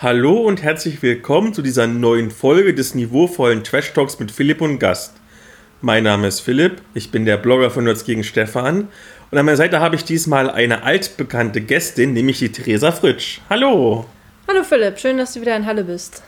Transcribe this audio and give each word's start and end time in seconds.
Hallo 0.00 0.40
und 0.40 0.62
herzlich 0.62 1.02
willkommen 1.02 1.52
zu 1.52 1.60
dieser 1.60 1.86
neuen 1.86 2.30
Folge 2.30 2.72
des 2.72 2.94
niveauvollen 2.94 3.64
Trash 3.64 3.92
Talks 3.92 4.18
mit 4.18 4.30
Philipp 4.30 4.60
und 4.60 4.78
Gast. 4.78 5.14
Mein 5.80 6.04
Name 6.04 6.26
ist 6.28 6.40
Philipp, 6.40 6.82
ich 6.94 7.10
bin 7.10 7.24
der 7.24 7.36
Blogger 7.36 7.70
von 7.70 7.84
Nerds 7.84 8.04
gegen 8.04 8.24
Stefan 8.24 8.88
und 9.30 9.38
an 9.38 9.44
meiner 9.44 9.56
Seite 9.56 9.80
habe 9.80 9.96
ich 9.96 10.04
diesmal 10.04 10.50
eine 10.50 10.82
altbekannte 10.84 11.60
Gästin, 11.60 12.12
nämlich 12.12 12.38
die 12.38 12.50
Theresa 12.50 12.92
Fritsch. 12.92 13.40
Hallo! 13.50 14.06
Hallo 14.48 14.62
Philipp, 14.62 14.98
schön, 14.98 15.18
dass 15.18 15.34
du 15.34 15.42
wieder 15.42 15.54
in 15.56 15.66
Halle 15.66 15.84
bist. 15.84 16.22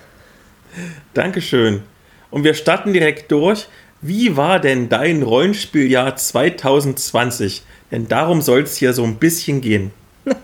Dankeschön. 1.14 1.82
Und 2.30 2.44
wir 2.44 2.54
starten 2.54 2.92
direkt 2.92 3.32
durch. 3.32 3.66
Wie 4.02 4.36
war 4.36 4.60
denn 4.60 4.88
dein 4.88 5.22
Rollenspieljahr 5.22 6.16
2020? 6.16 7.62
Denn 7.90 8.08
darum 8.08 8.42
soll 8.42 8.62
es 8.62 8.76
hier 8.76 8.92
so 8.92 9.04
ein 9.04 9.16
bisschen 9.16 9.60
gehen. 9.60 9.90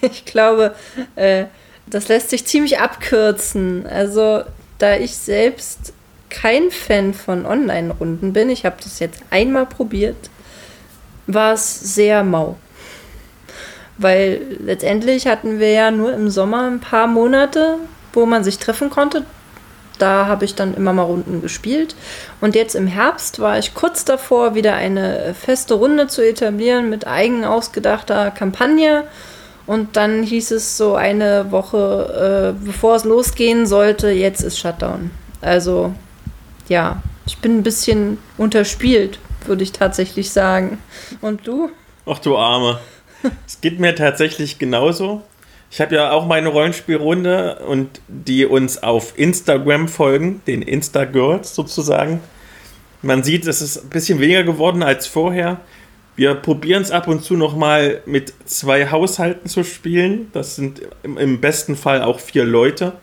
ich 0.00 0.24
glaube, 0.24 0.74
äh, 1.16 1.46
das 1.86 2.08
lässt 2.08 2.30
sich 2.30 2.44
ziemlich 2.46 2.78
abkürzen. 2.78 3.86
Also, 3.86 4.42
da 4.78 4.96
ich 4.96 5.16
selbst 5.16 5.92
kein 6.30 6.70
Fan 6.70 7.14
von 7.14 7.46
Online-Runden 7.46 8.32
bin, 8.32 8.50
ich 8.50 8.64
habe 8.64 8.76
das 8.82 9.00
jetzt 9.00 9.22
einmal 9.30 9.66
probiert, 9.66 10.30
war 11.28 11.52
es 11.52 11.94
sehr 11.94 12.24
mau. 12.24 12.56
Weil 13.96 14.40
letztendlich 14.58 15.28
hatten 15.28 15.60
wir 15.60 15.70
ja 15.70 15.92
nur 15.92 16.12
im 16.12 16.28
Sommer 16.30 16.66
ein 16.66 16.80
paar 16.80 17.06
Monate, 17.06 17.76
wo 18.12 18.26
man 18.26 18.42
sich 18.42 18.58
treffen 18.58 18.90
konnte. 18.90 19.24
Da 19.98 20.26
habe 20.26 20.44
ich 20.44 20.54
dann 20.54 20.74
immer 20.74 20.92
mal 20.92 21.02
Runden 21.02 21.42
gespielt. 21.42 21.94
Und 22.40 22.54
jetzt 22.56 22.74
im 22.74 22.86
Herbst 22.86 23.38
war 23.38 23.58
ich 23.58 23.74
kurz 23.74 24.04
davor, 24.04 24.54
wieder 24.54 24.74
eine 24.74 25.34
feste 25.34 25.74
Runde 25.74 26.08
zu 26.08 26.26
etablieren 26.26 26.90
mit 26.90 27.06
eigen 27.06 27.44
ausgedachter 27.44 28.30
Kampagne 28.32 29.04
und 29.68 29.98
dann 29.98 30.22
hieß 30.22 30.52
es 30.52 30.78
so 30.78 30.94
eine 30.94 31.52
Woche, 31.52 32.54
äh, 32.56 32.64
bevor 32.64 32.96
es 32.96 33.04
losgehen 33.04 33.66
sollte, 33.66 34.08
jetzt 34.08 34.40
ist 34.40 34.58
Shutdown. 34.58 35.10
Also 35.42 35.92
ja, 36.70 37.02
ich 37.26 37.36
bin 37.36 37.58
ein 37.58 37.62
bisschen 37.62 38.16
unterspielt, 38.38 39.18
würde 39.48 39.62
ich 39.62 39.72
tatsächlich 39.72 40.30
sagen. 40.30 40.78
Und 41.20 41.46
du? 41.46 41.70
Ach 42.06 42.18
du 42.18 42.36
Arme. 42.36 42.78
es 43.46 43.60
geht 43.60 43.80
mir 43.80 43.94
tatsächlich 43.94 44.58
genauso. 44.58 45.22
Ich 45.70 45.80
habe 45.80 45.94
ja 45.94 46.12
auch 46.12 46.26
meine 46.26 46.48
Rollenspielrunde 46.48 47.60
und 47.66 48.00
die 48.08 48.46
uns 48.46 48.82
auf 48.82 49.18
Instagram 49.18 49.88
folgen, 49.88 50.40
den 50.46 50.62
Insta-Girls 50.62 51.54
sozusagen. 51.54 52.20
Man 53.02 53.22
sieht, 53.22 53.46
es 53.46 53.60
ist 53.60 53.84
ein 53.84 53.90
bisschen 53.90 54.18
weniger 54.20 54.44
geworden 54.44 54.82
als 54.82 55.06
vorher. 55.06 55.60
Wir 56.16 56.34
probieren 56.34 56.82
es 56.82 56.90
ab 56.90 57.06
und 57.06 57.22
zu 57.22 57.34
nochmal 57.34 58.02
mit 58.06 58.32
zwei 58.44 58.90
Haushalten 58.90 59.48
zu 59.48 59.62
spielen. 59.62 60.30
Das 60.32 60.56
sind 60.56 60.82
im 61.04 61.40
besten 61.40 61.76
Fall 61.76 62.02
auch 62.02 62.18
vier 62.18 62.44
Leute. 62.44 62.94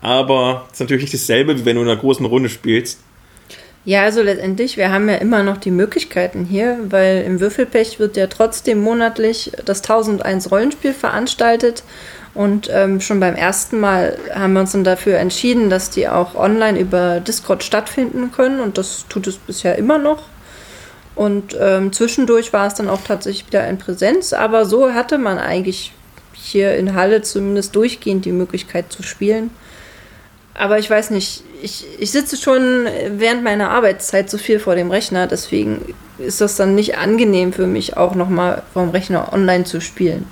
Aber 0.00 0.66
es 0.66 0.74
ist 0.74 0.80
natürlich 0.80 1.04
nicht 1.04 1.14
dasselbe, 1.14 1.58
wie 1.58 1.64
wenn 1.64 1.76
du 1.76 1.82
in 1.82 1.88
einer 1.88 1.98
großen 1.98 2.26
Runde 2.26 2.50
spielst. 2.50 3.00
Ja, 3.86 4.02
also 4.02 4.22
letztendlich, 4.22 4.78
wir 4.78 4.90
haben 4.90 5.10
ja 5.10 5.16
immer 5.16 5.42
noch 5.42 5.58
die 5.58 5.70
Möglichkeiten 5.70 6.46
hier, 6.46 6.78
weil 6.88 7.22
im 7.22 7.40
Würfelpech 7.40 7.98
wird 7.98 8.16
ja 8.16 8.28
trotzdem 8.28 8.80
monatlich 8.80 9.52
das 9.66 9.82
1001 9.82 10.50
Rollenspiel 10.50 10.94
veranstaltet. 10.94 11.82
Und 12.32 12.68
ähm, 12.72 13.00
schon 13.00 13.20
beim 13.20 13.34
ersten 13.34 13.78
Mal 13.78 14.16
haben 14.34 14.54
wir 14.54 14.60
uns 14.60 14.72
dann 14.72 14.84
dafür 14.84 15.18
entschieden, 15.18 15.68
dass 15.68 15.90
die 15.90 16.08
auch 16.08 16.34
online 16.34 16.78
über 16.80 17.20
Discord 17.20 17.62
stattfinden 17.62 18.32
können. 18.32 18.60
Und 18.60 18.78
das 18.78 19.04
tut 19.08 19.26
es 19.26 19.36
bisher 19.36 19.76
immer 19.76 19.98
noch. 19.98 20.24
Und 21.14 21.56
ähm, 21.60 21.92
zwischendurch 21.92 22.52
war 22.52 22.66
es 22.66 22.74
dann 22.74 22.88
auch 22.88 23.02
tatsächlich 23.06 23.46
wieder 23.46 23.68
in 23.68 23.78
Präsenz, 23.78 24.32
aber 24.32 24.64
so 24.64 24.94
hatte 24.94 25.16
man 25.18 25.38
eigentlich 25.38 25.92
hier 26.32 26.74
in 26.74 26.94
Halle 26.94 27.22
zumindest 27.22 27.76
durchgehend 27.76 28.24
die 28.24 28.32
Möglichkeit 28.32 28.90
zu 28.90 29.04
spielen. 29.04 29.50
Aber 30.54 30.78
ich 30.78 30.88
weiß 30.88 31.10
nicht, 31.10 31.42
ich, 31.62 31.84
ich 31.98 32.12
sitze 32.12 32.36
schon 32.36 32.86
während 33.10 33.42
meiner 33.42 33.70
Arbeitszeit 33.70 34.30
so 34.30 34.38
viel 34.38 34.60
vor 34.60 34.76
dem 34.76 34.90
Rechner, 34.90 35.26
deswegen 35.26 35.94
ist 36.18 36.40
das 36.40 36.56
dann 36.56 36.76
nicht 36.76 36.96
angenehm 36.96 37.52
für 37.52 37.66
mich, 37.66 37.96
auch 37.96 38.14
nochmal 38.14 38.62
vom 38.72 38.90
Rechner 38.90 39.32
online 39.32 39.64
zu 39.64 39.80
spielen. 39.80 40.26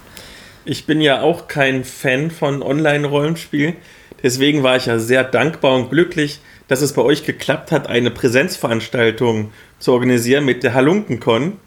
Ich 0.64 0.86
bin 0.86 1.00
ja 1.00 1.22
auch 1.22 1.48
kein 1.48 1.82
Fan 1.82 2.30
von 2.30 2.62
Online-Rollenspiel, 2.62 3.74
deswegen 4.22 4.62
war 4.62 4.76
ich 4.76 4.86
ja 4.86 5.00
sehr 5.00 5.24
dankbar 5.24 5.74
und 5.74 5.90
glücklich, 5.90 6.38
dass 6.68 6.82
es 6.82 6.92
bei 6.92 7.02
euch 7.02 7.24
geklappt 7.24 7.72
hat, 7.72 7.88
eine 7.88 8.12
Präsenzveranstaltung 8.12 9.50
zu 9.80 9.92
organisieren 9.92 10.44
mit 10.44 10.62
der 10.62 10.74
Halunkencon. 10.74 11.58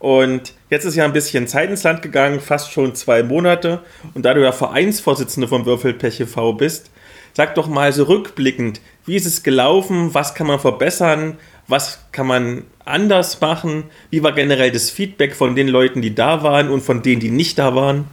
Und 0.00 0.52
jetzt 0.68 0.84
ist 0.84 0.96
ja 0.96 1.04
ein 1.04 1.14
bisschen 1.14 1.46
Zeit 1.46 1.70
ins 1.70 1.84
Land 1.84 2.02
gegangen, 2.02 2.40
fast 2.40 2.72
schon 2.72 2.94
zwei 2.94 3.22
Monate. 3.22 3.80
Und 4.12 4.26
da 4.26 4.34
du 4.34 4.42
ja 4.42 4.52
Vereinsvorsitzende 4.52 5.48
vom 5.48 5.64
Würfelpech 5.64 6.20
e.V. 6.20 6.52
bist, 6.52 6.90
sag 7.34 7.54
doch 7.56 7.68
mal 7.68 7.92
so 7.92 8.04
rückblickend, 8.04 8.80
wie 9.04 9.16
ist 9.16 9.26
es 9.26 9.42
gelaufen, 9.42 10.14
was 10.14 10.34
kann 10.34 10.46
man 10.46 10.58
verbessern, 10.58 11.36
was 11.68 11.98
kann 12.12 12.26
man 12.26 12.64
anders 12.84 13.40
machen, 13.40 13.84
wie 14.10 14.22
war 14.22 14.32
generell 14.32 14.70
das 14.70 14.90
Feedback 14.90 15.34
von 15.34 15.54
den 15.54 15.68
Leuten, 15.68 16.00
die 16.00 16.14
da 16.14 16.42
waren 16.42 16.70
und 16.70 16.80
von 16.80 17.02
denen, 17.02 17.20
die 17.20 17.30
nicht 17.30 17.58
da 17.58 17.74
waren? 17.74 18.06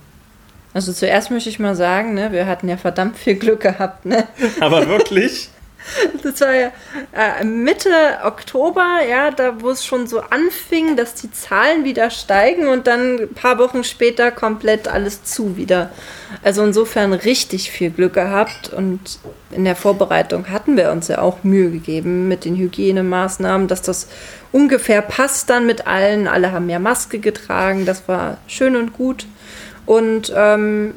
Also 0.74 0.94
zuerst 0.94 1.32
möchte 1.32 1.50
ich 1.50 1.60
mal 1.60 1.76
sagen, 1.76 2.14
ne, 2.14 2.32
wir 2.32 2.48
hatten 2.48 2.70
ja 2.70 2.78
verdammt 2.78 3.18
viel 3.18 3.36
Glück 3.36 3.62
gehabt. 3.62 4.06
Ne? 4.06 4.28
Aber 4.60 4.88
wirklich? 4.88 5.50
Das 6.24 6.42
war 6.42 6.54
ja 6.54 6.72
äh, 7.14 7.44
Mitte 7.44 7.90
Oktober, 8.24 9.00
ja, 9.10 9.32
da 9.32 9.62
wo 9.62 9.70
es 9.70 9.86
schon 9.86 10.08
so 10.08 10.22
anfing, 10.22 10.96
dass 10.96 11.16
die 11.16 11.32
Zahlen 11.32 11.84
wieder 11.84 12.10
steigen 12.10 12.68
und 12.68 12.88
dann 12.88 13.20
ein 13.20 13.34
paar 13.34 13.58
Wochen 13.58 13.84
später 13.84 14.32
komplett 14.32 14.88
alles 14.88 15.24
zu 15.24 15.58
wieder. 15.58 15.92
Also 16.44 16.64
insofern 16.64 17.14
richtig 17.14 17.72
viel 17.72 17.90
Glück 17.90 18.14
gehabt 18.14 18.72
und 18.72 19.20
in 19.52 19.66
der 19.66 19.76
Vorbereitung 19.76 20.50
hatten 20.50 20.78
wir 20.78 20.92
uns 20.92 21.08
ja 21.08 21.20
auch 21.20 21.44
Mühe 21.44 21.70
gegeben 21.70 22.28
mit 22.28 22.46
den 22.46 22.56
Hygienemaßnahmen, 22.56 23.68
dass 23.68 23.82
das 23.82 24.08
ungefähr 24.52 25.02
passt 25.02 25.50
dann 25.50 25.66
mit 25.66 25.88
allen. 25.88 26.28
Alle 26.28 26.52
haben 26.52 26.70
ja 26.70 26.80
Maske 26.80 27.20
getragen, 27.20 27.86
das 27.86 28.08
war 28.08 28.38
schön 28.48 28.76
und 28.76 28.94
gut. 28.94 29.26
Und 29.86 30.32
ähm, 30.36 30.94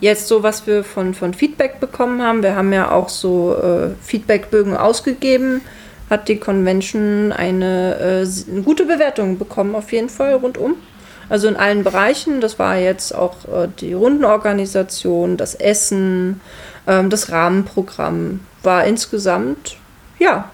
jetzt 0.00 0.28
so, 0.28 0.42
was 0.42 0.66
wir 0.66 0.84
von, 0.84 1.14
von 1.14 1.34
Feedback 1.34 1.80
bekommen 1.80 2.22
haben, 2.22 2.42
wir 2.42 2.56
haben 2.56 2.72
ja 2.72 2.90
auch 2.90 3.08
so 3.08 3.56
äh, 3.56 3.90
Feedbackbögen 4.02 4.76
ausgegeben, 4.76 5.62
hat 6.10 6.28
die 6.28 6.38
Convention 6.38 7.32
eine, 7.32 7.96
äh, 7.96 8.50
eine, 8.50 8.62
gute 8.62 8.84
Bewertung 8.84 9.38
bekommen, 9.38 9.74
auf 9.74 9.92
jeden 9.92 10.08
Fall 10.08 10.34
rundum. 10.34 10.74
Also 11.28 11.48
in 11.48 11.56
allen 11.56 11.84
Bereichen, 11.84 12.40
das 12.40 12.58
war 12.58 12.76
jetzt 12.76 13.14
auch 13.14 13.44
äh, 13.46 13.68
die 13.80 13.94
Rundenorganisation, 13.94 15.36
das 15.36 15.54
Essen, 15.54 16.40
ähm, 16.86 17.08
das 17.08 17.30
Rahmenprogramm, 17.30 18.40
war 18.62 18.84
insgesamt, 18.84 19.76
ja, 20.18 20.50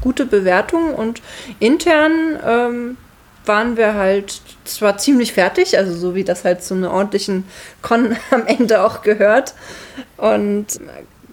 gute 0.00 0.24
Bewertung. 0.24 0.94
Und 0.94 1.20
intern 1.60 2.38
ähm, 2.46 2.96
waren 3.46 3.76
wir 3.76 3.94
halt 3.94 4.40
zwar 4.64 4.98
ziemlich 4.98 5.32
fertig, 5.32 5.76
also 5.78 5.94
so 5.94 6.14
wie 6.14 6.24
das 6.24 6.44
halt 6.44 6.62
zu 6.62 6.74
einer 6.74 6.92
ordentlichen 6.92 7.44
Con 7.82 8.16
am 8.30 8.46
Ende 8.46 8.82
auch 8.82 9.02
gehört. 9.02 9.54
Und 10.16 10.66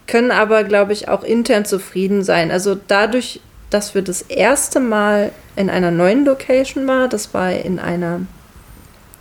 können 0.07 0.31
aber, 0.31 0.63
glaube 0.63 0.93
ich, 0.93 1.07
auch 1.07 1.23
intern 1.23 1.65
zufrieden 1.65 2.23
sein. 2.23 2.51
Also 2.51 2.75
dadurch, 2.87 3.39
dass 3.69 3.95
wir 3.95 4.01
das 4.01 4.21
erste 4.23 4.79
Mal 4.79 5.31
in 5.55 5.69
einer 5.69 5.91
neuen 5.91 6.25
Location 6.25 6.85
waren, 6.87 7.09
das 7.09 7.33
war 7.33 7.51
in 7.51 7.79
einer 7.79 8.21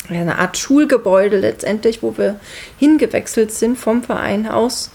eine 0.08 0.38
Art 0.38 0.58
Schulgebäude 0.58 1.38
letztendlich, 1.38 2.02
wo 2.02 2.18
wir 2.18 2.40
hingewechselt 2.78 3.52
sind 3.52 3.78
vom 3.78 4.02
Verein 4.02 4.48
aus, 4.48 4.90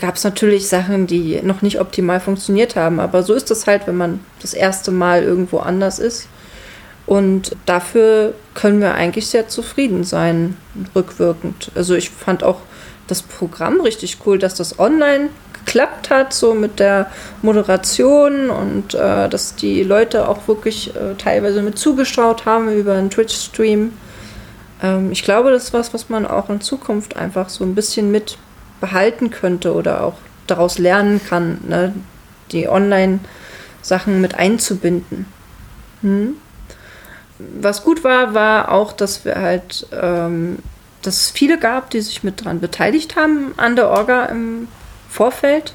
gab 0.00 0.14
es 0.14 0.24
natürlich 0.24 0.68
Sachen, 0.68 1.06
die 1.06 1.40
noch 1.42 1.60
nicht 1.60 1.80
optimal 1.80 2.20
funktioniert 2.20 2.76
haben. 2.76 3.00
Aber 3.00 3.22
so 3.22 3.34
ist 3.34 3.50
das 3.50 3.66
halt, 3.66 3.86
wenn 3.86 3.96
man 3.96 4.20
das 4.40 4.54
erste 4.54 4.90
Mal 4.90 5.22
irgendwo 5.22 5.58
anders 5.58 5.98
ist. 5.98 6.28
Und 7.08 7.56
dafür 7.64 8.34
können 8.52 8.82
wir 8.82 8.92
eigentlich 8.94 9.28
sehr 9.28 9.48
zufrieden 9.48 10.04
sein, 10.04 10.58
rückwirkend. 10.94 11.72
Also 11.74 11.94
ich 11.94 12.10
fand 12.10 12.44
auch 12.44 12.60
das 13.06 13.22
Programm 13.22 13.80
richtig 13.80 14.18
cool, 14.26 14.38
dass 14.38 14.54
das 14.54 14.78
online 14.78 15.30
geklappt 15.54 16.10
hat, 16.10 16.34
so 16.34 16.52
mit 16.52 16.78
der 16.78 17.10
Moderation 17.40 18.50
und 18.50 18.92
äh, 18.92 19.26
dass 19.30 19.54
die 19.54 19.84
Leute 19.84 20.28
auch 20.28 20.48
wirklich 20.48 20.94
äh, 20.94 21.14
teilweise 21.16 21.62
mit 21.62 21.78
zugeschaut 21.78 22.44
haben 22.44 22.70
über 22.70 22.92
einen 22.92 23.08
Twitch-Stream. 23.08 23.94
Ähm, 24.82 25.10
ich 25.10 25.22
glaube, 25.22 25.50
das 25.50 25.64
ist 25.64 25.72
was, 25.72 25.94
was 25.94 26.10
man 26.10 26.26
auch 26.26 26.50
in 26.50 26.60
Zukunft 26.60 27.16
einfach 27.16 27.48
so 27.48 27.64
ein 27.64 27.74
bisschen 27.74 28.10
mit 28.10 28.36
behalten 28.82 29.30
könnte 29.30 29.72
oder 29.72 30.04
auch 30.04 30.16
daraus 30.46 30.76
lernen 30.76 31.22
kann, 31.26 31.56
ne? 31.66 31.94
die 32.52 32.68
Online-Sachen 32.68 34.20
mit 34.20 34.34
einzubinden. 34.34 35.24
Hm? 36.02 36.36
Was 37.38 37.84
gut 37.84 38.04
war, 38.04 38.34
war 38.34 38.72
auch, 38.72 38.92
dass 38.92 39.24
wir 39.24 39.36
halt, 39.36 39.86
ähm, 39.92 40.58
dass 41.02 41.22
es 41.22 41.30
viele 41.30 41.58
gab, 41.58 41.90
die 41.90 42.00
sich 42.00 42.24
mit 42.24 42.44
dran 42.44 42.60
beteiligt 42.60 43.16
haben 43.16 43.54
an 43.56 43.76
der 43.76 43.88
Orga 43.88 44.26
im 44.26 44.68
Vorfeld, 45.08 45.74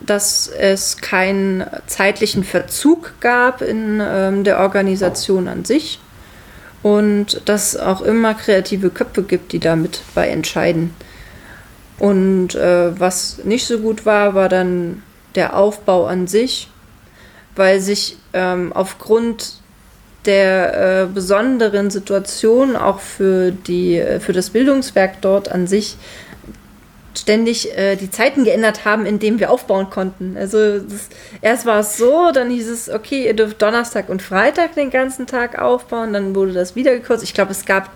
dass 0.00 0.48
es 0.48 0.96
keinen 0.98 1.64
zeitlichen 1.86 2.44
Verzug 2.44 3.14
gab 3.20 3.62
in 3.62 4.02
ähm, 4.02 4.44
der 4.44 4.60
Organisation 4.60 5.48
an 5.48 5.64
sich 5.64 6.00
und 6.82 7.42
dass 7.48 7.74
es 7.74 7.80
auch 7.80 8.00
immer 8.02 8.34
kreative 8.34 8.90
Köpfe 8.90 9.22
gibt, 9.22 9.52
die 9.52 9.60
damit 9.60 10.00
bei 10.14 10.28
entscheiden. 10.28 10.94
Und 11.98 12.54
äh, 12.56 12.98
was 12.98 13.44
nicht 13.44 13.66
so 13.66 13.78
gut 13.78 14.04
war, 14.04 14.34
war 14.34 14.48
dann 14.48 15.02
der 15.36 15.56
Aufbau 15.56 16.06
an 16.06 16.26
sich, 16.26 16.68
weil 17.54 17.80
sich 17.80 18.16
ähm, 18.32 18.72
aufgrund 18.72 19.61
der 20.24 21.02
äh, 21.02 21.06
besonderen 21.06 21.90
Situation 21.90 22.76
auch 22.76 23.00
für, 23.00 23.50
die, 23.50 23.98
äh, 23.98 24.20
für 24.20 24.32
das 24.32 24.50
Bildungswerk 24.50 25.20
dort 25.20 25.50
an 25.50 25.66
sich 25.66 25.96
ständig 27.16 27.76
äh, 27.76 27.96
die 27.96 28.10
Zeiten 28.10 28.44
geändert 28.44 28.84
haben, 28.84 29.04
in 29.06 29.18
denen 29.18 29.38
wir 29.38 29.50
aufbauen 29.50 29.90
konnten. 29.90 30.36
Also 30.36 30.78
das, 30.78 31.08
erst 31.40 31.66
war 31.66 31.80
es 31.80 31.96
so, 31.96 32.30
dann 32.32 32.50
hieß 32.50 32.68
es, 32.68 32.88
okay, 32.88 33.26
ihr 33.26 33.34
dürft 33.34 33.60
Donnerstag 33.60 34.08
und 34.08 34.22
Freitag 34.22 34.74
den 34.74 34.90
ganzen 34.90 35.26
Tag 35.26 35.58
aufbauen, 35.58 36.12
dann 36.12 36.34
wurde 36.34 36.52
das 36.52 36.74
wieder 36.74 36.92
gekürzt. 36.92 37.22
Ich 37.22 37.34
glaube, 37.34 37.52
es 37.52 37.64
gab 37.64 37.90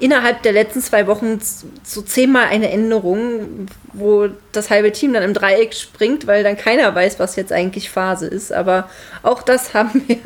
innerhalb 0.00 0.42
der 0.42 0.52
letzten 0.52 0.80
zwei 0.80 1.06
Wochen 1.06 1.40
so 1.84 2.02
zehnmal 2.02 2.46
eine 2.46 2.70
Änderung, 2.70 3.68
wo 3.92 4.28
das 4.52 4.70
halbe 4.70 4.92
Team 4.92 5.12
dann 5.12 5.22
im 5.22 5.34
Dreieck 5.34 5.74
springt, 5.74 6.26
weil 6.26 6.42
dann 6.42 6.56
keiner 6.56 6.94
weiß, 6.94 7.18
was 7.18 7.36
jetzt 7.36 7.52
eigentlich 7.52 7.90
Phase 7.90 8.26
ist. 8.26 8.52
Aber 8.52 8.90
auch 9.22 9.42
das 9.42 9.74
haben 9.74 10.02
wir 10.06 10.18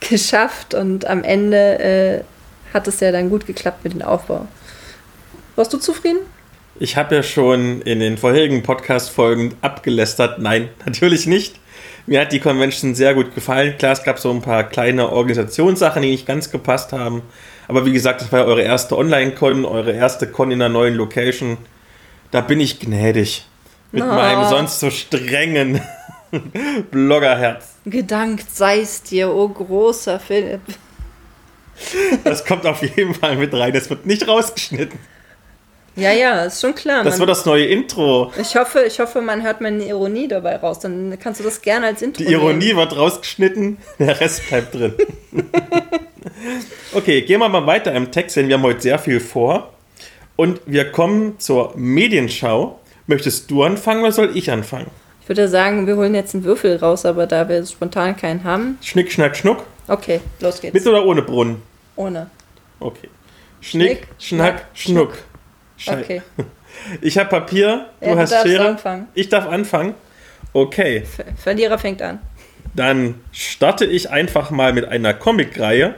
geschafft 0.00 0.74
und 0.74 1.06
am 1.06 1.22
Ende 1.24 1.78
äh, 1.78 2.74
hat 2.74 2.88
es 2.88 3.00
ja 3.00 3.12
dann 3.12 3.30
gut 3.30 3.46
geklappt 3.46 3.84
mit 3.84 3.92
dem 3.92 4.02
Aufbau. 4.02 4.46
Warst 5.56 5.72
du 5.72 5.78
zufrieden? 5.78 6.20
Ich 6.80 6.96
habe 6.96 7.14
ja 7.14 7.22
schon 7.22 7.82
in 7.82 8.00
den 8.00 8.16
vorherigen 8.16 8.62
Podcast-Folgen 8.62 9.54
abgelästert. 9.60 10.38
Nein, 10.38 10.68
natürlich 10.86 11.26
nicht. 11.26 11.60
Mir 12.06 12.20
hat 12.20 12.32
die 12.32 12.40
Convention 12.40 12.94
sehr 12.94 13.14
gut 13.14 13.34
gefallen. 13.34 13.76
Klar, 13.78 13.92
es 13.92 14.02
gab 14.02 14.18
so 14.18 14.30
ein 14.30 14.42
paar 14.42 14.64
kleine 14.64 15.10
Organisationssachen, 15.10 16.02
die 16.02 16.10
nicht 16.10 16.26
ganz 16.26 16.50
gepasst 16.50 16.92
haben. 16.92 17.22
Aber 17.68 17.86
wie 17.86 17.92
gesagt, 17.92 18.20
das 18.20 18.32
war 18.32 18.40
ja 18.40 18.44
eure 18.46 18.62
erste 18.62 18.96
Online-Con, 18.98 19.64
eure 19.64 19.92
erste 19.92 20.26
Con 20.26 20.50
in 20.50 20.60
einer 20.60 20.72
neuen 20.72 20.94
Location. 20.94 21.58
Da 22.30 22.40
bin 22.40 22.60
ich 22.60 22.80
gnädig. 22.80 23.46
Mit 23.92 24.02
oh. 24.02 24.06
meinem 24.06 24.48
sonst 24.48 24.80
so 24.80 24.90
strengen 24.90 25.80
Bloggerherz. 26.90 27.76
Gedankt 27.84 28.50
sei 28.50 28.80
es 28.80 29.02
dir, 29.02 29.30
oh 29.30 29.48
großer 29.48 30.18
Philipp. 30.18 30.62
Das 32.24 32.44
kommt 32.44 32.66
auf 32.66 32.82
jeden 32.82 33.14
Fall 33.14 33.36
mit 33.36 33.54
rein. 33.54 33.72
Das 33.72 33.90
wird 33.90 34.06
nicht 34.06 34.26
rausgeschnitten. 34.26 34.98
Ja, 35.94 36.10
ja, 36.12 36.44
ist 36.44 36.60
schon 36.60 36.74
klar. 36.74 37.04
Das 37.04 37.14
man, 37.14 37.20
wird 37.20 37.30
das 37.30 37.44
neue 37.44 37.66
Intro. 37.66 38.32
Ich 38.40 38.56
hoffe, 38.56 38.84
ich 38.86 38.98
hoffe, 38.98 39.20
man 39.20 39.42
hört 39.42 39.60
meine 39.60 39.84
Ironie 39.84 40.26
dabei 40.26 40.56
raus. 40.56 40.78
Dann 40.78 41.18
kannst 41.20 41.40
du 41.40 41.44
das 41.44 41.60
gerne 41.60 41.86
als 41.88 42.00
Intro 42.00 42.24
Die 42.24 42.32
Ironie 42.32 42.66
nehmen. 42.68 42.78
wird 42.78 42.96
rausgeschnitten, 42.96 43.76
der 43.98 44.18
Rest 44.18 44.48
bleibt 44.48 44.74
drin. 44.74 44.94
okay, 46.94 47.22
gehen 47.22 47.40
wir 47.40 47.48
mal 47.48 47.66
weiter 47.66 47.92
im 47.92 48.10
Text, 48.10 48.36
denn 48.36 48.48
wir 48.48 48.54
haben 48.54 48.62
heute 48.62 48.80
sehr 48.80 48.98
viel 48.98 49.20
vor. 49.20 49.72
Und 50.36 50.60
wir 50.64 50.90
kommen 50.90 51.38
zur 51.38 51.74
Medienschau. 51.76 52.80
Möchtest 53.06 53.50
du 53.50 53.62
anfangen 53.62 54.00
oder 54.00 54.12
soll 54.12 54.34
ich 54.34 54.50
anfangen? 54.50 54.86
Ich 55.20 55.28
würde 55.28 55.46
sagen, 55.48 55.86
wir 55.86 55.96
holen 55.96 56.14
jetzt 56.14 56.34
einen 56.34 56.44
Würfel 56.44 56.76
raus, 56.76 57.04
aber 57.04 57.26
da 57.26 57.48
wir 57.48 57.64
spontan 57.66 58.16
keinen 58.16 58.44
haben. 58.44 58.78
Schnick, 58.80 59.12
schnack, 59.12 59.36
schnuck. 59.36 59.64
Okay, 59.88 60.20
los 60.40 60.60
geht's. 60.60 60.72
Mit 60.72 60.86
oder 60.86 61.04
ohne 61.04 61.22
Brunnen? 61.22 61.60
Ohne. 61.96 62.30
Okay. 62.80 63.08
Schnick, 63.60 63.88
Schnick 63.88 64.08
schnack, 64.18 64.64
schnuck. 64.74 65.10
schnuck. 65.12 65.18
Scheiße. 65.82 66.00
Okay. 66.00 66.22
Ich 67.02 67.18
habe 67.18 67.28
Papier, 67.28 67.90
du 68.00 68.06
ja, 68.08 68.16
hast 68.16 68.32
Schere. 68.42 68.66
Anfangen. 68.66 69.06
Ich 69.12 69.28
darf 69.28 69.46
anfangen. 69.46 69.94
Okay. 70.54 71.04
Ver 71.04 71.26
Verlierer 71.36 71.78
fängt 71.78 72.00
an. 72.00 72.18
Dann 72.74 73.16
starte 73.30 73.84
ich 73.84 74.10
einfach 74.10 74.50
mal 74.50 74.72
mit 74.72 74.88
einer 74.88 75.12
Comicreihe, 75.12 75.94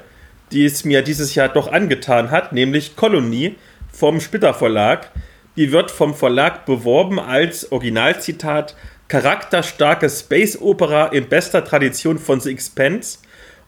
die 0.50 0.64
es 0.64 0.84
mir 0.84 1.02
dieses 1.02 1.34
Jahr 1.36 1.48
doch 1.48 1.70
angetan 1.70 2.32
hat, 2.32 2.52
nämlich 2.52 2.96
Kolonie 2.96 3.54
vom 3.92 4.20
Splitter 4.20 4.52
Verlag. 4.52 5.10
Die 5.56 5.70
wird 5.70 5.92
vom 5.92 6.14
Verlag 6.14 6.66
beworben 6.66 7.20
als 7.20 7.70
Originalzitat 7.70 8.74
charakterstarke 9.06 10.10
Space 10.10 10.60
Opera 10.60 11.06
in 11.06 11.28
bester 11.28 11.64
Tradition 11.64 12.18
von 12.18 12.40
The 12.40 12.50
Expense. 12.50 13.18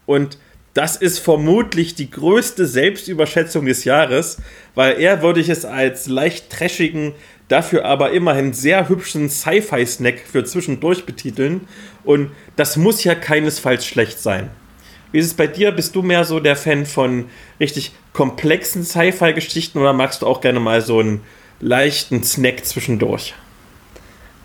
Und 0.06 0.38
das 0.76 0.96
ist 0.96 1.20
vermutlich 1.20 1.94
die 1.94 2.10
größte 2.10 2.66
Selbstüberschätzung 2.66 3.64
des 3.64 3.84
Jahres, 3.84 4.36
weil 4.74 5.00
er 5.00 5.22
würde 5.22 5.40
ich 5.40 5.48
es 5.48 5.64
als 5.64 6.06
leicht 6.06 6.50
trashigen, 6.50 7.14
dafür 7.48 7.86
aber 7.86 8.10
immerhin 8.10 8.52
sehr 8.52 8.90
hübschen 8.90 9.30
Sci-Fi-Snack 9.30 10.20
für 10.30 10.44
zwischendurch 10.44 11.06
betiteln. 11.06 11.62
Und 12.04 12.30
das 12.56 12.76
muss 12.76 13.04
ja 13.04 13.14
keinesfalls 13.14 13.86
schlecht 13.86 14.20
sein. 14.20 14.50
Wie 15.12 15.18
ist 15.18 15.26
es 15.26 15.34
bei 15.34 15.46
dir? 15.46 15.72
Bist 15.72 15.94
du 15.94 16.02
mehr 16.02 16.26
so 16.26 16.40
der 16.40 16.56
Fan 16.56 16.84
von 16.84 17.24
richtig 17.58 17.92
komplexen 18.12 18.84
Sci-Fi-Geschichten 18.84 19.78
oder 19.78 19.94
magst 19.94 20.20
du 20.20 20.26
auch 20.26 20.42
gerne 20.42 20.60
mal 20.60 20.82
so 20.82 21.00
einen 21.00 21.22
leichten 21.58 22.22
Snack 22.22 22.66
zwischendurch? 22.66 23.34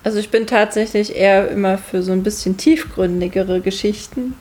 Also 0.06 0.18
ich 0.18 0.30
bin 0.30 0.48
tatsächlich 0.48 1.14
eher 1.14 1.50
immer 1.50 1.78
für 1.78 2.02
so 2.02 2.14
ein 2.14 2.24
bisschen 2.24 2.56
tiefgründigere 2.56 3.60
Geschichten. 3.60 4.36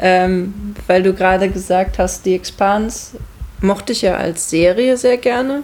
Ähm, 0.00 0.74
weil 0.86 1.02
du 1.02 1.12
gerade 1.12 1.50
gesagt 1.50 1.98
hast, 1.98 2.24
die 2.24 2.34
Expanse 2.34 3.18
mochte 3.60 3.92
ich 3.92 4.02
ja 4.02 4.16
als 4.16 4.48
Serie 4.48 4.96
sehr 4.96 5.18
gerne. 5.18 5.62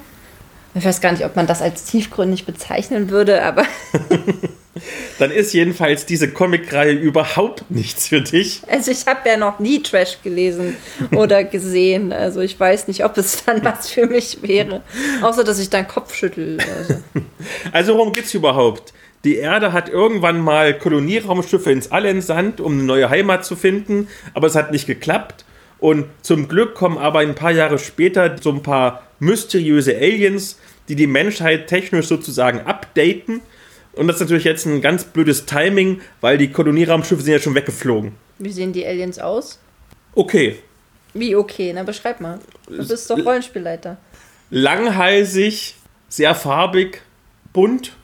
Ich 0.75 0.85
weiß 0.85 1.01
gar 1.01 1.13
nicht, 1.13 1.25
ob 1.25 1.37
man 1.37 1.47
das 1.47 1.63
als 1.63 1.85
tiefgründig 1.85 2.45
bezeichnen 2.45 3.09
würde, 3.09 3.43
aber. 3.43 3.65
Dann 5.19 5.31
ist 5.31 5.55
jedenfalls 5.55 6.05
diese 6.05 6.31
Comicreihe 6.31 6.93
überhaupt 6.93 7.71
nichts 7.71 8.09
für 8.09 8.21
dich. 8.21 8.61
Also 8.69 8.91
ich 8.91 9.07
habe 9.07 9.27
ja 9.27 9.39
noch 9.39 9.59
nie 9.59 9.83
Trash 9.83 10.19
gelesen 10.23 10.77
oder 11.13 11.45
gesehen. 11.45 12.13
Also 12.13 12.41
ich 12.41 12.61
weiß 12.61 12.89
nicht, 12.89 13.03
ob 13.03 13.17
es 13.17 13.45
dann 13.47 13.65
was 13.65 13.89
für 13.89 14.07
mich 14.07 14.43
wäre. 14.43 14.83
Außer 15.23 15.45
dass 15.45 15.59
ich 15.59 15.71
dann 15.71 15.89
Kopf 15.89 16.15
schüttel. 16.15 16.59
Also, 16.79 16.95
also 17.73 17.95
worum 17.95 18.13
geht's 18.13 18.35
überhaupt? 18.35 18.93
Die 19.27 19.39
Erde 19.39 19.73
hat 19.73 19.89
irgendwann 19.89 20.39
mal 20.39 20.79
Kolonieraumschiffe 20.79 21.73
ins 21.73 21.91
All 21.91 22.05
entsandt, 22.05 22.61
um 22.61 22.75
eine 22.75 22.85
neue 22.85 23.11
Heimat 23.11 23.45
zu 23.45 23.57
finden, 23.57 24.07
aber 24.35 24.47
es 24.47 24.55
hat 24.55 24.71
nicht 24.71 24.87
geklappt. 24.87 25.45
Und 25.81 26.07
zum 26.23 26.47
Glück 26.47 26.77
kommen 26.77 26.97
aber 26.97 27.19
ein 27.19 27.35
paar 27.35 27.51
Jahre 27.51 27.81
später 27.81 28.37
so 28.41 28.53
ein 28.53 28.63
paar 28.63 29.03
mysteriöse 29.19 29.97
Aliens, 29.97 30.61
die 30.89 30.95
die 30.95 31.09
Menschheit 31.09 31.67
technisch 31.67 32.07
sozusagen 32.07 32.61
updaten. 32.61 33.41
Und 33.95 34.07
das 34.07 34.19
ist 34.19 34.23
natürlich 34.23 34.45
jetzt 34.45 34.65
ein 34.65 34.81
ganz 34.81 35.03
blödes 35.03 35.45
Timing, 35.45 36.03
weil 36.21 36.39
die 36.39 36.53
Kolonieraumschiffe 36.53 37.23
sind 37.23 37.33
ja 37.33 37.41
schon 37.41 37.57
weggeflogen. 37.57 38.13
Wie 38.39 38.53
sehen 38.53 38.73
die 38.73 38.87
Aliens 38.87 39.19
aus? 39.19 39.59
Okay. 40.15 40.55
Wie 41.15 41.35
okay? 41.35 41.73
Na, 41.75 41.83
beschreib 41.83 42.21
mal. 42.21 42.39
Du 42.69 42.87
bist 42.87 43.11
doch 43.11 43.19
Rollenspielleiter. 43.19 43.97
Langhalsig, 44.51 45.75
sehr 46.09 46.37
farbig, 46.37 47.03
bunt. 47.53 47.97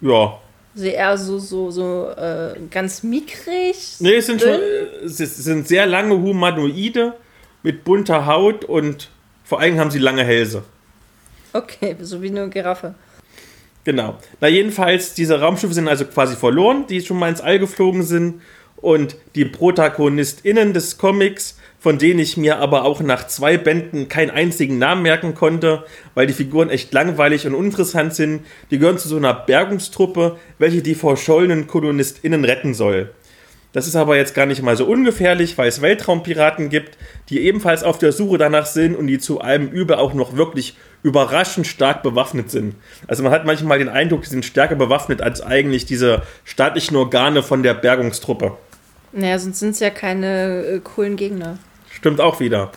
Ja, 0.00 0.40
Sie 0.78 0.90
eher 0.90 1.16
so, 1.18 1.38
so, 1.38 1.70
so 1.70 2.10
äh, 2.16 2.54
ganz 2.70 3.02
mickrig? 3.02 3.96
Nee, 4.00 4.16
es 4.16 4.26
sind, 4.26 4.40
schon, 4.40 4.60
es 5.04 5.16
sind 5.18 5.68
sehr 5.68 5.86
lange 5.86 6.14
Humanoide 6.14 7.14
mit 7.62 7.84
bunter 7.84 8.26
Haut 8.26 8.64
und 8.64 9.10
vor 9.44 9.60
allem 9.60 9.78
haben 9.78 9.90
sie 9.90 9.98
lange 9.98 10.24
Hälse. 10.24 10.62
Okay, 11.52 11.96
so 12.00 12.22
wie 12.22 12.28
eine 12.28 12.48
Giraffe. 12.48 12.94
Genau. 13.84 14.18
Na, 14.40 14.48
jedenfalls, 14.48 15.14
diese 15.14 15.40
Raumschiffe 15.40 15.72
sind 15.72 15.88
also 15.88 16.04
quasi 16.04 16.36
verloren, 16.36 16.86
die 16.88 17.00
schon 17.00 17.18
mal 17.18 17.30
ins 17.30 17.40
All 17.40 17.58
geflogen 17.58 18.02
sind. 18.02 18.42
Und 18.76 19.16
die 19.34 19.44
ProtagonistInnen 19.44 20.72
des 20.72 20.98
Comics 20.98 21.57
von 21.88 21.96
denen 21.96 22.20
ich 22.20 22.36
mir 22.36 22.58
aber 22.58 22.84
auch 22.84 23.00
nach 23.00 23.28
zwei 23.28 23.56
Bänden 23.56 24.08
keinen 24.08 24.28
einzigen 24.28 24.76
Namen 24.76 25.00
merken 25.00 25.34
konnte, 25.34 25.86
weil 26.14 26.26
die 26.26 26.34
Figuren 26.34 26.68
echt 26.68 26.92
langweilig 26.92 27.46
und 27.46 27.54
uninteressant 27.54 28.14
sind. 28.14 28.44
Die 28.70 28.78
gehören 28.78 28.98
zu 28.98 29.08
so 29.08 29.16
einer 29.16 29.32
Bergungstruppe, 29.32 30.36
welche 30.58 30.82
die 30.82 30.94
verschollenen 30.94 31.66
KolonistInnen 31.66 32.44
retten 32.44 32.74
soll. 32.74 33.08
Das 33.72 33.86
ist 33.86 33.96
aber 33.96 34.18
jetzt 34.18 34.34
gar 34.34 34.44
nicht 34.44 34.60
mal 34.60 34.76
so 34.76 34.84
ungefährlich, 34.84 35.56
weil 35.56 35.66
es 35.66 35.80
Weltraumpiraten 35.80 36.68
gibt, 36.68 36.98
die 37.30 37.40
ebenfalls 37.40 37.82
auf 37.82 37.96
der 37.96 38.12
Suche 38.12 38.36
danach 38.36 38.66
sind 38.66 38.94
und 38.94 39.06
die 39.06 39.18
zu 39.18 39.40
allem 39.40 39.68
Übel 39.68 39.96
auch 39.96 40.12
noch 40.12 40.36
wirklich 40.36 40.76
überraschend 41.02 41.66
stark 41.66 42.02
bewaffnet 42.02 42.50
sind. 42.50 42.74
Also 43.06 43.22
man 43.22 43.32
hat 43.32 43.46
manchmal 43.46 43.78
den 43.78 43.88
Eindruck, 43.88 44.26
sie 44.26 44.32
sind 44.32 44.44
stärker 44.44 44.76
bewaffnet 44.76 45.22
als 45.22 45.40
eigentlich 45.40 45.86
diese 45.86 46.20
staatlichen 46.44 46.98
Organe 46.98 47.42
von 47.42 47.62
der 47.62 47.72
Bergungstruppe. 47.72 48.58
Naja, 49.12 49.38
sonst 49.38 49.60
sind 49.60 49.70
es 49.70 49.80
ja 49.80 49.88
keine 49.88 50.66
äh, 50.66 50.80
coolen 50.80 51.16
Gegner. 51.16 51.56
Stimmt 51.98 52.20
auch 52.20 52.38
wieder. 52.38 52.70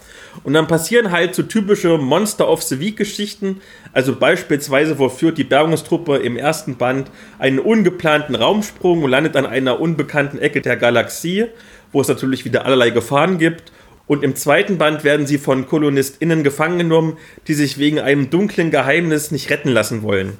Und 0.43 0.53
dann 0.53 0.65
passieren 0.65 1.11
halt 1.11 1.35
so 1.35 1.43
typische 1.43 1.99
Monster 1.99 2.49
of 2.49 2.63
the 2.63 2.79
Week 2.79 2.97
Geschichten. 2.97 3.61
Also 3.93 4.15
beispielsweise 4.15 4.95
vollführt 4.95 5.37
die 5.37 5.43
Bergungstruppe 5.43 6.17
im 6.17 6.37
ersten 6.37 6.75
Band 6.75 7.11
einen 7.37 7.59
ungeplanten 7.59 8.33
Raumsprung 8.33 9.03
und 9.03 9.11
landet 9.11 9.35
an 9.35 9.45
einer 9.45 9.79
unbekannten 9.79 10.39
Ecke 10.39 10.61
der 10.61 10.75
Galaxie, 10.75 11.45
wo 11.91 12.01
es 12.01 12.07
natürlich 12.07 12.45
wieder 12.45 12.65
allerlei 12.65 12.89
Gefahren 12.89 13.37
gibt. 13.37 13.71
Und 14.07 14.23
im 14.23 14.35
zweiten 14.35 14.79
Band 14.79 15.03
werden 15.03 15.27
sie 15.27 15.37
von 15.37 15.67
KolonistInnen 15.67 16.43
gefangen 16.43 16.79
genommen, 16.79 17.19
die 17.47 17.53
sich 17.53 17.77
wegen 17.77 17.99
einem 17.99 18.31
dunklen 18.31 18.71
Geheimnis 18.71 19.29
nicht 19.29 19.51
retten 19.51 19.69
lassen 19.69 20.01
wollen. 20.01 20.35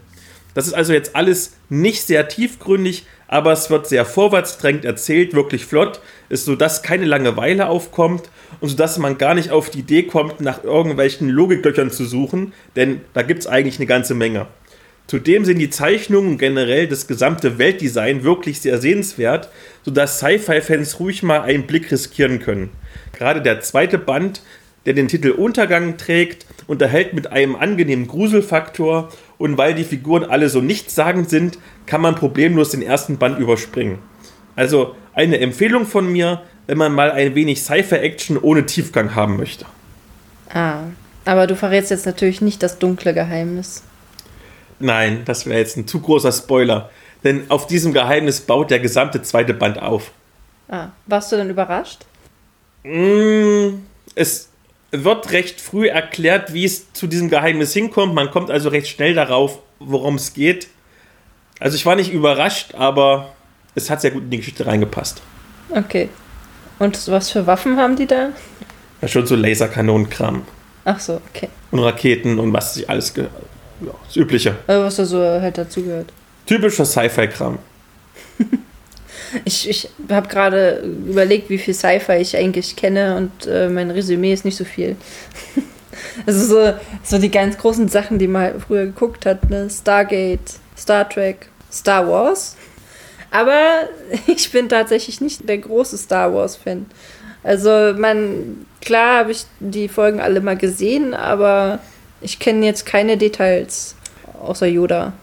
Das 0.56 0.66
ist 0.66 0.74
also 0.74 0.92
jetzt 0.92 1.16
alles 1.16 1.54
nicht 1.70 2.02
sehr 2.02 2.28
tiefgründig, 2.28 3.06
aber 3.32 3.54
es 3.54 3.70
wird 3.70 3.88
sehr 3.88 4.06
vorwärtsdrängend 4.06 4.84
erzählt, 4.84 5.34
wirklich 5.34 5.66
flott, 5.66 6.02
ist 6.28 6.44
so, 6.44 6.56
dass 6.56 6.84
keine 6.84 7.06
Langeweile 7.06 7.70
aufkommt 7.70 8.30
und 8.60 8.68
so, 8.68 8.76
dass 8.76 8.98
man 9.00 9.18
gar 9.18 9.34
nicht 9.34 9.52
auf 9.52 9.70
die 9.70 9.80
Idee 9.80 10.04
kommt, 10.04 10.42
nach 10.42 10.66
irgendwelchen 10.66 11.30
Logiklöchern 11.30 11.92
zu 11.92 12.04
suchen, 12.04 12.52
denn 12.76 13.00
da 13.14 13.22
gibt 13.22 13.40
es 13.40 13.48
eigentlich 13.48 13.78
eine 13.78 13.86
ganze 13.86 14.16
Menge. 14.16 14.48
Zudem 15.08 15.46
sind 15.46 15.60
die 15.60 15.70
Zeichnungen 15.70 16.38
generell 16.38 16.88
das 16.88 17.08
gesamte 17.08 17.58
Weltdesign 17.58 18.24
wirklich 18.24 18.60
sehr 18.60 18.80
sehenswert, 18.80 19.50
sodass 19.84 20.18
Sci-Fi-Fans 20.18 21.00
ruhig 21.00 21.24
mal 21.24 21.42
einen 21.42 21.66
Blick 21.68 21.90
riskieren 21.90 22.40
können. 22.40 22.70
Gerade 23.14 23.42
der 23.42 23.62
zweite 23.62 23.98
Band, 23.98 24.42
der 24.86 24.94
den 24.94 25.08
Titel 25.08 25.32
Untergang 25.32 25.98
trägt, 25.98 26.46
unterhält 26.68 27.14
mit 27.14 27.32
einem 27.32 27.56
angenehmen 27.56 28.08
Gruselfaktor 28.08 29.10
und 29.38 29.58
weil 29.58 29.74
die 29.74 29.84
Figuren 29.84 30.24
alle 30.24 30.50
so 30.50 30.62
nichtssagend 30.62 31.30
sind, 31.30 31.58
kann 31.86 32.02
man 32.02 32.16
problemlos 32.16 32.70
den 32.70 32.82
ersten 32.82 33.18
Band 33.18 33.40
überspringen. 33.40 34.00
Also 34.56 34.96
eine 35.14 35.40
Empfehlung 35.40 35.86
von 35.86 36.12
mir, 36.12 36.42
wenn 36.68 36.78
man 36.78 36.94
mal 36.94 37.12
ein 37.12 37.36
wenig 37.36 37.62
Sci-Fi-Action 37.62 38.38
ohne 38.38 38.66
Tiefgang 38.66 39.16
haben 39.16 39.38
möchte. 39.38 39.66
Ah, 40.54 40.84
aber 41.26 41.48
du 41.48 41.56
verrätst 41.56 41.92
jetzt 41.92 42.06
natürlich 42.06 42.42
nicht 42.42 42.64
das 42.64 42.80
dunkle 42.80 43.14
Geheimnis. 43.14 43.84
Nein, 44.80 45.22
das 45.26 45.46
wäre 45.46 45.60
jetzt 45.60 45.78
ein 45.78 45.88
zu 45.88 46.02
großer 46.02 46.32
Spoiler. 46.32 46.90
Denn 47.24 47.50
auf 47.50 47.68
diesem 47.68 47.94
Geheimnis 47.94 48.42
baut 48.42 48.72
der 48.72 48.80
gesamte 48.80 49.22
zweite 49.22 49.54
Band 49.54 49.82
auf. 49.82 50.12
Ah, 50.70 50.88
warst 51.06 51.32
du 51.32 51.36
denn 51.36 51.50
überrascht? 51.50 52.06
Mm, 52.84 53.84
es 54.16 54.50
wird 54.92 55.32
recht 55.32 55.62
früh 55.62 55.88
erklärt, 55.88 56.54
wie 56.54 56.66
es 56.66 56.92
zu 56.94 57.08
diesem 57.08 57.30
Geheimnis 57.30 57.74
hinkommt. 57.74 58.14
Man 58.14 58.32
kommt 58.32 58.50
also 58.50 58.70
recht 58.70 58.88
schnell 58.88 59.14
darauf, 59.14 59.60
worum 59.80 60.16
es 60.16 60.34
geht. 60.34 60.68
Also 61.62 61.76
ich 61.76 61.86
war 61.86 61.96
nicht 61.96 62.12
überrascht, 62.12 62.74
aber 62.74 63.34
es 63.76 63.92
hat 63.92 64.02
sehr 64.02 64.10
gut 64.10 64.24
in 64.24 64.32
die 64.32 64.38
Geschichte 64.38 64.66
reingepasst. 64.66 65.22
Okay. 65.70 66.10
Und 66.80 67.08
was 67.08 67.30
für 67.30 67.46
Waffen 67.46 67.78
haben 67.78 67.96
die 67.96 68.08
da? 68.08 68.30
Ja, 69.00 69.08
schon 69.08 69.28
so 69.28 69.36
Laserkanonenkram. 69.36 70.42
Ach 70.86 71.00
so, 71.00 71.22
okay. 71.30 71.50
Und 71.70 71.80
Raketen 71.80 72.40
und 72.40 72.52
was 72.52 72.74
sich 72.74 72.90
alles. 72.90 73.14
Ja, 73.16 73.28
das 74.08 74.16
Übliche. 74.16 74.56
Also 74.66 74.86
was 74.86 74.96
da 74.96 75.06
so 75.06 75.20
halt 75.20 75.56
dazugehört. 75.60 76.12
Typischer 76.48 76.86
Sci-Fi-Kram. 76.86 77.60
Ich, 79.46 79.70
ich 79.70 79.88
habe 80.10 80.28
gerade 80.28 80.84
überlegt, 81.08 81.50
wie 81.50 81.58
viel 81.58 81.74
Sci-Fi 81.74 82.18
ich 82.18 82.36
eigentlich 82.36 82.76
kenne 82.76 83.16
und 83.16 83.48
äh, 83.48 83.70
mein 83.70 83.90
Resümee 83.90 84.34
ist 84.34 84.44
nicht 84.44 84.58
so 84.58 84.66
viel. 84.66 84.98
also 86.26 86.46
so, 86.46 86.74
so 87.02 87.18
die 87.18 87.32
ganz 87.32 87.58
großen 87.58 87.88
Sachen, 87.88 88.20
die 88.20 88.28
man 88.28 88.42
halt 88.42 88.62
früher 88.62 88.88
geguckt 88.88 89.26
hat, 89.26 89.50
ne? 89.50 89.70
Stargate, 89.70 90.60
Star 90.82 91.08
Trek, 91.08 91.50
Star 91.72 92.08
Wars. 92.08 92.58
Aber 93.30 93.88
ich 94.28 94.52
bin 94.52 94.68
tatsächlich 94.68 95.22
nicht 95.22 95.48
der 95.48 95.60
große 95.60 95.98
Star 95.98 96.34
Wars-Fan. 96.34 96.88
Also, 97.44 97.94
man, 97.98 98.66
klar 98.82 99.20
habe 99.20 99.32
ich 99.32 99.46
die 99.60 99.88
Folgen 99.88 100.20
alle 100.20 100.42
mal 100.42 100.58
gesehen, 100.58 101.14
aber 101.14 101.80
ich 102.22 102.40
kenne 102.40 102.66
jetzt 102.66 102.86
keine 102.86 103.18
Details 103.18 103.96
außer 104.40 104.68
Yoda. 104.68 105.14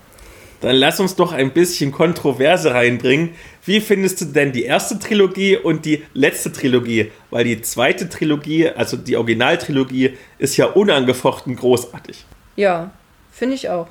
Dann 0.60 0.74
lass 0.74 0.98
uns 0.98 1.14
doch 1.14 1.32
ein 1.32 1.52
bisschen 1.52 1.92
Kontroverse 1.92 2.74
reinbringen. 2.74 3.30
Wie 3.64 3.80
findest 3.80 4.20
du 4.20 4.24
denn 4.24 4.50
die 4.50 4.64
erste 4.64 4.98
Trilogie 4.98 5.56
und 5.56 5.84
die 5.84 6.02
letzte 6.14 6.50
Trilogie? 6.50 7.12
Weil 7.30 7.44
die 7.44 7.60
zweite 7.62 8.08
Trilogie, 8.08 8.68
also 8.68 8.96
die 8.96 9.16
Originaltrilogie, 9.16 10.16
ist 10.38 10.56
ja 10.56 10.66
unangefochten 10.66 11.54
großartig. 11.54 12.24
Ja, 12.56 12.90
finde 13.30 13.54
ich 13.54 13.68
auch. 13.68 13.86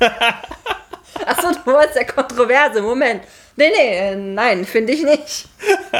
Achso, 1.26 1.48
du 1.52 1.72
wolltest 1.72 1.96
ja 1.96 2.04
Kontroverse. 2.04 2.82
Moment. 2.82 3.22
Nee, 3.56 3.70
nee, 3.76 3.98
äh, 3.98 4.16
nein, 4.16 4.64
finde 4.64 4.92
ich 4.92 5.02
nicht. 5.02 5.48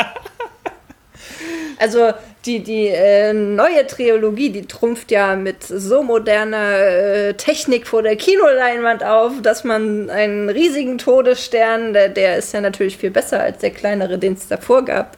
Also 1.79 2.13
die, 2.45 2.63
die 2.63 2.89
äh, 2.89 3.33
neue 3.33 3.87
Trilogie, 3.87 4.51
die 4.51 4.67
trumpft 4.67 5.11
ja 5.11 5.35
mit 5.35 5.63
so 5.63 6.03
moderner 6.03 6.79
äh, 6.79 7.35
Technik 7.35 7.87
vor 7.87 8.03
der 8.03 8.17
Kinoleinwand 8.17 9.03
auf, 9.03 9.41
dass 9.43 9.65
man 9.65 10.11
einen 10.11 10.51
riesigen 10.51 10.99
Todesstern, 10.99 11.95
der, 11.95 12.11
der 12.11 12.37
ist 12.37 12.53
ja 12.53 12.61
natürlich 12.61 12.99
viel 12.99 13.11
besser 13.11 13.41
als 13.41 13.59
der 13.59 13.71
kleinere, 13.71 14.19
den 14.19 14.35
es 14.35 14.47
davor 14.47 14.85
gab. 14.85 15.17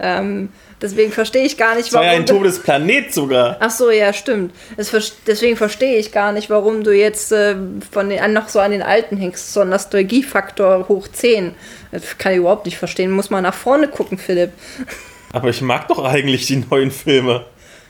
Ähm, 0.00 0.50
deswegen 0.80 1.12
verstehe 1.12 1.44
ich 1.44 1.56
gar 1.56 1.74
nicht, 1.74 1.92
warum. 1.92 2.06
Das 2.06 2.12
war 2.12 2.14
ja 2.14 2.20
ein 2.20 2.26
Todesplanet 2.26 3.14
sogar. 3.14 3.56
Ach 3.60 3.70
so, 3.70 3.90
ja, 3.90 4.12
stimmt. 4.12 4.52
Deswegen 5.26 5.56
verstehe 5.56 5.98
ich 5.98 6.12
gar 6.12 6.32
nicht, 6.32 6.50
warum 6.50 6.84
du 6.84 6.92
jetzt 6.92 7.32
äh, 7.32 7.56
von 7.90 8.08
den, 8.08 8.32
noch 8.32 8.48
so 8.48 8.60
an 8.60 8.70
den 8.70 8.82
alten 8.82 9.16
hängst. 9.16 9.52
So 9.52 9.60
ein 9.60 9.68
Nostalgiefaktor 9.68 10.88
hoch 10.88 11.08
10. 11.08 11.54
Das 11.92 12.18
kann 12.18 12.32
ich 12.32 12.38
überhaupt 12.38 12.66
nicht 12.66 12.78
verstehen. 12.78 13.10
Muss 13.10 13.30
mal 13.30 13.42
nach 13.42 13.54
vorne 13.54 13.88
gucken, 13.88 14.18
Philipp. 14.18 14.52
Aber 15.32 15.48
ich 15.48 15.60
mag 15.60 15.88
doch 15.88 16.04
eigentlich 16.04 16.46
die 16.46 16.64
neuen 16.70 16.90
Filme. 16.90 17.46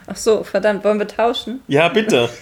Ach 0.07 0.17
so, 0.17 0.45
verdammt, 0.45 0.85
wollen 0.85 0.99
wir 0.99 1.09
tauschen? 1.09 1.63
Ja, 1.69 1.89
bitte. 1.89 2.29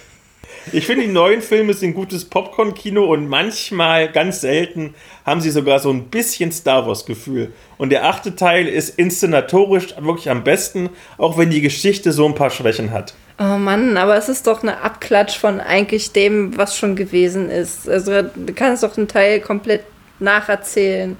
Ich 0.71 0.85
finde, 0.85 1.05
die 1.05 1.11
neuen 1.11 1.41
Filme 1.41 1.73
sind 1.73 1.93
gutes 1.93 2.25
Popcorn-Kino 2.25 3.03
und 3.05 3.27
manchmal, 3.27 4.11
ganz 4.11 4.41
selten, 4.41 4.95
haben 5.25 5.41
sie 5.41 5.51
sogar 5.51 5.79
so 5.79 5.89
ein 5.89 6.05
bisschen 6.05 6.51
Star 6.51 6.87
Wars-Gefühl. 6.87 7.53
Und 7.77 7.89
der 7.89 8.05
achte 8.05 8.35
Teil 8.35 8.67
ist 8.67 8.97
inszenatorisch 8.97 9.95
wirklich 9.99 10.29
am 10.29 10.43
besten, 10.43 10.89
auch 11.17 11.37
wenn 11.37 11.49
die 11.49 11.61
Geschichte 11.61 12.11
so 12.11 12.25
ein 12.25 12.35
paar 12.35 12.49
Schwächen 12.49 12.91
hat. 12.91 13.13
Oh 13.39 13.57
Mann, 13.57 13.97
aber 13.97 14.15
es 14.15 14.29
ist 14.29 14.47
doch 14.47 14.61
eine 14.61 14.81
Abklatsch 14.81 15.37
von 15.37 15.59
eigentlich 15.59 16.11
dem, 16.11 16.55
was 16.57 16.77
schon 16.77 16.95
gewesen 16.95 17.49
ist. 17.49 17.89
Also 17.89 18.21
du 18.21 18.53
kannst 18.53 18.83
doch 18.83 18.95
einen 18.95 19.07
Teil 19.07 19.41
komplett 19.41 19.83
nacherzählen. 20.19 21.17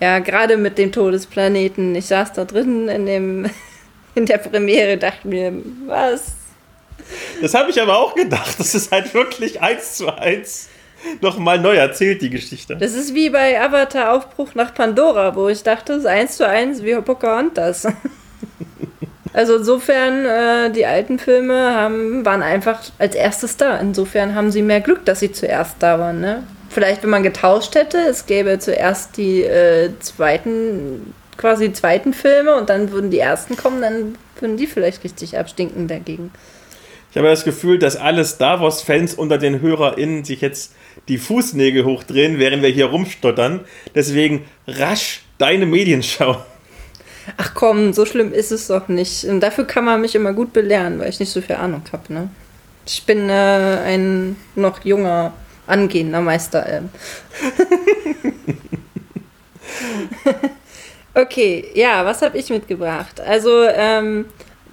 Ja, 0.00 0.18
gerade 0.18 0.56
mit 0.56 0.78
dem 0.78 0.90
Todesplaneten. 0.90 1.94
Ich 1.94 2.06
saß 2.06 2.32
da 2.32 2.44
drin 2.44 2.88
in 2.88 3.06
dem 3.06 3.50
in 4.14 4.26
der 4.26 4.38
Premiere, 4.38 4.96
dachte 4.96 5.28
mir, 5.28 5.52
was? 5.86 6.41
Das 7.40 7.54
habe 7.54 7.70
ich 7.70 7.80
aber 7.80 7.98
auch 7.98 8.14
gedacht. 8.14 8.58
Das 8.58 8.74
ist 8.74 8.92
halt 8.92 9.12
wirklich 9.14 9.60
eins 9.60 9.96
zu 9.96 10.08
eins 10.16 10.68
nochmal 11.20 11.58
neu 11.58 11.74
erzählt, 11.74 12.22
die 12.22 12.30
Geschichte. 12.30 12.76
Das 12.76 12.94
ist 12.94 13.14
wie 13.14 13.30
bei 13.30 13.60
Avatar 13.60 14.12
Aufbruch 14.14 14.54
nach 14.54 14.72
Pandora, 14.72 15.34
wo 15.34 15.48
ich 15.48 15.62
dachte, 15.62 15.94
es 15.94 16.00
ist 16.00 16.06
eins 16.06 16.36
zu 16.36 16.46
eins 16.46 16.82
wie 16.82 16.94
Pocahontas. 16.94 17.88
Also 19.34 19.56
insofern, 19.56 20.26
äh, 20.26 20.70
die 20.72 20.84
alten 20.84 21.18
Filme 21.18 21.74
haben, 21.74 22.22
waren 22.22 22.42
einfach 22.42 22.80
als 22.98 23.14
erstes 23.14 23.56
da. 23.56 23.78
Insofern 23.78 24.34
haben 24.34 24.50
sie 24.50 24.60
mehr 24.60 24.82
Glück, 24.82 25.06
dass 25.06 25.20
sie 25.20 25.32
zuerst 25.32 25.76
da 25.78 25.98
waren. 25.98 26.20
Ne? 26.20 26.42
vielleicht, 26.72 27.02
wenn 27.02 27.10
man 27.10 27.22
getauscht 27.22 27.74
hätte, 27.74 27.98
es 27.98 28.26
gäbe 28.26 28.58
zuerst 28.58 29.16
die 29.16 29.42
äh, 29.42 29.90
zweiten, 30.00 31.14
quasi 31.36 31.72
zweiten 31.72 32.12
Filme 32.12 32.56
und 32.56 32.70
dann 32.70 32.90
würden 32.90 33.10
die 33.10 33.18
ersten 33.18 33.56
kommen, 33.56 33.82
dann 33.82 34.16
würden 34.40 34.56
die 34.56 34.66
vielleicht 34.66 35.04
richtig 35.04 35.38
abstinken 35.38 35.86
dagegen. 35.86 36.32
Ich 37.12 37.18
habe 37.18 37.28
das 37.28 37.44
Gefühl, 37.44 37.78
dass 37.78 37.96
alle 37.96 38.24
Star 38.24 38.62
Wars-Fans 38.62 39.12
unter 39.12 39.36
den 39.36 39.60
HörerInnen 39.60 40.24
sich 40.24 40.40
jetzt 40.40 40.72
die 41.08 41.18
Fußnägel 41.18 41.84
hochdrehen, 41.84 42.38
während 42.38 42.62
wir 42.62 42.70
hier 42.70 42.86
rumstottern. 42.86 43.60
Deswegen 43.94 44.46
rasch 44.66 45.20
deine 45.36 45.66
Medienschau. 45.66 46.42
Ach 47.36 47.52
komm, 47.52 47.92
so 47.92 48.06
schlimm 48.06 48.32
ist 48.32 48.50
es 48.50 48.68
doch 48.68 48.88
nicht. 48.88 49.24
Und 49.24 49.40
dafür 49.40 49.66
kann 49.66 49.84
man 49.84 50.00
mich 50.00 50.14
immer 50.14 50.32
gut 50.32 50.54
belehren, 50.54 50.98
weil 50.98 51.10
ich 51.10 51.20
nicht 51.20 51.30
so 51.30 51.42
viel 51.42 51.56
Ahnung 51.56 51.82
habe. 51.92 52.10
Ne? 52.10 52.30
Ich 52.86 53.04
bin 53.04 53.28
äh, 53.28 53.32
ein 53.84 54.36
noch 54.54 54.82
junger 54.82 55.34
angehender 55.66 56.22
Meister. 56.22 56.66
Ähm. 56.66 56.88
okay, 61.14 61.66
ja, 61.74 62.06
was 62.06 62.22
habe 62.22 62.38
ich 62.38 62.48
mitgebracht? 62.48 63.20
Also, 63.20 63.64
ähm, 63.64 64.24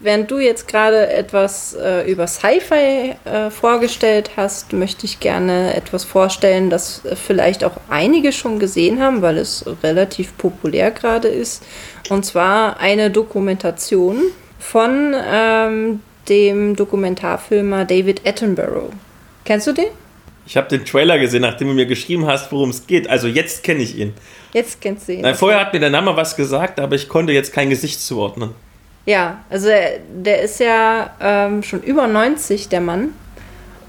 während 0.01 0.31
du 0.31 0.39
jetzt 0.39 0.67
gerade 0.67 1.09
etwas 1.09 1.73
äh, 1.73 2.09
über 2.09 2.27
Sci-Fi 2.27 3.15
äh, 3.25 3.49
vorgestellt 3.49 4.31
hast, 4.37 4.73
möchte 4.73 5.05
ich 5.05 5.19
gerne 5.19 5.73
etwas 5.75 6.05
vorstellen, 6.05 6.69
das 6.69 7.01
vielleicht 7.15 7.63
auch 7.63 7.77
einige 7.89 8.31
schon 8.31 8.59
gesehen 8.59 9.01
haben, 9.01 9.21
weil 9.21 9.37
es 9.37 9.65
relativ 9.83 10.37
populär 10.37 10.91
gerade 10.91 11.27
ist. 11.27 11.63
Und 12.09 12.25
zwar 12.25 12.79
eine 12.79 13.11
Dokumentation 13.11 14.21
von 14.59 15.15
ähm, 15.15 16.01
dem 16.27 16.75
Dokumentarfilmer 16.75 17.85
David 17.85 18.25
Attenborough. 18.27 18.91
Kennst 19.45 19.67
du 19.67 19.73
den? 19.73 19.87
Ich 20.45 20.57
habe 20.57 20.67
den 20.67 20.83
Trailer 20.83 21.19
gesehen, 21.19 21.41
nachdem 21.41 21.67
du 21.67 21.73
mir 21.75 21.85
geschrieben 21.85 22.25
hast, 22.25 22.51
worum 22.51 22.71
es 22.71 22.87
geht. 22.87 23.07
Also 23.09 23.27
jetzt 23.27 23.63
kenne 23.63 23.83
ich 23.83 23.97
ihn. 23.97 24.13
Jetzt 24.53 24.81
kennst 24.81 25.07
du 25.07 25.13
ihn. 25.13 25.21
Nein, 25.21 25.35
vorher 25.35 25.59
hat 25.59 25.73
mir 25.73 25.79
der 25.79 25.91
Name 25.91 26.15
was 26.15 26.35
gesagt, 26.35 26.79
aber 26.79 26.95
ich 26.95 27.07
konnte 27.07 27.33
jetzt 27.33 27.53
kein 27.53 27.69
Gesicht 27.69 28.01
zuordnen. 28.01 28.55
Ja, 29.09 29.43
also 29.49 29.69
der, 29.69 30.01
der 30.23 30.43
ist 30.43 30.59
ja 30.59 31.09
ähm, 31.19 31.63
schon 31.63 31.81
über 31.81 32.05
90, 32.05 32.69
der 32.69 32.79
Mann. 32.79 33.15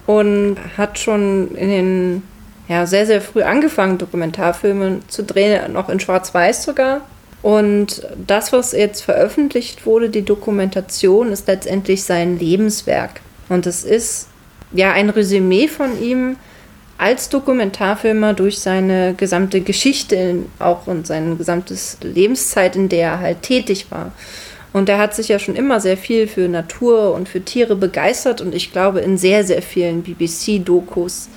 Und 0.07 0.57
hat 0.79 0.99
schon 0.99 1.55
in 1.57 1.69
den, 1.69 2.23
ja, 2.69 2.87
sehr, 2.87 3.05
sehr 3.05 3.21
früh 3.21 3.43
angefangen, 3.43 3.99
Dokumentarfilme 3.99 5.01
zu 5.09 5.23
drehen, 5.23 5.75
noch 5.75 5.91
in 5.91 6.01
Schwarz-Weiß 6.01 6.65
sogar. 6.65 7.03
Und 7.43 8.01
das, 8.27 8.55
was 8.55 8.73
jetzt 8.73 9.03
veröffentlicht 9.03 9.85
wurde, 9.85 10.09
die 10.09 10.25
Dokumentation, 10.25 11.33
ist 11.33 11.47
letztendlich 11.49 12.03
sein 12.03 12.39
Lebenswerk. 12.39 13.21
Und 13.51 13.67
es 13.67 13.85
ist 13.85 14.29
ja 14.73 14.93
ein 14.93 15.11
Resümee 15.11 15.69
von 15.69 16.03
ihm 16.03 16.37
als 16.97 17.29
Dokumentarfilmer 17.29 18.33
durch 18.33 18.59
seine 18.59 19.13
gesamte 19.15 19.61
Geschichte 19.61 20.45
auch 20.59 20.87
und 20.87 21.07
seine 21.07 21.37
gesamte 21.37 21.75
Lebenszeit, 22.03 22.75
in 22.75 22.89
der 22.89 23.11
er 23.11 23.21
halt 23.21 23.43
tätig 23.43 23.91
war. 23.91 24.13
Und 24.73 24.89
er 24.89 24.99
hat 24.99 25.15
sich 25.15 25.29
ja 25.29 25.39
schon 25.39 25.57
immer 25.57 25.81
sehr 25.81 25.97
viel 25.97 26.29
für 26.29 26.49
Natur 26.49 27.13
und 27.15 27.29
für 27.29 27.41
Tiere 27.41 27.75
begeistert 27.75 28.41
und 28.41 28.55
ich 28.55 28.73
glaube, 28.73 29.01
in 29.01 29.19
sehr, 29.19 29.45
sehr 29.45 29.63
vielen 29.63 30.03
BBC-Dokus 30.03 31.29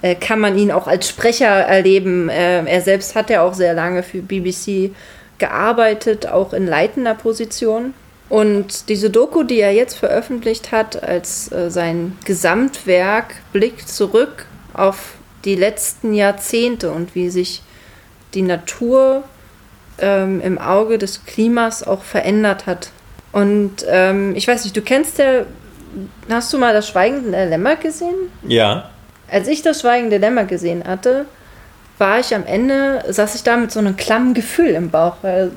äh, 0.00 0.14
kann 0.14 0.40
man 0.40 0.56
ihn 0.56 0.70
auch 0.70 0.86
als 0.86 1.08
Sprecher 1.08 1.46
erleben. 1.46 2.28
Äh, 2.28 2.64
er 2.64 2.80
selbst 2.80 3.14
hat 3.14 3.30
ja 3.30 3.42
auch 3.42 3.54
sehr 3.54 3.74
lange 3.74 4.02
für 4.02 4.22
BBC 4.22 4.90
gearbeitet, 5.38 6.26
auch 6.26 6.52
in 6.52 6.66
leitender 6.66 7.14
Position. 7.14 7.94
Und 8.28 8.88
diese 8.88 9.10
Doku, 9.10 9.42
die 9.42 9.60
er 9.60 9.72
jetzt 9.72 9.94
veröffentlicht 9.94 10.72
hat, 10.72 11.02
als 11.02 11.50
äh, 11.52 11.70
sein 11.70 12.16
Gesamtwerk, 12.24 13.36
blickt 13.52 13.88
zurück 13.88 14.46
auf 14.74 15.14
die 15.44 15.54
letzten 15.54 16.12
Jahrzehnte 16.12 16.90
und 16.90 17.14
wie 17.14 17.30
sich 17.30 17.62
die 18.34 18.42
Natur 18.42 19.24
ähm, 20.00 20.40
im 20.40 20.58
Auge 20.58 20.98
des 20.98 21.24
Klimas 21.24 21.86
auch 21.86 22.02
verändert 22.02 22.66
hat. 22.66 22.90
Und 23.32 23.84
ähm, 23.88 24.34
ich 24.36 24.48
weiß 24.48 24.64
nicht, 24.64 24.76
du 24.76 24.82
kennst 24.82 25.18
ja, 25.18 25.44
hast 26.28 26.52
du 26.52 26.58
mal 26.58 26.72
das 26.72 26.88
Schweigende 26.88 27.48
Lämmer 27.48 27.76
gesehen? 27.76 28.30
Ja. 28.46 28.90
Als 29.30 29.48
ich 29.48 29.62
das 29.62 29.80
Schweigende 29.80 30.18
Lämmer 30.18 30.44
gesehen 30.44 30.84
hatte, 30.86 31.26
war 31.98 32.20
ich 32.20 32.34
am 32.34 32.46
Ende, 32.46 33.04
saß 33.08 33.34
ich 33.34 33.42
da 33.42 33.56
mit 33.56 33.72
so 33.72 33.80
einem 33.80 33.96
klammen 33.96 34.32
Gefühl 34.32 34.68
im 34.68 34.90
Bauch, 34.90 35.16
weil 35.22 35.50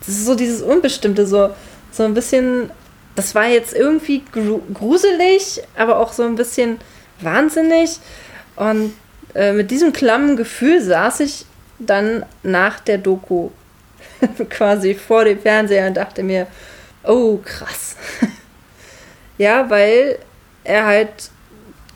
das 0.00 0.08
ist 0.08 0.26
so 0.26 0.34
dieses 0.34 0.62
Unbestimmte, 0.62 1.26
so, 1.26 1.50
so 1.90 2.04
ein 2.04 2.14
bisschen, 2.14 2.70
das 3.16 3.34
war 3.34 3.46
jetzt 3.46 3.74
irgendwie 3.74 4.22
gruselig, 4.72 5.62
aber 5.76 5.98
auch 5.98 6.12
so 6.12 6.22
ein 6.22 6.36
bisschen 6.36 6.78
wahnsinnig. 7.20 7.98
Und 8.56 8.94
äh, 9.34 9.52
mit 9.52 9.70
diesem 9.70 9.92
klammen 9.92 10.36
Gefühl 10.36 10.80
saß 10.80 11.20
ich 11.20 11.44
dann 11.78 12.24
nach 12.42 12.80
der 12.80 12.98
Doku 12.98 13.50
quasi 14.50 14.94
vor 14.94 15.24
dem 15.24 15.38
Fernseher 15.38 15.86
und 15.86 15.96
dachte 15.96 16.22
mir, 16.22 16.46
oh 17.04 17.38
krass. 17.44 17.96
ja, 19.38 19.68
weil 19.70 20.18
er 20.64 20.86
halt, 20.86 21.30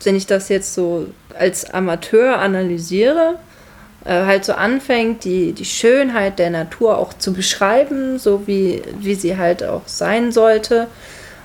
wenn 0.03 0.15
ich 0.15 0.25
das 0.25 0.49
jetzt 0.49 0.73
so 0.73 1.07
als 1.37 1.73
Amateur 1.73 2.39
analysiere, 2.39 3.37
äh, 4.05 4.25
halt 4.25 4.45
so 4.45 4.53
anfängt, 4.53 5.23
die, 5.23 5.53
die 5.53 5.65
Schönheit 5.65 6.39
der 6.39 6.49
Natur 6.49 6.97
auch 6.97 7.13
zu 7.13 7.33
beschreiben, 7.33 8.19
so 8.19 8.47
wie, 8.47 8.81
wie 8.99 9.15
sie 9.15 9.37
halt 9.37 9.63
auch 9.63 9.83
sein 9.85 10.31
sollte. 10.31 10.87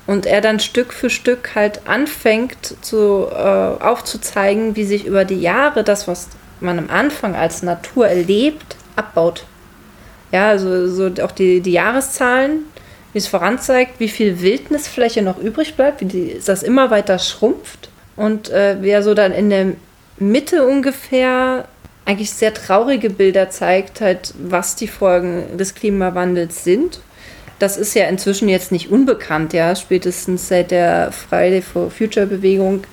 Und 0.07 0.25
er 0.25 0.41
dann 0.41 0.59
Stück 0.59 0.93
für 0.93 1.11
Stück 1.11 1.55
halt 1.55 1.87
anfängt 1.87 2.77
zu, 2.81 3.29
äh, 3.31 3.83
aufzuzeigen, 3.83 4.75
wie 4.75 4.85
sich 4.85 5.05
über 5.05 5.25
die 5.25 5.41
Jahre 5.41 5.85
das, 5.85 6.09
was 6.09 6.29
man 6.61 6.79
am 6.79 6.91
Anfang 6.91 7.37
als 7.37 7.63
Natur 7.63 8.09
erlebt, 8.09 8.77
abbaut. 8.97 9.45
Ja, 10.33 10.49
also 10.51 10.89
so 10.89 11.11
auch 11.23 11.33
die, 11.33 11.61
die 11.61 11.73
Jahreszahlen, 11.73 12.65
wie 13.13 13.19
es 13.19 13.27
voranzeigt, 13.27 13.99
wie 13.99 14.09
viel 14.09 14.41
Wildnisfläche 14.41 15.23
noch 15.23 15.39
übrig 15.39 15.75
bleibt, 15.75 16.01
wie 16.01 16.07
die, 16.07 16.41
das 16.45 16.63
immer 16.63 16.91
weiter 16.91 17.19
schrumpft. 17.19 17.89
Und 18.17 18.51
äh, 18.51 18.77
wie 18.83 19.01
so 19.03 19.15
dann 19.15 19.33
in 19.33 19.49
der 19.49 19.73
Mitte 20.19 20.67
ungefähr 20.67 21.67
eigentlich 22.05 22.33
sehr 22.33 22.55
traurige 22.55 23.11
Bilder 23.11 23.51
zeigt, 23.51 24.01
halt, 24.01 24.35
was 24.39 24.77
die 24.77 24.89
Folgen 24.89 25.57
des 25.59 25.75
Klimawandels 25.75 26.65
sind. 26.65 27.01
Das 27.59 27.77
ist 27.77 27.95
ja 27.95 28.07
inzwischen 28.07 28.49
jetzt 28.49 28.73
nicht 28.73 28.91
unbekannt, 28.91 29.53
ja. 29.53 29.77
Spätestens 29.77 30.49
seit 30.49 30.71
der 30.71 31.13
Friday 31.13 31.61
for 31.61 31.91
Future 31.91 32.27
Bewegung 32.27 32.85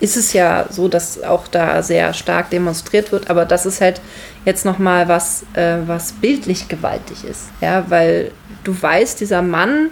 ist 0.00 0.16
es 0.16 0.32
ja 0.32 0.66
so, 0.70 0.88
dass 0.88 1.22
auch 1.22 1.46
da 1.46 1.82
sehr 1.82 2.14
stark 2.14 2.50
demonstriert 2.50 3.12
wird. 3.12 3.30
Aber 3.30 3.44
das 3.44 3.66
ist 3.66 3.80
halt 3.80 4.00
jetzt 4.44 4.64
nochmal 4.64 5.08
was, 5.08 5.44
äh, 5.54 5.76
was 5.86 6.12
bildlich 6.12 6.68
gewaltig 6.68 7.24
ist. 7.24 7.48
Ja, 7.60 7.84
weil 7.88 8.32
du 8.64 8.80
weißt, 8.80 9.20
dieser 9.20 9.42
Mann 9.42 9.90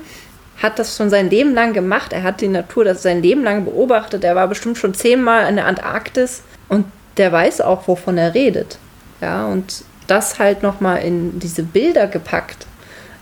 hat 0.62 0.78
das 0.78 0.96
schon 0.96 1.10
sein 1.10 1.30
Leben 1.30 1.54
lang 1.54 1.72
gemacht. 1.74 2.12
Er 2.12 2.22
hat 2.22 2.40
die 2.40 2.48
Natur 2.48 2.84
das 2.84 3.02
sein 3.02 3.22
Leben 3.22 3.44
lang 3.44 3.64
beobachtet. 3.64 4.24
Er 4.24 4.34
war 4.34 4.48
bestimmt 4.48 4.78
schon 4.78 4.94
zehnmal 4.94 5.48
in 5.48 5.56
der 5.56 5.66
Antarktis 5.66 6.42
und 6.68 6.86
der 7.16 7.30
weiß 7.30 7.60
auch, 7.60 7.86
wovon 7.86 8.18
er 8.18 8.34
redet. 8.34 8.78
Ja, 9.20 9.46
und 9.46 9.84
das 10.06 10.38
halt 10.38 10.62
nochmal 10.62 11.02
in 11.02 11.38
diese 11.38 11.62
Bilder 11.62 12.06
gepackt. 12.06 12.66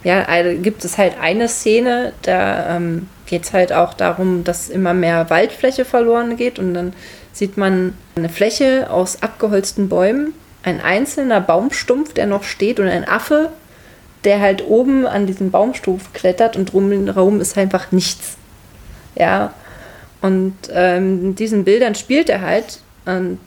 Ja, 0.04 0.24
gibt 0.54 0.84
es 0.84 0.98
halt 0.98 1.14
eine 1.20 1.48
Szene, 1.48 2.12
da 2.22 2.76
ähm, 2.76 3.08
geht 3.26 3.44
es 3.44 3.52
halt 3.52 3.72
auch 3.72 3.94
darum, 3.94 4.44
dass 4.44 4.68
immer 4.68 4.94
mehr 4.94 5.28
Waldfläche 5.30 5.84
verloren 5.84 6.36
geht 6.36 6.58
und 6.58 6.74
dann 6.74 6.92
sieht 7.32 7.56
man 7.56 7.94
eine 8.14 8.28
Fläche 8.28 8.88
aus 8.90 9.22
abgeholzten 9.22 9.88
Bäumen, 9.88 10.32
ein 10.62 10.80
einzelner 10.80 11.40
Baumstumpf, 11.40 12.14
der 12.14 12.26
noch 12.26 12.44
steht 12.44 12.80
und 12.80 12.88
ein 12.88 13.06
Affe, 13.06 13.50
der 14.24 14.40
halt 14.40 14.66
oben 14.66 15.06
an 15.06 15.26
diesem 15.26 15.50
Baumstumpf 15.50 16.12
klettert 16.12 16.56
und 16.56 16.72
drumherum 16.72 17.40
ist 17.40 17.58
einfach 17.58 17.92
nichts. 17.92 18.36
Ja, 19.14 19.52
und 20.20 20.56
ähm, 20.72 21.24
in 21.24 21.34
diesen 21.34 21.64
Bildern 21.64 21.94
spielt 21.94 22.28
er 22.28 22.40
halt 22.40 22.80
und 23.04 23.38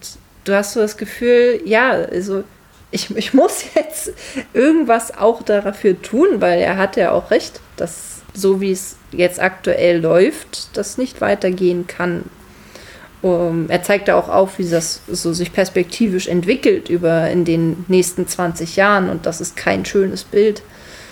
du 0.45 0.55
hast 0.55 0.73
so 0.73 0.79
das 0.79 0.97
Gefühl, 0.97 1.61
ja, 1.65 1.91
also 1.91 2.43
ich, 2.91 3.15
ich 3.15 3.33
muss 3.33 3.63
jetzt 3.75 4.13
irgendwas 4.53 5.17
auch 5.17 5.41
dafür 5.41 6.01
tun, 6.01 6.27
weil 6.39 6.59
er 6.59 6.77
hat 6.77 6.95
ja 6.95 7.11
auch 7.11 7.31
recht, 7.31 7.59
dass 7.75 8.21
so 8.33 8.61
wie 8.61 8.71
es 8.71 8.95
jetzt 9.11 9.41
aktuell 9.41 10.01
läuft, 10.01 10.77
das 10.77 10.97
nicht 10.97 11.21
weitergehen 11.21 11.87
kann. 11.87 12.23
Um, 13.21 13.69
er 13.69 13.83
zeigt 13.83 14.07
da 14.07 14.15
auch 14.15 14.29
auf, 14.29 14.59
wie 14.59 14.69
das 14.69 15.01
so 15.07 15.33
sich 15.33 15.51
perspektivisch 15.51 16.27
entwickelt 16.27 16.89
über 16.89 17.29
in 17.29 17.43
den 17.43 17.83
nächsten 17.89 18.25
20 18.25 18.77
Jahren 18.77 19.09
und 19.09 19.25
das 19.25 19.41
ist 19.41 19.57
kein 19.57 19.83
schönes 19.83 20.23
Bild. 20.23 20.61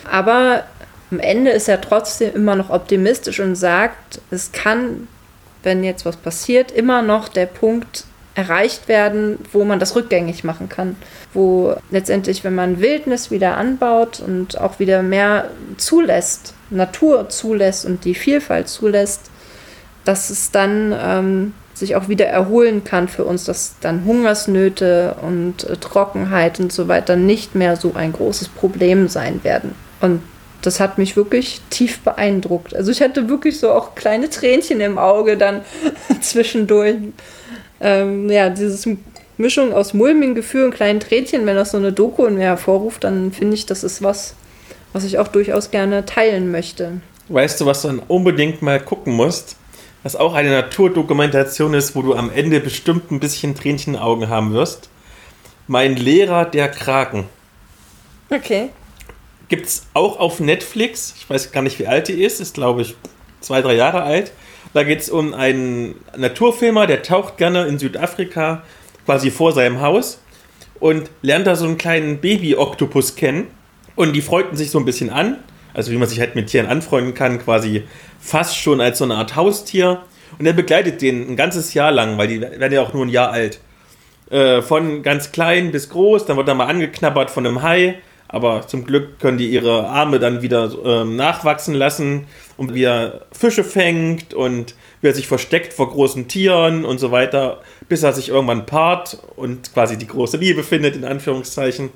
Aber 0.10 0.64
am 1.12 1.20
Ende 1.20 1.52
ist 1.52 1.68
er 1.68 1.82
trotzdem 1.82 2.34
immer 2.34 2.56
noch 2.56 2.70
optimistisch 2.70 3.42
und 3.42 3.56
sagt, 3.56 4.22
es 4.32 4.54
kann, 4.54 5.10
wenn 5.64 5.84
jetzt 5.84 6.06
was 6.06 6.16
passiert, 6.16 6.72
immer 6.72 7.02
noch 7.02 7.28
der 7.28 7.46
Punkt 7.46 8.06
erreicht 8.36 8.88
werden, 8.88 9.40
wo 9.52 9.66
man 9.66 9.80
das 9.80 9.96
rückgängig 9.96 10.44
machen 10.44 10.70
kann. 10.70 10.96
Wo 11.34 11.76
letztendlich, 11.92 12.44
wenn 12.44 12.56
man 12.56 12.80
Wildnis 12.80 13.32
wieder 13.32 13.58
anbaut 13.58 14.20
und 14.20 14.62
auch 14.62 14.80
wieder 14.80 15.02
mehr 15.02 15.50
zulässt, 15.78 16.54
Natur 16.70 17.30
zulässt 17.30 17.86
und 17.86 18.06
die 18.06 18.16
Vielfalt 18.16 18.68
zulässt, 18.68 19.30
dass 20.06 20.30
es 20.30 20.52
dann 20.52 20.96
ähm, 21.00 21.54
sich 21.74 21.96
auch 21.96 22.08
wieder 22.10 22.26
erholen 22.26 22.84
kann 22.84 23.08
für 23.08 23.26
uns, 23.26 23.44
dass 23.44 23.76
dann 23.82 24.06
Hungersnöte 24.06 25.16
und 25.22 25.64
äh, 25.64 25.78
Trockenheit 25.78 26.60
und 26.60 26.72
so 26.72 26.88
weiter 26.88 27.16
nicht 27.16 27.56
mehr 27.56 27.76
so 27.76 27.94
ein 27.94 28.14
großes 28.14 28.50
Problem 28.50 29.08
sein 29.08 29.44
werden. 29.44 29.76
Und 30.02 30.22
das 30.62 30.80
hat 30.80 30.98
mich 30.98 31.16
wirklich 31.16 31.62
tief 31.70 32.00
beeindruckt. 32.00 32.76
Also 32.76 32.92
ich 32.92 33.02
hatte 33.02 33.30
wirklich 33.30 33.60
so 33.60 33.72
auch 33.72 33.96
kleine 33.96 34.30
Tränchen 34.30 34.82
im 34.82 34.98
Auge 34.98 35.38
dann 35.38 35.62
zwischendurch 36.22 36.96
ähm, 37.80 38.30
ja, 38.30 38.50
dieses 38.50 38.88
Mischung 39.38 39.72
aus 39.72 39.94
mulmigen 39.94 40.44
und 40.66 40.74
kleinen 40.74 41.00
Tränchen, 41.00 41.46
wenn 41.46 41.56
das 41.56 41.72
so 41.72 41.78
eine 41.78 41.94
Doku 41.94 42.26
in 42.26 42.36
mir 42.36 42.46
hervorruft, 42.46 43.04
dann 43.04 43.32
finde 43.32 43.54
ich, 43.54 43.66
das 43.68 43.84
ist 43.84 44.02
was, 44.02 44.34
was 44.94 45.04
ich 45.04 45.20
auch 45.20 45.28
durchaus 45.28 45.72
gerne 45.72 46.06
teilen 46.06 46.52
möchte. 46.52 47.02
Weißt 47.30 47.60
du, 47.60 47.66
was 47.66 47.82
du 47.82 47.90
dann 47.90 48.00
unbedingt 48.00 48.62
mal 48.62 48.80
gucken 48.80 49.14
musst? 49.14 49.58
Was 50.04 50.16
auch 50.16 50.34
eine 50.34 50.52
Naturdokumentation 50.52 51.74
ist, 51.74 51.96
wo 51.96 52.02
du 52.02 52.16
am 52.16 52.32
Ende 52.32 52.60
bestimmt 52.60 53.12
ein 53.12 53.20
bisschen 53.20 53.56
Tränchen 53.56 53.94
in 53.94 54.00
den 54.00 54.04
Augen 54.04 54.30
haben 54.30 54.54
wirst. 54.54 54.90
Mein 55.68 55.96
Lehrer, 55.98 56.46
der 56.46 56.70
Kraken. 56.70 57.26
Okay. 58.30 58.70
Gibt 59.50 59.66
es 59.66 59.86
auch 59.94 60.20
auf 60.20 60.40
Netflix. 60.40 61.14
Ich 61.18 61.30
weiß 61.30 61.52
gar 61.52 61.62
nicht, 61.62 61.80
wie 61.80 61.88
alt 61.88 62.08
die 62.08 62.24
ist. 62.24 62.40
Ist, 62.40 62.54
glaube 62.54 62.82
ich, 62.82 62.96
zwei, 63.42 63.62
drei 63.62 63.76
Jahre 63.76 64.04
alt. 64.04 64.32
Da 64.74 64.84
geht 64.84 65.02
es 65.02 65.10
um 65.10 65.34
einen 65.34 65.96
Naturfilmer, 66.16 66.88
der 66.88 67.04
taucht 67.04 67.38
gerne 67.38 67.66
in 67.66 67.80
Südafrika 67.80 68.64
quasi 69.06 69.32
vor 69.32 69.54
seinem 69.54 69.82
Haus 69.82 70.20
und 70.80 71.10
lernt 71.22 71.48
da 71.48 71.56
so 71.56 71.66
einen 71.66 71.78
kleinen 71.78 72.20
Baby-Oktopus 72.20 73.16
kennen. 73.16 73.48
Und 73.98 74.14
die 74.14 74.22
freuten 74.22 74.56
sich 74.56 74.72
so 74.72 74.80
ein 74.80 74.86
bisschen 74.86 75.10
an. 75.10 75.40
Also 75.74 75.92
wie 75.92 75.98
man 75.98 76.08
sich 76.08 76.22
halt 76.22 76.36
mit 76.36 76.48
Tieren 76.48 76.68
anfreunden 76.68 77.14
kann, 77.14 77.40
quasi 77.40 77.84
fast 78.22 78.58
schon 78.58 78.80
als 78.80 79.00
so 79.00 79.04
eine 79.04 79.16
Art 79.16 79.36
Haustier. 79.36 80.04
Und 80.40 80.46
er 80.46 80.54
begleitet 80.54 81.02
den 81.02 81.30
ein 81.30 81.36
ganzes 81.36 81.74
Jahr 81.74 81.92
lang, 81.92 82.18
weil 82.18 82.30
die 82.30 82.40
werden 82.40 82.72
ja 82.72 82.82
auch 82.82 82.94
nur 82.94 83.06
ein 83.06 83.10
Jahr 83.10 83.32
alt. 83.32 83.60
Äh, 84.30 84.62
von 84.62 85.04
ganz 85.04 85.34
klein 85.34 85.72
bis 85.72 85.90
groß, 85.90 86.26
dann 86.26 86.38
wird 86.38 86.48
er 86.48 86.56
mal 86.56 86.68
angeknabbert 86.68 87.30
von 87.30 87.46
einem 87.46 87.62
Hai 87.62 87.98
aber 88.28 88.68
zum 88.68 88.84
Glück 88.84 89.20
können 89.20 89.38
die 89.38 89.50
ihre 89.50 89.88
Arme 89.88 90.20
dann 90.20 90.42
wieder 90.42 90.72
ähm, 90.84 91.16
nachwachsen 91.16 91.74
lassen 91.74 92.28
und 92.58 92.74
wie 92.74 92.84
er 92.84 93.26
Fische 93.32 93.64
fängt 93.64 94.34
und 94.34 94.76
wie 95.02 95.08
er 95.08 95.14
sich 95.14 95.28
versteckt 95.28 95.74
vor 95.74 95.90
großen 95.90 96.28
Tieren 96.28 96.84
und 96.84 97.00
so 97.00 97.12
weiter, 97.12 97.62
bis 97.88 98.04
er 98.04 98.14
sich 98.14 98.30
irgendwann 98.30 98.66
paart 98.66 99.20
und 99.36 99.74
quasi 99.74 99.98
die 99.98 100.08
große 100.08 100.38
Liebe 100.38 100.64
findet, 100.64 100.96
in 100.96 101.06
Anführungszeichen. 101.06 101.90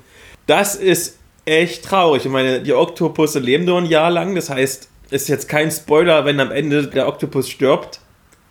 Das 0.46 0.74
ist 0.74 1.18
echt 1.44 1.84
traurig. 1.84 2.24
Ich 2.24 2.30
meine, 2.30 2.62
die 2.62 2.72
Oktopusse 2.72 3.38
leben 3.38 3.64
nur 3.64 3.78
ein 3.78 3.86
Jahr 3.86 4.10
lang, 4.10 4.34
das 4.34 4.50
heißt, 4.50 4.88
ist 5.10 5.28
jetzt 5.28 5.48
kein 5.48 5.70
Spoiler, 5.70 6.24
wenn 6.24 6.40
am 6.40 6.50
Ende 6.50 6.86
der 6.86 7.06
Oktopus 7.06 7.48
stirbt. 7.48 8.00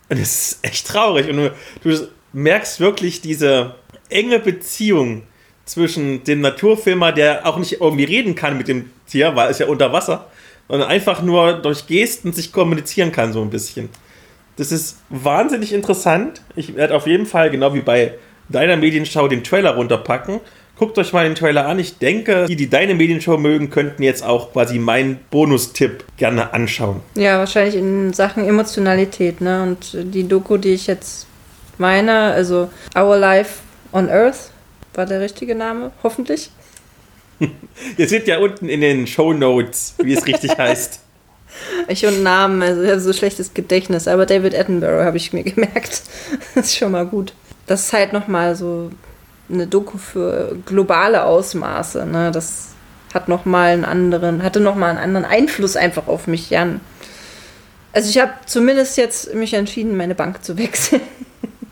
Und 0.10 0.20
es 0.20 0.52
ist 0.52 0.66
echt 0.66 0.88
traurig. 0.88 1.30
Und 1.30 1.38
du, 1.38 1.52
du 1.84 2.08
merkst 2.34 2.80
wirklich 2.80 3.22
diese 3.22 3.76
enge 4.10 4.40
Beziehung 4.40 5.24
zwischen 5.66 6.24
dem 6.24 6.42
Naturfilmer, 6.42 7.12
der 7.12 7.48
auch 7.48 7.58
nicht 7.58 7.82
irgendwie 7.82 8.04
reden 8.04 8.36
kann 8.36 8.58
mit 8.58 8.68
dem 8.68 8.92
Tier, 9.08 9.36
weil 9.36 9.50
es 9.50 9.60
ja 9.60 9.68
unter 9.68 9.94
Wasser, 9.94 10.28
sondern 10.68 10.90
einfach 10.90 11.22
nur 11.22 11.54
durch 11.54 11.88
Gesten 11.88 12.34
sich 12.34 12.52
kommunizieren 12.52 13.12
kann, 13.12 13.34
so 13.34 13.42
ein 13.42 13.50
bisschen. 13.50 13.90
Das 14.58 14.72
ist 14.72 15.00
wahnsinnig 15.10 15.74
interessant. 15.74 16.42
Ich 16.56 16.76
werde 16.76 16.96
auf 16.96 17.08
jeden 17.08 17.26
Fall, 17.26 17.50
genau 17.50 17.74
wie 17.74 17.82
bei 17.82 18.16
deiner 18.50 18.76
Medienschau, 18.76 19.28
den 19.28 19.44
Trailer 19.44 19.76
runterpacken 19.76 20.42
Guckt 20.82 20.98
euch 20.98 21.14
mal 21.14 21.26
den 21.26 21.36
Trailer 21.36 21.68
an. 21.68 21.78
Ich 21.78 22.00
denke, 22.00 22.48
die, 22.48 22.56
die 22.56 22.68
deine 22.68 22.96
Medienshow 22.96 23.38
mögen, 23.38 23.70
könnten 23.70 24.02
jetzt 24.02 24.24
auch 24.24 24.52
quasi 24.52 24.80
meinen 24.80 25.20
Bonustipp 25.30 26.04
gerne 26.18 26.56
anschauen. 26.56 27.02
Ja, 27.14 27.38
wahrscheinlich 27.38 27.76
in 27.76 28.14
Sachen 28.14 28.48
Emotionalität, 28.48 29.42
ne? 29.42 29.62
Und 29.62 29.96
die 30.12 30.28
Doku, 30.28 30.58
die 30.58 30.74
ich 30.74 30.88
jetzt 30.88 31.28
meine, 31.78 32.32
also 32.32 32.72
Our 32.98 33.16
Life 33.16 33.60
on 33.94 34.10
Earth, 34.10 34.50
war 34.96 35.06
der 35.06 35.22
richtige 35.22 35.54
Name, 35.54 35.92
hoffentlich. 36.02 36.50
Ihr 37.98 38.08
seht 38.08 38.28
ja 38.28 38.40
unten 38.40 38.68
in 38.68 38.82
den 38.82 39.06
Show 39.06 39.34
Notes, 39.34 39.94
wie 40.02 40.14
es 40.14 40.26
richtig 40.26 40.58
heißt. 40.58 41.00
Ich 41.90 42.08
und 42.08 42.24
Namen, 42.24 42.64
also 42.64 42.82
ich 42.82 42.90
habe 42.90 43.02
so 43.02 43.14
schlechtes 43.14 43.54
Gedächtnis, 43.54 44.08
aber 44.08 44.26
David 44.26 44.56
Attenborough 44.56 45.06
habe 45.06 45.18
ich 45.18 45.32
mir 45.32 45.44
gemerkt. 45.44 46.02
Das 46.56 46.66
ist 46.66 46.76
schon 46.76 46.94
mal 46.94 47.06
gut. 47.06 47.34
Das 47.68 47.86
ist 47.86 47.94
halt 47.94 48.14
nochmal 48.14 48.56
so 48.56 48.90
eine 49.52 49.68
Doku 49.68 49.98
für 49.98 50.58
globale 50.66 51.24
Ausmaße. 51.26 52.06
Ne? 52.06 52.32
Das 52.32 52.70
hat 53.14 53.28
noch 53.28 53.46
mal 53.46 53.74
einen 53.74 53.86
anderen, 53.86 54.44
hatte 54.44 54.60
noch 54.60 54.76
mal 54.76 54.90
einen 54.90 55.00
anderen 55.00 55.26
Einfluss 55.26 55.76
einfach 55.76 56.08
auf 56.08 56.28
mich, 56.28 56.50
Jan. 56.50 56.80
Also 57.94 58.10
ich 58.10 58.20
habe 58.20 58.32
zumindest 58.46 58.98
jetzt 58.98 59.34
mich 59.34 59.54
entschieden, 59.54 59.98
meine 59.98 60.16
Bank 60.16 60.44
zu 60.44 60.58
wechseln. 60.58 61.02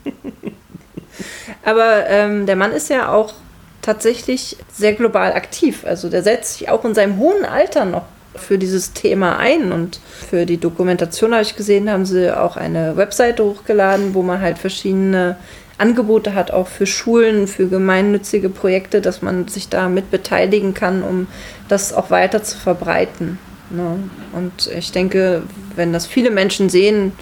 Aber 1.64 2.06
ähm, 2.08 2.46
der 2.46 2.56
Mann 2.56 2.72
ist 2.72 2.90
ja 2.90 3.12
auch 3.12 3.34
tatsächlich 3.82 4.56
sehr 4.72 4.92
global 4.92 5.32
aktiv. 5.32 5.84
Also 5.84 6.10
der 6.10 6.22
setzt 6.22 6.58
sich 6.58 6.68
auch 6.68 6.84
in 6.84 6.94
seinem 6.94 7.18
hohen 7.18 7.44
Alter 7.44 7.84
noch 7.84 8.04
für 8.34 8.58
dieses 8.58 8.92
Thema 8.92 9.38
ein. 9.38 9.72
Und 9.72 10.00
für 10.28 10.46
die 10.46 10.58
Dokumentation 10.58 11.32
habe 11.32 11.42
ich 11.42 11.56
gesehen, 11.56 11.90
haben 11.90 12.06
sie 12.06 12.36
auch 12.36 12.56
eine 12.56 12.96
Webseite 12.96 13.44
hochgeladen, 13.44 14.14
wo 14.14 14.22
man 14.22 14.40
halt 14.40 14.58
verschiedene 14.58 15.36
Angebote 15.80 16.34
hat, 16.34 16.50
auch 16.50 16.68
für 16.68 16.86
Schulen, 16.86 17.46
für 17.46 17.66
gemeinnützige 17.68 18.48
Projekte, 18.48 19.00
dass 19.00 19.22
man 19.22 19.48
sich 19.48 19.68
da 19.68 19.88
mit 19.88 20.10
beteiligen 20.10 20.74
kann, 20.74 21.02
um 21.02 21.26
das 21.68 21.92
auch 21.92 22.10
weiter 22.10 22.42
zu 22.42 22.58
verbreiten. 22.58 23.38
Ne? 23.70 23.98
Und 24.32 24.70
ich 24.76 24.92
denke, 24.92 25.42
wenn 25.76 25.92
das 25.92 26.06
viele 26.06 26.30
Menschen 26.30 26.68
sehen, 26.68 27.12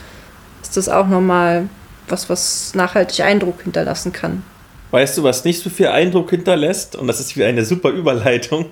ist 0.63 0.77
das 0.77 0.89
auch 0.89 1.07
nochmal 1.07 1.69
was, 2.09 2.29
was 2.29 2.75
nachhaltig 2.75 3.25
Eindruck 3.25 3.63
hinterlassen 3.63 4.13
kann. 4.13 4.43
Weißt 4.91 5.19
du, 5.19 5.23
was 5.23 5.45
nicht 5.45 5.63
so 5.63 5.71
viel 5.71 5.89
Eindruck 5.89 6.31
hinterlässt? 6.31 6.97
Und 6.97 7.07
das 7.07 7.21
ist 7.21 7.37
wieder 7.37 7.47
eine 7.47 7.65
super 7.65 7.91
Überleitung. 7.91 8.67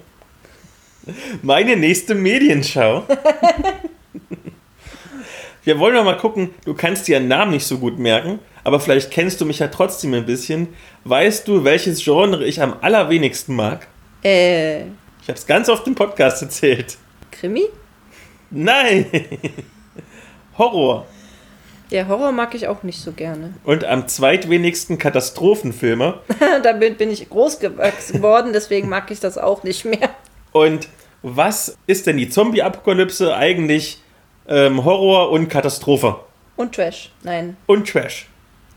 Meine 1.42 1.76
nächste 1.76 2.14
Medienschau. 2.14 3.04
Wir 5.62 5.78
wollen 5.78 5.94
noch 5.94 6.04
mal 6.04 6.16
gucken, 6.16 6.50
du 6.64 6.74
kannst 6.74 7.08
dir 7.08 7.16
einen 7.16 7.28
Namen 7.28 7.50
nicht 7.50 7.66
so 7.66 7.78
gut 7.78 7.98
merken, 7.98 8.38
aber 8.66 8.80
vielleicht 8.80 9.12
kennst 9.12 9.40
du 9.40 9.46
mich 9.46 9.60
ja 9.60 9.68
trotzdem 9.68 10.12
ein 10.14 10.26
bisschen. 10.26 10.66
Weißt 11.04 11.46
du, 11.46 11.62
welches 11.62 12.02
Genre 12.02 12.44
ich 12.44 12.60
am 12.60 12.74
allerwenigsten 12.80 13.54
mag? 13.54 13.86
Äh. 14.24 14.80
Ich 15.22 15.28
habe 15.28 15.34
es 15.34 15.46
ganz 15.46 15.68
oft 15.68 15.86
im 15.86 15.94
Podcast 15.94 16.42
erzählt. 16.42 16.96
Krimi? 17.30 17.66
Nein! 18.50 19.06
Horror. 20.58 21.06
Ja, 21.90 22.08
Horror 22.08 22.32
mag 22.32 22.56
ich 22.56 22.66
auch 22.66 22.82
nicht 22.82 22.98
so 23.00 23.12
gerne. 23.12 23.54
Und 23.62 23.84
am 23.84 24.08
zweitwenigsten 24.08 24.98
Katastrophenfilme. 24.98 26.18
Damit 26.64 26.98
bin 26.98 27.12
ich 27.12 27.30
groß 27.30 27.60
geworden, 27.60 28.50
deswegen 28.52 28.88
mag 28.88 29.12
ich 29.12 29.20
das 29.20 29.38
auch 29.38 29.62
nicht 29.62 29.84
mehr. 29.84 30.10
Und 30.50 30.88
was 31.22 31.78
ist 31.86 32.08
denn 32.08 32.16
die 32.16 32.30
Zombie-Apokalypse 32.30 33.36
eigentlich? 33.36 34.02
Ähm, 34.48 34.84
Horror 34.84 35.30
und 35.30 35.46
Katastrophe. 35.48 36.16
Und 36.56 36.74
Trash, 36.74 37.12
nein. 37.22 37.56
Und 37.66 37.88
Trash. 37.88 38.26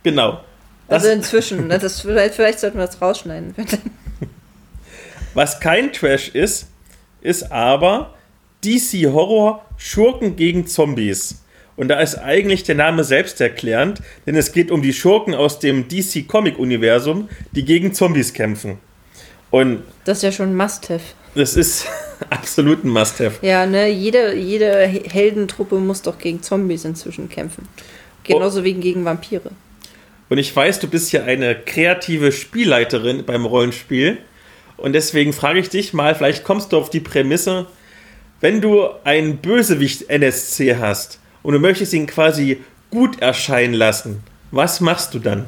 Genau. 0.04 0.42
Das 0.88 1.04
also 1.04 1.16
inzwischen, 1.16 1.70
das 1.70 2.02
vielleicht, 2.02 2.36
vielleicht 2.36 2.60
sollten 2.60 2.78
wir 2.78 2.86
das 2.86 3.00
rausschneiden. 3.02 3.54
Was 5.34 5.60
kein 5.60 5.94
Trash 5.94 6.30
ist, 6.30 6.68
ist 7.22 7.52
aber 7.52 8.16
DC 8.64 9.06
Horror 9.12 9.66
Schurken 9.78 10.36
gegen 10.36 10.66
Zombies. 10.68 11.44
Und 11.76 11.88
da 11.88 12.00
ist 12.02 12.16
eigentlich 12.16 12.64
der 12.64 12.76
Name 12.76 13.04
selbsterklärend, 13.04 14.02
denn 14.26 14.36
es 14.36 14.52
geht 14.52 14.70
um 14.70 14.82
die 14.82 14.92
Schurken 14.92 15.34
aus 15.34 15.60
dem 15.60 15.88
DC 15.88 16.28
Comic 16.28 16.60
Universum, 16.60 17.30
die 17.54 17.64
gegen 17.64 17.94
Zombies 17.94 18.34
kämpfen. 18.34 18.80
Und 19.52 19.84
das 20.04 20.18
ist 20.18 20.24
ja 20.24 20.32
schon 20.32 20.50
ein 20.50 20.56
Must-Have. 20.58 21.04
Das 21.36 21.56
ist 21.56 21.86
absolut 22.30 22.84
ein 22.84 22.90
Must-Have. 22.90 23.46
Ja, 23.46 23.66
ne, 23.66 23.88
jede, 23.88 24.36
jede 24.36 24.76
Heldentruppe 24.88 25.76
muss 25.76 26.02
doch 26.02 26.18
gegen 26.18 26.42
Zombies 26.42 26.84
inzwischen 26.84 27.30
kämpfen. 27.30 27.68
Genauso 28.24 28.60
oh. 28.60 28.64
wie 28.64 28.74
gegen 28.74 29.06
Vampire. 29.06 29.52
Und 30.30 30.38
ich 30.38 30.56
weiß, 30.56 30.80
du 30.80 30.88
bist 30.88 31.12
ja 31.12 31.24
eine 31.24 31.56
kreative 31.56 32.32
Spielleiterin 32.32 33.26
beim 33.26 33.46
Rollenspiel. 33.46 34.20
Und 34.78 34.94
deswegen 34.94 35.34
frage 35.34 35.60
ich 35.60 35.70
dich 35.70 35.94
mal, 35.94 36.16
vielleicht 36.16 36.44
kommst 36.44 36.72
du 36.72 36.78
auf 36.78 36.90
die 36.90 37.00
Prämisse, 37.00 37.66
wenn 38.40 38.62
du 38.62 38.88
einen 39.04 39.38
Bösewicht 39.38 40.10
NSC 40.10 40.78
hast 40.78 41.20
und 41.44 41.54
du 41.54 41.60
möchtest 41.60 41.94
ihn 41.94 42.08
quasi 42.08 42.64
gut 42.90 43.22
erscheinen 43.22 43.74
lassen, 43.74 44.24
was 44.52 44.80
machst 44.80 45.14
du 45.14 45.20
dann? 45.20 45.46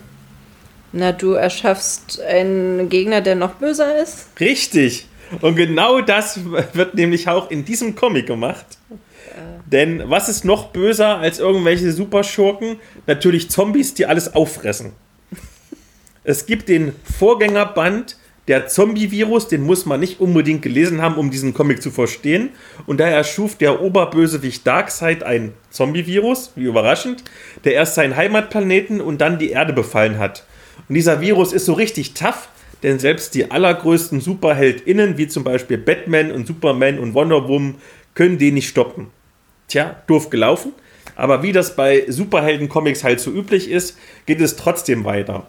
Na, 0.91 1.13
du 1.13 1.31
erschaffst 1.31 2.19
einen 2.19 2.89
Gegner, 2.89 3.21
der 3.21 3.35
noch 3.35 3.53
böser 3.53 3.97
ist? 4.01 4.27
Richtig. 4.39 5.07
Und 5.39 5.55
genau 5.55 6.01
das 6.01 6.41
wird 6.73 6.95
nämlich 6.95 7.29
auch 7.29 7.49
in 7.49 7.63
diesem 7.63 7.95
Comic 7.95 8.27
gemacht. 8.27 8.65
Denn 9.65 10.03
was 10.09 10.29
ist 10.29 10.43
noch 10.43 10.67
böser 10.71 11.17
als 11.17 11.39
irgendwelche 11.39 11.91
Superschurken? 11.91 12.77
Natürlich 13.07 13.49
Zombies, 13.49 13.93
die 13.93 14.05
alles 14.05 14.33
auffressen. 14.33 14.91
es 16.23 16.45
gibt 16.45 16.69
den 16.69 16.93
Vorgängerband 17.17 18.17
der 18.47 18.67
Zombie-Virus, 18.67 19.47
den 19.47 19.61
muss 19.63 19.85
man 19.85 19.99
nicht 19.99 20.19
unbedingt 20.19 20.61
gelesen 20.61 21.01
haben, 21.01 21.15
um 21.15 21.29
diesen 21.29 21.53
Comic 21.53 21.81
zu 21.81 21.91
verstehen. 21.91 22.49
Und 22.85 22.99
daher 22.99 23.15
erschuf 23.15 23.55
der 23.55 23.81
Oberbösewicht 23.81 24.65
Darkseid 24.65 25.23
ein 25.23 25.53
Zombie-Virus, 25.69 26.51
wie 26.55 26.63
überraschend, 26.63 27.23
der 27.63 27.73
erst 27.73 27.95
seinen 27.95 28.15
Heimatplaneten 28.15 28.99
und 28.99 29.21
dann 29.21 29.39
die 29.39 29.51
Erde 29.51 29.73
befallen 29.73 30.17
hat. 30.17 30.45
Und 30.89 30.95
dieser 30.95 31.21
Virus 31.21 31.53
ist 31.53 31.65
so 31.65 31.73
richtig 31.73 32.13
tough, 32.13 32.49
denn 32.83 32.97
selbst 32.97 33.35
die 33.35 33.51
allergrößten 33.51 34.21
SuperheldInnen, 34.21 35.17
wie 35.17 35.27
zum 35.27 35.43
Beispiel 35.43 35.77
Batman 35.77 36.31
und 36.31 36.47
Superman 36.47 36.97
und 36.97 37.13
Wonder 37.13 37.47
Woman, 37.47 37.75
können 38.13 38.37
den 38.37 38.55
nicht 38.55 38.69
stoppen. 38.69 39.07
Tja, 39.67 40.01
doof 40.07 40.29
gelaufen. 40.29 40.73
Aber 41.15 41.43
wie 41.43 41.51
das 41.51 41.75
bei 41.75 42.05
Superhelden-Comics 42.07 43.03
halt 43.03 43.19
so 43.19 43.31
üblich 43.31 43.69
ist, 43.69 43.97
geht 44.25 44.41
es 44.41 44.55
trotzdem 44.55 45.05
weiter. 45.05 45.47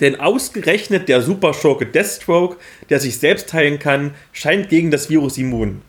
Denn 0.00 0.18
ausgerechnet 0.18 1.08
der 1.08 1.20
Superschurke 1.20 1.86
Deathstroke, 1.86 2.56
der 2.88 3.00
sich 3.00 3.18
selbst 3.18 3.52
heilen 3.52 3.78
kann, 3.78 4.14
scheint 4.32 4.68
gegen 4.68 4.90
das 4.90 5.10
Virus 5.10 5.36
immun. 5.36 5.82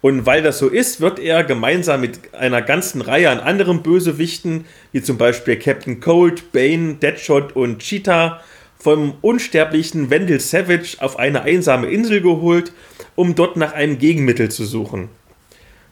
Und 0.00 0.26
weil 0.26 0.42
das 0.42 0.58
so 0.58 0.68
ist, 0.68 1.00
wird 1.00 1.18
er 1.18 1.42
gemeinsam 1.42 2.00
mit 2.00 2.32
einer 2.34 2.62
ganzen 2.62 3.00
Reihe 3.00 3.30
an 3.30 3.40
anderen 3.40 3.82
Bösewichten, 3.82 4.64
wie 4.92 5.02
zum 5.02 5.18
Beispiel 5.18 5.56
Captain 5.56 6.00
Cold, 6.00 6.52
Bane, 6.52 6.94
Deadshot 6.94 7.56
und 7.56 7.80
Cheetah, 7.80 8.40
vom 8.78 9.16
unsterblichen 9.22 10.08
Wendell 10.08 10.38
Savage 10.38 10.98
auf 11.00 11.18
eine 11.18 11.42
einsame 11.42 11.88
Insel 11.88 12.20
geholt, 12.20 12.72
um 13.16 13.34
dort 13.34 13.56
nach 13.56 13.72
einem 13.72 13.98
Gegenmittel 13.98 14.50
zu 14.50 14.64
suchen. 14.64 15.08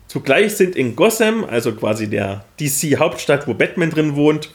Zugleich 0.08 0.54
sind 0.54 0.76
in 0.76 0.96
Gotham, 0.96 1.44
also 1.44 1.72
quasi 1.72 2.08
der 2.08 2.44
DC-Hauptstadt, 2.60 3.46
wo 3.46 3.54
Batman 3.54 3.90
drin 3.90 4.16
wohnt, 4.16 4.50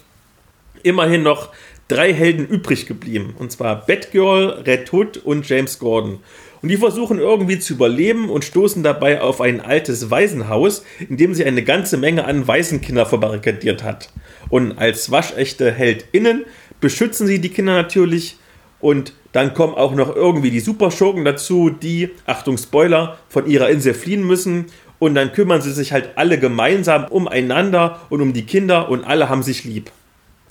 immerhin 0.83 1.23
noch 1.23 1.49
drei 1.87 2.13
Helden 2.13 2.47
übrig 2.47 2.85
geblieben. 2.87 3.35
Und 3.37 3.51
zwar 3.51 3.85
Batgirl, 3.85 4.63
Red 4.65 4.91
Hood 4.93 5.17
und 5.17 5.47
James 5.47 5.77
Gordon. 5.77 6.19
Und 6.61 6.69
die 6.69 6.77
versuchen 6.77 7.19
irgendwie 7.19 7.59
zu 7.59 7.73
überleben 7.73 8.29
und 8.29 8.45
stoßen 8.45 8.83
dabei 8.83 9.21
auf 9.21 9.41
ein 9.41 9.61
altes 9.61 10.09
Waisenhaus, 10.11 10.85
in 11.09 11.17
dem 11.17 11.33
sie 11.33 11.43
eine 11.43 11.63
ganze 11.63 11.97
Menge 11.97 12.25
an 12.25 12.47
Waisenkinder 12.47 13.05
verbarrikadiert 13.05 13.83
hat. 13.83 14.09
Und 14.49 14.77
als 14.77 15.11
waschechte 15.11 15.71
HeldInnen 15.71 16.45
beschützen 16.79 17.27
sie 17.27 17.41
die 17.41 17.49
Kinder 17.49 17.73
natürlich. 17.73 18.37
Und 18.79 19.13
dann 19.31 19.53
kommen 19.53 19.75
auch 19.75 19.93
noch 19.95 20.15
irgendwie 20.15 20.51
die 20.51 20.59
Superschurken 20.59 21.25
dazu, 21.25 21.69
die, 21.69 22.09
Achtung 22.25 22.57
Spoiler, 22.57 23.17
von 23.29 23.47
ihrer 23.47 23.69
Insel 23.69 23.93
fliehen 23.93 24.25
müssen 24.25 24.65
und 25.01 25.15
dann 25.15 25.33
kümmern 25.33 25.63
sie 25.63 25.71
sich 25.71 25.93
halt 25.93 26.11
alle 26.13 26.37
gemeinsam 26.37 27.05
umeinander 27.05 28.01
und 28.11 28.21
um 28.21 28.33
die 28.33 28.45
Kinder 28.45 28.87
und 28.87 29.03
alle 29.03 29.29
haben 29.29 29.41
sich 29.41 29.63
lieb. 29.63 29.89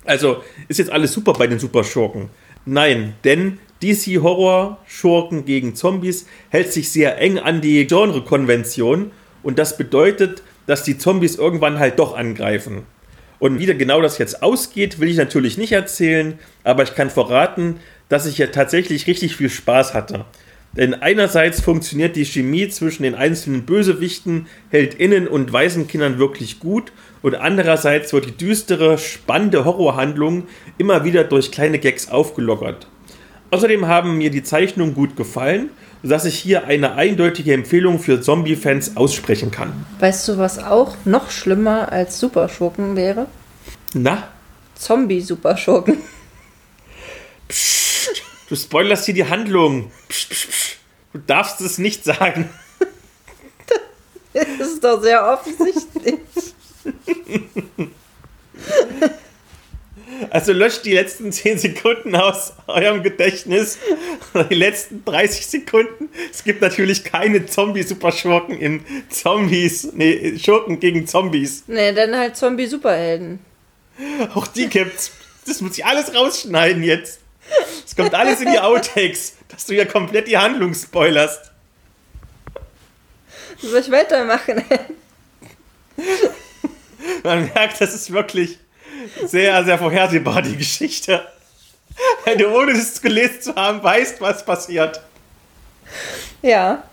Also 0.04 0.42
ist 0.66 0.78
jetzt 0.78 0.90
alles 0.90 1.12
super 1.12 1.34
bei 1.34 1.46
den 1.46 1.60
Superschurken. 1.60 2.30
Nein, 2.64 3.14
denn 3.22 3.60
DC 3.80 4.20
Horror 4.20 4.78
Schurken 4.88 5.44
gegen 5.44 5.76
Zombies 5.76 6.26
hält 6.48 6.72
sich 6.72 6.90
sehr 6.90 7.18
eng 7.18 7.38
an 7.38 7.60
die 7.60 7.86
Genre-Konvention 7.86 9.12
und 9.44 9.56
das 9.60 9.76
bedeutet, 9.76 10.42
dass 10.66 10.82
die 10.82 10.98
Zombies 10.98 11.36
irgendwann 11.36 11.78
halt 11.78 12.00
doch 12.00 12.16
angreifen. 12.16 12.82
Und 13.38 13.60
wie 13.60 13.66
genau 13.66 14.02
das 14.02 14.18
jetzt 14.18 14.42
ausgeht, 14.42 14.98
will 14.98 15.10
ich 15.10 15.16
natürlich 15.16 15.58
nicht 15.58 15.70
erzählen, 15.70 16.40
aber 16.64 16.82
ich 16.82 16.96
kann 16.96 17.08
verraten, 17.08 17.76
dass 18.08 18.26
ich 18.26 18.38
ja 18.38 18.48
tatsächlich 18.48 19.06
richtig 19.06 19.36
viel 19.36 19.48
Spaß 19.48 19.94
hatte. 19.94 20.24
Denn 20.72 20.94
einerseits 20.94 21.60
funktioniert 21.60 22.14
die 22.14 22.24
Chemie 22.24 22.68
zwischen 22.68 23.02
den 23.02 23.16
einzelnen 23.16 23.64
Bösewichten, 23.64 24.46
Heldinnen 24.70 25.26
und 25.26 25.52
Waisenkindern 25.52 26.18
wirklich 26.18 26.60
gut 26.60 26.92
und 27.22 27.34
andererseits 27.34 28.12
wird 28.12 28.26
die 28.26 28.36
düstere, 28.36 28.96
spannende 28.96 29.64
Horrorhandlung 29.64 30.44
immer 30.78 31.04
wieder 31.04 31.24
durch 31.24 31.50
kleine 31.50 31.80
Gags 31.80 32.08
aufgelockert. 32.08 32.86
Außerdem 33.50 33.88
haben 33.88 34.16
mir 34.16 34.30
die 34.30 34.44
Zeichnungen 34.44 34.94
gut 34.94 35.16
gefallen, 35.16 35.70
sodass 36.04 36.24
ich 36.24 36.38
hier 36.38 36.66
eine 36.66 36.94
eindeutige 36.94 37.52
Empfehlung 37.52 37.98
für 37.98 38.20
Zombie-Fans 38.20 38.96
aussprechen 38.96 39.50
kann. 39.50 39.72
Weißt 39.98 40.28
du, 40.28 40.38
was 40.38 40.62
auch 40.62 40.96
noch 41.04 41.32
schlimmer 41.32 41.90
als 41.90 42.20
Superschurken 42.20 42.94
wäre? 42.94 43.26
Na? 43.92 44.28
Zombie-Superschurken. 44.76 45.96
Psst, 47.48 47.79
du 48.50 48.56
spoilerst 48.56 49.06
hier 49.06 49.14
die 49.14 49.24
Handlung. 49.24 49.90
Psst, 50.08 50.28
psst, 50.28 50.50
psst. 50.50 50.76
Du 51.12 51.18
darfst 51.18 51.60
es 51.60 51.78
nicht 51.78 52.04
sagen. 52.04 52.50
Das 54.32 54.68
ist 54.68 54.84
doch 54.84 55.00
sehr 55.02 55.26
offensichtlich. 55.26 56.20
Also 60.30 60.52
löscht 60.52 60.84
die 60.84 60.92
letzten 60.92 61.32
10 61.32 61.58
Sekunden 61.58 62.14
aus 62.14 62.52
eurem 62.66 63.02
Gedächtnis. 63.02 63.78
Die 64.50 64.54
letzten 64.54 65.04
30 65.04 65.46
Sekunden. 65.46 66.08
Es 66.30 66.44
gibt 66.44 66.60
natürlich 66.60 67.04
keine 67.04 67.46
Zombie-Superschurken 67.46 68.58
in 68.58 68.84
Zombies. 69.08 69.92
Nee, 69.94 70.38
Schurken 70.38 70.78
gegen 70.78 71.06
Zombies. 71.06 71.64
Nee, 71.66 71.92
dann 71.92 72.16
halt 72.16 72.36
Zombie-Superhelden. 72.36 73.40
Auch 74.34 74.46
die 74.46 74.68
gibt's. 74.68 75.12
Das 75.46 75.60
muss 75.60 75.78
ich 75.78 75.84
alles 75.84 76.14
rausschneiden 76.14 76.82
jetzt. 76.82 77.19
Es 77.84 77.96
kommt 77.96 78.14
alles 78.14 78.40
in 78.40 78.50
die 78.50 78.58
Outtakes, 78.58 79.34
dass 79.48 79.66
du 79.66 79.74
ja 79.74 79.84
komplett 79.84 80.28
die 80.28 80.38
Handlung 80.38 80.74
spoilerst. 80.74 81.50
Soll 83.60 83.80
ich 83.80 83.90
weitermachen? 83.90 84.62
Man 87.22 87.50
merkt, 87.52 87.80
das 87.80 87.94
ist 87.94 88.12
wirklich 88.12 88.58
sehr, 89.26 89.64
sehr 89.64 89.78
vorhersehbar, 89.78 90.42
die 90.42 90.56
Geschichte. 90.56 91.26
Wenn 92.24 92.38
du 92.38 92.48
ohne 92.48 92.72
es 92.72 93.00
gelesen 93.02 93.40
zu 93.40 93.54
haben 93.54 93.82
weißt, 93.82 94.20
was 94.20 94.44
passiert. 94.44 95.00
Ja. 96.42 96.84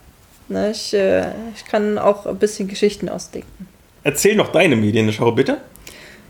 Na, 0.50 0.70
ich, 0.72 0.93
äh, 0.93 1.32
ich 1.56 1.65
kann 1.65 1.98
auch 1.98 2.26
ein 2.26 2.38
bisschen 2.38 2.67
Geschichten 2.67 3.10
ausdenken. 3.10 3.67
Erzähl 4.04 4.36
noch 4.36 4.52
deine 4.52 4.78
Medienschau, 4.78 5.32
bitte. 5.32 5.58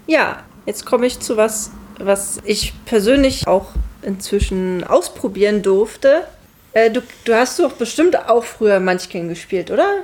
Ja, 0.08 0.44
jetzt 0.66 0.86
komme 0.86 1.06
ich 1.06 1.20
zu 1.20 1.38
was, 1.38 1.70
was 2.00 2.40
ich 2.46 2.74
persönlich 2.86 3.48
auch 3.48 3.68
inzwischen 4.02 4.84
ausprobieren 4.84 5.62
durfte. 5.62 6.24
Äh, 6.74 6.92
du, 6.92 7.02
du 7.26 7.34
hast 7.34 7.60
doch 7.60 7.74
bestimmt 7.74 8.18
auch 8.30 8.44
früher 8.44 8.80
Munchkin 8.80 9.30
gespielt, 9.30 9.72
oder? 9.72 10.04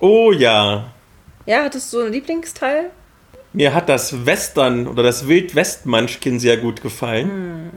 Oh 0.00 0.32
ja. 0.32 0.92
Ja, 1.46 1.64
hattest 1.64 1.92
du 1.92 1.98
so 1.98 2.02
einen 2.04 2.12
Lieblingsteil? 2.12 2.90
Mir 3.52 3.72
hat 3.72 3.88
das 3.88 4.26
Western 4.26 4.86
oder 4.86 5.02
das 5.02 5.28
Wildwest-Munchkin 5.28 6.40
sehr 6.40 6.58
gut 6.58 6.82
gefallen. 6.82 7.70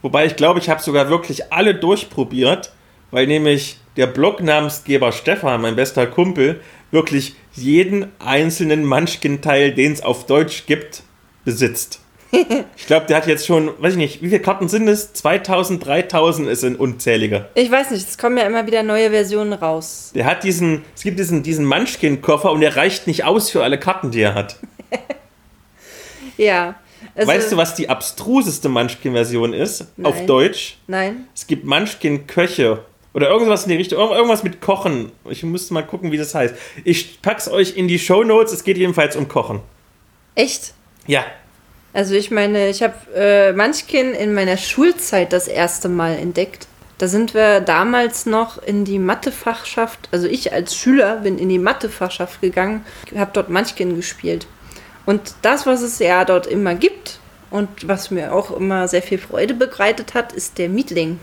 Wobei 0.00 0.24
ich 0.24 0.36
glaube, 0.36 0.60
ich 0.60 0.70
habe 0.70 0.82
sogar 0.82 1.10
wirklich 1.10 1.52
alle 1.52 1.74
durchprobiert, 1.74 2.72
weil 3.10 3.26
nämlich 3.26 3.78
der 3.96 4.06
Blognamensgeber 4.06 5.12
Stefan, 5.12 5.60
mein 5.60 5.76
bester 5.76 6.06
Kumpel, 6.06 6.60
wirklich 6.90 7.34
jeden 7.52 8.06
einzelnen 8.18 8.84
Munchkin-Teil, 8.84 9.74
den 9.74 9.92
es 9.92 10.02
auf 10.02 10.26
Deutsch 10.26 10.64
gibt, 10.66 11.02
besitzt. 11.44 12.00
Ich 12.76 12.86
glaube, 12.86 13.06
der 13.06 13.16
hat 13.16 13.26
jetzt 13.26 13.46
schon, 13.46 13.70
weiß 13.82 13.92
ich 13.94 13.98
nicht, 13.98 14.22
wie 14.22 14.28
viele 14.28 14.40
Karten 14.40 14.68
sind 14.68 14.86
es? 14.88 15.12
2000, 15.12 15.84
3000, 15.84 16.48
es 16.48 16.60
sind 16.60 16.78
unzählige. 16.78 17.48
Ich 17.54 17.70
weiß 17.70 17.90
nicht, 17.90 18.08
es 18.08 18.18
kommen 18.18 18.36
ja 18.38 18.44
immer 18.44 18.66
wieder 18.66 18.82
neue 18.82 19.10
Versionen 19.10 19.52
raus. 19.52 20.12
Der 20.14 20.24
hat 20.26 20.44
diesen, 20.44 20.82
es 20.94 21.02
gibt 21.02 21.18
diesen, 21.18 21.42
diesen 21.42 21.64
Munchkin-Koffer 21.64 22.50
und 22.52 22.60
der 22.60 22.76
reicht 22.76 23.06
nicht 23.06 23.24
aus 23.24 23.50
für 23.50 23.62
alle 23.64 23.78
Karten, 23.78 24.10
die 24.10 24.20
er 24.22 24.34
hat. 24.34 24.56
Ja. 26.36 26.74
Also, 27.14 27.28
weißt 27.30 27.52
du, 27.52 27.56
was 27.56 27.74
die 27.74 27.88
abstruseste 27.88 28.68
Munchkin-Version 28.68 29.52
ist? 29.52 29.82
Auf 30.02 30.16
Nein. 30.16 30.26
Deutsch? 30.26 30.78
Nein. 30.86 31.26
Es 31.34 31.46
gibt 31.46 31.64
Munchkin-Köche. 31.64 32.84
Oder 33.12 33.28
irgendwas 33.28 33.64
in 33.64 33.70
die 33.70 33.76
Richtung. 33.76 33.98
Irg- 33.98 34.14
Irgendwas 34.14 34.42
mit 34.42 34.60
Kochen. 34.60 35.10
Ich 35.28 35.42
müsste 35.42 35.74
mal 35.74 35.82
gucken, 35.82 36.12
wie 36.12 36.16
das 36.16 36.34
heißt. 36.34 36.54
Ich 36.84 37.20
pack's 37.22 37.48
euch 37.48 37.76
in 37.76 37.88
die 37.88 37.98
Show 37.98 38.22
Notes. 38.22 38.52
Es 38.52 38.64
geht 38.64 38.78
jedenfalls 38.78 39.16
um 39.16 39.28
Kochen. 39.28 39.60
Echt? 40.34 40.72
Ja. 41.06 41.24
Also 41.92 42.14
ich 42.14 42.30
meine, 42.30 42.68
ich 42.68 42.82
habe 42.82 42.94
äh, 43.14 43.52
Munchkin 43.52 44.14
in 44.14 44.32
meiner 44.32 44.56
Schulzeit 44.56 45.32
das 45.32 45.48
erste 45.48 45.88
Mal 45.88 46.16
entdeckt. 46.16 46.68
Da 46.98 47.08
sind 47.08 47.34
wir 47.34 47.60
damals 47.60 48.26
noch 48.26 48.62
in 48.62 48.84
die 48.84 48.98
Mathefachschaft, 48.98 50.08
also 50.12 50.26
ich 50.26 50.52
als 50.52 50.76
Schüler 50.76 51.16
bin 51.16 51.38
in 51.38 51.48
die 51.48 51.58
Mathefachschaft 51.58 52.42
gegangen, 52.42 52.84
habe 53.16 53.30
dort 53.32 53.48
Munchkin 53.48 53.96
gespielt. 53.96 54.46
Und 55.06 55.34
das, 55.42 55.64
was 55.66 55.80
es 55.80 55.98
ja 55.98 56.24
dort 56.24 56.46
immer 56.46 56.74
gibt 56.74 57.18
und 57.50 57.88
was 57.88 58.10
mir 58.10 58.34
auch 58.34 58.54
immer 58.54 58.86
sehr 58.86 59.02
viel 59.02 59.18
Freude 59.18 59.54
bereitet 59.54 60.14
hat, 60.14 60.32
ist 60.32 60.58
der 60.58 60.68
Mietling. 60.68 61.18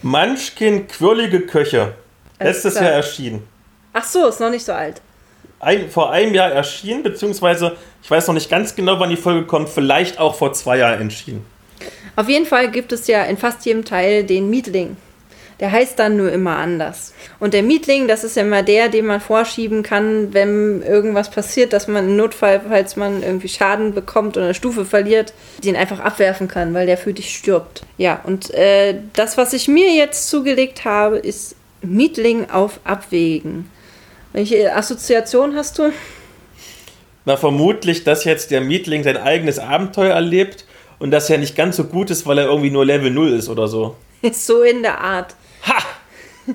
Munchkin 0.00 0.88
Quirlige 0.88 1.42
Köche. 1.42 1.94
Letztes. 2.40 2.74
Jahr 2.74 2.86
erschienen. 2.86 3.46
Ach 3.92 4.04
so, 4.04 4.26
ist 4.26 4.40
noch 4.40 4.50
nicht 4.50 4.64
so 4.64 4.72
alt. 4.72 5.00
Ein, 5.62 5.88
vor 5.90 6.10
einem 6.10 6.34
Jahr 6.34 6.50
erschienen, 6.50 7.04
beziehungsweise 7.04 7.76
ich 8.02 8.10
weiß 8.10 8.26
noch 8.26 8.34
nicht 8.34 8.50
ganz 8.50 8.74
genau, 8.74 8.98
wann 8.98 9.10
die 9.10 9.16
Folge 9.16 9.46
kommt. 9.46 9.68
Vielleicht 9.68 10.18
auch 10.18 10.34
vor 10.34 10.52
zwei 10.52 10.78
Jahren 10.78 11.08
erschienen. 11.08 11.46
Auf 12.16 12.28
jeden 12.28 12.46
Fall 12.46 12.70
gibt 12.70 12.92
es 12.92 13.06
ja 13.06 13.22
in 13.22 13.36
fast 13.36 13.64
jedem 13.64 13.84
Teil 13.84 14.24
den 14.24 14.50
Mietling. 14.50 14.96
Der 15.60 15.70
heißt 15.70 15.96
dann 16.00 16.16
nur 16.16 16.32
immer 16.32 16.56
anders. 16.56 17.14
Und 17.38 17.54
der 17.54 17.62
Mietling, 17.62 18.08
das 18.08 18.24
ist 18.24 18.34
ja 18.34 18.42
immer 18.42 18.64
der, 18.64 18.88
den 18.88 19.06
man 19.06 19.20
vorschieben 19.20 19.84
kann, 19.84 20.34
wenn 20.34 20.82
irgendwas 20.82 21.30
passiert, 21.30 21.72
dass 21.72 21.86
man 21.86 22.08
im 22.08 22.16
Notfall, 22.16 22.62
falls 22.68 22.96
man 22.96 23.22
irgendwie 23.22 23.48
Schaden 23.48 23.94
bekommt 23.94 24.36
oder 24.36 24.46
eine 24.46 24.54
Stufe 24.54 24.84
verliert, 24.84 25.32
den 25.62 25.76
einfach 25.76 26.00
abwerfen 26.00 26.48
kann, 26.48 26.74
weil 26.74 26.86
der 26.86 26.98
für 26.98 27.12
dich 27.12 27.32
stirbt. 27.32 27.84
Ja, 27.98 28.20
und 28.24 28.52
äh, 28.52 28.96
das, 29.12 29.38
was 29.38 29.52
ich 29.52 29.68
mir 29.68 29.94
jetzt 29.94 30.28
zugelegt 30.28 30.84
habe, 30.84 31.18
ist 31.18 31.54
Mietling 31.82 32.50
auf 32.50 32.80
Abwägen. 32.82 33.70
Welche 34.32 34.74
Assoziation 34.74 35.54
hast 35.54 35.78
du? 35.78 35.92
Na, 37.24 37.36
vermutlich, 37.36 38.04
dass 38.04 38.24
jetzt 38.24 38.50
der 38.50 38.62
Mietling 38.62 39.04
sein 39.04 39.16
eigenes 39.16 39.58
Abenteuer 39.58 40.14
erlebt 40.14 40.64
und 40.98 41.10
das 41.10 41.28
ja 41.28 41.36
nicht 41.36 41.54
ganz 41.54 41.76
so 41.76 41.84
gut 41.84 42.10
ist, 42.10 42.26
weil 42.26 42.38
er 42.38 42.46
irgendwie 42.46 42.70
nur 42.70 42.86
Level 42.86 43.10
0 43.10 43.34
ist 43.34 43.48
oder 43.48 43.68
so. 43.68 43.96
so 44.32 44.62
in 44.62 44.82
der 44.82 45.00
Art. 45.00 45.34
Ha! 45.66 45.78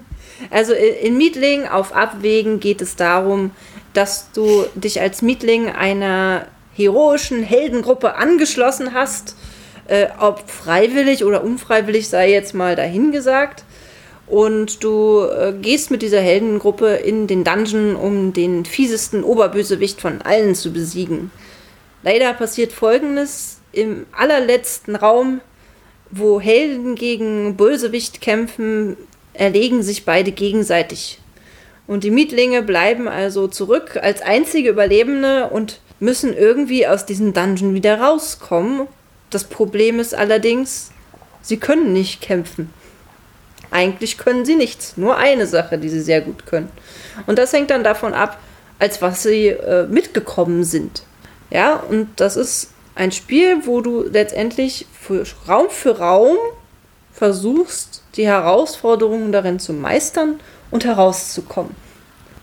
Also 0.51 0.73
in 0.73 1.17
Mietling 1.17 1.67
auf 1.67 1.95
Abwägen 1.95 2.59
geht 2.59 2.79
es 2.81 2.95
darum, 2.95 3.49
dass 3.93 4.31
du 4.33 4.65
dich 4.75 5.01
als 5.01 5.23
Mietling 5.23 5.67
einer 5.69 6.45
heroischen 6.75 7.41
Heldengruppe 7.41 8.13
angeschlossen 8.13 8.93
hast. 8.93 9.35
Äh, 9.87 10.09
ob 10.19 10.47
freiwillig 10.47 11.25
oder 11.25 11.43
unfreiwillig 11.43 12.07
sei 12.07 12.29
jetzt 12.29 12.53
mal 12.53 12.75
dahingesagt. 12.75 13.63
Und 14.27 14.83
du 14.83 15.21
äh, 15.21 15.53
gehst 15.53 15.89
mit 15.89 16.01
dieser 16.01 16.19
Heldengruppe 16.19 16.95
in 16.95 17.27
den 17.27 17.43
Dungeon, 17.45 17.95
um 17.95 18.33
den 18.33 18.65
fiesesten 18.65 19.23
Oberbösewicht 19.23 20.01
von 20.01 20.21
allen 20.21 20.53
zu 20.53 20.73
besiegen. 20.73 21.31
Leider 22.03 22.33
passiert 22.33 22.73
folgendes: 22.73 23.59
Im 23.71 24.05
allerletzten 24.11 24.97
Raum, 24.97 25.39
wo 26.11 26.41
Helden 26.41 26.95
gegen 26.95 27.55
Bösewicht 27.55 28.19
kämpfen, 28.19 28.97
erlegen 29.33 29.81
sich 29.81 30.03
beide 30.03 30.31
gegenseitig. 30.31 31.19
Und 31.87 32.03
die 32.03 32.11
Mietlinge 32.11 32.61
bleiben 32.63 33.07
also 33.07 33.47
zurück 33.47 33.97
als 34.01 34.21
einzige 34.21 34.69
Überlebende 34.69 35.47
und 35.47 35.79
müssen 35.99 36.35
irgendwie 36.35 36.85
aus 36.85 37.05
diesem 37.05 37.33
Dungeon 37.33 37.73
wieder 37.73 38.01
rauskommen. 38.01 38.87
Das 39.29 39.45
Problem 39.45 39.99
ist 39.99 40.13
allerdings, 40.13 40.91
sie 41.41 41.57
können 41.57 41.93
nicht 41.93 42.21
kämpfen. 42.21 42.73
Eigentlich 43.71 44.17
können 44.17 44.45
sie 44.45 44.55
nichts. 44.55 44.97
Nur 44.97 45.17
eine 45.17 45.47
Sache, 45.47 45.77
die 45.77 45.89
sie 45.89 46.01
sehr 46.01 46.21
gut 46.21 46.45
können. 46.45 46.71
Und 47.25 47.37
das 47.37 47.53
hängt 47.53 47.69
dann 47.69 47.83
davon 47.83 48.13
ab, 48.13 48.39
als 48.79 49.01
was 49.01 49.23
sie 49.23 49.47
äh, 49.47 49.87
mitgekommen 49.87 50.63
sind. 50.63 51.03
Ja, 51.49 51.75
und 51.75 52.09
das 52.17 52.35
ist 52.35 52.71
ein 52.95 53.11
Spiel, 53.11 53.65
wo 53.65 53.81
du 53.81 54.03
letztendlich 54.03 54.85
für 54.99 55.23
Raum 55.47 55.69
für 55.69 55.99
Raum 55.99 56.37
versuchst, 57.13 58.03
die 58.15 58.27
Herausforderungen 58.27 59.31
darin 59.31 59.59
zu 59.59 59.73
meistern 59.73 60.39
und 60.71 60.85
herauszukommen. 60.85 61.75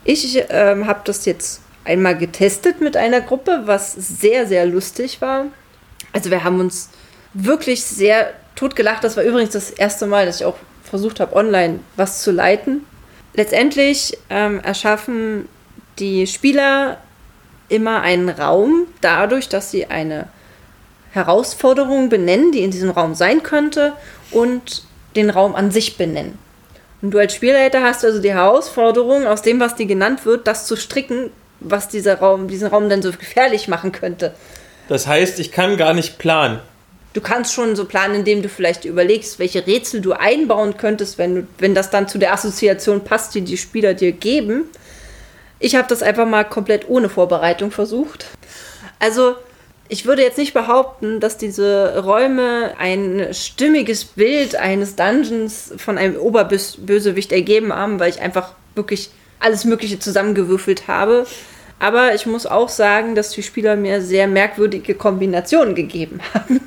Ich 0.05 0.45
ähm, 0.51 0.87
habe 0.87 1.01
das 1.05 1.25
jetzt 1.25 1.61
einmal 1.85 2.17
getestet 2.17 2.81
mit 2.81 2.97
einer 2.97 3.21
Gruppe, 3.21 3.63
was 3.65 3.93
sehr, 3.93 4.47
sehr 4.47 4.67
lustig 4.67 5.21
war. 5.21 5.47
Also 6.13 6.31
wir 6.31 6.45
haben 6.45 6.61
uns 6.61 6.91
wirklich 7.35 7.85
sehr 7.85 8.33
totgelacht. 8.57 9.05
Das 9.05 9.17
war 9.17 9.25
übrigens 9.25 9.53
das 9.53 9.71
erste 9.71 10.07
Mal, 10.07 10.27
dass 10.27 10.41
ich 10.41 10.47
auch 10.47 10.57
versucht 10.95 11.19
habe, 11.19 11.35
online 11.35 11.81
was 11.97 12.23
zu 12.23 12.31
leiten. 12.31 12.87
Letztendlich 13.35 14.17
ähm, 14.31 14.61
erschaffen 14.61 15.49
die 15.99 16.29
Spieler 16.29 16.99
immer 17.69 18.03
einen 18.03 18.29
Raum 18.29 18.87
dadurch, 19.01 19.49
dass 19.49 19.73
sie 19.73 19.87
eine 19.87 20.29
Herausforderung 21.11 22.11
benennen, 22.11 22.53
die 22.53 22.63
in 22.63 22.71
diesem 22.71 22.91
Raum 22.91 23.17
sein 23.17 23.43
könnte 23.43 23.95
und 24.31 24.85
den 25.17 25.31
Raum 25.31 25.57
an 25.57 25.73
sich 25.73 25.97
benennen. 25.97 26.39
Und 27.03 27.11
du 27.11 27.19
als 27.19 27.35
Spielleiter 27.35 27.83
hast 27.83 28.05
also 28.05 28.23
die 28.23 28.33
Herausforderung, 28.33 29.27
aus 29.27 29.43
dem, 29.43 29.59
was 29.59 29.75
dir 29.75 29.87
genannt 29.87 30.25
wird, 30.25 30.47
das 30.47 30.69
zu 30.69 30.77
stricken, 30.77 31.31
was 31.59 31.89
dieser 31.89 32.21
Raum, 32.21 32.47
diesen 32.47 32.69
Raum 32.69 32.89
dann 32.89 33.03
so 33.03 33.11
gefährlich 33.11 33.67
machen 33.67 33.91
könnte. 33.91 34.33
Das 34.87 35.09
heißt, 35.09 35.41
ich 35.41 35.51
kann 35.51 35.77
gar 35.77 35.93
nicht 35.93 36.19
planen. 36.19 36.61
Du 37.15 37.21
kannst 37.21 37.55
schon 37.55 37.77
so 37.77 37.85
planen, 37.85 38.17
indem 38.17 38.43
du 38.43 38.49
vielleicht 38.49 38.85
überlegst, 38.85 39.39
welche 39.39 39.65
Rätsel 39.67 40.01
du 40.01 40.13
einbauen 40.13 40.77
könntest, 40.77 41.17
wenn, 41.17 41.47
wenn 41.59 41.73
das 41.75 41.91
dann 41.91 42.09
zu 42.09 42.19
der 42.19 42.33
Assoziation 42.33 43.05
passt, 43.05 43.37
die 43.37 43.43
die 43.43 43.57
Spieler 43.57 43.95
dir 43.95 44.11
geben. 44.11 44.65
Ich 45.61 45.77
habe 45.77 45.87
das 45.89 46.03
einfach 46.03 46.27
mal 46.27 46.43
komplett 46.43 46.89
ohne 46.89 47.09
Vorbereitung 47.09 47.71
versucht. 47.71 48.27
Also, 48.99 49.37
ich 49.89 50.07
würde 50.07 50.23
jetzt 50.23 50.39
nicht 50.39 50.55
behaupten, 50.55 51.21
dass 51.21 51.37
diese 51.37 52.03
Räume 52.03 52.75
ein 52.79 53.29
stimmiges 53.33 54.05
Bild 54.05 54.57
eines 54.57 54.97
Dungeons 54.97 55.73
von 55.77 55.99
einem 55.99 56.17
Oberbösewicht 56.17 57.31
ergeben 57.31 57.73
haben, 57.73 58.01
weil 58.01 58.11
ich 58.11 58.23
einfach 58.23 58.55
wirklich 58.75 59.11
alles 59.39 59.65
Mögliche 59.65 60.01
zusammengewürfelt 60.01 60.89
habe. 60.89 61.27
Aber 61.79 62.13
ich 62.13 62.27
muss 62.27 62.47
auch 62.47 62.71
sagen, 62.71 63.15
dass 63.15 63.31
die 63.31 63.43
Spieler 63.45 63.77
mir 63.77 64.01
sehr 64.01 64.27
merkwürdige 64.27 64.97
Kombinationen 64.97 65.77
gegeben 65.77 66.19
haben. 66.35 66.61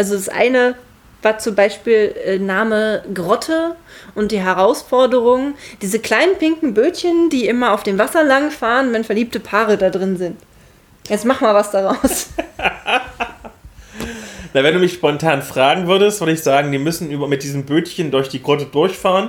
Also 0.00 0.14
das 0.14 0.30
eine 0.30 0.76
war 1.20 1.36
zum 1.36 1.54
Beispiel 1.54 2.14
äh, 2.24 2.38
Name 2.38 3.04
Grotte 3.12 3.76
und 4.14 4.32
die 4.32 4.40
Herausforderung, 4.40 5.52
diese 5.82 5.98
kleinen 5.98 6.38
pinken 6.38 6.72
Bötchen, 6.72 7.28
die 7.28 7.46
immer 7.46 7.74
auf 7.74 7.82
dem 7.82 7.98
Wasser 7.98 8.24
langfahren, 8.24 8.94
wenn 8.94 9.04
verliebte 9.04 9.40
Paare 9.40 9.76
da 9.76 9.90
drin 9.90 10.16
sind. 10.16 10.38
Jetzt 11.06 11.26
mach 11.26 11.42
mal 11.42 11.52
was 11.54 11.70
daraus. 11.70 12.28
Na, 14.54 14.62
wenn 14.64 14.72
du 14.72 14.80
mich 14.80 14.94
spontan 14.94 15.42
fragen 15.42 15.86
würdest, 15.86 16.20
würde 16.20 16.32
ich 16.32 16.42
sagen, 16.42 16.72
die 16.72 16.78
müssen 16.78 17.10
über, 17.10 17.28
mit 17.28 17.42
diesem 17.42 17.66
Bötchen 17.66 18.10
durch 18.10 18.30
die 18.30 18.42
Grotte 18.42 18.64
durchfahren. 18.64 19.28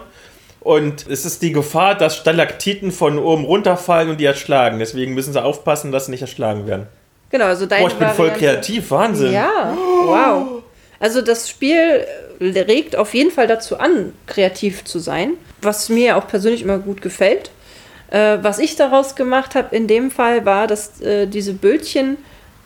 Und 0.61 1.05
es 1.09 1.25
ist 1.25 1.41
die 1.41 1.51
Gefahr, 1.51 1.95
dass 1.95 2.15
Stalaktiten 2.15 2.93
von 2.93 3.19
oben 3.19 3.43
runterfallen 3.43 4.09
und 4.09 4.21
die 4.21 4.25
erschlagen. 4.25 4.79
Deswegen 4.79 5.15
müssen 5.15 5.33
sie 5.33 5.43
aufpassen, 5.43 5.91
dass 5.91 6.05
sie 6.05 6.11
nicht 6.11 6.21
erschlagen 6.21 6.65
werden. 6.65 6.87
Genau, 7.29 7.45
also 7.45 7.65
deine 7.65 7.83
Boah, 7.83 7.91
ich 7.91 7.97
bin 7.97 8.09
voll 8.09 8.29
kreativ, 8.31 8.91
Wahnsinn. 8.91 9.33
Ja, 9.33 9.75
wow. 10.05 10.60
Also 11.01 11.23
das 11.23 11.49
Spiel 11.49 12.05
regt 12.39 12.95
auf 12.95 13.15
jeden 13.15 13.31
Fall 13.31 13.47
dazu 13.47 13.79
an, 13.79 14.13
kreativ 14.27 14.85
zu 14.85 14.99
sein, 14.99 15.33
was 15.61 15.89
mir 15.89 16.15
auch 16.15 16.27
persönlich 16.27 16.61
immer 16.61 16.77
gut 16.77 17.01
gefällt. 17.01 17.49
Äh, 18.11 18.37
was 18.41 18.59
ich 18.59 18.75
daraus 18.75 19.15
gemacht 19.15 19.55
habe 19.55 19.75
in 19.75 19.87
dem 19.87 20.11
Fall 20.11 20.45
war, 20.45 20.67
dass 20.67 21.01
äh, 21.01 21.25
diese 21.25 21.53
Bötchen 21.53 22.17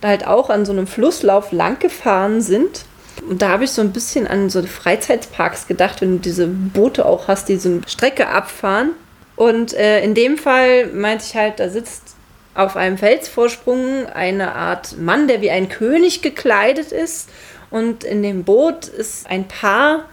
halt 0.03 0.27
auch 0.27 0.49
an 0.49 0.65
so 0.65 0.73
einem 0.73 0.85
Flusslauf 0.85 1.53
lang 1.53 1.79
gefahren 1.79 2.41
sind. 2.41 2.83
Und 3.29 3.41
da 3.41 3.49
habe 3.49 3.63
ich 3.63 3.71
so 3.71 3.81
ein 3.81 3.93
bisschen 3.93 4.27
an 4.27 4.49
so 4.49 4.61
Freizeitparks 4.61 5.67
gedacht, 5.67 6.01
wenn 6.01 6.17
du 6.17 6.19
diese 6.19 6.47
Boote 6.47 7.05
auch 7.05 7.29
hast, 7.29 7.47
die 7.47 7.55
so 7.55 7.69
eine 7.69 7.81
Strecke 7.87 8.27
abfahren. 8.27 8.91
Und 9.37 9.73
äh, 9.73 10.03
in 10.03 10.13
dem 10.13 10.37
Fall 10.37 10.87
meinte 10.87 11.23
ich 11.25 11.35
halt, 11.35 11.59
da 11.59 11.69
sitzt 11.69 12.15
auf 12.53 12.75
einem 12.75 12.97
Felsvorsprung 12.97 14.07
eine 14.07 14.55
Art 14.55 14.97
Mann, 14.97 15.27
der 15.27 15.41
wie 15.41 15.51
ein 15.51 15.69
König 15.69 16.21
gekleidet 16.21 16.91
ist 16.91 17.29
und 17.69 18.03
in 18.03 18.23
dem 18.23 18.43
Boot 18.43 18.87
ist 18.87 19.27
ein 19.27 19.47
Paar, 19.47 20.05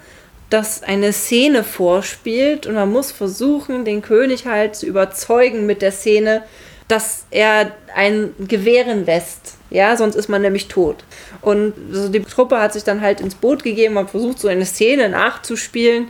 das 0.51 0.83
eine 0.83 1.13
Szene 1.13 1.65
vorspielt 1.65 2.67
und 2.67 2.75
man 2.75 2.91
muss 2.91 3.11
versuchen, 3.11 3.85
den 3.85 4.03
König 4.03 4.47
halt 4.47 4.77
zu 4.77 4.87
überzeugen 4.87 5.67
mit 5.67 5.81
der 5.81 5.93
Szene, 5.93 6.43
dass 6.89 7.25
er 7.31 7.73
einen 7.95 8.35
gewähren 8.49 9.07
lässt. 9.07 9.55
Ja, 9.71 9.97
sonst 9.97 10.15
ist 10.15 10.29
man 10.29 10.43
nämlich 10.43 10.69
tot. 10.69 11.05
Und 11.41 11.73
also 11.91 12.11
die 12.11 12.21
Truppe 12.21 12.61
hat 12.61 12.75
sich 12.75 12.85
dann 12.85 13.01
halt 13.01 13.23
ins 13.23 13.35
Boot 13.35 13.63
gegeben 13.63 13.97
und 13.97 14.11
versucht, 14.11 14.39
so 14.39 14.49
eine 14.49 14.67
Szene 14.67 15.09
nachzuspielen. 15.09 16.09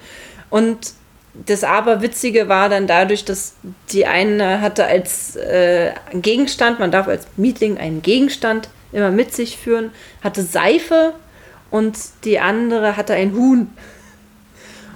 Und 0.51 0.95
das 1.35 1.63
Aberwitzige 1.63 2.49
war 2.49 2.69
dann 2.69 2.89
dadurch, 2.89 3.25
dass 3.25 3.55
die 3.93 4.07
eine 4.07 4.61
hatte 4.61 4.85
als 4.87 5.37
äh, 5.37 5.93
Gegenstand, 6.13 6.81
man 6.81 6.91
darf 6.91 7.07
als 7.07 7.27
Mietling 7.37 7.79
einen 7.79 8.03
Gegenstand 8.03 8.69
immer 8.93 9.11
mit 9.11 9.33
sich 9.33 9.57
führen, 9.57 9.93
hatte 10.23 10.43
Seife 10.43 11.15
und 11.73 11.97
die 12.25 12.39
andere 12.39 12.97
hatte 12.97 13.15
ein 13.15 13.33
Huhn. 13.33 13.73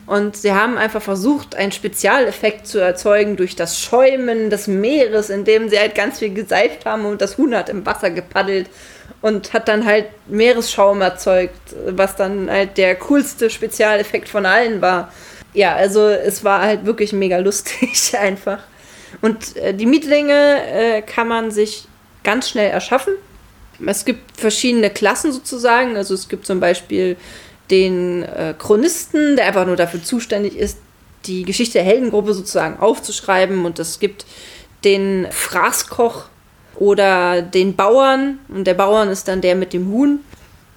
Und 0.07 0.37
sie 0.37 0.53
haben 0.53 0.79
einfach 0.79 1.03
versucht, 1.03 1.57
einen 1.57 1.73
Spezialeffekt 1.73 2.69
zu 2.69 2.79
erzeugen 2.79 3.37
durch 3.37 3.57
das 3.57 3.81
Schäumen 3.81 4.51
des 4.51 4.69
Meeres, 4.69 5.31
indem 5.31 5.69
sie 5.69 5.81
halt 5.81 5.97
ganz 5.97 6.21
viel 6.21 6.33
geseift 6.33 6.87
haben 6.87 7.05
und 7.07 7.21
das 7.21 7.39
Huhn 7.39 7.57
hat 7.57 7.69
im 7.69 7.85
Wasser 7.85 8.11
gepaddelt 8.11 8.69
und 9.21 9.53
hat 9.53 9.67
dann 9.67 9.85
halt 9.85 10.07
Meeresschaum 10.29 11.01
erzeugt, 11.01 11.75
was 11.89 12.15
dann 12.15 12.49
halt 12.49 12.77
der 12.77 12.95
coolste 12.97 13.51
Spezialeffekt 13.51 14.29
von 14.29 14.47
allen 14.47 14.81
war. 14.81 15.13
Ja, 15.55 15.75
also 15.75 16.07
es 16.07 16.45
war 16.45 16.63
halt 16.63 16.85
wirklich 16.85 17.13
mega 17.13 17.39
lustig 17.39 18.13
einfach. 18.21 18.59
Und 19.23 19.57
äh, 19.57 19.75
die 19.75 19.87
Mietlinge 19.87 20.61
äh, 20.71 21.03
kann 21.03 21.27
man 21.27 21.51
sich 21.51 21.89
ganz 22.23 22.51
schnell 22.51 22.71
erschaffen. 22.71 23.15
Es 23.85 24.05
gibt 24.05 24.39
verschiedene 24.41 24.91
Klassen 24.91 25.33
sozusagen. 25.33 25.97
Also 25.97 26.15
es 26.15 26.29
gibt 26.29 26.47
zum 26.47 26.61
Beispiel 26.61 27.17
den 27.71 28.23
äh, 28.23 28.55
Chronisten, 28.59 29.37
der 29.37 29.47
einfach 29.47 29.67
nur 29.67 29.77
dafür 29.77 30.03
zuständig 30.03 30.57
ist, 30.57 30.79
die 31.27 31.45
Geschichte 31.45 31.75
der 31.75 31.85
Heldengruppe 31.85 32.35
sozusagen 32.35 32.79
aufzuschreiben. 32.79 33.65
Und 33.65 33.79
es 33.79 33.99
gibt 33.99 34.25
den 34.85 35.27
Fraßkoch 35.31 36.27
oder 36.77 37.43
den 37.43 37.77
Bauern. 37.77 38.39
Und 38.49 38.67
der 38.67 38.75
Bauern 38.75 39.09
ist 39.09 39.29
dann 39.29 39.41
der 39.41 39.57
mit 39.57 39.73
dem 39.73 39.91
Huhn. 39.91 40.21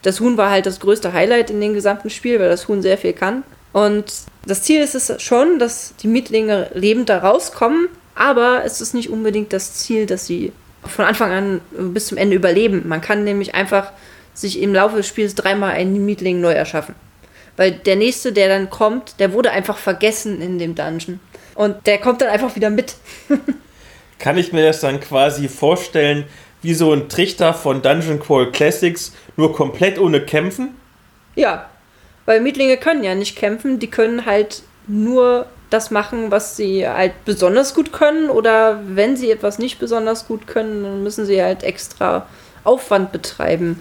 Das 0.01 0.19
Huhn 0.19 0.37
war 0.37 0.49
halt 0.49 0.65
das 0.65 0.79
größte 0.79 1.13
Highlight 1.13 1.49
in 1.49 1.61
dem 1.61 1.73
gesamten 1.73 2.09
Spiel, 2.09 2.39
weil 2.39 2.49
das 2.49 2.67
Huhn 2.67 2.81
sehr 2.81 2.97
viel 2.97 3.13
kann. 3.13 3.43
Und 3.73 4.05
das 4.45 4.63
Ziel 4.63 4.81
ist 4.81 4.95
es 4.95 5.21
schon, 5.21 5.59
dass 5.59 5.93
die 6.01 6.07
Mietlinge 6.07 6.71
lebend 6.73 7.09
da 7.09 7.19
rauskommen. 7.19 7.87
Aber 8.15 8.63
es 8.65 8.81
ist 8.81 8.93
nicht 8.93 9.09
unbedingt 9.09 9.53
das 9.53 9.75
Ziel, 9.75 10.05
dass 10.05 10.25
sie 10.25 10.51
von 10.85 11.05
Anfang 11.05 11.31
an 11.31 11.61
bis 11.93 12.07
zum 12.07 12.17
Ende 12.17 12.35
überleben. 12.35 12.87
Man 12.87 13.01
kann 13.01 13.23
nämlich 13.23 13.55
einfach 13.55 13.91
sich 14.33 14.61
im 14.61 14.73
Laufe 14.73 14.97
des 14.97 15.07
Spiels 15.07 15.35
dreimal 15.35 15.71
einen 15.71 16.05
Mietling 16.05 16.39
neu 16.41 16.51
erschaffen. 16.51 16.95
Weil 17.57 17.71
der 17.71 17.97
nächste, 17.97 18.31
der 18.31 18.47
dann 18.47 18.69
kommt, 18.69 19.19
der 19.19 19.33
wurde 19.33 19.51
einfach 19.51 19.77
vergessen 19.77 20.41
in 20.41 20.59
dem 20.59 20.75
Dungeon. 20.75 21.19
Und 21.55 21.87
der 21.87 21.97
kommt 21.97 22.21
dann 22.21 22.29
einfach 22.29 22.55
wieder 22.55 22.69
mit. 22.69 22.95
kann 24.19 24.37
ich 24.37 24.53
mir 24.53 24.65
das 24.65 24.79
dann 24.79 24.99
quasi 24.99 25.49
vorstellen, 25.49 26.25
wie 26.61 26.73
so 26.73 26.93
ein 26.93 27.09
Trichter 27.09 27.53
von 27.53 27.81
Dungeon 27.81 28.19
Crawl 28.19 28.51
Classics, 28.51 29.13
nur 29.35 29.53
komplett 29.53 29.97
ohne 29.97 30.21
Kämpfen? 30.21 30.69
Ja, 31.35 31.69
weil 32.25 32.41
Mietlinge 32.41 32.77
können 32.77 33.03
ja 33.03 33.15
nicht 33.15 33.37
kämpfen, 33.37 33.79
die 33.79 33.89
können 33.89 34.25
halt 34.25 34.63
nur 34.87 35.47
das 35.69 35.91
machen, 35.91 36.31
was 36.31 36.55
sie 36.55 36.87
halt 36.87 37.25
besonders 37.25 37.73
gut 37.73 37.93
können 37.93 38.29
oder 38.29 38.79
wenn 38.87 39.15
sie 39.15 39.31
etwas 39.31 39.59
nicht 39.59 39.79
besonders 39.79 40.27
gut 40.27 40.47
können, 40.47 40.83
dann 40.83 41.03
müssen 41.03 41.25
sie 41.25 41.41
halt 41.41 41.63
extra 41.63 42.27
Aufwand 42.63 43.11
betreiben. 43.11 43.79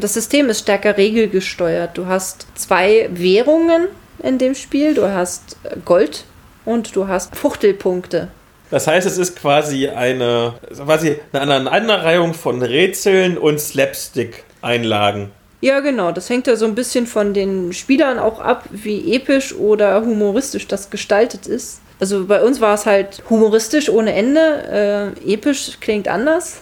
Das 0.00 0.14
System 0.14 0.48
ist 0.48 0.60
stärker 0.60 0.96
regelgesteuert. 0.96 1.96
Du 1.98 2.06
hast 2.06 2.46
zwei 2.54 3.08
Währungen 3.12 3.88
in 4.22 4.38
dem 4.38 4.54
Spiel. 4.54 4.94
Du 4.94 5.08
hast 5.08 5.56
Gold 5.84 6.24
und 6.64 6.94
du 6.94 7.08
hast 7.08 7.34
Fuchtelpunkte. 7.34 8.28
Das 8.70 8.86
heißt, 8.86 9.06
es 9.06 9.16
ist 9.16 9.36
quasi 9.36 9.88
eine, 9.88 10.54
quasi 10.76 11.18
eine 11.32 11.42
Aneinanderreihung 11.42 12.34
von 12.34 12.62
Rätseln 12.62 13.38
und 13.38 13.58
Slapstick-Einlagen. 13.58 15.30
Ja, 15.60 15.80
genau. 15.80 16.12
Das 16.12 16.30
hängt 16.30 16.46
ja 16.46 16.56
so 16.56 16.66
ein 16.66 16.74
bisschen 16.74 17.06
von 17.06 17.34
den 17.34 17.72
Spielern 17.72 18.18
auch 18.18 18.40
ab, 18.40 18.64
wie 18.70 19.14
episch 19.14 19.54
oder 19.54 20.02
humoristisch 20.02 20.68
das 20.68 20.90
gestaltet 20.90 21.46
ist. 21.46 21.80
Also 22.00 22.26
bei 22.26 22.42
uns 22.42 22.60
war 22.60 22.74
es 22.74 22.86
halt 22.86 23.24
humoristisch 23.28 23.88
ohne 23.88 24.12
Ende. 24.12 25.14
Äh, 25.26 25.32
episch 25.32 25.78
klingt 25.80 26.06
anders. 26.06 26.60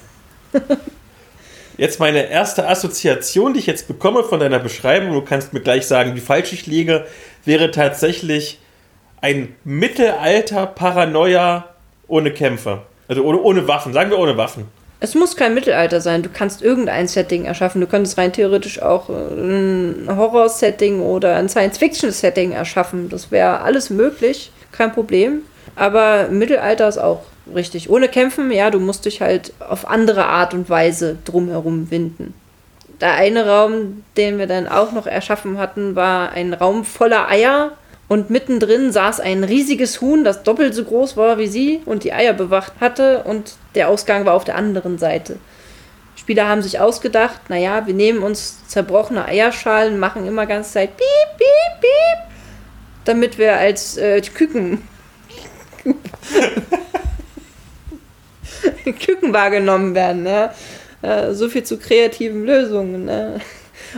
jetzt 1.77 2.01
meine 2.01 2.31
erste 2.31 2.67
Assoziation, 2.67 3.53
die 3.53 3.61
ich 3.61 3.67
jetzt 3.67 3.87
bekomme 3.87 4.25
von 4.25 4.41
deiner 4.41 4.59
Beschreibung, 4.59 5.13
du 5.13 5.21
kannst 5.21 5.53
mir 5.53 5.61
gleich 5.61 5.87
sagen, 5.87 6.17
wie 6.17 6.21
falsch 6.21 6.55
ich 6.55 6.67
liege, 6.67 7.05
wäre 7.45 7.71
tatsächlich 7.71 8.61
ein 9.21 9.55
Mittelalter-Paranoia 9.65 11.69
ohne 12.09 12.31
Kämpfer. 12.31 12.87
Also 13.09 13.25
ohne, 13.25 13.39
ohne 13.41 13.69
Waffen. 13.69 13.93
Sagen 13.93 14.09
wir 14.11 14.19
ohne 14.19 14.39
Waffen. 14.39 14.65
Es 15.07 15.15
muss 15.15 15.37
kein 15.37 15.55
Mittelalter 15.55 16.01
sein. 16.01 16.25
Du 16.25 16.29
kannst 16.29 16.63
irgendein 16.63 17.07
Setting 17.07 17.45
erschaffen. 17.45 17.81
Du 17.81 17.87
könntest 17.87 18.19
rein 18.19 18.33
theoretisch 18.33 18.83
auch 18.83 19.09
ein 19.09 20.09
Horror-Setting 20.09 21.01
oder 21.01 21.37
ein 21.37 21.49
Science-Fiction-Setting 21.49 22.51
erschaffen. 22.51 23.09
Das 23.09 23.31
wäre 23.31 23.61
alles 23.61 23.89
möglich. 23.89 24.51
Kein 24.73 24.91
Problem. 24.91 25.43
Aber 25.77 26.27
Mittelalter 26.27 26.89
ist 26.89 26.99
auch 26.99 27.21
richtig. 27.55 27.89
Ohne 27.89 28.09
Kämpfen, 28.09 28.51
ja, 28.51 28.69
du 28.73 28.81
musst 28.81 29.05
dich 29.05 29.21
halt 29.21 29.53
auf 29.61 29.87
andere 29.89 30.27
Art 30.27 30.55
und 30.55 30.69
Weise 30.69 31.17
drumherum 31.25 31.89
winden. 31.93 32.35
der 33.01 33.15
eine 33.15 33.47
Raum, 33.47 34.03
den 34.17 34.39
wir 34.39 34.49
dann 34.49 34.67
auch 34.67 34.91
noch 34.91 35.07
erschaffen 35.07 35.59
hatten, 35.59 35.95
war 35.95 36.31
ein 36.33 36.53
Raum 36.53 36.85
voller 36.85 37.29
Eier. 37.29 37.73
Und 38.09 38.31
mittendrin 38.31 38.93
saß 38.93 39.21
ein 39.21 39.43
riesiges 39.43 40.01
Huhn, 40.01 40.23
das 40.23 40.45
doppelt 40.45 40.75
so 40.75 40.85
groß 40.85 41.17
war 41.17 41.39
wie 41.39 41.49
sie 41.49 41.81
und 41.87 42.05
die 42.05 42.13
Eier 42.13 42.33
bewacht 42.33 42.75
hatte. 42.81 43.25
Und 43.25 43.55
der 43.75 43.89
Ausgang 43.89 44.25
war 44.25 44.35
auf 44.35 44.45
der 44.45 44.57
anderen 44.57 44.99
Seite. 44.99 45.39
Spieler 46.15 46.49
haben 46.49 46.63
sich 46.63 46.81
ausgedacht, 46.81 47.51
naja, 47.51 47.87
wir 47.87 47.95
nehmen 47.95 48.23
uns 48.23 48.67
zerbrochene 48.69 49.27
Eierschalen, 49.27 49.99
machen 49.99 50.27
immer 50.27 50.47
ganz 50.47 50.73
Zeit 50.73 50.97
piep, 50.97 51.07
piep, 51.37 51.81
piep, 51.81 52.19
damit 53.05 53.39
wir 53.39 53.57
als 53.57 53.97
äh, 53.97 54.21
Küken 54.21 54.83
Küken 58.85 59.33
wahrgenommen 59.33 59.95
werden. 59.95 60.27
Ja? 60.27 60.53
Äh, 61.03 61.35
so 61.35 61.49
viel 61.49 61.65
zu 61.65 61.79
kreativen 61.79 62.45
Lösungen. 62.45 63.05
Ne? 63.05 63.41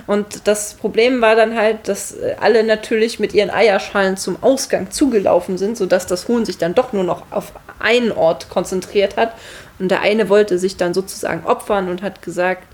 Und 0.07 0.47
das 0.47 0.75
Problem 0.75 1.21
war 1.21 1.35
dann 1.35 1.57
halt, 1.57 1.89
dass 1.89 2.13
äh, 2.13 2.37
alle 2.41 2.65
natürlich 2.65 3.19
mit 3.19 3.35
ihren 3.35 3.51
Eierschalen 3.51 4.17
zum 4.17 4.43
Ausgang 4.43 4.91
zugelaufen 4.91 5.59
sind, 5.59 5.77
sodass 5.77 6.07
das 6.07 6.29
Huhn 6.29 6.45
sich 6.45 6.59
dann 6.59 6.75
doch 6.75 6.93
nur 6.93 7.05
noch 7.05 7.23
auf 7.31 7.53
einen 7.79 8.13
Ort 8.13 8.49
konzentriert 8.49 9.17
hat. 9.17 9.35
Und 9.79 9.91
der 9.91 10.01
eine 10.01 10.29
wollte 10.29 10.59
sich 10.59 10.77
dann 10.77 10.95
sozusagen 10.95 11.45
opfern 11.45 11.89
und 11.89 12.03
hat 12.03 12.23
gesagt, 12.23 12.65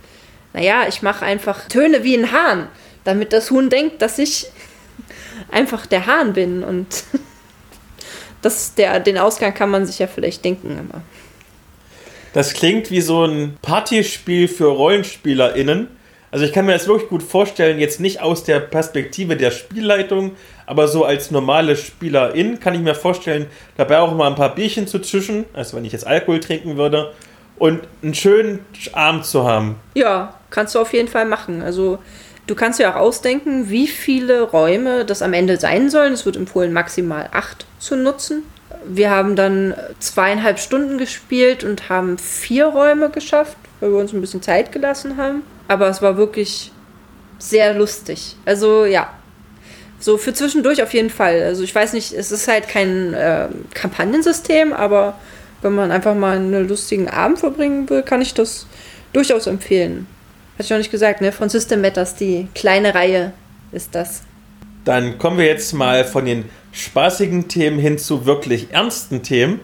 naja, 0.53 0.85
ich 0.89 1.03
mache 1.03 1.25
einfach 1.25 1.69
Töne 1.69 2.05
wie 2.05 2.17
ein 2.17 2.33
Hahn, 2.33 2.69
damit 3.05 3.33
das 3.33 3.51
Huhn 3.51 3.71
denkt, 3.71 4.01
dass 4.03 4.19
ich 4.19 4.47
einfach 5.51 5.87
der 5.87 6.07
Hahn 6.07 6.33
bin. 6.33 6.63
Und 6.63 6.87
das, 8.43 8.75
der, 8.75 9.01
den 9.01 9.19
Ausgang 9.19 9.55
kann 9.55 9.71
man 9.71 9.87
sich 9.87 9.99
ja 9.99 10.07
vielleicht 10.07 10.45
denken. 10.45 10.79
Aber 10.89 11.03
das 12.35 12.53
klingt 12.53 12.91
wie 12.91 13.01
so 13.01 13.25
ein 13.25 13.57
Partyspiel 13.63 14.49
für 14.49 14.67
RollenspielerInnen. 14.67 15.89
Also 16.35 16.47
ich 16.47 16.53
kann 16.53 16.67
mir 16.67 16.73
das 16.73 16.89
wirklich 16.89 17.09
gut 17.09 17.23
vorstellen, 17.23 17.79
jetzt 17.79 18.01
nicht 18.01 18.21
aus 18.21 18.43
der 18.43 18.59
Perspektive 18.59 19.37
der 19.37 19.53
Spielleitung, 19.53 20.33
aber 20.67 20.89
so 20.89 21.05
als 21.05 21.31
normale 21.31 21.77
Spielerin 21.77 22.59
kann 22.59 22.75
ich 22.75 22.81
mir 22.81 22.97
vorstellen, 22.97 23.47
dabei 23.77 24.01
auch 24.01 24.13
mal 24.17 24.27
ein 24.27 24.35
paar 24.35 24.53
Bierchen 24.53 24.89
zu 24.89 24.99
zischen, 24.99 25.45
also 25.53 25.77
wenn 25.77 25.85
ich 25.85 25.93
jetzt 25.93 26.05
Alkohol 26.05 26.41
trinken 26.41 26.77
würde, 26.77 27.13
und 27.57 27.83
einen 28.03 28.15
schönen 28.15 28.67
Abend 28.95 29.27
zu 29.27 29.45
haben. 29.45 29.77
Ja, 29.95 30.35
kannst 30.51 30.75
du 30.75 30.81
auf 30.81 30.93
jeden 30.93 31.07
Fall 31.07 31.25
machen. 31.25 31.63
Also 31.63 32.01
du 32.49 32.57
kannst 32.57 32.81
ja 32.81 32.93
auch 32.93 32.99
ausdenken, 32.99 33.71
wie 33.71 33.87
viele 33.87 34.43
Räume 34.43 35.05
das 35.05 35.23
am 35.23 35.35
Ende 35.35 35.57
sein 35.57 35.89
sollen. 35.89 36.15
Es 36.15 36.27
wird 36.27 36.35
empfohlen, 36.35 36.73
maximal 36.73 37.29
acht 37.31 37.65
zu 37.79 37.95
nutzen 37.95 38.43
wir 38.87 39.11
haben 39.11 39.37
dann 39.37 39.75
zweieinhalb 39.99 40.59
Stunden 40.59 40.99
gespielt 40.99 41.65
und 41.65 41.89
haben 41.89 42.19
vier 42.19 42.67
Räume 42.67 43.11
geschafft, 43.11 43.57
weil 43.85 43.93
wir 43.93 43.99
uns 43.99 44.15
ein 44.15 44.21
bisschen 44.23 44.41
Zeit 44.41 44.73
gelassen 44.73 45.19
haben. 45.19 45.43
Aber 45.69 45.89
es 45.89 46.01
war 46.01 46.17
wirklich 46.17 46.73
sehr 47.39 47.75
lustig. 47.75 48.35
Also 48.47 48.87
ja, 48.87 49.13
so 50.01 50.17
für 50.17 50.33
zwischendurch 50.33 50.83
auf 50.83 50.95
jeden 50.95 51.11
Fall. 51.11 51.43
Also 51.43 51.63
ich 51.63 51.75
weiß 51.75 51.93
nicht, 51.93 52.15
es 52.15 52.33
ist 52.33 52.49
halt 52.49 52.67
kein 52.67 53.13
äh, 53.13 53.49
Kampagnensystem, 53.75 54.73
aber 54.73 55.19
wenn 55.61 55.75
man 55.75 55.91
einfach 55.91 56.15
mal 56.15 56.37
einen 56.37 56.67
lustigen 56.67 57.11
Abend 57.11 57.41
verbringen 57.41 57.91
will, 57.91 58.03
kann 58.03 58.23
ich 58.23 58.33
das 58.33 58.67
durchaus 59.13 59.47
empfehlen. 59.47 60.07
Hatte 60.55 60.65
ich 60.65 60.71
noch 60.71 60.79
nicht 60.79 60.91
gesagt, 60.91 61.21
ne? 61.21 61.31
Von 61.31 61.51
System 61.51 61.83
Matters, 61.83 62.15
die 62.15 62.49
kleine 62.55 62.95
Reihe 62.95 63.35
ist 63.71 63.95
das. 63.95 64.23
Dann 64.87 65.19
kommen 65.19 65.37
wir 65.37 65.47
jetzt 65.47 65.75
mal 65.75 66.07
von 66.07 66.25
den 66.25 66.47
spaßigen 66.73 67.49
Themen 67.49 67.79
hin 67.79 67.99
zu 67.99 68.25
wirklich 68.25 68.69
ernsten 68.71 69.23
Themen. 69.23 69.61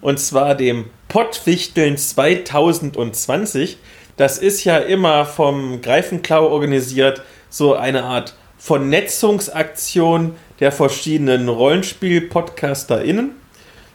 Und 0.00 0.20
zwar 0.20 0.54
dem 0.54 0.84
Pottwichteln 1.08 1.96
2020. 1.96 3.78
Das 4.16 4.38
ist 4.38 4.64
ja 4.64 4.78
immer 4.78 5.24
vom 5.24 5.80
Greifenklau 5.80 6.48
organisiert, 6.48 7.22
so 7.50 7.74
eine 7.74 8.04
Art 8.04 8.34
Vernetzungsaktion 8.58 10.36
der 10.60 10.72
verschiedenen 10.72 11.48
Rollenspiel-PodcasterInnen. 11.48 13.30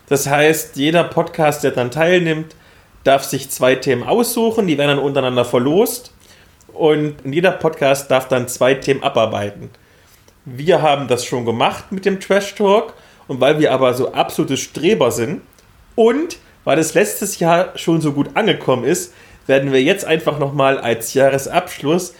Das 0.07 0.27
heißt, 0.27 0.75
jeder 0.77 1.03
Podcast, 1.03 1.63
der 1.63 1.71
daran 1.71 1.91
teilnimmt, 1.91 2.55
darf 3.03 3.23
sich 3.23 3.49
zwei 3.49 3.75
Themen 3.75 4.03
aussuchen, 4.03 4.67
die 4.67 4.77
werden 4.77 4.97
dann 4.97 5.05
untereinander 5.05 5.45
verlost 5.45 6.13
und 6.73 7.15
jeder 7.25 7.51
Podcast 7.51 8.09
darf 8.09 8.27
dann 8.27 8.47
zwei 8.47 8.73
Themen 8.75 9.03
abarbeiten. 9.03 9.69
Wir 10.45 10.81
haben 10.81 11.07
das 11.07 11.25
schon 11.25 11.45
gemacht 11.45 11.91
mit 11.91 12.05
dem 12.05 12.19
Trash 12.19 12.55
Talk 12.55 12.93
und 13.27 13.39
weil 13.39 13.59
wir 13.59 13.71
aber 13.71 13.93
so 13.93 14.13
absolute 14.13 14.57
Streber 14.57 15.11
sind 15.11 15.41
und 15.95 16.37
weil 16.63 16.79
es 16.79 16.93
letztes 16.93 17.39
Jahr 17.39 17.77
schon 17.77 18.01
so 18.01 18.13
gut 18.13 18.35
angekommen 18.35 18.83
ist, 18.83 19.13
werden 19.47 19.71
wir 19.71 19.81
jetzt 19.81 20.05
einfach 20.05 20.39
nochmal 20.39 20.77
als 20.77 21.13
Jahresabschluss 21.13 22.13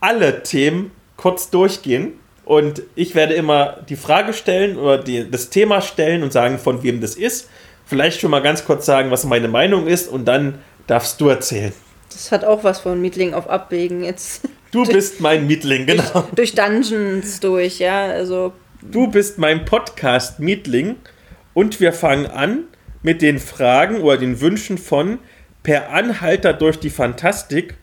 alle 0.00 0.42
Themen 0.42 0.92
kurz 1.16 1.50
durchgehen. 1.50 2.14
Und 2.44 2.82
ich 2.94 3.14
werde 3.14 3.34
immer 3.34 3.78
die 3.88 3.96
Frage 3.96 4.32
stellen 4.32 4.76
oder 4.76 4.98
die, 4.98 5.30
das 5.30 5.50
Thema 5.50 5.82
stellen 5.82 6.22
und 6.22 6.32
sagen, 6.32 6.58
von 6.58 6.82
wem 6.82 7.00
das 7.00 7.14
ist. 7.14 7.48
Vielleicht 7.84 8.20
schon 8.20 8.30
mal 8.30 8.40
ganz 8.40 8.64
kurz 8.64 8.86
sagen, 8.86 9.10
was 9.10 9.24
meine 9.24 9.48
Meinung 9.48 9.86
ist 9.86 10.08
und 10.08 10.24
dann 10.24 10.58
darfst 10.86 11.20
du 11.20 11.28
erzählen. 11.28 11.72
Das 12.10 12.32
hat 12.32 12.44
auch 12.44 12.64
was 12.64 12.80
von 12.80 13.00
Mietling 13.00 13.34
auf 13.34 13.48
Abwägen 13.48 14.02
jetzt. 14.02 14.42
Du 14.72 14.84
bist 14.84 15.20
mein 15.20 15.46
Mietling, 15.46 15.86
genau. 15.86 16.04
Durch, 16.34 16.54
durch 16.54 16.54
Dungeons 16.54 17.40
durch, 17.40 17.80
ja, 17.80 18.06
also. 18.06 18.52
Du 18.82 19.08
bist 19.08 19.36
mein 19.36 19.64
Podcast-Mietling 19.64 20.96
und 21.54 21.80
wir 21.80 21.92
fangen 21.92 22.26
an 22.26 22.64
mit 23.02 23.22
den 23.22 23.38
Fragen 23.38 24.00
oder 24.00 24.18
den 24.18 24.40
Wünschen 24.40 24.78
von 24.78 25.18
Per 25.62 25.90
Anhalter 25.90 26.52
durch 26.54 26.78
die 26.78 26.90
Fantastik. 26.90 27.74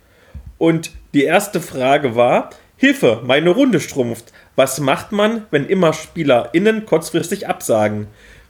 Und 0.58 0.92
die 1.14 1.24
erste 1.24 1.62
Frage 1.62 2.16
war: 2.16 2.50
Hilfe, 2.76 3.22
meine 3.24 3.52
Runde 3.52 3.80
strumpft. 3.80 4.34
Was 4.56 4.80
macht 4.80 5.12
man, 5.12 5.46
wenn 5.52 5.68
immer 5.68 5.94
SpielerInnen 5.94 6.86
kurzfristig 6.86 7.48
absagen? 7.48 8.08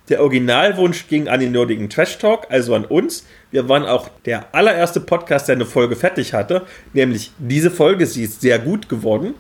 Der 0.09 0.21
Originalwunsch 0.21 1.07
ging 1.09 1.27
an 1.27 1.41
den 1.41 1.51
nerdigen 1.51 1.89
Trash 1.89 2.17
Talk, 2.17 2.47
also 2.49 2.73
an 2.75 2.85
uns. 2.85 3.25
Wir 3.51 3.67
waren 3.67 3.83
auch 3.83 4.09
der 4.25 4.55
allererste 4.55 5.01
Podcast, 5.01 5.49
der 5.49 5.55
eine 5.55 5.65
Folge 5.65 5.97
fertig 5.97 6.33
hatte, 6.33 6.65
nämlich 6.93 7.31
diese 7.39 7.71
Folge. 7.71 8.05
Sie 8.05 8.23
ist 8.23 8.39
sehr 8.39 8.59
gut 8.59 8.87
geworden. 8.87 9.33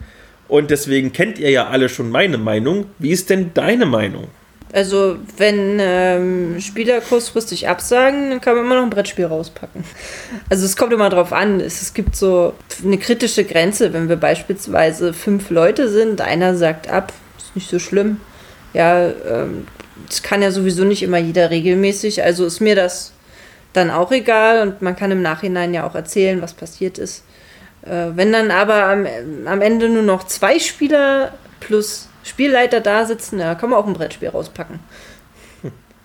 Und 0.49 0.69
deswegen 0.69 1.13
kennt 1.13 1.39
ihr 1.39 1.51
ja 1.51 1.67
alle 1.67 1.87
schon 1.87 2.09
meine 2.09 2.37
Meinung. 2.37 2.87
Wie 2.99 3.11
ist 3.11 3.29
denn 3.29 3.51
deine 3.53 3.85
Meinung? 3.85 4.27
Also, 4.73 5.17
wenn 5.37 5.77
ähm, 5.79 6.59
Spieler 6.59 6.99
kurzfristig 6.99 7.69
absagen, 7.69 8.31
dann 8.31 8.41
kann 8.41 8.55
man 8.55 8.65
immer 8.65 8.75
noch 8.75 8.83
ein 8.83 8.89
Brettspiel 8.89 9.25
rauspacken. 9.25 9.83
Also, 10.49 10.65
es 10.65 10.75
kommt 10.75 10.91
immer 10.93 11.09
drauf 11.09 11.31
an. 11.31 11.59
Es, 11.61 11.81
es 11.81 11.93
gibt 11.93 12.15
so 12.15 12.53
eine 12.83 12.97
kritische 12.97 13.45
Grenze, 13.45 13.93
wenn 13.93 14.09
wir 14.09 14.17
beispielsweise 14.17 15.13
fünf 15.13 15.49
Leute 15.49 15.89
sind, 15.89 16.21
einer 16.21 16.55
sagt 16.55 16.89
ab, 16.89 17.13
ist 17.37 17.55
nicht 17.55 17.69
so 17.69 17.79
schlimm. 17.79 18.19
Ja, 18.73 19.07
ähm, 19.07 19.67
das 20.07 20.21
kann 20.21 20.41
ja 20.41 20.51
sowieso 20.51 20.83
nicht 20.83 21.03
immer 21.03 21.17
jeder 21.17 21.49
regelmäßig. 21.49 22.23
Also 22.23 22.45
ist 22.45 22.59
mir 22.59 22.75
das 22.75 23.13
dann 23.73 23.89
auch 23.91 24.11
egal 24.11 24.61
und 24.61 24.81
man 24.81 24.95
kann 24.95 25.11
im 25.11 25.21
Nachhinein 25.21 25.73
ja 25.73 25.85
auch 25.85 25.95
erzählen, 25.95 26.41
was 26.41 26.53
passiert 26.53 26.97
ist. 26.97 27.23
Äh, 27.83 28.07
wenn 28.15 28.31
dann 28.31 28.51
aber 28.51 28.85
am, 28.85 29.07
am 29.45 29.61
Ende 29.61 29.89
nur 29.89 30.03
noch 30.03 30.25
zwei 30.25 30.59
Spieler 30.59 31.33
plus 31.59 32.09
Spielleiter 32.27 32.81
da 32.81 33.05
sitzen, 33.05 33.39
da 33.39 33.55
kann 33.55 33.69
man 33.69 33.79
auch 33.79 33.87
ein 33.87 33.93
Brettspiel 33.93 34.29
rauspacken. 34.29 34.79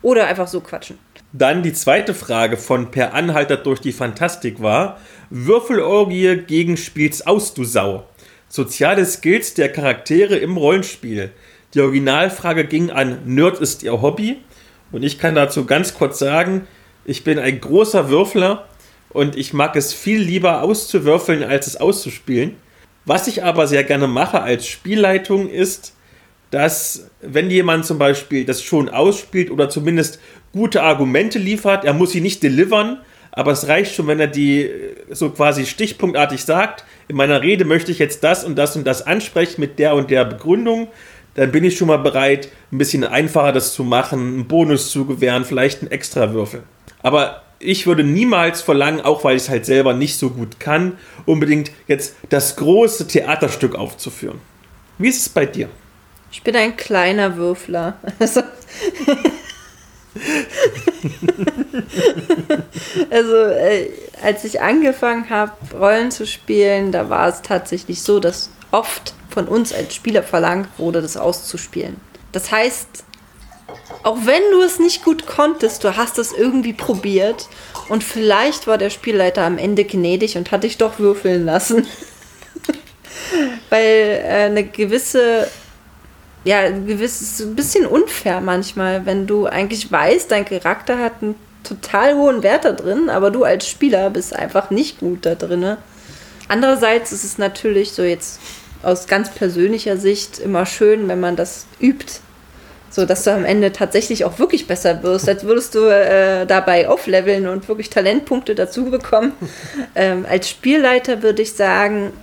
Oder 0.03 0.27
einfach 0.27 0.49
so 0.49 0.61
quatschen. 0.61 0.99
Dann 1.33 1.63
die 1.63 1.73
zweite 1.73 2.13
Frage 2.13 2.57
von 2.57 2.91
Per 2.91 3.15
Anhalter 3.15 3.57
durch 3.57 3.81
die 3.81 3.93
Fantastik 3.93 4.61
war: 4.61 4.99
Würfelorgie 5.31 6.39
gegen 6.47 6.77
Spiels 6.77 7.27
aus, 7.27 7.55
du 7.55 7.65
Sau. 7.65 8.05
Soziale 8.49 9.07
Skills 9.07 9.55
der 9.55 9.71
Charaktere 9.71 10.37
im 10.37 10.57
Rollenspiel. 10.57 11.31
Die 11.73 11.81
Originalfrage 11.81 12.67
ging 12.67 12.91
an 12.91 13.21
Nerd 13.25 13.61
ist 13.61 13.83
ihr 13.83 14.03
Hobby. 14.03 14.39
Und 14.91 15.03
ich 15.03 15.19
kann 15.19 15.35
dazu 15.35 15.65
ganz 15.65 15.95
kurz 15.95 16.19
sagen, 16.19 16.67
ich 17.07 17.25
bin 17.25 17.39
ein 17.39 17.61
großer 17.61 18.11
Würfler 18.11 18.69
und 19.09 19.37
ich 19.37 19.55
mag 19.55 19.75
es 19.75 19.95
viel 19.95 20.21
lieber 20.21 20.63
auszuwürfeln, 20.63 21.43
als 21.43 21.67
es 21.67 21.77
auszuspielen. 21.79 22.57
Was 23.05 23.27
ich 23.27 23.43
aber 23.43 23.67
sehr 23.67 23.85
gerne 23.85 24.07
mache 24.07 24.43
als 24.43 24.67
Spielleitung 24.67 25.49
ist, 25.49 25.95
dass 26.53 27.11
wenn 27.21 27.51
jemand 27.51 27.85
zum 27.85 27.99
Beispiel 27.99 28.45
das 28.45 28.63
schon 28.63 28.89
ausspielt 28.89 29.51
oder 29.51 29.69
zumindest 29.69 30.21
gute 30.53 30.83
Argumente 30.83 31.41
liefert, 31.41 31.85
er 31.85 31.95
muss 31.95 32.13
sie 32.13 32.21
nicht 32.21 32.43
delivern, 32.43 32.99
aber 33.33 33.51
es 33.51 33.67
reicht 33.67 33.95
schon, 33.95 34.07
wenn 34.07 34.21
er 34.21 34.27
die 34.29 34.71
so 35.11 35.31
quasi 35.31 35.67
stichpunktartig 35.67 36.45
sagt, 36.45 36.85
in 37.09 37.17
meiner 37.17 37.43
Rede 37.43 37.65
möchte 37.65 37.91
ich 37.91 37.99
jetzt 37.99 38.23
das 38.23 38.45
und 38.45 38.57
das 38.57 38.77
und 38.77 38.87
das 38.87 39.05
ansprechen 39.05 39.61
mit 39.61 39.79
der 39.81 39.95
und 39.95 40.11
der 40.11 40.25
Begründung 40.25 40.89
dann 41.35 41.51
bin 41.51 41.65
ich 41.65 41.77
schon 41.77 41.89
mal 41.89 41.99
bereit, 41.99 42.49
ein 42.71 42.79
bisschen 42.79 43.05
einfacher 43.05 43.53
das 43.53 43.73
zu 43.73 43.85
machen, 43.85 44.21
einen 44.21 44.49
Bonus 44.49 44.91
zu 44.91 45.07
gewähren, 45.07 45.45
vielleicht 45.45 45.81
einen 45.81 45.91
extra 45.91 46.33
Würfel. 46.33 46.63
Aber 47.03 47.43
ich 47.59 47.87
würde 47.87 48.05
niemals 48.05 48.61
verlangen, 48.61 49.01
auch 49.01 49.25
weil 49.25 49.37
ich 49.37 49.45
es 49.45 49.49
halt 49.49 49.65
selber 49.65 49.95
nicht 49.95 50.19
so 50.19 50.31
gut 50.31 50.61
kann, 50.61 50.99
unbedingt 51.25 51.71
jetzt 51.87 52.17
das 52.29 52.57
große 52.57 53.07
Theaterstück 53.07 53.77
aufzuführen. 53.77 54.41
Wie 54.99 55.09
ist 55.09 55.23
es 55.23 55.29
bei 55.29 55.47
dir? 55.47 55.69
Ich 56.33 56.43
bin 56.43 56.57
ein 56.57 56.77
kleiner 56.77 57.37
Würfler. 57.37 57.99
Also 58.19 58.43
also, 63.11 63.37
äh, 63.37 63.91
als 64.23 64.45
ich 64.45 64.61
angefangen 64.61 65.31
habe, 65.31 65.53
Rollen 65.75 66.11
zu 66.11 66.27
spielen, 66.27 66.93
da 66.93 67.09
war 67.09 67.29
es 67.29 67.43
tatsächlich 67.43 68.03
so, 68.03 68.21
dass 68.21 68.51
oft 68.73 69.15
von 69.31 69.49
uns 69.49 69.73
als 69.73 69.95
Spieler 69.95 70.23
verlangt 70.23 70.69
wurde, 70.79 71.01
das 71.01 71.17
auszuspielen. 71.17 71.97
Das 72.33 72.51
heißt, 72.51 73.05
auch 74.03 74.19
wenn 74.25 74.43
du 74.51 74.61
es 74.63 74.79
nicht 74.79 75.05
gut 75.05 75.27
konntest, 75.27 75.85
du 75.85 75.97
hast 75.97 76.19
es 76.19 76.33
irgendwie 76.33 76.73
probiert 76.73 77.49
und 77.89 78.05
vielleicht 78.05 78.67
war 78.67 78.79
der 78.79 78.91
Spielleiter 78.91 79.45
am 79.45 79.59
Ende 79.59 79.85
gnädig 79.85 80.37
und 80.37 80.51
hat 80.51 80.65
dich 80.65 80.79
doch 80.79 80.99
würfeln 80.99 81.45
lassen. 81.45 81.87
Weil 83.71 84.23
äh, 84.25 84.45
eine 84.47 84.65
gewisse, 84.65 85.49
ja, 86.45 86.59
ein 86.61 86.87
gewisses, 86.87 87.41
ein 87.41 87.55
bisschen 87.55 87.87
unfair 87.87 88.41
manchmal, 88.41 89.07
wenn 89.07 89.27
du 89.27 89.47
eigentlich 89.47 89.91
weißt, 89.91 90.31
dein 90.31 90.45
Charakter 90.45 90.99
hat 90.99 91.15
einen 91.23 91.37
total 91.63 92.17
hohen 92.17 92.43
Wert 92.43 92.65
da 92.65 92.73
drin, 92.73 93.09
aber 93.09 93.31
du 93.31 93.45
als 93.45 93.69
Spieler 93.69 94.11
bist 94.11 94.35
einfach 94.35 94.71
nicht 94.71 94.99
gut 95.01 95.25
da 95.25 95.35
drin. 95.35 95.77
Andererseits 96.49 97.13
ist 97.13 97.25
es 97.25 97.39
natürlich 97.39 97.93
so 97.93 98.03
jetzt 98.03 98.41
aus 98.83 99.07
ganz 99.07 99.31
persönlicher 99.31 99.97
Sicht 99.97 100.39
immer 100.39 100.67
schön, 100.67 101.09
wenn 101.09 101.21
man 101.21 101.37
das 101.37 101.67
übt. 101.81 102.21
So 102.91 103.07
dass 103.07 103.25
du 103.25 103.33
am 103.33 103.47
Ende 103.47 103.73
tatsächlich 103.73 104.27
auch 104.27 104.39
wirklich 104.39 104.67
besser 104.67 105.03
wirst, 105.03 105.27
als 105.27 105.45
würdest 105.45 105.75
du 105.75 105.87
äh, 105.87 106.45
dabei 106.45 106.89
aufleveln 106.89 107.47
und 107.47 107.67
wirklich 107.67 107.89
Talentpunkte 107.89 108.55
dazu 108.55 108.87
bekommen. 108.87 109.33
Ähm, 109.95 110.25
als 110.29 110.49
Spielleiter 110.49 111.23
würde 111.23 111.43
ich 111.43 111.53
sagen, 111.53 112.15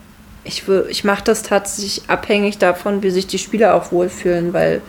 ich, 0.49 0.63
ich 0.89 1.03
mache 1.03 1.23
das 1.23 1.43
tatsächlich 1.43 2.09
abhängig 2.09 2.57
davon, 2.57 3.03
wie 3.03 3.11
sich 3.11 3.27
die 3.27 3.37
Spieler 3.37 3.75
auch 3.75 3.91
wohlfühlen, 3.91 4.51
weil 4.51 4.81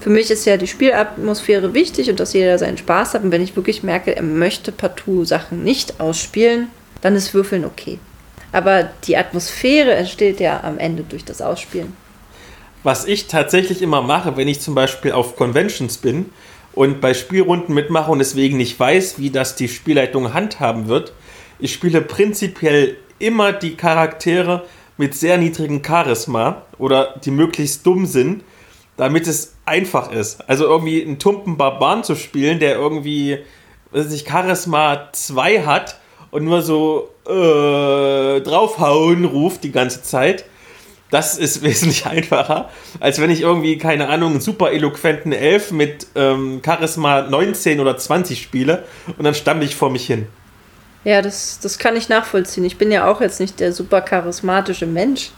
für 0.00 0.10
mich 0.10 0.30
ist 0.30 0.44
ja 0.44 0.56
die 0.56 0.66
Spielatmosphäre 0.66 1.74
wichtig 1.74 2.10
und 2.10 2.20
dass 2.20 2.32
jeder 2.32 2.58
seinen 2.58 2.76
Spaß 2.76 3.14
hat. 3.14 3.22
Und 3.22 3.30
wenn 3.30 3.42
ich 3.42 3.56
wirklich 3.56 3.82
merke, 3.82 4.14
er 4.14 4.22
möchte 4.22 4.72
partout 4.72 5.24
Sachen 5.24 5.64
nicht 5.64 6.00
ausspielen, 6.00 6.68
dann 7.00 7.14
ist 7.14 7.34
Würfeln 7.34 7.64
okay. 7.64 7.98
Aber 8.52 8.90
die 9.04 9.16
Atmosphäre 9.16 9.94
entsteht 9.94 10.40
ja 10.40 10.62
am 10.62 10.78
Ende 10.78 11.02
durch 11.02 11.24
das 11.24 11.40
Ausspielen. 11.40 11.96
Was 12.82 13.04
ich 13.04 13.26
tatsächlich 13.26 13.82
immer 13.82 14.02
mache, 14.02 14.36
wenn 14.36 14.48
ich 14.48 14.60
zum 14.60 14.74
Beispiel 14.74 15.12
auf 15.12 15.36
Conventions 15.36 15.98
bin 15.98 16.30
und 16.72 17.00
bei 17.00 17.14
Spielrunden 17.14 17.74
mitmache 17.74 18.10
und 18.10 18.18
deswegen 18.18 18.56
nicht 18.56 18.78
weiß, 18.78 19.18
wie 19.18 19.30
das 19.30 19.56
die 19.56 19.68
Spielleitung 19.68 20.34
handhaben 20.34 20.88
wird, 20.88 21.12
ich 21.58 21.72
spiele 21.72 22.00
prinzipiell 22.00 22.96
immer 23.18 23.52
die 23.52 23.76
Charaktere 23.76 24.64
mit 24.96 25.14
sehr 25.14 25.38
niedrigem 25.38 25.82
Charisma 25.84 26.62
oder 26.78 27.14
die 27.24 27.30
möglichst 27.30 27.86
dumm 27.86 28.06
sind, 28.06 28.42
damit 28.96 29.26
es 29.26 29.54
einfach 29.64 30.10
ist. 30.10 30.48
Also 30.48 30.64
irgendwie 30.64 31.02
einen 31.02 31.18
tumpen 31.18 31.56
Barbaren 31.56 32.04
zu 32.04 32.14
spielen, 32.14 32.58
der 32.58 32.76
irgendwie, 32.76 33.38
was 33.90 34.12
ich, 34.12 34.26
Charisma 34.26 35.08
2 35.12 35.62
hat 35.64 36.00
und 36.30 36.44
nur 36.44 36.62
so 36.62 37.10
äh, 37.26 38.40
draufhauen 38.40 39.24
ruft 39.24 39.64
die 39.64 39.72
ganze 39.72 40.02
Zeit. 40.02 40.44
Das 41.10 41.38
ist 41.38 41.62
wesentlich 41.62 42.06
einfacher, 42.06 42.70
als 43.00 43.20
wenn 43.20 43.30
ich 43.30 43.42
irgendwie, 43.42 43.78
keine 43.78 44.08
Ahnung, 44.08 44.32
einen 44.32 44.40
super 44.40 44.72
eloquenten 44.72 45.32
Elf 45.32 45.70
mit 45.72 46.06
ähm, 46.14 46.62
Charisma 46.64 47.22
19 47.22 47.80
oder 47.80 47.96
20 47.96 48.40
spiele 48.40 48.84
und 49.18 49.24
dann 49.24 49.34
stamme 49.34 49.64
ich 49.64 49.76
vor 49.76 49.90
mich 49.90 50.06
hin. 50.06 50.26
Ja, 51.06 51.22
das, 51.22 51.60
das 51.60 51.78
kann 51.78 51.94
ich 51.94 52.08
nachvollziehen. 52.08 52.64
Ich 52.64 52.78
bin 52.78 52.90
ja 52.90 53.06
auch 53.06 53.20
jetzt 53.20 53.38
nicht 53.38 53.60
der 53.60 53.72
super 53.72 54.00
charismatische 54.00 54.86
Mensch. 54.86 55.30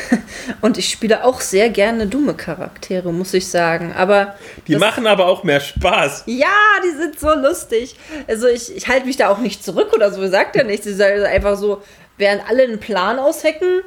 Und 0.60 0.76
ich 0.76 0.90
spiele 0.90 1.24
auch 1.24 1.40
sehr 1.40 1.70
gerne 1.70 2.06
dumme 2.06 2.34
Charaktere, 2.34 3.10
muss 3.14 3.32
ich 3.32 3.48
sagen. 3.48 3.94
Aber 3.96 4.36
die 4.68 4.76
machen 4.76 5.06
aber 5.06 5.24
auch 5.24 5.42
mehr 5.42 5.60
Spaß. 5.60 6.24
Ja, 6.26 6.52
die 6.84 6.94
sind 6.98 7.18
so 7.18 7.32
lustig. 7.34 7.96
Also 8.28 8.46
ich, 8.46 8.76
ich 8.76 8.88
halte 8.88 9.06
mich 9.06 9.16
da 9.16 9.30
auch 9.30 9.38
nicht 9.38 9.64
zurück 9.64 9.94
oder 9.94 10.12
so, 10.12 10.28
sagt 10.28 10.54
ja 10.54 10.64
nichts. 10.64 10.84
Es 10.84 10.98
ist 10.98 11.00
einfach 11.00 11.56
so, 11.56 11.82
während 12.18 12.46
alle 12.46 12.64
einen 12.64 12.78
Plan 12.78 13.18
aushecken, 13.18 13.80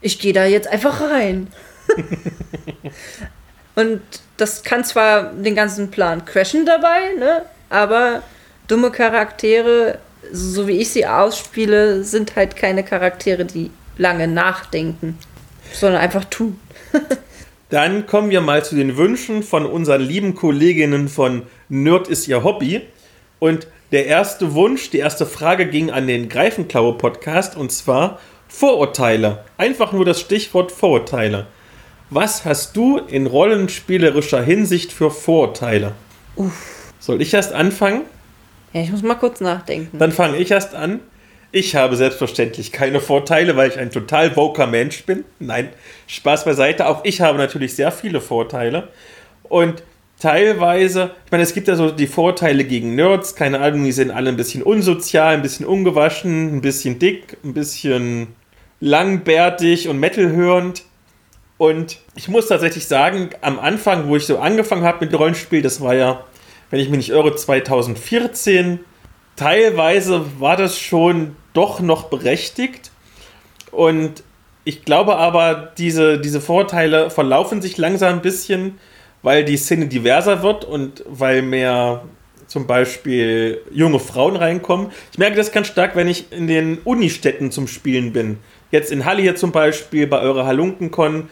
ich 0.00 0.20
gehe 0.20 0.32
da 0.32 0.46
jetzt 0.46 0.68
einfach 0.68 1.02
rein. 1.02 1.48
Und 3.74 4.00
das 4.38 4.62
kann 4.62 4.84
zwar 4.84 5.34
den 5.34 5.54
ganzen 5.54 5.90
Plan 5.90 6.24
crashen 6.24 6.64
dabei, 6.64 7.12
ne? 7.18 7.42
aber 7.68 8.22
dumme 8.68 8.90
Charaktere 8.90 9.98
so 10.30 10.68
wie 10.68 10.78
ich 10.78 10.90
sie 10.90 11.06
ausspiele, 11.06 12.04
sind 12.04 12.36
halt 12.36 12.56
keine 12.56 12.84
Charaktere, 12.84 13.44
die 13.44 13.70
lange 13.98 14.28
nachdenken, 14.28 15.18
sondern 15.72 16.00
einfach 16.00 16.24
tun. 16.26 16.58
Dann 17.70 18.06
kommen 18.06 18.30
wir 18.30 18.42
mal 18.42 18.64
zu 18.64 18.76
den 18.76 18.98
Wünschen 18.98 19.42
von 19.42 19.64
unseren 19.64 20.02
lieben 20.02 20.34
Kolleginnen 20.34 21.08
von 21.08 21.42
Nerd 21.70 22.06
ist 22.06 22.28
ihr 22.28 22.44
Hobby. 22.44 22.82
Und 23.38 23.66
der 23.92 24.06
erste 24.06 24.54
Wunsch, 24.54 24.90
die 24.90 24.98
erste 24.98 25.24
Frage 25.24 25.66
ging 25.66 25.90
an 25.90 26.06
den 26.06 26.28
Greifenklaue 26.28 26.98
Podcast 26.98 27.56
und 27.56 27.72
zwar 27.72 28.20
Vorurteile. 28.46 29.44
Einfach 29.56 29.92
nur 29.92 30.04
das 30.04 30.20
Stichwort 30.20 30.70
Vorurteile. 30.70 31.46
Was 32.10 32.44
hast 32.44 32.76
du 32.76 32.98
in 32.98 33.26
rollenspielerischer 33.26 34.42
Hinsicht 34.42 34.92
für 34.92 35.10
Vorurteile? 35.10 35.92
Uff. 36.36 36.92
Soll 37.00 37.22
ich 37.22 37.32
erst 37.32 37.54
anfangen? 37.54 38.02
Ja, 38.72 38.80
ich 38.80 38.90
muss 38.90 39.02
mal 39.02 39.14
kurz 39.14 39.40
nachdenken. 39.40 39.98
Dann 39.98 40.12
fange 40.12 40.38
ich 40.38 40.50
erst 40.50 40.74
an. 40.74 41.00
Ich 41.54 41.76
habe 41.76 41.96
selbstverständlich 41.96 42.72
keine 42.72 43.00
Vorteile, 43.00 43.56
weil 43.56 43.68
ich 43.68 43.78
ein 43.78 43.90
total 43.90 44.34
woker 44.36 44.66
Mensch 44.66 45.04
bin. 45.04 45.24
Nein, 45.38 45.68
Spaß 46.06 46.46
beiseite. 46.46 46.86
Auch 46.86 47.04
ich 47.04 47.20
habe 47.20 47.36
natürlich 47.36 47.76
sehr 47.76 47.92
viele 47.92 48.22
Vorteile. 48.22 48.88
Und 49.42 49.82
teilweise, 50.18 51.10
ich 51.26 51.30
meine, 51.30 51.44
es 51.44 51.52
gibt 51.52 51.68
ja 51.68 51.76
so 51.76 51.90
die 51.90 52.06
Vorteile 52.06 52.64
gegen 52.64 52.94
Nerds. 52.94 53.34
Keine 53.34 53.60
Ahnung, 53.60 53.84
die 53.84 53.92
sind 53.92 54.10
alle 54.10 54.30
ein 54.30 54.38
bisschen 54.38 54.62
unsozial, 54.62 55.34
ein 55.34 55.42
bisschen 55.42 55.66
ungewaschen, 55.66 56.56
ein 56.56 56.60
bisschen 56.62 56.98
dick, 56.98 57.36
ein 57.44 57.52
bisschen 57.52 58.28
langbärtig 58.80 59.88
und 59.88 60.00
metalhörend. 60.00 60.84
Und 61.58 61.98
ich 62.16 62.28
muss 62.28 62.48
tatsächlich 62.48 62.86
sagen, 62.86 63.28
am 63.42 63.58
Anfang, 63.58 64.08
wo 64.08 64.16
ich 64.16 64.24
so 64.24 64.38
angefangen 64.38 64.84
habe 64.84 65.04
mit 65.04 65.16
Rollenspiel, 65.16 65.60
das 65.60 65.82
war 65.82 65.94
ja 65.94 66.24
wenn 66.72 66.80
ich 66.80 66.88
mich 66.88 66.96
nicht 66.96 67.10
irre, 67.10 67.36
2014. 67.36 68.80
Teilweise 69.36 70.24
war 70.40 70.56
das 70.56 70.78
schon 70.78 71.36
doch 71.52 71.80
noch 71.80 72.04
berechtigt. 72.04 72.90
Und 73.70 74.24
ich 74.64 74.82
glaube 74.86 75.16
aber, 75.16 75.72
diese, 75.76 76.18
diese 76.18 76.40
Vorteile 76.40 77.10
verlaufen 77.10 77.60
sich 77.60 77.76
langsam 77.76 78.14
ein 78.14 78.22
bisschen, 78.22 78.78
weil 79.20 79.44
die 79.44 79.58
Szene 79.58 79.86
diverser 79.86 80.42
wird 80.42 80.64
und 80.64 81.04
weil 81.06 81.42
mehr 81.42 82.04
zum 82.46 82.66
Beispiel 82.66 83.60
junge 83.70 84.00
Frauen 84.00 84.36
reinkommen. 84.36 84.92
Ich 85.12 85.18
merke 85.18 85.36
das 85.36 85.52
ganz 85.52 85.66
stark, 85.66 85.94
wenn 85.94 86.08
ich 86.08 86.32
in 86.32 86.46
den 86.46 86.78
Unistädten 86.84 87.50
zum 87.50 87.68
Spielen 87.68 88.14
bin. 88.14 88.38
Jetzt 88.70 88.90
in 88.90 89.04
Halle 89.04 89.20
hier 89.20 89.36
zum 89.36 89.52
Beispiel, 89.52 90.06
bei 90.06 90.20
eurer 90.20 90.46
Halunkenkon, 90.46 91.28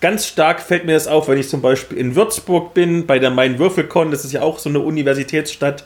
Ganz 0.00 0.26
stark 0.26 0.60
fällt 0.60 0.86
mir 0.86 0.94
das 0.94 1.06
auf, 1.06 1.28
wenn 1.28 1.38
ich 1.38 1.48
zum 1.48 1.60
Beispiel 1.60 1.98
in 1.98 2.16
Würzburg 2.16 2.72
bin, 2.72 3.06
bei 3.06 3.18
der 3.18 3.30
Main-Würfelkon, 3.30 4.10
das 4.10 4.24
ist 4.24 4.32
ja 4.32 4.40
auch 4.42 4.58
so 4.58 4.70
eine 4.70 4.80
Universitätsstadt. 4.80 5.84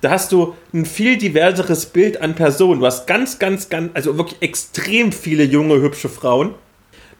Da 0.00 0.10
hast 0.10 0.32
du 0.32 0.56
ein 0.74 0.84
viel 0.84 1.16
diverseres 1.16 1.86
Bild 1.86 2.20
an 2.20 2.34
Personen. 2.34 2.80
Du 2.80 2.86
hast 2.86 3.06
ganz, 3.06 3.38
ganz, 3.38 3.68
ganz, 3.68 3.92
also 3.94 4.18
wirklich 4.18 4.42
extrem 4.42 5.12
viele 5.12 5.44
junge, 5.44 5.80
hübsche 5.80 6.08
Frauen. 6.08 6.56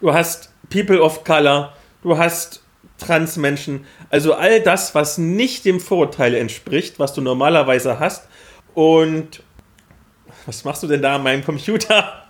Du 0.00 0.12
hast 0.12 0.50
People 0.68 1.00
of 1.00 1.22
Color. 1.22 1.74
Du 2.02 2.18
hast 2.18 2.64
Transmenschen. 2.98 3.86
Also 4.10 4.34
all 4.34 4.60
das, 4.60 4.96
was 4.96 5.16
nicht 5.16 5.64
dem 5.64 5.78
Vorurteil 5.78 6.34
entspricht, 6.34 6.98
was 6.98 7.14
du 7.14 7.20
normalerweise 7.20 8.00
hast. 8.00 8.26
Und 8.74 9.44
was 10.46 10.64
machst 10.64 10.82
du 10.82 10.88
denn 10.88 11.02
da 11.02 11.14
an 11.14 11.22
meinem 11.22 11.44
Computer? 11.44 12.21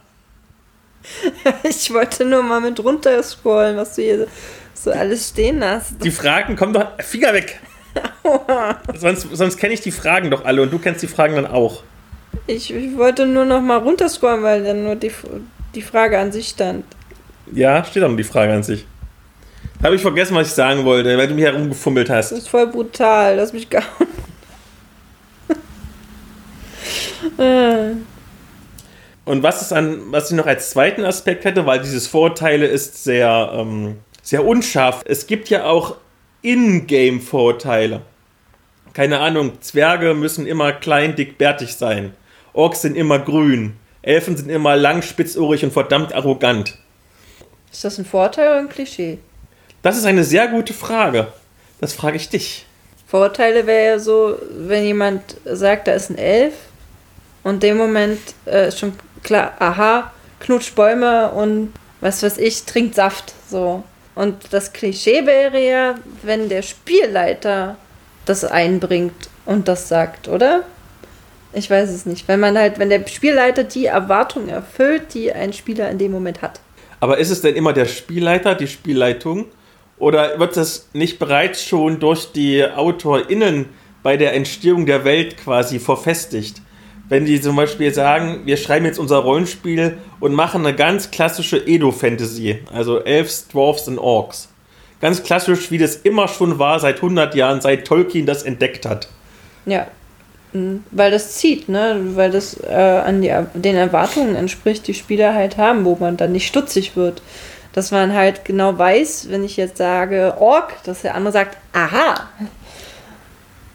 ich 1.62 1.92
wollte 1.92 2.24
nur 2.24 2.42
mal 2.42 2.60
mit 2.60 2.82
runter 2.82 3.22
scrollen, 3.22 3.76
was 3.76 3.96
du 3.96 4.02
hier 4.02 4.26
so 4.74 4.90
alles 4.90 5.28
stehen 5.30 5.62
hast. 5.64 6.02
Die 6.02 6.10
Fragen 6.10 6.56
kommen 6.56 6.72
doch. 6.72 6.86
Finger 7.00 7.32
weg! 7.32 7.60
sonst 8.98 9.28
sonst 9.32 9.58
kenne 9.58 9.74
ich 9.74 9.80
die 9.80 9.90
Fragen 9.90 10.30
doch 10.30 10.44
alle 10.44 10.62
und 10.62 10.72
du 10.72 10.78
kennst 10.78 11.02
die 11.02 11.08
Fragen 11.08 11.34
dann 11.34 11.46
auch. 11.46 11.82
Ich, 12.46 12.72
ich 12.72 12.96
wollte 12.96 13.26
nur 13.26 13.44
noch 13.44 13.60
mal 13.60 13.78
runterscrollen, 13.78 14.42
weil 14.42 14.64
dann 14.64 14.84
nur 14.84 14.96
die, 14.96 15.12
die 15.74 15.82
Frage 15.82 16.18
an 16.18 16.32
sich 16.32 16.48
stand. 16.48 16.84
Ja, 17.52 17.84
steht 17.84 18.02
auch 18.02 18.08
nur 18.08 18.16
die 18.16 18.24
Frage 18.24 18.52
an 18.52 18.62
sich. 18.62 18.86
Habe 19.82 19.96
ich 19.96 20.02
vergessen, 20.02 20.34
was 20.34 20.48
ich 20.48 20.54
sagen 20.54 20.84
wollte, 20.84 21.18
weil 21.18 21.28
du 21.28 21.34
mich 21.34 21.44
herumgefummelt 21.44 22.08
hast. 22.08 22.32
Das 22.32 22.38
ist 22.38 22.48
voll 22.48 22.68
brutal, 22.68 23.36
lass 23.36 23.52
mich 23.52 23.68
gauen. 23.68 23.82
Und 29.24 29.42
was 29.42 29.62
ist 29.62 29.72
an, 29.72 30.10
was 30.10 30.30
ich 30.30 30.36
noch 30.36 30.46
als 30.46 30.70
zweiten 30.70 31.04
Aspekt 31.04 31.44
hätte, 31.44 31.64
weil 31.66 31.80
dieses 31.80 32.06
Vorurteile 32.08 32.66
ist 32.66 33.04
sehr, 33.04 33.52
ähm, 33.54 33.98
sehr 34.22 34.44
unscharf. 34.44 35.02
Es 35.04 35.26
gibt 35.26 35.48
ja 35.48 35.64
auch 35.64 35.96
In-Game-Vorurteile. 36.42 38.02
Keine 38.94 39.20
Ahnung, 39.20 39.60
Zwerge 39.60 40.14
müssen 40.14 40.46
immer 40.46 40.72
klein, 40.72 41.14
dick, 41.14 41.38
bärtig 41.38 41.76
sein. 41.76 42.14
Orks 42.52 42.82
sind 42.82 42.96
immer 42.96 43.18
grün. 43.20 43.76
Elfen 44.02 44.36
sind 44.36 44.50
immer 44.50 44.76
lang, 44.76 45.02
spitzohrig 45.02 45.64
und 45.64 45.72
verdammt 45.72 46.12
arrogant. 46.12 46.78
Ist 47.70 47.84
das 47.84 47.98
ein 47.98 48.04
Vorteil 48.04 48.48
oder 48.48 48.58
ein 48.58 48.68
Klischee? 48.68 49.18
Das 49.82 49.96
ist 49.96 50.04
eine 50.04 50.24
sehr 50.24 50.48
gute 50.48 50.74
Frage. 50.74 51.28
Das 51.80 51.92
frage 51.92 52.16
ich 52.16 52.28
dich. 52.28 52.66
Vorurteile 53.06 53.66
wäre 53.66 53.86
ja 53.86 53.98
so, 53.98 54.36
wenn 54.50 54.84
jemand 54.84 55.22
sagt, 55.44 55.86
da 55.86 55.92
ist 55.92 56.10
ein 56.10 56.18
Elf 56.18 56.54
und 57.42 57.62
dem 57.62 57.76
Moment 57.76 58.20
äh, 58.46 58.68
ist 58.68 58.78
schon 58.78 58.92
klar, 59.22 59.54
aha, 59.58 60.12
knutscht 60.40 60.74
Bäume 60.74 61.30
und 61.30 61.72
was 62.00 62.22
weiß 62.22 62.38
ich, 62.38 62.64
trinkt 62.64 62.94
Saft. 62.94 63.32
So. 63.48 63.84
Und 64.14 64.52
das 64.52 64.72
Klischee 64.72 65.24
wäre 65.26 65.64
ja, 65.64 65.94
wenn 66.22 66.48
der 66.48 66.62
Spielleiter 66.62 67.76
das 68.24 68.44
einbringt 68.44 69.30
und 69.46 69.68
das 69.68 69.88
sagt, 69.88 70.28
oder? 70.28 70.64
Ich 71.54 71.70
weiß 71.70 71.90
es 71.90 72.06
nicht. 72.06 72.28
Wenn 72.28 72.40
man 72.40 72.56
halt, 72.56 72.78
wenn 72.78 72.88
der 72.88 73.06
Spielleiter 73.06 73.64
die 73.64 73.86
Erwartung 73.86 74.48
erfüllt, 74.48 75.14
die 75.14 75.32
ein 75.32 75.52
Spieler 75.52 75.90
in 75.90 75.98
dem 75.98 76.12
Moment 76.12 76.42
hat. 76.42 76.60
Aber 77.00 77.18
ist 77.18 77.30
es 77.30 77.42
denn 77.42 77.56
immer 77.56 77.72
der 77.72 77.86
Spielleiter, 77.86 78.54
die 78.54 78.68
Spielleitung? 78.68 79.46
Oder 79.98 80.38
wird 80.38 80.56
das 80.56 80.88
nicht 80.92 81.18
bereits 81.18 81.64
schon 81.64 82.00
durch 82.00 82.32
die 82.32 82.64
AutorInnen 82.64 83.68
bei 84.02 84.16
der 84.16 84.34
Entstehung 84.34 84.86
der 84.86 85.04
Welt 85.04 85.36
quasi 85.36 85.78
verfestigt? 85.78 86.62
Wenn 87.12 87.26
die 87.26 87.42
zum 87.42 87.56
Beispiel 87.56 87.92
sagen, 87.92 88.40
wir 88.46 88.56
schreiben 88.56 88.86
jetzt 88.86 88.98
unser 88.98 89.18
Rollenspiel 89.18 89.98
und 90.18 90.32
machen 90.32 90.64
eine 90.64 90.74
ganz 90.74 91.10
klassische 91.10 91.58
Edo-Fantasy, 91.58 92.60
also 92.72 93.00
Elves, 93.00 93.48
Dwarfs 93.48 93.86
und 93.86 93.98
Orks. 93.98 94.48
Ganz 95.02 95.22
klassisch, 95.22 95.70
wie 95.70 95.76
das 95.76 95.96
immer 95.96 96.26
schon 96.26 96.58
war 96.58 96.80
seit 96.80 96.96
100 96.96 97.34
Jahren, 97.34 97.60
seit 97.60 97.86
Tolkien 97.86 98.24
das 98.24 98.44
entdeckt 98.44 98.86
hat. 98.86 99.08
Ja, 99.66 99.88
mhm. 100.54 100.84
weil 100.90 101.10
das 101.10 101.34
zieht, 101.34 101.68
ne? 101.68 102.00
weil 102.14 102.30
das 102.30 102.58
äh, 102.58 102.72
an 102.72 103.20
die, 103.20 103.30
den 103.52 103.76
Erwartungen 103.76 104.34
entspricht, 104.34 104.86
die 104.86 104.94
Spieler 104.94 105.34
halt 105.34 105.58
haben, 105.58 105.84
wo 105.84 105.98
man 106.00 106.16
dann 106.16 106.32
nicht 106.32 106.46
stutzig 106.46 106.96
wird 106.96 107.20
dass 107.72 107.90
man 107.90 108.12
halt 108.12 108.44
genau 108.44 108.76
weiß, 108.76 109.28
wenn 109.30 109.44
ich 109.44 109.56
jetzt 109.56 109.78
sage 109.78 110.34
Ork, 110.38 110.74
dass 110.84 111.02
der 111.02 111.14
andere 111.14 111.32
sagt, 111.32 111.56
aha, 111.72 112.28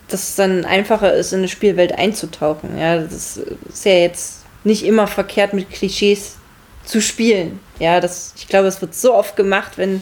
dass 0.07 0.29
es 0.29 0.35
dann 0.35 0.65
einfacher 0.65 1.13
ist, 1.13 1.33
in 1.33 1.39
eine 1.39 1.47
Spielwelt 1.47 1.91
einzutauchen. 1.93 2.77
Ja, 2.77 2.97
das 2.97 3.37
ist 3.37 3.85
ja 3.85 3.93
jetzt 3.93 4.43
nicht 4.63 4.85
immer 4.85 5.07
verkehrt, 5.07 5.53
mit 5.53 5.69
Klischees 5.69 6.37
zu 6.85 7.01
spielen. 7.01 7.59
Ja, 7.79 7.99
das, 7.99 8.33
ich 8.37 8.47
glaube, 8.47 8.67
es 8.67 8.81
wird 8.81 8.95
so 8.95 9.13
oft 9.13 9.35
gemacht, 9.35 9.73
wenn 9.77 10.01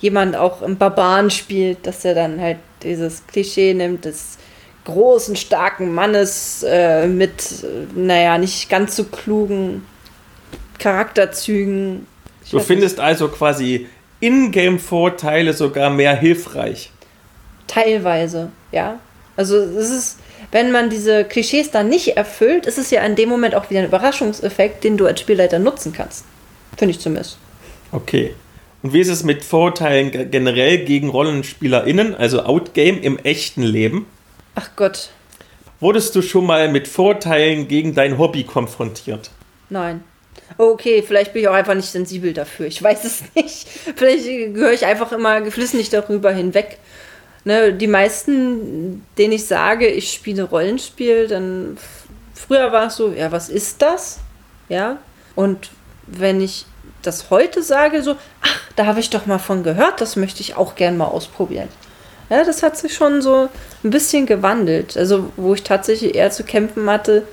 jemand 0.00 0.36
auch 0.36 0.62
im 0.62 0.76
Barbaren 0.76 1.30
spielt, 1.30 1.86
dass 1.86 2.04
er 2.04 2.14
dann 2.14 2.40
halt 2.40 2.58
dieses 2.82 3.26
Klischee 3.26 3.74
nimmt 3.74 4.04
des 4.04 4.38
großen, 4.84 5.36
starken 5.36 5.94
Mannes 5.94 6.64
äh, 6.68 7.06
mit, 7.06 7.64
naja, 7.94 8.36
nicht 8.36 8.68
ganz 8.68 8.96
so 8.96 9.04
klugen 9.04 9.86
Charakterzügen 10.78 12.06
Du 12.50 12.60
findest 12.60 13.00
also 13.00 13.28
quasi 13.28 13.88
Ingame-Vorteile 14.20 15.52
sogar 15.52 15.90
mehr 15.90 16.14
hilfreich. 16.14 16.90
Teilweise, 17.66 18.50
ja. 18.70 18.98
Also 19.36 19.56
es 19.56 19.90
ist, 19.90 20.18
wenn 20.52 20.70
man 20.70 20.90
diese 20.90 21.24
Klischees 21.24 21.70
dann 21.70 21.88
nicht 21.88 22.16
erfüllt, 22.16 22.66
ist 22.66 22.78
es 22.78 22.90
ja 22.90 23.02
in 23.04 23.16
dem 23.16 23.28
Moment 23.28 23.54
auch 23.54 23.70
wieder 23.70 23.80
ein 23.80 23.86
Überraschungseffekt, 23.86 24.84
den 24.84 24.96
du 24.96 25.06
als 25.06 25.20
Spielleiter 25.20 25.58
nutzen 25.58 25.92
kannst. 25.92 26.24
Finde 26.76 26.92
ich 26.92 27.00
zumindest. 27.00 27.38
Okay. 27.92 28.34
Und 28.82 28.92
wie 28.92 29.00
ist 29.00 29.08
es 29.08 29.24
mit 29.24 29.42
Vorurteilen 29.42 30.30
generell 30.30 30.84
gegen 30.84 31.08
RollenspielerInnen, 31.08 32.14
also 32.14 32.42
Outgame 32.42 32.98
im 32.98 33.18
echten 33.18 33.62
Leben? 33.62 34.06
Ach 34.54 34.70
Gott. 34.76 35.10
Wurdest 35.80 36.14
du 36.14 36.22
schon 36.22 36.46
mal 36.46 36.68
mit 36.70 36.86
Vorurteilen 36.86 37.66
gegen 37.66 37.94
dein 37.94 38.18
Hobby 38.18 38.44
konfrontiert? 38.44 39.30
Nein. 39.70 40.04
Okay, 40.58 41.02
vielleicht 41.02 41.32
bin 41.32 41.42
ich 41.42 41.48
auch 41.48 41.54
einfach 41.54 41.74
nicht 41.74 41.88
sensibel 41.88 42.32
dafür. 42.32 42.66
Ich 42.66 42.82
weiß 42.82 43.04
es 43.04 43.22
nicht. 43.34 43.66
Vielleicht 43.96 44.26
gehöre 44.26 44.72
ich 44.72 44.84
einfach 44.84 45.12
immer 45.12 45.40
geflissentlich 45.40 45.90
darüber 45.90 46.30
hinweg. 46.32 46.78
Ne, 47.46 47.74
die 47.74 47.86
meisten, 47.86 49.04
denen 49.18 49.34
ich 49.34 49.46
sage, 49.46 49.86
ich 49.86 50.12
spiele 50.12 50.44
Rollenspiel, 50.44 51.28
dann 51.28 51.76
früher 52.34 52.72
war 52.72 52.86
es 52.86 52.96
so, 52.96 53.12
ja, 53.12 53.30
was 53.32 53.50
ist 53.50 53.82
das? 53.82 54.20
Ja. 54.68 54.96
Und 55.34 55.70
wenn 56.06 56.40
ich 56.40 56.64
das 57.02 57.28
heute 57.30 57.62
sage, 57.62 58.02
so, 58.02 58.16
ach, 58.40 58.60
da 58.76 58.86
habe 58.86 59.00
ich 59.00 59.10
doch 59.10 59.26
mal 59.26 59.38
von 59.38 59.62
gehört, 59.62 60.00
das 60.00 60.16
möchte 60.16 60.40
ich 60.40 60.56
auch 60.56 60.74
gern 60.74 60.96
mal 60.96 61.06
ausprobieren. 61.06 61.68
Ja, 62.30 62.44
das 62.44 62.62
hat 62.62 62.78
sich 62.78 62.94
schon 62.94 63.20
so 63.20 63.50
ein 63.82 63.90
bisschen 63.90 64.24
gewandelt. 64.24 64.96
Also, 64.96 65.30
wo 65.36 65.52
ich 65.54 65.62
tatsächlich 65.62 66.14
eher 66.14 66.30
zu 66.30 66.44
kämpfen 66.44 66.88
hatte, 66.88 67.26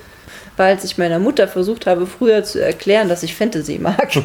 weil 0.56 0.74
als 0.74 0.84
ich 0.84 0.98
meiner 0.98 1.18
Mutter 1.18 1.48
versucht 1.48 1.86
habe, 1.86 2.06
früher 2.06 2.44
zu 2.44 2.62
erklären, 2.62 3.08
dass 3.08 3.22
ich 3.22 3.34
Fantasy 3.34 3.78
mag. 3.78 4.12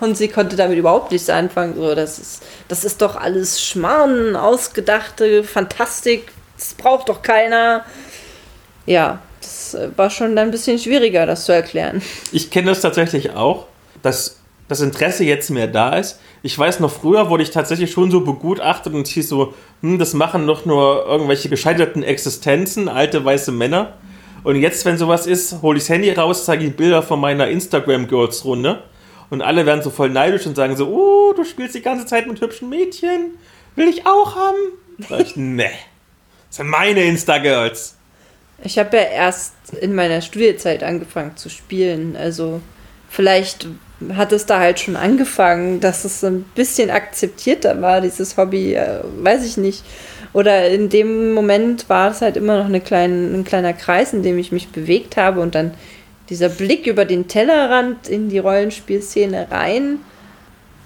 Und 0.00 0.16
sie 0.16 0.28
konnte 0.28 0.56
damit 0.56 0.78
überhaupt 0.78 1.12
nichts 1.12 1.28
anfangen. 1.30 1.74
So, 1.76 1.94
das, 1.94 2.18
ist, 2.18 2.42
das 2.68 2.84
ist 2.84 3.02
doch 3.02 3.16
alles 3.16 3.62
Schmarrn, 3.62 4.36
ausgedachte 4.36 5.44
Fantastik. 5.44 6.32
Das 6.56 6.74
braucht 6.74 7.08
doch 7.08 7.22
keiner. 7.22 7.84
Ja, 8.86 9.20
das 9.40 9.76
war 9.96 10.10
schon 10.10 10.36
ein 10.38 10.50
bisschen 10.50 10.78
schwieriger, 10.78 11.26
das 11.26 11.44
zu 11.44 11.52
erklären. 11.52 12.02
Ich 12.32 12.50
kenne 12.50 12.68
das 12.68 12.80
tatsächlich 12.80 13.34
auch, 13.34 13.66
dass 14.02 14.38
das 14.68 14.80
Interesse 14.80 15.24
jetzt 15.24 15.50
mehr 15.50 15.66
da 15.66 15.96
ist. 15.96 16.20
Ich 16.42 16.58
weiß 16.58 16.80
noch, 16.80 16.90
früher 16.90 17.28
wurde 17.28 17.42
ich 17.42 17.50
tatsächlich 17.50 17.90
schon 17.90 18.10
so 18.10 18.20
begutachtet 18.20 18.94
und 18.94 19.06
hieß 19.06 19.28
so, 19.28 19.54
hm, 19.82 19.98
das 19.98 20.14
machen 20.14 20.46
doch 20.46 20.64
nur 20.64 21.06
irgendwelche 21.06 21.48
gescheiterten 21.48 22.02
Existenzen, 22.02 22.88
alte 22.88 23.24
weiße 23.24 23.52
Männer. 23.52 23.94
Und 24.42 24.56
jetzt, 24.56 24.84
wenn 24.84 24.98
sowas 24.98 25.26
ist, 25.26 25.62
hole 25.62 25.78
ich 25.78 25.84
das 25.84 25.90
Handy 25.90 26.10
raus, 26.10 26.44
zeige 26.44 26.66
ich 26.66 26.76
Bilder 26.76 27.02
von 27.02 27.18
meiner 27.18 27.48
Instagram-Girls-Runde. 27.48 28.82
Und 29.34 29.42
alle 29.42 29.66
werden 29.66 29.82
so 29.82 29.90
voll 29.90 30.10
neidisch 30.10 30.46
und 30.46 30.54
sagen 30.54 30.76
so, 30.76 30.86
oh, 30.86 31.32
du 31.32 31.42
spielst 31.42 31.74
die 31.74 31.82
ganze 31.82 32.06
Zeit 32.06 32.28
mit 32.28 32.40
hübschen 32.40 32.68
Mädchen. 32.68 33.32
Will 33.74 33.88
ich 33.88 34.06
auch 34.06 34.36
haben? 34.36 34.56
Sag 35.08 35.22
ich, 35.22 35.34
nee. 35.34 35.64
Das 36.48 36.58
sind 36.58 36.68
meine 36.68 37.02
Insta-Girls. 37.02 37.96
Ich 38.62 38.78
habe 38.78 38.96
ja 38.96 39.02
erst 39.02 39.54
in 39.80 39.92
meiner 39.92 40.20
Studiezeit 40.20 40.84
angefangen 40.84 41.36
zu 41.36 41.48
spielen. 41.48 42.14
Also 42.14 42.60
vielleicht 43.08 43.66
hat 44.14 44.30
es 44.30 44.46
da 44.46 44.60
halt 44.60 44.78
schon 44.78 44.94
angefangen, 44.94 45.80
dass 45.80 46.04
es 46.04 46.22
ein 46.22 46.44
bisschen 46.54 46.90
akzeptierter 46.90 47.82
war, 47.82 48.00
dieses 48.00 48.36
Hobby. 48.36 48.74
Äh, 48.74 49.00
weiß 49.18 49.44
ich 49.44 49.56
nicht. 49.56 49.82
Oder 50.32 50.68
in 50.68 50.90
dem 50.90 51.32
Moment 51.32 51.88
war 51.88 52.12
es 52.12 52.20
halt 52.20 52.36
immer 52.36 52.58
noch 52.58 52.66
eine 52.66 52.80
kleine, 52.80 53.36
ein 53.36 53.42
kleiner 53.42 53.72
Kreis, 53.72 54.12
in 54.12 54.22
dem 54.22 54.38
ich 54.38 54.52
mich 54.52 54.68
bewegt 54.68 55.16
habe 55.16 55.40
und 55.40 55.56
dann 55.56 55.74
dieser 56.30 56.48
Blick 56.48 56.86
über 56.86 57.04
den 57.04 57.28
Tellerrand 57.28 58.08
in 58.08 58.28
die 58.28 58.38
Rollenspielszene 58.38 59.50
rein, 59.50 59.98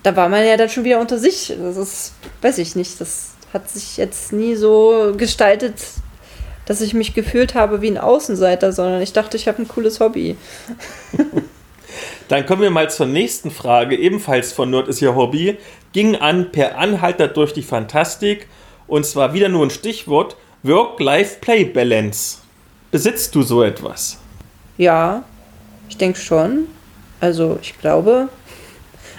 da 0.03 0.17
war 0.17 0.29
man 0.29 0.45
ja 0.45 0.57
dann 0.57 0.69
schon 0.69 0.85
wieder 0.85 1.01
unter 1.01 1.19
sich. 1.19 1.55
Das 1.61 1.77
ist, 1.77 2.13
weiß 2.43 2.59
ich 2.59 2.77
nicht, 2.77 3.01
das 3.01 3.31
hat 3.53 3.71
sich 3.71 3.97
jetzt 3.97 4.33
nie 4.33 4.55
so 4.55 5.15
gestaltet, 5.17 5.75
dass 6.67 6.81
ich 6.81 6.95
mich 6.95 7.15
gefühlt 7.15 7.55
habe 7.55 7.83
wie 7.83 7.91
ein 7.91 7.99
Außenseiter, 7.99 8.73
sondern 8.73 9.01
ich 9.01 9.13
dachte, 9.13 9.37
ich 9.37 9.49
habe 9.49 9.63
ein 9.63 9.69
cooles 9.69 10.01
Hobby. 10.01 10.37
Dann 12.29 12.45
kommen 12.45 12.63
wir 12.63 12.71
mal 12.71 12.91
zur 12.91 13.07
nächsten 13.07 13.51
Frage, 13.51 13.97
ebenfalls 13.97 14.53
von 14.53 14.71
Nerd 14.71 14.89
ist 14.89 15.01
Ihr 15.01 15.15
Hobby. 15.15 15.57
Ging 15.93 16.17
an 16.17 16.53
per 16.53 16.77
Anhalter 16.77 17.29
durch 17.29 17.55
die 17.55 17.63
Fantastik 17.63 18.47
und 18.87 19.07
zwar 19.07 19.33
wieder 19.33 19.49
nur 19.49 19.65
ein 19.65 19.71
Stichwort: 19.71 20.37
Work-Life-Play-Balance. 20.63 22.39
Besitzt 22.91 23.35
du 23.35 23.43
so 23.43 23.63
etwas? 23.63 24.19
Ja, 24.79 25.25
ich 25.89 25.99
denke 25.99 26.19
schon. 26.19 26.69
Also, 27.21 27.59
ich 27.61 27.79
glaube. 27.79 28.29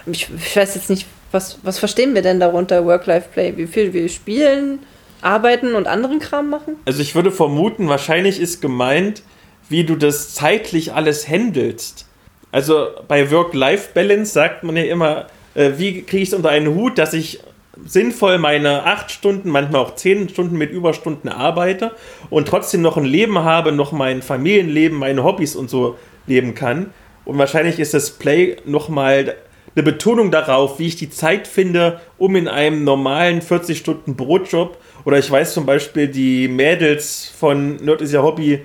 Ich, 0.05 0.27
ich 0.33 0.55
weiß 0.55 0.73
jetzt 0.75 0.89
nicht, 0.89 1.05
was, 1.31 1.59
was 1.61 1.77
verstehen 1.77 2.15
wir 2.15 2.23
denn 2.23 2.39
darunter, 2.39 2.85
Work-Life-Play? 2.85 3.57
Wie 3.57 3.67
viel 3.67 3.93
wir 3.93 4.09
spielen, 4.09 4.79
arbeiten 5.21 5.75
und 5.75 5.85
anderen 5.85 6.19
Kram 6.19 6.49
machen? 6.49 6.77
Also, 6.85 7.01
ich 7.01 7.13
würde 7.13 7.31
vermuten, 7.31 7.89
wahrscheinlich 7.89 8.39
ist 8.39 8.61
gemeint, 8.61 9.21
wie 9.67 9.83
du 9.83 9.95
das 9.95 10.33
zeitlich 10.33 10.93
alles 10.93 11.27
handelst. 11.27 12.07
Also, 12.51 12.87
bei 13.07 13.29
Work-Life-Balance 13.29 14.31
sagt 14.31 14.63
man 14.63 14.77
ja 14.77 14.83
immer, 14.85 15.27
äh, 15.53 15.73
wie 15.77 16.01
kriege 16.01 16.23
ich 16.23 16.29
es 16.29 16.33
unter 16.33 16.49
einen 16.49 16.73
Hut, 16.73 16.97
dass 16.97 17.13
ich 17.13 17.41
sinnvoll 17.85 18.37
meine 18.37 18.83
acht 18.83 19.11
Stunden, 19.11 19.49
manchmal 19.49 19.81
auch 19.81 19.95
zehn 19.95 20.29
Stunden 20.29 20.57
mit 20.57 20.71
Überstunden 20.71 21.29
arbeite 21.29 21.91
und 22.29 22.47
trotzdem 22.47 22.81
noch 22.81 22.97
ein 22.97 23.05
Leben 23.05 23.39
habe, 23.39 23.71
noch 23.71 23.91
mein 23.91 24.21
Familienleben, 24.21 24.97
meine 24.97 25.23
Hobbys 25.23 25.55
und 25.55 25.69
so 25.69 25.97
leben 26.27 26.55
kann. 26.55 26.91
Und 27.25 27.37
wahrscheinlich 27.37 27.79
ist 27.79 27.93
das 27.93 28.11
Play 28.11 28.57
nochmal 28.65 29.35
eine 29.75 29.83
Betonung 29.83 30.31
darauf, 30.31 30.79
wie 30.79 30.87
ich 30.87 30.95
die 30.95 31.09
Zeit 31.09 31.47
finde, 31.47 31.99
um 32.17 32.35
in 32.35 32.47
einem 32.47 32.83
normalen 32.83 33.41
40 33.41 33.77
Stunden 33.77 34.15
Brotjob 34.15 34.77
oder 35.05 35.17
ich 35.17 35.29
weiß 35.29 35.53
zum 35.53 35.65
Beispiel, 35.65 36.07
die 36.07 36.47
Mädels 36.47 37.31
von 37.37 37.77
Nerd 37.77 38.01
is 38.01 38.11
ja 38.11 38.21
Hobby, 38.21 38.61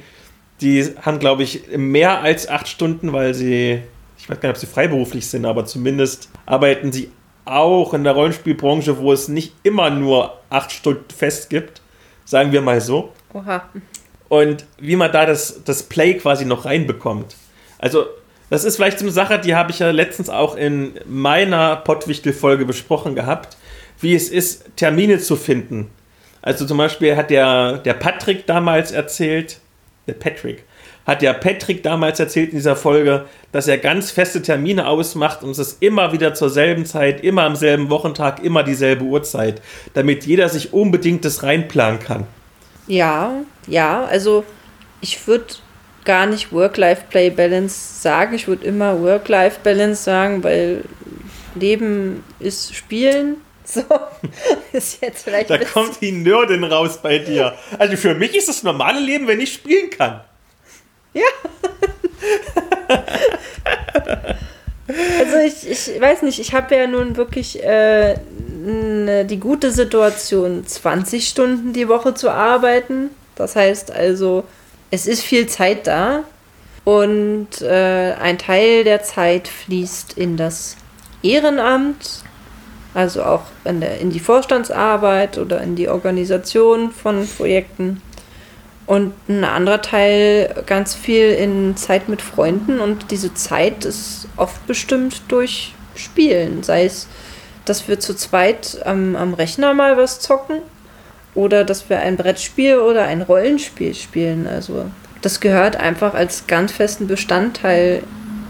die 0.60 0.84
haben, 1.02 1.18
glaube 1.18 1.42
ich, 1.42 1.62
mehr 1.76 2.20
als 2.20 2.48
acht 2.48 2.68
Stunden, 2.68 3.12
weil 3.12 3.34
sie, 3.34 3.80
ich 4.18 4.28
weiß 4.28 4.40
gar 4.40 4.48
nicht, 4.48 4.56
ob 4.56 4.60
sie 4.60 4.72
freiberuflich 4.72 5.26
sind, 5.26 5.44
aber 5.44 5.64
zumindest 5.66 6.30
arbeiten 6.46 6.92
sie 6.92 7.10
auch 7.45 7.95
in 7.95 8.05
der 8.05 8.14
Rollenspielbranche, 8.14 8.99
wo 8.99 9.12
es 9.12 9.28
nicht 9.28 9.53
immer 9.62 9.90
nur 9.90 10.38
acht 10.51 10.72
Stunden 10.72 11.11
fest 11.14 11.51
gibt, 11.51 11.82
sagen 12.24 12.53
wir 12.53 12.62
mal 12.62 12.80
so. 12.80 13.12
Oha. 13.32 13.68
Und 14.28 14.64
wie 14.78 14.97
man 14.97 15.12
da 15.12 15.26
das, 15.26 15.62
das 15.64 15.82
Play 15.82 16.14
quasi 16.14 16.45
noch 16.45 16.64
reinbekommt. 16.64 17.36
Also, 17.78 18.07
das 18.51 18.64
ist 18.64 18.76
vielleicht 18.76 18.99
so 18.99 19.05
eine 19.05 19.12
Sache, 19.12 19.38
die 19.38 19.55
habe 19.55 19.70
ich 19.70 19.78
ja 19.78 19.90
letztens 19.90 20.30
auch 20.30 20.57
in 20.57 20.95
meiner 21.07 21.76
Pottwichtel-Folge 21.76 22.64
besprochen 22.64 23.14
gehabt, 23.14 23.57
wie 24.01 24.14
es 24.14 24.28
ist, 24.28 24.76
Termine 24.76 25.18
zu 25.18 25.36
finden. 25.36 25.90
Also 26.42 26.66
zum 26.66 26.76
Beispiel 26.76 27.16
hat 27.16 27.30
der, 27.30 27.78
der 27.78 27.95
Patrick 27.95 28.47
damals 28.47 28.92
erzählt, 28.92 29.61
der 30.07 30.12
Patrick, 30.12 30.64
hat 31.07 31.22
ja 31.22 31.32
Patrick 31.32 31.82
damals 31.82 32.18
erzählt 32.18 32.50
in 32.50 32.57
dieser 32.57 32.76
Folge, 32.76 33.26
dass 33.52 33.68
er 33.68 33.78
ganz 33.78 34.11
feste 34.11 34.42
Termine 34.42 34.86
ausmacht 34.86 35.42
und 35.42 35.50
es 35.50 35.59
ist 35.59 35.82
immer 35.82 36.12
wieder 36.12 36.34
zur 36.34 36.50
selben 36.50 36.86
Zeit, 36.86 37.22
immer 37.22 37.42
am 37.42 37.57
selben 37.57 37.90
Wochentag, 37.90 38.42
immer 38.42 38.62
dieselbe 38.62 39.05
Uhrzeit, 39.05 39.61
damit 39.92 40.24
jeder 40.24 40.48
sich 40.48 40.72
unbedingt 40.72 41.24
das 41.24 41.42
reinplanen 41.42 42.00
kann. 42.00 42.26
Ja, 42.86 43.32
ja, 43.66 44.05
also 44.05 44.44
ich 45.00 45.26
würde 45.26 45.46
gar 46.05 46.26
nicht 46.26 46.52
Work-Life-Play-Balance 46.52 48.02
sagen, 48.02 48.34
ich 48.34 48.48
würde 48.48 48.66
immer 48.66 49.00
Work-Life-Balance 49.00 50.02
sagen, 50.02 50.42
weil 50.42 50.84
Leben 51.55 52.24
ist 52.40 52.74
Spielen. 52.74 53.36
So, 53.66 53.80
ist 54.74 55.00
jetzt 55.00 55.24
vielleicht. 55.24 55.48
Da 55.48 55.57
kommt 55.57 55.98
die 56.02 56.12
Nerdin 56.12 56.64
raus 56.64 56.98
bei 57.02 57.18
dir. 57.18 57.55
Also 57.78 57.96
für 57.96 58.14
mich 58.14 58.36
ist 58.36 58.46
das 58.46 58.62
normale 58.62 59.00
Leben, 59.00 59.26
wenn 59.26 59.40
ich 59.40 59.55
spielen 59.55 59.88
kann. 59.88 60.20
Ja. 61.14 61.22
also 65.18 65.36
ich, 65.44 65.70
ich 65.70 66.00
weiß 66.00 66.22
nicht, 66.22 66.38
ich 66.38 66.52
habe 66.52 66.74
ja 66.74 66.86
nun 66.86 67.16
wirklich 67.16 67.62
äh, 67.62 68.14
ne, 68.14 69.24
die 69.24 69.40
gute 69.40 69.70
Situation, 69.70 70.66
20 70.66 71.28
Stunden 71.28 71.72
die 71.72 71.88
Woche 71.88 72.14
zu 72.14 72.30
arbeiten. 72.30 73.10
Das 73.36 73.56
heißt 73.56 73.90
also, 73.90 74.44
es 74.90 75.06
ist 75.06 75.22
viel 75.22 75.46
Zeit 75.46 75.86
da 75.86 76.24
und 76.84 77.62
äh, 77.62 78.12
ein 78.20 78.38
Teil 78.38 78.84
der 78.84 79.02
Zeit 79.02 79.48
fließt 79.48 80.18
in 80.18 80.36
das 80.36 80.76
Ehrenamt, 81.22 82.22
also 82.92 83.24
auch 83.24 83.42
in, 83.64 83.80
der, 83.80 83.98
in 84.00 84.10
die 84.10 84.20
Vorstandsarbeit 84.20 85.38
oder 85.38 85.60
in 85.62 85.74
die 85.74 85.88
Organisation 85.88 86.90
von 86.92 87.26
Projekten. 87.26 88.02
Und 88.87 89.14
ein 89.28 89.45
anderer 89.45 89.80
Teil 89.80 90.62
ganz 90.66 90.95
viel 90.95 91.30
in 91.30 91.76
Zeit 91.76 92.09
mit 92.09 92.20
Freunden 92.20 92.80
und 92.80 93.11
diese 93.11 93.32
Zeit 93.32 93.85
ist 93.85 94.28
oft 94.37 94.66
bestimmt 94.66 95.22
durch 95.28 95.74
Spielen. 95.95 96.62
Sei 96.62 96.85
es, 96.85 97.09
dass 97.64 97.89
wir 97.89 97.99
zu 97.99 98.14
zweit 98.14 98.78
am, 98.85 99.16
am 99.16 99.32
Rechner 99.32 99.72
mal 99.72 99.97
was 99.97 100.20
zocken 100.20 100.59
oder 101.35 101.64
dass 101.64 101.89
wir 101.89 102.01
ein 102.01 102.16
Brettspiel 102.16 102.76
oder 102.78 103.05
ein 103.05 103.22
Rollenspiel 103.22 103.95
spielen. 103.95 104.47
Also 104.47 104.87
das 105.22 105.41
gehört 105.41 105.76
einfach 105.76 106.12
als 106.12 106.47
ganz 106.47 106.72
festen 106.72 107.07
Bestandteil 107.07 108.03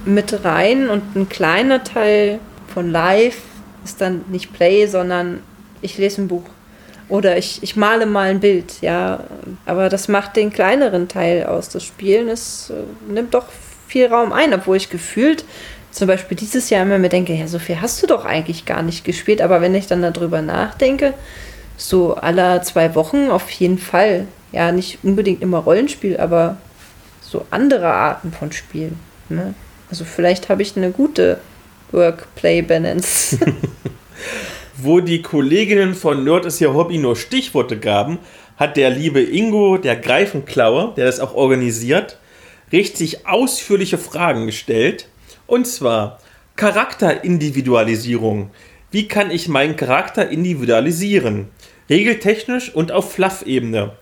mit 0.05 0.45
rein 0.45 0.91
und 0.91 1.14
ein 1.14 1.28
kleiner 1.28 1.85
Teil 1.85 2.41
von 2.72 2.91
Live 2.91 3.39
ist 3.85 4.01
dann 4.01 4.24
nicht 4.28 4.53
Play, 4.53 4.87
sondern 4.87 5.43
ich 5.80 5.97
lese 5.99 6.22
ein 6.22 6.28
Buch 6.28 6.45
oder 7.09 7.36
ich, 7.36 7.62
ich 7.62 7.76
male 7.76 8.07
mal 8.07 8.30
ein 8.30 8.40
Bild, 8.40 8.80
ja. 8.80 9.20
Aber 9.66 9.88
das 9.88 10.09
macht 10.09 10.36
den 10.36 10.52
kleineren 10.52 11.09
Teil 11.09 11.44
aus. 11.44 11.68
Das 11.68 11.84
Spielen 11.84 12.28
ist, 12.28 12.70
äh, 12.70 13.12
nimmt 13.12 13.34
doch 13.34 13.46
viel 13.86 14.07
Raum 14.07 14.32
ein, 14.32 14.55
obwohl 14.55 14.76
ich 14.76 14.90
gefühlt 14.90 15.44
zum 15.90 16.09
Beispiel 16.09 16.36
dieses 16.36 16.70
Jahr 16.70 16.82
immer 16.82 16.98
mir 16.98 17.09
denke, 17.09 17.34
ja, 17.34 17.46
so 17.46 17.59
viel 17.59 17.80
hast 17.80 18.02
du 18.02 18.07
doch 18.07 18.24
eigentlich 18.24 18.66
gar 18.66 18.82
nicht 18.82 19.05
gespielt. 19.05 19.40
Aber 19.40 19.61
wenn 19.61 19.74
ich 19.74 19.86
dann 19.86 20.02
darüber 20.02 20.42
nachdenke, 20.42 21.14
so 21.76 22.14
alle 22.14 22.62
zwei 22.62 22.94
Wochen 22.94 23.30
auf 23.30 23.50
jeden 23.50 23.78
Fall. 23.78 24.26
Ja, 24.52 24.72
nicht 24.72 24.98
unbedingt 25.02 25.42
immer 25.42 25.59
Rollenspiel, 25.59 26.16
aber 26.16 26.57
so 27.20 27.46
andere 27.50 27.88
Arten 27.92 28.32
von 28.32 28.52
Spielen. 28.52 28.98
Ne? 29.28 29.55
Also 29.90 30.05
vielleicht 30.05 30.48
habe 30.48 30.62
ich 30.62 30.76
eine 30.76 30.90
gute 30.90 31.38
Work-Play-Balance. 31.92 33.38
Wo 34.77 34.99
die 34.99 35.22
Kolleginnen 35.22 35.95
von 35.95 36.25
Nerd 36.25 36.47
ist 36.47 36.61
ihr 36.61 36.75
Hobby 36.75 36.99
nur 36.99 37.14
Stichworte 37.14 37.79
gaben, 37.79 38.18
hat 38.57 38.77
der 38.77 38.91
liebe 38.91 39.20
Ingo, 39.20 39.79
der 39.79 39.95
Greifenklauer, 39.95 40.95
der 40.97 41.07
das 41.07 41.20
auch 41.20 41.33
organisiert, 41.35 42.18
richtig 42.72 43.25
ausführliche 43.25 43.99
Fragen 43.99 44.47
gestellt. 44.47 45.09
Und 45.47 45.68
zwar 45.68 46.18
Charakterindividualisierung. 46.57 48.51
Wie 48.91 49.07
kann 49.07 49.31
ich 49.31 49.47
meinen 49.47 49.77
Charakter 49.77 50.29
individualisieren? 50.29 51.51
Regeltechnisch 51.89 52.75
und 52.75 52.91
auf 52.91 53.12
Fluff-Ebene. 53.12 53.93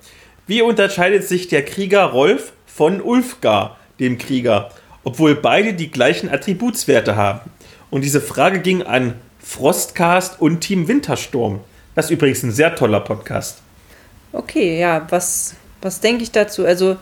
Wie 0.46 0.62
unterscheidet 0.62 1.24
sich 1.24 1.48
der 1.48 1.66
Krieger 1.66 2.04
Rolf 2.04 2.54
von 2.64 3.02
Ulfgar, 3.02 3.76
dem 4.00 4.16
Krieger, 4.16 4.70
obwohl 5.04 5.34
beide 5.34 5.74
die 5.74 5.90
gleichen 5.90 6.30
Attributswerte 6.30 7.14
haben? 7.14 7.50
Und 7.90 8.04
diese 8.04 8.22
Frage 8.22 8.60
ging 8.60 8.82
an 8.82 9.16
Frostcast 9.42 10.40
und 10.40 10.60
Team 10.60 10.88
Wintersturm. 10.88 11.60
Das 11.94 12.06
ist 12.06 12.10
übrigens 12.12 12.42
ein 12.42 12.52
sehr 12.52 12.74
toller 12.74 13.00
Podcast. 13.00 13.58
Okay, 14.32 14.80
ja, 14.80 15.06
was, 15.10 15.54
was 15.82 16.00
denke 16.00 16.22
ich 16.22 16.30
dazu? 16.30 16.64
Also 16.64 16.96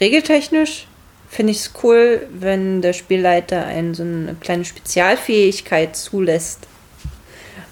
regeltechnisch 0.00 0.86
finde 1.28 1.52
ich 1.52 1.58
es 1.58 1.72
cool, 1.82 2.26
wenn 2.32 2.82
der 2.82 2.92
Spielleiter 2.92 3.64
einen, 3.64 3.94
so 3.94 4.02
eine 4.02 4.36
kleine 4.40 4.64
Spezialfähigkeit 4.64 5.96
zulässt. 5.96 6.66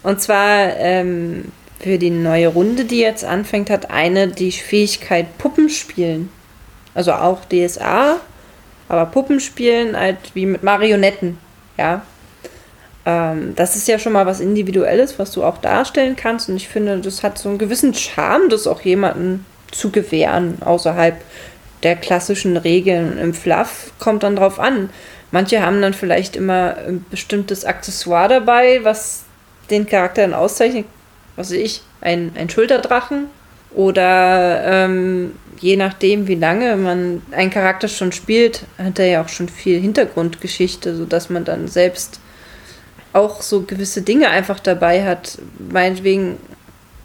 Und 0.03 0.21
zwar 0.21 0.77
ähm, 0.77 1.53
für 1.81 1.99
die 1.99 2.11
neue 2.11 2.49
Runde, 2.49 2.85
die 2.85 3.01
jetzt 3.01 3.25
anfängt, 3.25 3.71
hat 3.71 3.91
eine 3.91 4.29
die 4.29 4.53
Fähigkeit 4.53 5.39
Puppenspielen. 5.39 6.31
Also 6.95 7.13
auch 7.13 7.41
DSA, 7.45 8.21
aber 8.89 9.07
Puppenspielen 9.07 9.97
halt 9.97 10.19
wie 10.35 10.47
mit 10.47 10.63
Marionetten. 10.63 11.39
Ja, 11.77 12.03
ähm, 13.07 13.55
das 13.57 13.77
ist 13.77 13.89
ja 13.89 13.99
schon 13.99 14.13
mal 14.13 14.27
was 14.27 14.41
Individuelles, 14.41 15.19
was 15.19 15.33
du 15.33 15.45
auch 15.45 15.59
darstellen 15.59 16.17
kannst. 16.17 16.49
Und 16.49 16.57
ich 16.57 16.69
finde, 16.69 16.99
das 16.99 17.23
hat 17.23 17.39
so 17.39 17.49
einen 17.49 17.59
gewissen 17.59 17.95
Charme, 17.95 18.49
das 18.49 18.67
auch 18.67 18.81
jemanden 18.83 19.47
zu 19.71 19.91
gewähren, 19.91 20.59
außerhalb 20.63 21.17
der 21.83 21.97
klassischen 21.97 22.57
Regeln. 22.57 23.19
Im 23.19 23.35
Fluff 23.35 23.93
kommt 23.99 24.23
dann 24.23 24.37
drauf 24.37 24.59
an. 24.59 24.91
Manche 25.31 25.63
haben 25.63 25.83
dann 25.83 25.95
vielleicht 25.95 26.37
immer 26.37 26.77
ein 26.87 27.05
bestimmtes 27.11 27.65
Accessoire 27.65 28.29
dabei, 28.29 28.81
was 28.83 29.25
den 29.71 29.87
Charakter 29.87 30.23
dann 30.23 30.35
auszeichnet. 30.35 30.87
Was 31.37 31.51
weiß 31.51 31.59
ich, 31.59 31.83
ein, 32.01 32.33
ein 32.37 32.51
Schulterdrachen. 32.51 33.27
Oder 33.75 34.63
ähm, 34.65 35.33
je 35.61 35.77
nachdem, 35.77 36.27
wie 36.27 36.35
lange 36.35 36.77
man 36.77 37.23
einen 37.31 37.51
Charakter 37.51 37.89
schon 37.89 38.13
spielt, 38.13 38.65
hat 38.79 38.99
er 38.99 39.07
ja 39.07 39.23
auch 39.23 39.29
schon 39.29 39.49
viel 39.49 39.81
Hintergrundgeschichte, 39.81 40.97
sodass 40.97 41.31
man 41.31 41.45
dann 41.45 41.69
selbst 41.69 42.21
auch 43.19 43.43
so 43.43 43.63
gewisse 43.63 44.03
Dinge 44.03 44.31
einfach 44.31 44.61
dabei 44.61 45.05
hat. 45.05 45.39
Meinetwegen, 45.59 46.39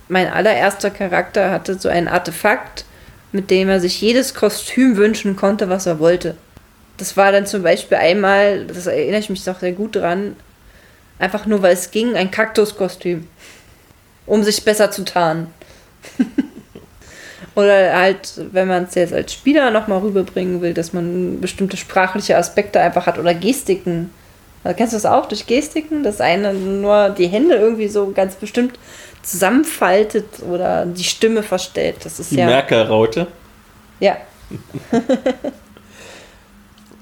mein 0.08 0.28
allererster 0.32 0.90
Charakter 0.90 1.52
hatte 1.52 1.78
so 1.80 1.90
ein 1.90 2.08
Artefakt, 2.08 2.86
mit 3.32 3.50
dem 3.50 3.70
er 3.70 3.80
sich 3.80 4.00
jedes 4.00 4.34
Kostüm 4.34 4.96
wünschen 4.98 5.36
konnte, 5.36 5.70
was 5.70 5.86
er 5.86 6.00
wollte. 6.00 6.36
Das 6.98 7.18
war 7.18 7.32
dann 7.32 7.48
zum 7.48 7.64
Beispiel 7.64 7.98
einmal, 7.98 8.66
das 8.66 8.86
erinnere 8.86 9.20
ich 9.20 9.30
mich 9.30 9.44
doch 9.44 9.60
sehr 9.60 9.72
gut 9.72 9.96
dran, 9.96 10.36
einfach 11.18 11.46
nur 11.46 11.62
weil 11.62 11.74
es 11.74 11.92
ging, 11.92 12.16
ein 12.16 12.32
Kaktuskostüm. 12.32 13.28
Um 14.26 14.44
sich 14.44 14.64
besser 14.64 14.90
zu 14.90 15.04
tarnen. 15.04 15.48
Oder 17.56 17.98
halt, 17.98 18.34
wenn 18.52 18.68
man 18.68 18.86
es 18.86 18.96
jetzt 18.96 19.14
als 19.14 19.34
Spieler 19.34 19.70
nochmal 19.70 20.00
rüberbringen 20.00 20.62
will, 20.62 20.74
dass 20.74 20.94
man 20.94 21.40
bestimmte 21.42 21.78
sprachliche 21.78 22.38
Aspekte 22.38 22.80
einfach 22.80 23.06
hat 23.06 23.20
oder 23.20 23.36
Gestiken 23.36 24.10
also 24.64 24.78
kennst 24.78 24.94
du 24.94 24.98
das 24.98 25.06
auch 25.06 25.26
durch 25.26 25.46
Gestiken, 25.46 26.04
dass 26.04 26.22
eine 26.22 26.54
nur 26.54 27.10
die 27.10 27.28
Hände 27.28 27.56
irgendwie 27.56 27.88
so 27.90 28.12
ganz 28.12 28.36
bestimmt 28.36 28.80
zusammenfaltet 29.22 30.26
oder 30.50 30.86
die 30.86 31.04
Stimme 31.04 31.44
verstellt. 31.44 31.98
Das 32.04 32.20
ist 32.20 32.32
die 32.32 32.38
ja. 32.38 32.46
Merkel-Raute. 32.46 33.28
Ja. 34.00 34.18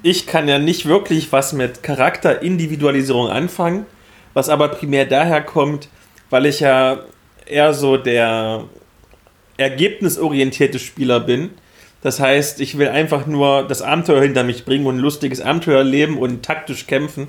ich 0.03 0.25
kann 0.27 0.47
ja 0.47 0.59
nicht 0.59 0.87
wirklich 0.87 1.31
was 1.31 1.53
mit 1.53 1.83
Charakterindividualisierung 1.83 3.29
anfangen, 3.29 3.85
was 4.33 4.49
aber 4.49 4.69
primär 4.69 5.05
daher 5.05 5.41
kommt, 5.41 5.89
weil 6.29 6.45
ich 6.45 6.61
ja 6.61 6.99
eher 7.45 7.73
so 7.73 7.97
der 7.97 8.65
ergebnisorientierte 9.57 10.79
Spieler 10.79 11.19
bin. 11.19 11.51
Das 12.01 12.19
heißt, 12.19 12.61
ich 12.61 12.79
will 12.79 12.87
einfach 12.87 13.27
nur 13.27 13.67
das 13.67 13.83
Abenteuer 13.83 14.21
hinter 14.21 14.43
mich 14.43 14.65
bringen 14.65 14.87
und 14.87 14.95
ein 14.95 15.01
lustiges 15.01 15.41
Abenteuer 15.41 15.83
leben 15.83 16.17
und 16.17 16.43
taktisch 16.43 16.87
kämpfen 16.87 17.27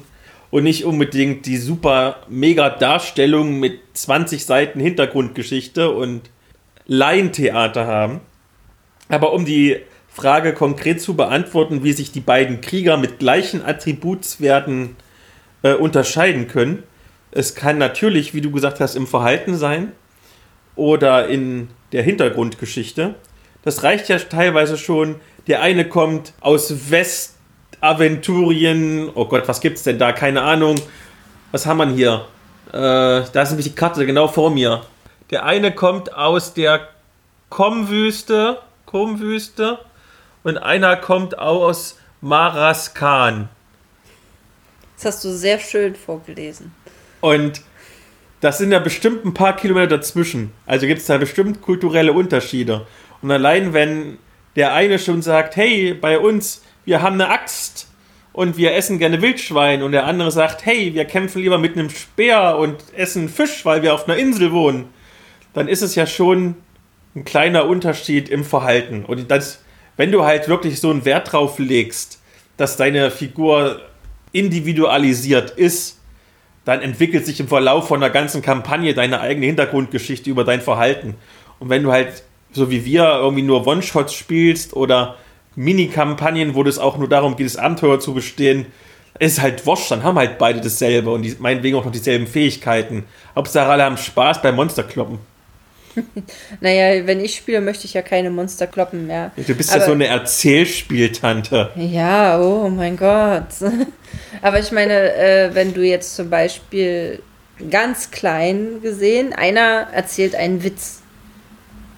und 0.52 0.64
nicht 0.64 0.84
unbedingt 0.84 1.46
die 1.46 1.56
super 1.56 2.18
mega 2.28 2.68
Darstellung 2.68 3.58
mit 3.58 3.80
20 3.94 4.44
Seiten 4.44 4.80
Hintergrundgeschichte 4.80 5.90
und 5.90 6.28
Laientheater 6.86 7.86
haben. 7.86 8.20
Aber 9.08 9.32
um 9.32 9.46
die 9.46 9.78
Frage 10.08 10.52
konkret 10.52 11.00
zu 11.00 11.16
beantworten, 11.16 11.84
wie 11.84 11.94
sich 11.94 12.12
die 12.12 12.20
beiden 12.20 12.60
Krieger 12.60 12.98
mit 12.98 13.18
gleichen 13.18 13.64
Attributswerten 13.64 14.96
äh, 15.62 15.72
unterscheiden 15.72 16.48
können, 16.48 16.82
es 17.30 17.54
kann 17.54 17.78
natürlich, 17.78 18.34
wie 18.34 18.42
du 18.42 18.50
gesagt 18.50 18.78
hast, 18.78 18.94
im 18.94 19.06
Verhalten 19.06 19.56
sein 19.56 19.92
oder 20.76 21.28
in 21.28 21.68
der 21.92 22.02
Hintergrundgeschichte. 22.02 23.14
Das 23.62 23.84
reicht 23.84 24.10
ja 24.10 24.18
teilweise 24.18 24.76
schon. 24.76 25.16
Der 25.46 25.62
eine 25.62 25.88
kommt 25.88 26.34
aus 26.40 26.90
West 26.90 27.36
Aventurien. 27.82 29.10
Oh 29.14 29.26
Gott, 29.26 29.46
was 29.46 29.60
gibt's 29.60 29.82
denn 29.82 29.98
da? 29.98 30.12
Keine 30.12 30.40
Ahnung. 30.42 30.80
Was 31.50 31.66
haben 31.66 31.78
wir 31.78 31.88
hier? 31.94 32.24
Äh, 32.72 33.26
da 33.32 33.42
ist 33.42 33.50
nämlich 33.50 33.66
die 33.66 33.74
Karte 33.74 34.06
genau 34.06 34.28
vor 34.28 34.50
mir. 34.50 34.82
Der 35.30 35.44
eine 35.44 35.74
kommt 35.74 36.14
aus 36.14 36.54
der 36.54 36.88
Komwüste, 37.50 38.58
Komwüste 38.86 39.78
und 40.44 40.58
einer 40.58 40.96
kommt 40.96 41.38
aus 41.38 41.98
Maraskan. 42.20 43.48
Das 44.96 45.04
hast 45.06 45.24
du 45.24 45.30
sehr 45.30 45.58
schön 45.58 45.96
vorgelesen. 45.96 46.72
Und 47.20 47.62
das 48.40 48.58
sind 48.58 48.72
ja 48.72 48.78
bestimmt 48.78 49.24
ein 49.24 49.34
paar 49.34 49.56
Kilometer 49.56 49.96
dazwischen. 49.98 50.52
Also 50.66 50.86
gibt 50.86 51.00
es 51.00 51.06
da 51.06 51.18
bestimmt 51.18 51.60
kulturelle 51.62 52.12
Unterschiede. 52.12 52.86
Und 53.20 53.30
allein 53.30 53.72
wenn 53.72 54.18
der 54.56 54.72
eine 54.72 54.98
schon 54.98 55.22
sagt, 55.22 55.56
hey, 55.56 55.94
bei 55.94 56.18
uns, 56.18 56.62
wir 56.84 57.02
haben 57.02 57.14
eine 57.14 57.30
Axt 57.30 57.88
und 58.32 58.56
wir 58.56 58.74
essen 58.74 58.98
gerne 58.98 59.20
Wildschwein 59.20 59.82
und 59.82 59.92
der 59.92 60.06
andere 60.06 60.30
sagt, 60.30 60.64
hey, 60.64 60.94
wir 60.94 61.04
kämpfen 61.04 61.42
lieber 61.42 61.58
mit 61.58 61.76
einem 61.76 61.90
Speer 61.90 62.56
und 62.58 62.76
essen 62.96 63.28
Fisch, 63.28 63.64
weil 63.64 63.82
wir 63.82 63.94
auf 63.94 64.08
einer 64.08 64.16
Insel 64.16 64.52
wohnen, 64.52 64.88
dann 65.52 65.68
ist 65.68 65.82
es 65.82 65.94
ja 65.94 66.06
schon 66.06 66.56
ein 67.14 67.24
kleiner 67.24 67.66
Unterschied 67.66 68.28
im 68.28 68.44
Verhalten. 68.44 69.04
Und 69.04 69.30
das, 69.30 69.62
wenn 69.96 70.12
du 70.12 70.24
halt 70.24 70.48
wirklich 70.48 70.80
so 70.80 70.90
einen 70.90 71.04
Wert 71.04 71.32
drauf 71.32 71.58
legst, 71.58 72.20
dass 72.56 72.76
deine 72.76 73.10
Figur 73.10 73.80
individualisiert 74.32 75.50
ist, 75.50 75.98
dann 76.64 76.80
entwickelt 76.80 77.26
sich 77.26 77.40
im 77.40 77.48
Verlauf 77.48 77.88
von 77.88 78.00
der 78.00 78.10
ganzen 78.10 78.40
Kampagne 78.40 78.94
deine 78.94 79.20
eigene 79.20 79.46
Hintergrundgeschichte 79.46 80.30
über 80.30 80.44
dein 80.44 80.60
Verhalten. 80.60 81.16
Und 81.58 81.68
wenn 81.68 81.82
du 81.82 81.92
halt, 81.92 82.22
so 82.52 82.70
wie 82.70 82.84
wir, 82.84 83.04
irgendwie 83.04 83.42
nur 83.42 83.66
One-Shots 83.66 84.14
spielst 84.14 84.74
oder 84.74 85.16
Mini-Kampagnen, 85.56 86.54
wo 86.54 86.62
es 86.64 86.78
auch 86.78 86.96
nur 86.96 87.08
darum 87.08 87.36
geht, 87.36 87.46
das 87.46 87.56
Abenteuer 87.56 88.00
zu 88.00 88.14
bestehen, 88.14 88.66
ist 89.18 89.40
halt 89.40 89.66
wurscht, 89.66 89.90
dann 89.90 90.02
haben 90.02 90.18
halt 90.18 90.38
beide 90.38 90.60
dasselbe 90.60 91.10
und 91.10 91.22
die, 91.22 91.36
meinetwegen 91.38 91.76
auch 91.76 91.84
noch 91.84 91.92
dieselben 91.92 92.26
Fähigkeiten. 92.26 93.04
Hauptsache 93.36 93.70
alle 93.70 93.84
haben 93.84 93.96
Spaß 93.96 94.42
beim 94.42 94.56
Monsterkloppen. 94.56 95.18
naja, 96.60 97.06
wenn 97.06 97.20
ich 97.20 97.36
spiele, 97.36 97.60
möchte 97.60 97.84
ich 97.84 97.94
ja 97.94 98.02
keine 98.02 98.30
Monster 98.30 98.66
kloppen 98.66 99.06
mehr. 99.06 99.30
Du 99.36 99.54
bist 99.54 99.70
Aber, 99.70 99.80
ja 99.80 99.86
so 99.86 99.92
eine 99.92 100.06
Erzählspieltante. 100.06 101.70
Ja, 101.76 102.40
oh 102.40 102.68
mein 102.68 102.96
Gott. 102.96 103.48
Aber 104.42 104.58
ich 104.58 104.72
meine, 104.72 105.14
äh, 105.14 105.54
wenn 105.54 105.74
du 105.74 105.82
jetzt 105.82 106.16
zum 106.16 106.30
Beispiel 106.30 107.22
ganz 107.70 108.10
klein 108.10 108.80
gesehen, 108.82 109.32
einer 109.32 109.88
erzählt 109.92 110.34
einen 110.34 110.64
Witz, 110.64 111.02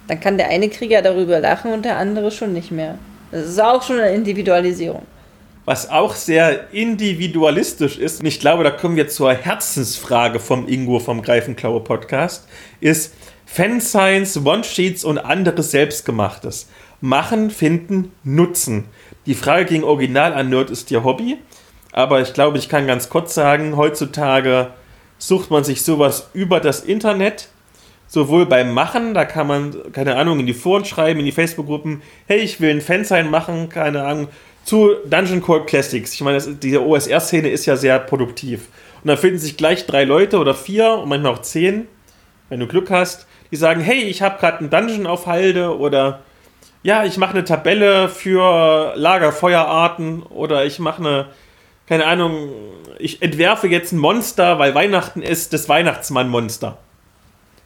dann 0.08 0.20
kann 0.20 0.36
der 0.36 0.48
eine 0.48 0.68
Krieger 0.68 1.00
darüber 1.00 1.40
lachen 1.40 1.72
und 1.72 1.84
der 1.84 1.96
andere 1.96 2.30
schon 2.30 2.52
nicht 2.52 2.70
mehr. 2.70 2.98
Das 3.34 3.46
ist 3.46 3.60
auch 3.60 3.82
schon 3.82 3.98
eine 3.98 4.14
Individualisierung. 4.14 5.02
Was 5.64 5.90
auch 5.90 6.14
sehr 6.14 6.72
individualistisch 6.72 7.98
ist, 7.98 8.20
und 8.20 8.26
ich 8.26 8.38
glaube, 8.38 8.62
da 8.62 8.70
kommen 8.70 8.94
wir 8.94 9.08
zur 9.08 9.34
Herzensfrage 9.34 10.38
vom 10.38 10.68
Ingo 10.68 11.00
vom 11.00 11.20
Greifenklaue 11.20 11.80
Podcast, 11.80 12.46
ist, 12.80 13.12
Fanscience, 13.44 14.36
One-Sheets 14.36 15.04
und 15.04 15.18
anderes 15.18 15.72
Selbstgemachtes. 15.72 16.68
Machen, 17.00 17.50
finden, 17.50 18.12
nutzen. 18.22 18.84
Die 19.26 19.34
Frage 19.34 19.64
ging 19.64 19.82
original 19.82 20.32
an 20.32 20.48
Nerd 20.48 20.70
ist 20.70 20.92
ihr 20.92 21.02
Hobby. 21.02 21.38
Aber 21.90 22.20
ich 22.20 22.34
glaube, 22.34 22.58
ich 22.58 22.68
kann 22.68 22.86
ganz 22.86 23.08
kurz 23.08 23.34
sagen, 23.34 23.76
heutzutage 23.76 24.68
sucht 25.18 25.50
man 25.50 25.64
sich 25.64 25.82
sowas 25.82 26.28
über 26.34 26.60
das 26.60 26.82
Internet. 26.82 27.48
Sowohl 28.14 28.46
beim 28.46 28.72
Machen, 28.72 29.12
da 29.12 29.24
kann 29.24 29.48
man, 29.48 29.92
keine 29.92 30.14
Ahnung, 30.14 30.38
in 30.38 30.46
die 30.46 30.54
Foren 30.54 30.84
schreiben, 30.84 31.18
in 31.18 31.26
die 31.26 31.32
Facebook-Gruppen, 31.32 32.00
hey, 32.28 32.38
ich 32.38 32.60
will 32.60 32.70
ein 32.70 32.80
Fansign 32.80 33.28
machen, 33.28 33.68
keine 33.68 34.04
Ahnung, 34.04 34.28
zu 34.62 34.92
Dungeon 35.04 35.42
Call 35.42 35.66
Classics. 35.66 36.14
Ich 36.14 36.20
meine, 36.20 36.36
das, 36.36 36.48
diese 36.60 36.80
OSR-Szene 36.80 37.48
ist 37.48 37.66
ja 37.66 37.74
sehr 37.74 37.98
produktiv. 37.98 38.68
Und 39.02 39.08
da 39.08 39.16
finden 39.16 39.38
sich 39.38 39.56
gleich 39.56 39.86
drei 39.86 40.04
Leute 40.04 40.38
oder 40.38 40.54
vier 40.54 40.92
und 40.92 41.08
manchmal 41.08 41.32
auch 41.32 41.42
zehn, 41.42 41.88
wenn 42.50 42.60
du 42.60 42.68
Glück 42.68 42.88
hast, 42.88 43.26
die 43.50 43.56
sagen, 43.56 43.80
hey, 43.80 44.04
ich 44.04 44.22
habe 44.22 44.38
gerade 44.38 44.58
einen 44.58 44.70
Dungeon 44.70 45.08
auf 45.08 45.26
Halde 45.26 45.76
oder 45.76 46.20
ja, 46.84 47.04
ich 47.04 47.16
mache 47.16 47.32
eine 47.32 47.42
Tabelle 47.42 48.08
für 48.08 48.92
Lagerfeuerarten 48.94 50.22
oder 50.22 50.64
ich 50.64 50.78
mache 50.78 51.02
eine, 51.02 51.26
keine 51.88 52.06
Ahnung, 52.06 52.50
ich 53.00 53.22
entwerfe 53.22 53.66
jetzt 53.66 53.90
ein 53.90 53.98
Monster, 53.98 54.60
weil 54.60 54.72
Weihnachten 54.72 55.20
ist, 55.20 55.52
das 55.52 55.68
Weihnachtsmann-Monster. 55.68 56.78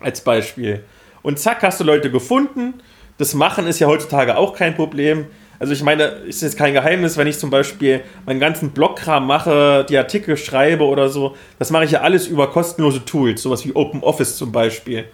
Als 0.01 0.21
Beispiel. 0.21 0.85
Und 1.23 1.39
zack, 1.39 1.63
hast 1.63 1.81
du 1.81 1.85
Leute 1.85 2.11
gefunden. 2.11 2.75
Das 3.17 3.35
Machen 3.35 3.67
ist 3.67 3.81
ja 3.81 3.89
heutzutage 3.89 4.37
auch 4.37 4.55
kein 4.55 4.75
Problem. 4.75 5.27
Also 5.59 5.73
ich 5.73 5.83
meine, 5.83 6.05
ist 6.05 6.41
jetzt 6.43 6.57
kein 6.57 6.73
Geheimnis, 6.73 7.17
wenn 7.17 7.27
ich 7.27 7.39
zum 7.39 7.51
Beispiel 7.51 8.03
meinen 8.27 8.39
ganzen 8.39 8.71
Blogkram 8.71 9.27
mache, 9.27 9.85
die 9.89 9.99
Artikel 9.99 10.37
schreibe 10.37 10.85
oder 10.85 11.09
so, 11.09 11.35
das 11.59 11.71
mache 11.71 11.85
ich 11.85 11.91
ja 11.91 12.03
alles 12.03 12.29
über 12.29 12.49
kostenlose 12.49 13.05
Tools, 13.05 13.43
sowas 13.43 13.65
wie 13.67 13.75
OpenOffice 13.75 14.37
zum 14.37 14.53
Beispiel 14.53 15.07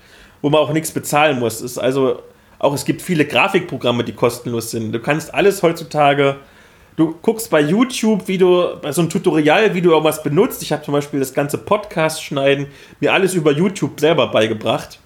wo 0.45 0.51
man 0.51 0.61
auch 0.61 0.75
nichts 0.75 0.93
bezahlen 0.93 1.39
muss. 1.39 1.63
Ist 1.63 1.79
also 1.79 2.23
auch 2.59 2.75
es 2.75 2.85
gibt 2.85 3.01
viele 3.01 3.25
Grafikprogramme, 3.25 4.05
die 4.05 4.13
kostenlos 4.13 4.71
sind. 4.71 4.93
Du 4.93 5.01
kannst 5.01 5.33
alles 5.33 5.63
heutzutage. 5.63 6.37
Du 6.97 7.13
guckst 7.23 7.51
bei 7.51 7.61
YouTube, 7.61 8.29
wie 8.29 8.39
du 8.39 8.77
bei 8.81 8.93
so 8.93 9.01
einem 9.01 9.11
Tutorial, 9.11 9.75
wie 9.75 9.83
du 9.83 9.91
irgendwas 9.91 10.23
benutzt. 10.23 10.63
Ich 10.63 10.73
habe 10.73 10.85
zum 10.85 10.95
Beispiel 10.95 11.19
das 11.19 11.35
ganze 11.35 11.59
Podcast 11.59 12.23
schneiden 12.23 12.67
mir 13.01 13.13
alles 13.13 13.35
über 13.35 13.51
YouTube 13.51 13.99
selber 13.99 14.29
beigebracht, 14.29 15.01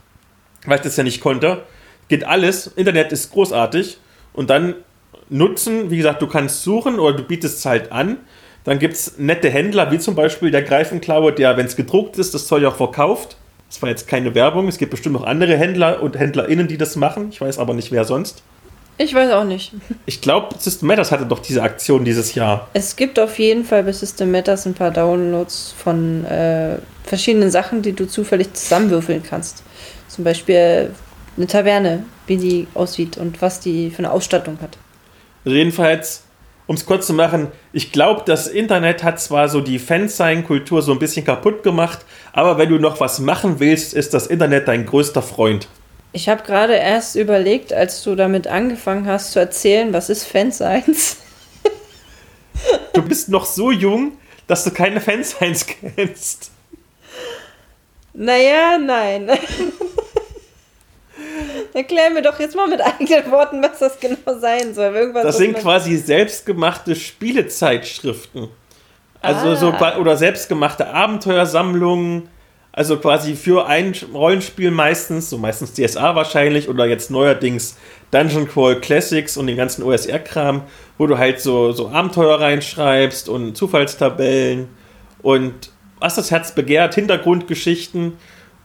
weil 0.67 0.77
ich 0.77 0.83
das 0.83 0.97
ja 0.99 1.05
nicht 1.05 1.23
konnte. 1.23 1.63
Geht 2.09 2.25
alles. 2.25 2.67
Internet 2.67 3.13
ist 3.13 3.33
großartig 3.33 3.99
und 4.35 4.51
dann 4.51 4.75
nutzen. 5.31 5.91
Wie 5.91 5.97
gesagt, 5.97 6.21
du 6.21 6.27
kannst 6.27 6.63
suchen 6.63 6.99
oder 6.99 7.17
du 7.17 7.23
bietest 7.23 7.59
es 7.59 7.65
halt 7.65 7.91
an. 7.91 8.19
Dann 8.65 8.79
gibt 8.79 8.95
es 8.95 9.17
nette 9.17 9.49
Händler, 9.49 9.91
wie 9.91 9.99
zum 9.99 10.15
Beispiel 10.15 10.51
der 10.51 10.63
Greifenklaue, 10.63 11.33
der, 11.33 11.57
wenn 11.57 11.65
es 11.65 11.77
gedruckt 11.77 12.19
ist, 12.19 12.35
das 12.35 12.47
Zeug 12.47 12.67
auch 12.67 12.77
verkauft. 12.77 13.39
Das 13.71 13.81
war 13.81 13.89
jetzt 13.89 14.07
keine 14.09 14.35
Werbung. 14.35 14.69
Es 14.69 14.77
gibt 14.77 14.91
bestimmt 14.91 15.15
noch 15.15 15.25
andere 15.25 15.57
Händler 15.57 16.03
und 16.03 16.19
HändlerInnen, 16.19 16.69
die 16.69 16.77
das 16.77 16.97
machen. 16.97 17.29
Ich 17.31 17.41
weiß 17.41 17.59
aber 17.59 17.73
nicht, 17.73 17.93
wer 17.93 18.05
sonst. 18.05 18.43
Ich 19.01 19.15
weiß 19.15 19.31
auch 19.31 19.45
nicht. 19.45 19.73
Ich 20.07 20.21
glaube, 20.21 20.57
System 20.59 20.89
Matters 20.89 21.13
hatte 21.13 21.25
doch 21.25 21.39
diese 21.39 21.63
Aktion 21.63 22.05
dieses 22.05 22.35
Jahr. 22.35 22.69
Es 22.75 22.97
gibt 22.97 23.19
auf 23.21 23.39
jeden 23.39 23.65
Fall 23.65 23.85
bei 23.85 23.93
System 23.93 24.33
Matters 24.33 24.67
ein 24.67 24.75
paar 24.75 24.91
Downloads 24.91 25.73
von 25.79 26.25
äh, 26.25 26.79
verschiedenen 27.05 27.51
Sachen, 27.51 27.83
die 27.83 27.93
du 27.93 28.07
zufällig 28.07 28.53
zusammenwürfeln 28.55 29.23
kannst. 29.23 29.63
Zum 30.09 30.25
Beispiel 30.25 30.91
eine 31.37 31.47
Taverne, 31.47 32.05
wie 32.27 32.37
die 32.37 32.67
aussieht 32.75 33.17
und 33.17 33.41
was 33.41 33.61
die 33.61 33.91
für 33.91 34.01
eine 34.01 34.11
Ausstattung 34.11 34.59
hat. 34.61 34.77
Also 35.45 35.57
jedenfalls 35.57 36.25
um 36.69 36.75
es 36.75 36.85
kurz 36.85 37.07
zu 37.07 37.15
machen, 37.15 37.49
ich 37.73 37.93
glaube, 37.93 38.23
das 38.27 38.47
Internet 38.47 39.03
hat 39.03 39.19
zwar 39.19 39.49
so 39.49 39.63
die 39.63 39.79
Fansign-Kultur 39.79 40.83
so 40.83 40.93
ein 40.93 40.99
bisschen 40.99 41.25
kaputt 41.25 41.63
gemacht, 41.63 42.01
aber 42.35 42.59
wenn 42.59 42.69
du 42.69 42.79
noch 42.79 43.01
was 43.01 43.21
machen 43.21 43.59
willst, 43.59 43.95
ist 43.95 44.13
das 44.13 44.27
Internet 44.27 44.69
dein 44.69 44.85
größter 44.85 45.23
Freund. 45.23 45.67
Ich 46.13 46.29
habe 46.29 46.43
gerade 46.43 46.75
erst 46.75 47.17
überlegt, 47.17 47.73
als 47.73 48.03
du 48.03 48.15
damit 48.15 48.47
angefangen 48.47 49.07
hast 49.07 49.33
zu 49.33 49.39
erzählen, 49.39 49.93
was 49.93 50.09
ist 50.09 50.25
Fansigns? 50.25 51.19
du 52.95 53.03
bist 53.03 53.29
noch 53.29 53.45
so 53.45 53.71
jung, 53.71 54.13
dass 54.47 54.65
du 54.65 54.71
keine 54.71 55.01
Fansigns 55.01 55.67
kennst. 55.67 56.51
Naja, 58.15 58.79
nein. 58.79 59.31
Erklär 61.75 62.11
mir 62.11 62.23
doch 62.23 62.41
jetzt 62.41 62.57
mal 62.57 62.67
mit 62.67 62.81
eigenen 62.81 63.31
Worten, 63.31 63.63
was 63.63 63.79
das 63.79 64.01
genau 64.01 64.41
sein 64.41 64.75
soll. 64.75 64.95
Irgendwas, 64.97 65.23
das 65.23 65.37
sind 65.37 65.59
quasi 65.59 65.97
selbstgemachte 65.97 66.97
Spielezeitschriften. 66.97 68.49
Also 69.21 69.49
ah. 69.51 69.57
so 69.57 70.01
oder 70.01 70.17
selbstgemachte 70.17 70.89
Abenteuersammlungen. 70.89 72.29
Also 72.73 72.99
quasi 72.99 73.35
für 73.35 73.67
ein 73.67 73.95
Rollenspiel 74.13 74.71
meistens, 74.71 75.31
so 75.31 75.39
meistens 75.39 75.73
DSA 75.73 76.15
wahrscheinlich 76.15 76.69
oder 76.69 76.87
jetzt 76.87 77.11
neuerdings 77.11 77.77
Dungeon 78.11 78.49
Crawl 78.49 78.81
Classics 78.81 79.37
und 79.37 79.47
den 79.47 79.57
ganzen 79.57 79.83
OSR-Kram, 79.83 80.63
wo 80.97 81.07
du 81.07 81.19
halt 81.19 81.41
so, 81.41 81.73
so 81.73 81.89
Abenteuer 81.89 82.41
reinschreibst 82.41 83.29
und 83.29 83.57
Zufallstabellen 83.57 84.69
und 85.23 85.71
was 85.99 86.15
das 86.15 86.31
Herz 86.31 86.55
begehrt, 86.55 86.95
Hintergrundgeschichten 86.95 88.13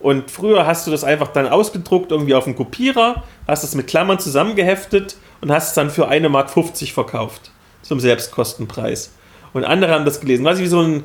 und 0.04 0.30
früher 0.30 0.68
hast 0.68 0.86
du 0.86 0.92
das 0.92 1.06
einfach 1.06 1.30
dann 1.30 1.48
ausgedruckt, 1.48 2.12
irgendwie 2.12 2.36
auf 2.36 2.44
dem 2.44 2.58
Kopierer, 2.58 3.24
hast 3.48 3.64
es 3.64 3.74
mit 3.74 3.88
Klammern 3.88 4.20
zusammengeheftet 4.20 5.16
und 5.40 5.50
hast 5.50 5.70
es 5.70 5.74
dann 5.76 5.90
für 5.90 6.12
1,50 6.12 6.28
Mark 6.28 6.50
verkauft. 6.50 7.52
Zum 7.84 8.02
Selbstkostenpreis. 8.02 9.14
Und 9.54 9.64
andere 9.64 9.94
haben 9.94 10.04
das 10.04 10.20
gelesen. 10.20 10.44
Quasi 10.44 10.64
wie 10.64 10.68
so 10.68 10.82
ein, 10.82 11.04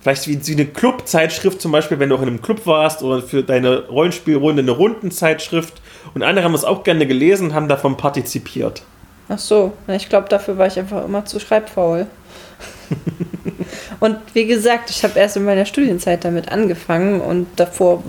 vielleicht 0.00 0.28
wie, 0.28 0.46
wie 0.46 0.52
eine 0.52 0.66
Clubzeitschrift 0.66 1.60
zum 1.60 1.72
Beispiel, 1.72 1.98
wenn 1.98 2.08
du 2.08 2.16
auch 2.16 2.22
in 2.22 2.28
einem 2.28 2.42
Club 2.42 2.66
warst 2.66 3.02
oder 3.02 3.22
für 3.22 3.42
deine 3.42 3.86
Rollenspielrunde 3.86 4.62
eine 4.62 4.70
Rundenzeitschrift. 4.70 5.80
Und 6.14 6.22
andere 6.22 6.44
haben 6.44 6.54
es 6.54 6.64
auch 6.64 6.84
gerne 6.84 7.06
gelesen 7.06 7.48
und 7.48 7.54
haben 7.54 7.68
davon 7.68 7.96
partizipiert. 7.96 8.82
Ach 9.28 9.38
so, 9.38 9.72
ich 9.88 10.08
glaube, 10.08 10.28
dafür 10.28 10.56
war 10.56 10.66
ich 10.66 10.78
einfach 10.78 11.04
immer 11.04 11.24
zu 11.24 11.38
schreibfaul. 11.38 12.06
und 14.00 14.16
wie 14.32 14.46
gesagt, 14.46 14.90
ich 14.90 15.04
habe 15.04 15.18
erst 15.18 15.36
in 15.36 15.44
meiner 15.44 15.66
Studienzeit 15.66 16.24
damit 16.24 16.50
angefangen 16.50 17.20
und 17.20 17.46
davor 17.56 18.02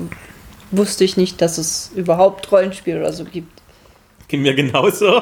wusste 0.71 1.03
ich 1.03 1.17
nicht, 1.17 1.41
dass 1.41 1.57
es 1.57 1.91
überhaupt 1.95 2.49
Rollenspiel 2.51 2.97
oder 2.97 3.11
so 3.11 3.25
gibt. 3.25 3.61
Ging 4.27 4.41
mir 4.41 4.53
genauso. 4.53 5.21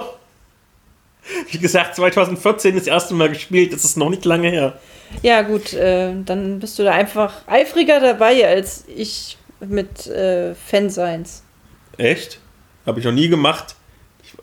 Wie 1.51 1.57
gesagt, 1.57 1.95
2014 1.95 2.75
das 2.75 2.87
erste 2.87 3.13
Mal 3.13 3.29
gespielt, 3.29 3.73
das 3.73 3.83
ist 3.83 3.97
noch 3.97 4.09
nicht 4.09 4.23
lange 4.25 4.49
her. 4.49 4.79
Ja, 5.21 5.41
gut, 5.41 5.73
äh, 5.73 6.13
dann 6.25 6.59
bist 6.59 6.77
du 6.79 6.83
da 6.83 6.91
einfach 6.91 7.33
eifriger 7.47 7.99
dabei 7.99 8.45
als 8.47 8.85
ich 8.87 9.37
mit 9.59 10.07
äh, 10.07 10.53
Fanseins. 10.55 11.43
Echt? 11.97 12.39
Habe 12.85 12.99
ich 12.99 13.05
noch 13.05 13.11
nie 13.13 13.27
gemacht. 13.29 13.75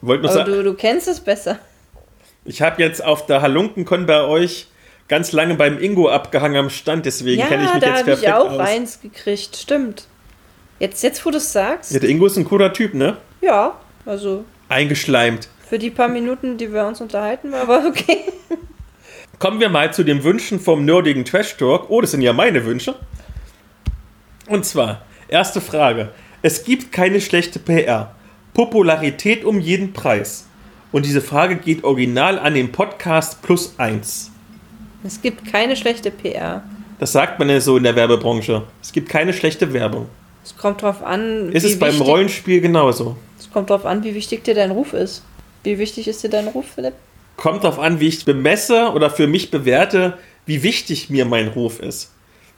Wollt 0.00 0.22
nur 0.22 0.30
Aber 0.30 0.40
sagen, 0.40 0.52
du, 0.52 0.62
du 0.62 0.74
kennst 0.74 1.06
es 1.08 1.20
besser. 1.20 1.58
ich 2.44 2.62
habe 2.62 2.82
jetzt 2.82 3.04
auf 3.04 3.26
der 3.26 3.42
Halunkenkon 3.42 4.06
bei 4.06 4.22
euch 4.22 4.66
ganz 5.08 5.32
lange 5.32 5.54
beim 5.54 5.78
Ingo 5.78 6.08
abgehangen 6.08 6.56
am 6.56 6.70
Stand, 6.70 7.04
deswegen 7.06 7.40
Ja, 7.40 7.46
kenne 7.46 7.64
ich 7.64 7.74
mich 7.74 7.82
da 7.82 7.88
jetzt 7.88 7.98
habe 8.00 8.10
ich 8.12 8.20
perfekt 8.20 8.32
auch 8.34 8.50
aus. 8.52 8.58
eins 8.60 9.00
gekriegt, 9.00 9.56
stimmt. 9.56 10.06
Jetzt, 10.80 11.02
jetzt 11.02 11.24
wo 11.24 11.30
du 11.30 11.36
es 11.36 11.52
sagst, 11.52 11.92
Ja, 11.92 12.00
der 12.00 12.08
Ingo 12.08 12.26
ist 12.26 12.36
ein 12.36 12.44
cooler 12.46 12.72
Typ, 12.72 12.94
ne? 12.94 13.18
ja, 13.42 13.78
also 14.06 14.44
Eingeschleimt. 14.68 15.48
für 15.68 15.78
die 15.78 15.90
paar 15.90 16.08
Minuten, 16.08 16.56
die 16.56 16.72
wir 16.72 16.86
uns 16.86 17.00
unterhalten, 17.02 17.52
war 17.52 17.60
aber 17.62 17.84
okay. 17.86 18.18
Kommen 19.44 19.60
wir 19.60 19.68
mal 19.68 19.92
zu 19.92 20.04
den 20.04 20.24
Wünschen 20.24 20.58
vom 20.58 20.86
nerdigen 20.86 21.26
Trash 21.26 21.58
Talk. 21.58 21.90
Oh, 21.90 22.00
das 22.00 22.12
sind 22.12 22.22
ja 22.22 22.32
meine 22.32 22.64
Wünsche. 22.64 22.94
Und 24.46 24.64
zwar, 24.64 25.02
erste 25.28 25.60
Frage. 25.60 26.12
Es 26.40 26.64
gibt 26.64 26.92
keine 26.92 27.20
schlechte 27.20 27.58
PR. 27.58 28.14
Popularität 28.54 29.44
um 29.44 29.60
jeden 29.60 29.92
Preis. 29.92 30.46
Und 30.92 31.04
diese 31.04 31.20
Frage 31.20 31.56
geht 31.56 31.84
original 31.84 32.38
an 32.38 32.54
den 32.54 32.72
Podcast 32.72 33.42
Plus 33.42 33.74
1. 33.76 34.30
Es 35.04 35.20
gibt 35.20 35.52
keine 35.52 35.76
schlechte 35.76 36.10
PR. 36.10 36.62
Das 36.98 37.12
sagt 37.12 37.38
man 37.38 37.50
ja 37.50 37.60
so 37.60 37.76
in 37.76 37.82
der 37.82 37.96
Werbebranche. 37.96 38.62
Es 38.80 38.92
gibt 38.92 39.10
keine 39.10 39.34
schlechte 39.34 39.74
Werbung. 39.74 40.08
Es 40.42 40.56
kommt 40.56 40.80
drauf 40.80 41.02
an, 41.02 41.52
Ist 41.52 41.64
es 41.64 41.78
beim 41.78 42.00
Rollenspiel 42.00 42.62
genauso? 42.62 43.18
Es 43.38 43.50
kommt 43.50 43.68
drauf 43.68 43.84
an, 43.84 44.04
wie 44.04 44.14
wichtig 44.14 44.42
dir 44.42 44.54
dein 44.54 44.70
Ruf 44.70 44.94
ist. 44.94 45.22
Wie 45.64 45.76
wichtig 45.76 46.08
ist 46.08 46.22
dir 46.24 46.30
dein 46.30 46.48
Ruf, 46.48 46.64
Philipp? 46.74 46.94
Kommt 47.36 47.64
darauf 47.64 47.78
an, 47.78 48.00
wie 48.00 48.08
ich 48.08 48.24
bemesse 48.24 48.90
oder 48.94 49.10
für 49.10 49.26
mich 49.26 49.50
bewerte, 49.50 50.18
wie 50.46 50.62
wichtig 50.62 51.10
mir 51.10 51.24
mein 51.24 51.48
Ruf 51.48 51.80
ist. 51.80 52.12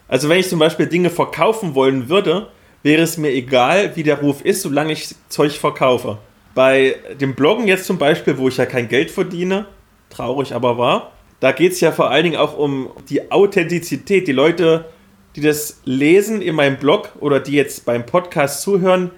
Also 0.08 0.28
wenn 0.28 0.38
ich 0.38 0.48
zum 0.48 0.58
Beispiel 0.58 0.86
Dinge 0.86 1.10
verkaufen 1.10 1.74
wollen 1.74 2.08
würde, 2.08 2.48
wäre 2.82 3.02
es 3.02 3.16
mir 3.16 3.30
egal, 3.30 3.96
wie 3.96 4.02
der 4.02 4.20
Ruf 4.20 4.44
ist, 4.44 4.62
solange 4.62 4.92
ich 4.92 5.14
Zeug 5.28 5.52
verkaufe. 5.52 6.18
Bei 6.54 6.96
dem 7.20 7.34
Bloggen 7.34 7.66
jetzt 7.66 7.86
zum 7.86 7.98
Beispiel, 7.98 8.38
wo 8.38 8.48
ich 8.48 8.56
ja 8.56 8.66
kein 8.66 8.88
Geld 8.88 9.10
verdiene, 9.10 9.66
traurig 10.10 10.54
aber 10.54 10.78
wahr, 10.78 11.12
da 11.40 11.52
geht 11.52 11.72
es 11.72 11.80
ja 11.80 11.92
vor 11.92 12.10
allen 12.10 12.24
Dingen 12.24 12.36
auch 12.36 12.56
um 12.56 12.90
die 13.08 13.30
Authentizität. 13.30 14.26
Die 14.26 14.32
Leute, 14.32 14.86
die 15.34 15.42
das 15.42 15.80
lesen 15.84 16.40
in 16.40 16.54
meinem 16.54 16.78
Blog 16.78 17.10
oder 17.20 17.40
die 17.40 17.52
jetzt 17.52 17.84
beim 17.84 18.06
Podcast 18.06 18.62
zuhören, 18.62 19.10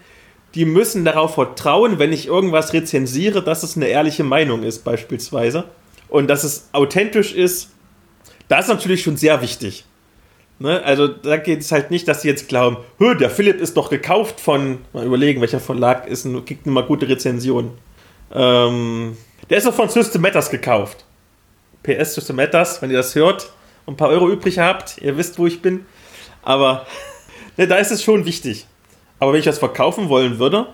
die 0.55 0.65
müssen 0.65 1.05
darauf 1.05 1.35
vertrauen, 1.35 1.99
wenn 1.99 2.13
ich 2.13 2.27
irgendwas 2.27 2.73
rezensiere, 2.73 3.43
dass 3.43 3.63
es 3.63 3.77
eine 3.77 3.87
ehrliche 3.87 4.25
Meinung 4.25 4.63
ist, 4.63 4.85
beispielsweise. 4.85 5.65
Und 6.09 6.29
dass 6.29 6.45
es 6.45 6.69
authentisch 6.73 7.35
ist. 7.35 7.71
Das 8.49 8.65
ist 8.65 8.69
natürlich 8.69 9.03
schon 9.03 9.19
sehr 9.19 9.43
wichtig. 9.43 9.85
Ne? 10.59 10.83
Also 10.83 11.07
da 11.07 11.37
geht 11.37 11.61
es 11.61 11.71
halt 11.71 11.91
nicht, 11.91 12.09
dass 12.09 12.23
sie 12.23 12.29
jetzt 12.29 12.49
glauben, 12.49 12.79
"Hö, 12.99 13.15
der 13.15 13.31
Philipp 13.31 13.61
ist 13.61 13.77
doch 13.77 13.91
gekauft 13.91 14.41
von, 14.41 14.79
mal 14.93 15.05
überlegen, 15.05 15.41
welcher 15.41 15.61
Verlag 15.61 16.07
ist 16.07 16.25
und 16.25 16.45
kriegt 16.47 16.67
mal 16.67 16.85
gute 16.85 17.09
Rezensionen. 17.09 17.73
Ähm, 18.35 19.17
der 19.51 19.59
ist 19.59 19.67
doch 19.67 19.75
von 19.75 19.89
System 19.89 20.23
Matters 20.23 20.51
gekauft. 20.51 21.05
PS 21.83 22.15
System 22.15 22.37
Matters, 22.37 22.83
wenn 22.83 22.91
ihr 22.91 22.97
das 22.97 23.15
hört 23.15 23.53
und 23.87 23.95
ein 23.95 23.97
paar 23.97 24.09
Euro 24.09 24.29
übrig 24.29 24.59
habt, 24.59 24.99
ihr 24.99 25.17
wisst, 25.17 25.39
wo 25.39 25.47
ich 25.47 25.63
bin. 25.63 25.87
Aber 26.43 26.87
ne, 27.57 27.69
da 27.69 27.77
ist 27.77 27.93
es 27.93 28.03
schon 28.03 28.25
wichtig. 28.25 28.67
Aber 29.19 29.33
wenn 29.33 29.41
ich 29.41 29.45
das 29.45 29.59
verkaufen 29.59 30.09
wollen 30.09 30.39
würde, 30.39 30.67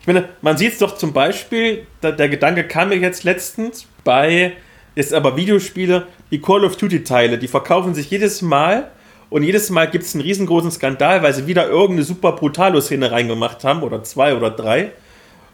ich 0.00 0.06
meine, 0.06 0.28
man 0.40 0.56
sieht 0.56 0.74
es 0.74 0.78
doch 0.78 0.96
zum 0.96 1.12
Beispiel, 1.12 1.86
da, 2.00 2.12
der 2.12 2.28
Gedanke 2.28 2.64
kam 2.64 2.90
mir 2.90 2.96
jetzt 2.96 3.24
letztens 3.24 3.86
bei, 4.04 4.52
ist 4.94 5.12
aber 5.12 5.36
Videospiele, 5.36 6.06
die 6.30 6.40
Call 6.40 6.64
of 6.64 6.76
Duty-Teile, 6.76 7.38
die 7.38 7.48
verkaufen 7.48 7.94
sich 7.94 8.10
jedes 8.10 8.40
Mal 8.40 8.90
und 9.30 9.42
jedes 9.42 9.70
Mal 9.70 9.90
gibt 9.90 10.04
es 10.04 10.14
einen 10.14 10.22
riesengroßen 10.22 10.70
Skandal, 10.70 11.22
weil 11.22 11.34
sie 11.34 11.46
wieder 11.46 11.68
irgendeine 11.68 12.04
super 12.04 12.32
Brutalo-Szene 12.32 13.10
reingemacht 13.10 13.64
haben 13.64 13.82
oder 13.82 14.04
zwei 14.04 14.36
oder 14.36 14.50
drei. 14.50 14.92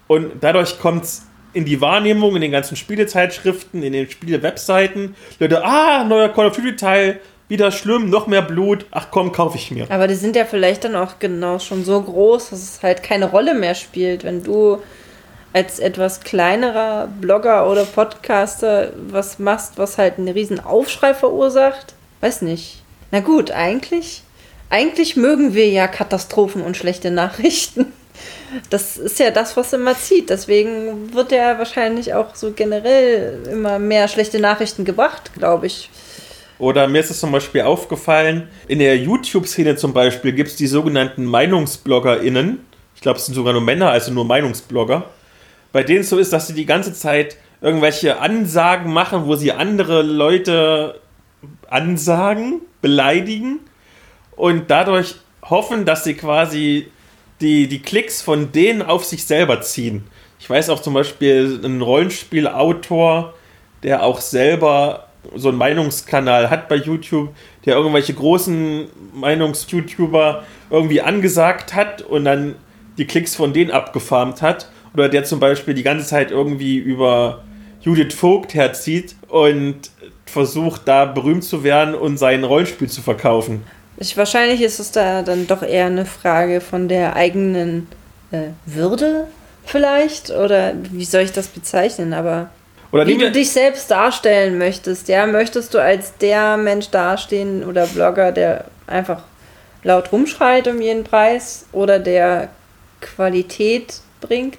Und 0.06 0.32
dadurch 0.40 0.78
kommt 0.78 1.04
es 1.04 1.26
in 1.54 1.64
die 1.64 1.80
Wahrnehmung, 1.80 2.34
in 2.34 2.42
den 2.42 2.52
ganzen 2.52 2.76
Spielezeitschriften, 2.76 3.82
in 3.82 3.92
den 3.92 4.10
Spiele-Webseiten. 4.10 5.14
Leute, 5.38 5.64
ah, 5.64 6.04
neuer 6.04 6.28
Call 6.28 6.46
of 6.46 6.56
Duty-Teil, 6.56 7.20
wieder 7.52 7.70
schlimm, 7.70 8.08
noch 8.08 8.26
mehr 8.26 8.40
Blut. 8.40 8.86
Ach 8.90 9.08
komm, 9.10 9.30
kaufe 9.30 9.58
ich 9.58 9.70
mir. 9.70 9.86
Aber 9.90 10.08
die 10.08 10.14
sind 10.14 10.36
ja 10.36 10.46
vielleicht 10.46 10.84
dann 10.84 10.96
auch 10.96 11.18
genau 11.18 11.58
schon 11.58 11.84
so 11.84 12.00
groß, 12.00 12.48
dass 12.48 12.62
es 12.62 12.82
halt 12.82 13.02
keine 13.02 13.30
Rolle 13.30 13.54
mehr 13.54 13.74
spielt, 13.74 14.24
wenn 14.24 14.42
du 14.42 14.78
als 15.52 15.78
etwas 15.78 16.20
kleinerer 16.20 17.08
Blogger 17.20 17.70
oder 17.70 17.84
Podcaster 17.84 18.94
was 19.08 19.38
machst, 19.38 19.74
was 19.76 19.98
halt 19.98 20.16
einen 20.16 20.28
riesen 20.28 20.60
Aufschrei 20.60 21.12
verursacht. 21.12 21.94
Weiß 22.22 22.40
nicht. 22.40 22.82
Na 23.10 23.20
gut, 23.20 23.50
eigentlich, 23.50 24.22
eigentlich 24.70 25.16
mögen 25.16 25.52
wir 25.52 25.68
ja 25.68 25.88
Katastrophen 25.88 26.62
und 26.62 26.78
schlechte 26.78 27.10
Nachrichten. 27.10 27.92
Das 28.70 28.96
ist 28.96 29.18
ja 29.18 29.30
das, 29.30 29.58
was 29.58 29.74
immer 29.74 29.94
zieht. 29.94 30.30
Deswegen 30.30 31.12
wird 31.12 31.32
ja 31.32 31.58
wahrscheinlich 31.58 32.14
auch 32.14 32.34
so 32.34 32.52
generell 32.52 33.46
immer 33.50 33.78
mehr 33.78 34.08
schlechte 34.08 34.40
Nachrichten 34.40 34.86
gebracht, 34.86 35.32
glaube 35.34 35.66
ich. 35.66 35.90
Oder 36.62 36.86
mir 36.86 37.00
ist 37.00 37.10
es 37.10 37.18
zum 37.18 37.32
Beispiel 37.32 37.62
aufgefallen, 37.62 38.46
in 38.68 38.78
der 38.78 38.96
YouTube-Szene 38.96 39.74
zum 39.74 39.92
Beispiel 39.92 40.30
gibt 40.30 40.50
es 40.50 40.54
die 40.54 40.68
sogenannten 40.68 41.24
MeinungsbloggerInnen. 41.24 42.60
Ich 42.94 43.00
glaube, 43.00 43.18
es 43.18 43.26
sind 43.26 43.34
sogar 43.34 43.52
nur 43.52 43.62
Männer, 43.62 43.90
also 43.90 44.12
nur 44.12 44.24
Meinungsblogger. 44.24 45.06
Bei 45.72 45.82
denen 45.82 46.02
es 46.02 46.10
so 46.10 46.18
ist, 46.18 46.32
dass 46.32 46.46
sie 46.46 46.54
die 46.54 46.64
ganze 46.64 46.92
Zeit 46.92 47.36
irgendwelche 47.60 48.20
Ansagen 48.20 48.92
machen, 48.92 49.26
wo 49.26 49.34
sie 49.34 49.50
andere 49.50 50.02
Leute 50.02 51.00
ansagen, 51.68 52.60
beleidigen 52.80 53.58
und 54.36 54.70
dadurch 54.70 55.16
hoffen, 55.42 55.84
dass 55.84 56.04
sie 56.04 56.14
quasi 56.14 56.92
die, 57.40 57.66
die 57.66 57.82
Klicks 57.82 58.22
von 58.22 58.52
denen 58.52 58.82
auf 58.82 59.04
sich 59.04 59.24
selber 59.24 59.62
ziehen. 59.62 60.04
Ich 60.38 60.48
weiß 60.48 60.70
auch 60.70 60.80
zum 60.80 60.94
Beispiel 60.94 61.60
einen 61.64 61.82
Rollenspielautor, 61.82 63.34
der 63.82 64.04
auch 64.04 64.20
selber 64.20 65.08
so 65.36 65.48
einen 65.48 65.58
Meinungskanal 65.58 66.50
hat 66.50 66.68
bei 66.68 66.76
YouTube, 66.76 67.30
der 67.64 67.76
irgendwelche 67.76 68.14
großen 68.14 68.86
Meinungs-YouTuber 69.14 70.42
irgendwie 70.70 71.00
angesagt 71.00 71.74
hat 71.74 72.02
und 72.02 72.24
dann 72.24 72.56
die 72.98 73.06
Klicks 73.06 73.34
von 73.34 73.52
denen 73.52 73.70
abgefarmt 73.70 74.42
hat. 74.42 74.68
Oder 74.94 75.08
der 75.08 75.24
zum 75.24 75.40
Beispiel 75.40 75.74
die 75.74 75.82
ganze 75.82 76.06
Zeit 76.06 76.30
irgendwie 76.30 76.76
über 76.76 77.42
Judith 77.80 78.14
Vogt 78.14 78.54
herzieht 78.54 79.16
und 79.28 79.90
versucht, 80.26 80.82
da 80.86 81.04
berühmt 81.04 81.44
zu 81.44 81.64
werden 81.64 81.94
und 81.94 82.18
sein 82.18 82.44
Rollenspiel 82.44 82.88
zu 82.88 83.02
verkaufen. 83.02 83.64
Ich, 83.96 84.16
wahrscheinlich 84.16 84.62
ist 84.62 84.80
es 84.80 84.90
da 84.90 85.22
dann 85.22 85.46
doch 85.46 85.62
eher 85.62 85.86
eine 85.86 86.04
Frage 86.04 86.60
von 86.60 86.88
der 86.88 87.16
eigenen 87.16 87.86
äh, 88.30 88.48
Würde 88.66 89.26
vielleicht 89.64 90.30
oder 90.30 90.74
wie 90.90 91.04
soll 91.04 91.22
ich 91.22 91.32
das 91.32 91.48
bezeichnen, 91.48 92.12
aber 92.12 92.50
Oder 92.92 93.06
wie 93.06 93.16
du 93.16 93.30
dich 93.30 93.50
selbst 93.50 93.90
darstellen 93.90 94.58
möchtest, 94.58 95.08
ja, 95.08 95.26
möchtest 95.26 95.72
du 95.72 95.78
als 95.78 96.16
der 96.18 96.58
Mensch 96.58 96.90
dastehen 96.90 97.64
oder 97.64 97.86
Blogger, 97.86 98.32
der 98.32 98.66
einfach 98.86 99.22
laut 99.82 100.12
rumschreit 100.12 100.68
um 100.68 100.80
jeden 100.80 101.02
Preis 101.02 101.64
oder 101.72 101.98
der 101.98 102.50
Qualität 103.00 103.94
bringt? 104.20 104.58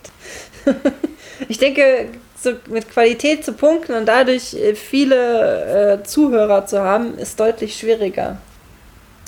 ich 1.48 1.60
denke, 1.60 2.08
so 2.36 2.54
mit 2.68 2.90
Qualität 2.90 3.46
zu 3.46 3.54
punkten 3.54 3.94
und 3.94 4.08
dadurch 4.08 4.56
äh, 4.56 4.74
viele 4.74 6.00
äh, 6.02 6.04
Zuhörer 6.04 6.66
zu 6.66 6.82
haben, 6.82 7.18
ist 7.18 7.40
deutlich 7.40 7.78
schwieriger. 7.78 8.38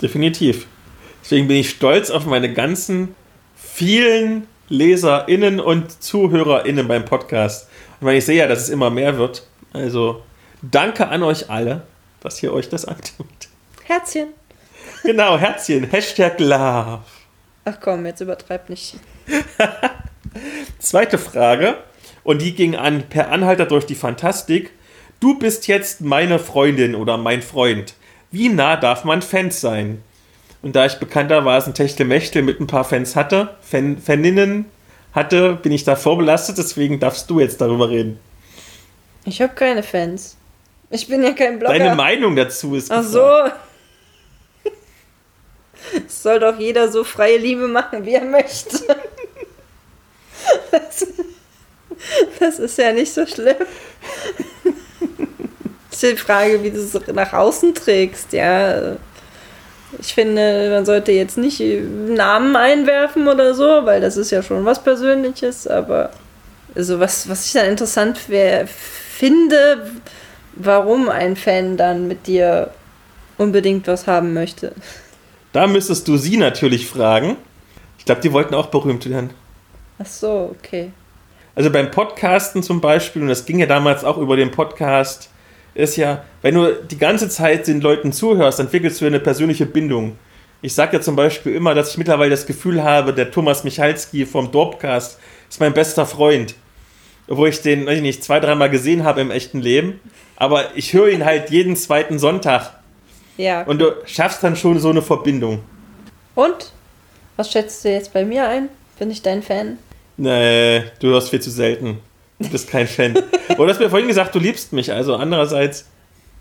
definitiv. 0.01 0.65
Deswegen 1.23 1.47
bin 1.47 1.57
ich 1.57 1.69
stolz 1.69 2.09
auf 2.09 2.25
meine 2.25 2.53
ganzen 2.53 3.15
vielen 3.55 4.47
LeserInnen 4.67 5.59
und 5.59 6.03
ZuhörerInnen 6.03 6.87
beim 6.87 7.05
Podcast. 7.05 7.69
Weil 7.99 8.17
ich 8.17 8.25
sehe 8.25 8.37
ja, 8.37 8.47
dass 8.47 8.61
es 8.61 8.69
immer 8.69 8.89
mehr 8.89 9.17
wird. 9.17 9.47
Also 9.73 10.23
danke 10.61 11.07
an 11.07 11.23
euch 11.23 11.49
alle, 11.49 11.83
dass 12.21 12.41
ihr 12.43 12.53
euch 12.53 12.69
das 12.69 12.85
antut. 12.85 13.27
Herzchen. 13.83 14.29
Genau, 15.03 15.37
Herzchen, 15.37 15.89
Hashtag 15.89 16.39
Love. 16.39 17.03
Ach 17.65 17.77
komm, 17.79 18.05
jetzt 18.05 18.21
übertreib 18.21 18.69
nicht. 18.69 18.95
Zweite 20.79 21.17
Frage, 21.17 21.77
und 22.25 22.41
die 22.41 22.55
ging 22.55 22.75
an 22.75 23.03
Per 23.03 23.31
Anhalter 23.31 23.67
durch 23.67 23.85
die 23.85 23.95
Fantastik. 23.95 24.71
Du 25.19 25.39
bist 25.39 25.67
jetzt 25.67 26.01
meine 26.01 26.39
Freundin 26.39 26.95
oder 26.95 27.17
mein 27.17 27.41
Freund. 27.41 27.93
Wie 28.31 28.49
nah 28.49 28.75
darf 28.75 29.05
man 29.05 29.21
Fans 29.21 29.61
sein? 29.61 30.01
Und 30.61 30.75
da 30.75 30.87
ich 30.87 30.95
bekanntermaßen 30.95 31.75
Techtelmechtel 31.75 32.41
mit 32.41 32.59
ein 32.59 32.67
paar 32.67 32.83
Fans 32.83 33.15
hatte, 33.15 33.55
Fan, 33.61 33.99
Faninnen 33.99 34.65
hatte, 35.15 35.55
bin 35.55 35.71
ich 35.71 35.83
da 35.83 35.95
vorbelastet, 35.95 36.57
deswegen 36.57 36.99
darfst 36.99 37.29
du 37.29 37.39
jetzt 37.39 37.61
darüber 37.61 37.89
reden. 37.89 38.19
Ich 39.23 39.41
habe 39.41 39.55
keine 39.55 39.81
Fans. 39.81 40.37
Ich 40.91 41.07
bin 41.07 41.23
ja 41.23 41.31
kein 41.31 41.57
Blogger. 41.57 41.77
Deine 41.77 41.95
Meinung 41.95 42.35
dazu 42.35 42.75
ist 42.75 42.91
Ach 42.91 43.01
gefragt. 43.01 43.55
so. 44.63 44.71
Es 46.05 46.21
soll 46.23 46.39
doch 46.39 46.59
jeder 46.59 46.91
so 46.91 47.03
freie 47.03 47.37
Liebe 47.37 47.67
machen, 47.67 48.05
wie 48.05 48.13
er 48.13 48.25
möchte. 48.25 48.77
Das, 50.71 51.07
das 52.39 52.59
ist 52.59 52.77
ja 52.77 52.91
nicht 52.91 53.11
so 53.11 53.25
schlimm. 53.25 53.55
Es 55.89 56.03
ist 56.03 56.13
die 56.13 56.17
Frage, 56.17 56.61
wie 56.61 56.69
du 56.69 56.77
es 56.77 56.93
nach 57.13 57.33
außen 57.33 57.73
trägst, 57.73 58.33
ja. 58.33 58.97
Ich 59.99 60.13
finde, 60.13 60.69
man 60.71 60.85
sollte 60.85 61.11
jetzt 61.11 61.37
nicht 61.37 61.61
Namen 61.61 62.55
einwerfen 62.55 63.27
oder 63.27 63.53
so, 63.53 63.85
weil 63.85 64.01
das 64.01 64.17
ist 64.17 64.31
ja 64.31 64.43
schon 64.43 64.65
was 64.65 64.83
Persönliches, 64.83 65.67
aber 65.67 66.11
Also 66.75 66.99
was, 66.99 67.29
was 67.29 67.45
ich 67.45 67.53
dann 67.53 67.67
interessant 67.67 68.27
wär, 68.27 68.67
finde, 68.67 69.91
warum 70.55 71.09
ein 71.09 71.35
Fan 71.37 71.77
dann 71.77 72.07
mit 72.07 72.27
dir 72.27 72.71
unbedingt 73.37 73.87
was 73.87 74.07
haben 74.07 74.33
möchte. 74.33 74.73
Da 75.53 75.67
müsstest 75.67 76.07
du 76.07 76.17
sie 76.17 76.35
natürlich 76.35 76.87
fragen. 76.87 77.37
Ich 77.97 78.05
glaube, 78.05 78.21
die 78.21 78.33
wollten 78.33 78.53
auch 78.55 78.67
berühmt 78.67 79.09
werden. 79.09 79.29
Ach 79.99 80.05
so, 80.05 80.53
okay. 80.59 80.91
Also 81.55 81.71
beim 81.71 81.91
Podcasten 81.91 82.61
zum 82.61 82.81
Beispiel, 82.81 83.21
und 83.21 83.29
das 83.29 83.45
ging 83.45 83.59
ja 83.59 83.65
damals 83.65 84.03
auch 84.03 84.17
über 84.17 84.35
den 84.35 84.51
Podcast, 84.51 85.29
ist 85.75 85.97
ja, 85.97 86.23
wenn 86.41 86.55
du 86.55 86.73
die 86.73 86.97
ganze 86.97 87.29
Zeit 87.29 87.67
den 87.67 87.81
Leuten 87.81 88.11
zuhörst, 88.11 88.59
entwickelst 88.59 89.01
du 89.01 89.05
eine 89.05 89.19
persönliche 89.19 89.65
Bindung. 89.65 90.17
Ich 90.61 90.73
sage 90.73 90.97
ja 90.97 91.01
zum 91.01 91.15
Beispiel 91.15 91.53
immer, 91.53 91.75
dass 91.75 91.91
ich 91.91 91.97
mittlerweile 91.97 92.31
das 92.31 92.47
Gefühl 92.47 92.81
habe, 92.81 93.13
der 93.13 93.29
Thomas 93.29 93.63
Michalski 93.63 94.25
vom 94.25 94.51
Dorpcast 94.51 95.19
ist 95.49 95.59
mein 95.59 95.73
bester 95.73 96.05
Freund. 96.05 96.55
Obwohl 97.27 97.49
ich 97.49 97.61
den, 97.61 97.85
weiß 97.85 97.97
ich 97.97 98.01
nicht, 98.01 98.23
zwei, 98.23 98.39
dreimal 98.39 98.69
gesehen 98.69 99.03
habe 99.03 99.21
im 99.21 99.31
echten 99.31 99.61
Leben. 99.61 99.99
Aber 100.37 100.75
ich 100.75 100.93
höre 100.93 101.09
ihn 101.09 101.25
halt 101.25 101.49
jeden 101.49 101.75
zweiten 101.75 102.19
Sonntag. 102.19 102.71
Ja. 103.37 103.63
Und 103.63 103.79
du 103.79 103.93
schaffst 104.05 104.43
dann 104.43 104.55
schon 104.55 104.79
so 104.79 104.89
eine 104.89 105.01
Verbindung. 105.01 105.59
Und? 106.35 106.71
Was 107.35 107.51
schätzt 107.51 107.83
du 107.83 107.91
jetzt 107.91 108.13
bei 108.13 108.23
mir 108.23 108.47
ein? 108.47 108.69
Bin 108.97 109.11
ich 109.11 109.21
dein 109.21 109.43
Fan? 109.43 109.77
Nee, 110.17 110.83
du 110.99 111.09
hörst 111.09 111.29
viel 111.29 111.41
zu 111.41 111.51
selten. 111.51 111.99
Du 112.39 112.49
bist 112.49 112.69
kein 112.69 112.87
Fan. 112.87 113.15
Oder 113.49 113.55
du 113.55 113.67
hast 113.69 113.79
mir 113.79 113.89
vorhin 113.89 114.07
gesagt, 114.07 114.35
du 114.35 114.39
liebst 114.39 114.73
mich. 114.73 114.91
Also 114.91 115.15
andererseits, 115.15 115.85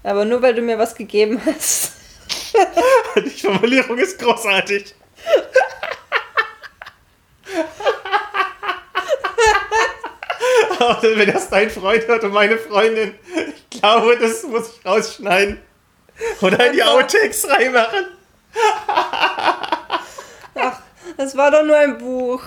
Aber 0.02 0.24
nur 0.24 0.42
weil 0.42 0.54
du 0.54 0.62
mir 0.62 0.78
was 0.78 0.94
gegeben 0.94 1.40
hast. 1.46 1.92
die 3.16 3.30
Formulierung 3.30 3.98
ist 3.98 4.18
großartig. 4.18 4.94
Wenn 11.02 11.32
das 11.32 11.48
dein 11.48 11.70
Freund 11.70 12.06
hört 12.06 12.24
und 12.24 12.32
meine 12.32 12.58
Freundin, 12.58 13.14
ich 13.70 13.80
glaube, 13.80 14.18
das 14.18 14.42
muss 14.42 14.70
ich 14.76 14.84
rausschneiden. 14.84 15.58
Oder 16.40 16.66
in 16.66 16.72
die 16.74 16.82
Outtakes 16.82 17.48
reinmachen. 17.48 18.06
Das 21.16 21.36
war 21.36 21.50
doch 21.50 21.62
nur 21.62 21.76
ein 21.76 21.98
Buch. 21.98 22.42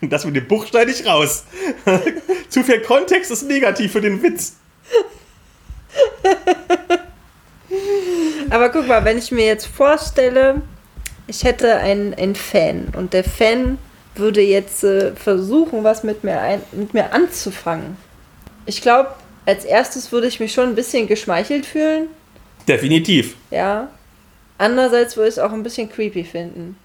Das 0.08 0.24
mit 0.24 0.36
dem 0.36 0.46
Buch 0.46 0.66
schneide 0.66 0.90
ich 0.90 1.06
raus. 1.06 1.44
Zu 2.48 2.62
viel 2.62 2.80
Kontext 2.82 3.30
ist 3.30 3.42
negativ 3.42 3.92
für 3.92 4.00
den 4.00 4.22
Witz. 4.22 4.56
Aber 8.50 8.68
guck 8.68 8.86
mal, 8.86 9.04
wenn 9.04 9.18
ich 9.18 9.32
mir 9.32 9.46
jetzt 9.46 9.66
vorstelle, 9.66 10.62
ich 11.26 11.44
hätte 11.44 11.76
einen, 11.76 12.14
einen 12.14 12.36
Fan 12.36 12.88
und 12.96 13.12
der 13.12 13.24
Fan 13.24 13.78
würde 14.14 14.40
jetzt 14.40 14.84
äh, 14.84 15.12
versuchen, 15.14 15.84
was 15.84 16.04
mit 16.04 16.24
mir, 16.24 16.40
ein, 16.40 16.62
mit 16.72 16.94
mir 16.94 17.12
anzufangen. 17.12 17.96
Ich 18.64 18.80
glaube, 18.80 19.10
als 19.44 19.64
erstes 19.64 20.12
würde 20.12 20.26
ich 20.26 20.40
mich 20.40 20.52
schon 20.52 20.68
ein 20.68 20.74
bisschen 20.74 21.06
geschmeichelt 21.06 21.66
fühlen. 21.66 22.08
Definitiv. 22.66 23.36
Ja. 23.50 23.88
Andererseits 24.58 25.16
würde 25.16 25.28
ich 25.28 25.34
es 25.34 25.38
auch 25.38 25.52
ein 25.52 25.62
bisschen 25.62 25.90
creepy 25.90 26.24
finden. 26.24 26.76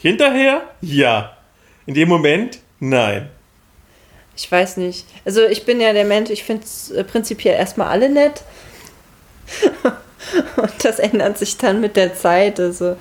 Hinterher? 0.00 0.62
Ja. 0.80 1.35
In 1.86 1.94
dem 1.94 2.08
Moment? 2.08 2.58
Nein. 2.80 3.30
Ich 4.36 4.50
weiß 4.50 4.76
nicht. 4.76 5.06
Also 5.24 5.44
ich 5.44 5.64
bin 5.64 5.80
ja 5.80 5.92
der 5.92 6.04
Mensch, 6.04 6.30
ich 6.30 6.44
finde 6.44 6.64
es 6.64 6.90
äh, 6.90 7.04
prinzipiell 7.04 7.54
erstmal 7.54 7.88
alle 7.88 8.10
nett. 8.10 8.42
Und 10.56 10.84
das 10.84 10.98
ändert 10.98 11.38
sich 11.38 11.56
dann 11.56 11.80
mit 11.80 11.96
der 11.96 12.14
Zeit. 12.14 12.60
Also 12.60 12.96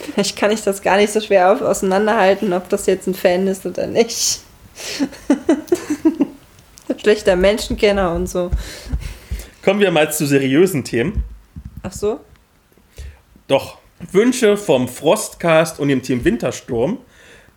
vielleicht 0.00 0.36
kann 0.36 0.50
ich 0.50 0.62
das 0.62 0.82
gar 0.82 0.96
nicht 0.96 1.12
so 1.12 1.20
schwer 1.20 1.52
auf, 1.52 1.60
auseinanderhalten, 1.60 2.52
ob 2.52 2.68
das 2.68 2.86
jetzt 2.86 3.08
ein 3.08 3.14
Fan 3.14 3.46
ist 3.48 3.66
oder 3.66 3.86
nicht. 3.86 4.40
Schlechter 7.00 7.36
Menschenkenner 7.36 8.12
und 8.12 8.28
so. 8.28 8.50
Kommen 9.62 9.80
wir 9.80 9.90
mal 9.90 10.12
zu 10.12 10.26
seriösen 10.26 10.84
Themen. 10.84 11.24
Ach 11.82 11.92
so? 11.92 12.20
Doch, 13.46 13.78
Wünsche 14.12 14.56
vom 14.56 14.88
Frostcast 14.88 15.80
und 15.80 15.88
dem 15.88 16.02
Team 16.02 16.24
Wintersturm. 16.24 16.98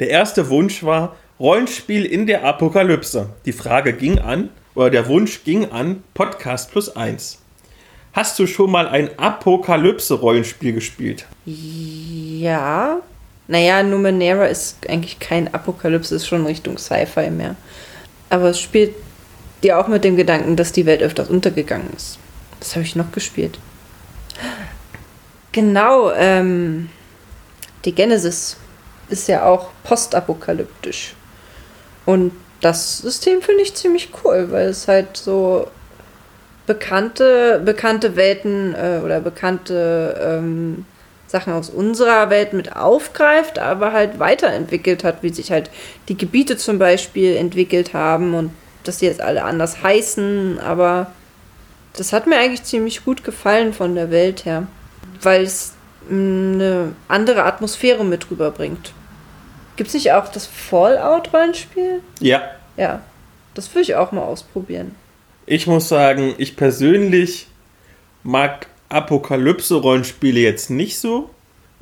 Der 0.02 0.10
erste 0.10 0.50
Wunsch 0.50 0.84
war 0.84 1.16
Rollenspiel 1.40 2.06
in 2.06 2.26
der 2.26 2.44
Apokalypse. 2.44 3.30
Die 3.46 3.52
Frage 3.52 3.94
ging 3.94 4.18
an, 4.18 4.50
oder 4.74 4.90
der 4.90 5.08
Wunsch 5.08 5.44
ging 5.44 5.70
an 5.72 6.02
Podcast 6.16 6.72
plus 6.72 6.96
1. 6.96 7.38
Hast 8.14 8.40
du 8.40 8.48
schon 8.48 8.72
mal 8.72 8.88
ein 8.88 9.20
Apokalypse-Rollenspiel 9.20 10.74
gespielt? 10.74 11.28
Ja. 11.46 12.98
Naja, 13.48 13.84
Numenera 13.84 14.46
ist 14.46 14.90
eigentlich 14.90 15.20
kein 15.20 15.54
Apokalypse, 15.54 16.16
ist 16.16 16.26
schon 16.26 16.48
Richtung 16.48 16.80
Sci-Fi 16.80 17.30
mehr. 17.30 17.56
Aber 18.32 18.46
es 18.50 18.60
spielt 18.60 18.96
ja 19.62 19.80
auch 19.80 19.88
mit 19.88 20.04
dem 20.04 20.18
Gedanken, 20.18 20.56
dass 20.56 20.72
die 20.72 20.88
Welt 20.88 21.04
öfters 21.04 21.30
untergegangen 21.30 21.94
ist. 21.96 22.18
Was 22.60 22.76
habe 22.76 22.84
ich 22.84 22.96
noch 22.96 23.12
gespielt? 23.12 23.60
Genau, 25.52 26.12
ähm, 26.14 26.90
die 27.86 27.94
Genesis 27.94 28.58
ist 29.12 29.28
ja 29.28 29.46
auch 29.46 29.70
postapokalyptisch. 29.84 31.16
Und 32.06 32.32
das 32.62 33.00
System 33.00 33.42
finde 33.42 33.64
ich 33.64 33.74
ziemlich 33.76 34.10
cool, 34.24 34.48
weil 34.52 34.68
es 34.68 34.88
halt 34.88 35.18
so 35.18 35.68
bekannte, 36.66 37.62
bekannte 37.64 38.16
Welten 38.16 38.76
äh, 38.76 39.02
oder 39.04 39.20
bekannte 39.20 40.20
ähm, 40.22 40.86
Sachen 41.28 41.54
aus 41.54 41.70
unserer 41.70 42.30
Welt 42.30 42.54
mit 42.54 42.76
aufgreift, 42.76 43.58
aber 43.58 43.94
halt 43.94 44.20
weiterentwickelt 44.20 45.04
hat, 45.04 45.24
wie 45.24 45.30
sich 45.30 45.52
halt 45.52 45.70
die 46.08 46.18
Gebiete 46.18 46.58
zum 46.58 46.78
Beispiel 46.78 47.36
entwickelt 47.36 47.94
haben 47.94 48.34
und 48.36 48.52
dass 48.84 48.98
die 48.98 49.06
jetzt 49.06 49.22
alle 49.22 49.44
anders 49.44 49.82
heißen, 49.82 50.60
aber 50.60 51.12
das 51.94 52.14
hat 52.14 52.28
mir 52.28 52.38
eigentlich 52.38 52.64
ziemlich 52.64 53.04
gut 53.06 53.24
gefallen 53.24 53.74
von 53.74 53.96
der 53.96 54.12
Welt 54.12 54.46
her, 54.46 54.68
weil 55.22 55.44
es 55.44 55.74
mh, 56.10 56.54
eine 56.54 56.96
andere 57.08 57.44
Atmosphäre 57.44 58.04
mit 58.04 58.30
rüberbringt. 58.30 58.94
Gibt 59.82 59.88
es 59.88 59.96
nicht 59.96 60.12
auch 60.12 60.28
das 60.28 60.46
Fallout-Rollenspiel? 60.46 62.04
Ja. 62.20 62.44
Ja, 62.78 63.02
das 63.56 63.68
würde 63.74 63.82
ich 63.82 63.96
auch 63.96 64.12
mal 64.12 64.22
ausprobieren. 64.22 64.94
Ich 65.48 65.66
muss 65.66 65.90
sagen, 65.90 66.36
ich 66.38 66.56
persönlich 66.56 67.48
mag 68.22 68.68
Apokalypse-Rollenspiele 68.90 70.40
jetzt 70.40 70.70
nicht 70.70 71.00
so. 71.00 71.32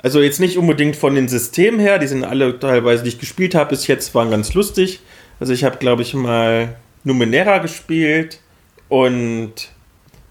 Also 0.02 0.22
jetzt 0.22 0.40
nicht 0.40 0.56
unbedingt 0.56 0.96
von 0.96 1.14
den 1.14 1.28
Systemen 1.28 1.78
her, 1.78 1.98
die 1.98 2.06
sind 2.06 2.24
alle 2.24 2.58
teilweise, 2.58 3.02
die 3.02 3.10
ich 3.10 3.18
gespielt 3.18 3.54
habe 3.54 3.68
bis 3.68 3.86
jetzt, 3.86 4.14
waren 4.14 4.30
ganz 4.30 4.54
lustig. 4.54 5.00
Also 5.38 5.52
ich 5.52 5.64
habe, 5.64 5.76
glaube 5.76 6.00
ich, 6.00 6.14
mal 6.14 6.76
Numenera 7.04 7.58
gespielt 7.58 8.40
und 8.88 9.52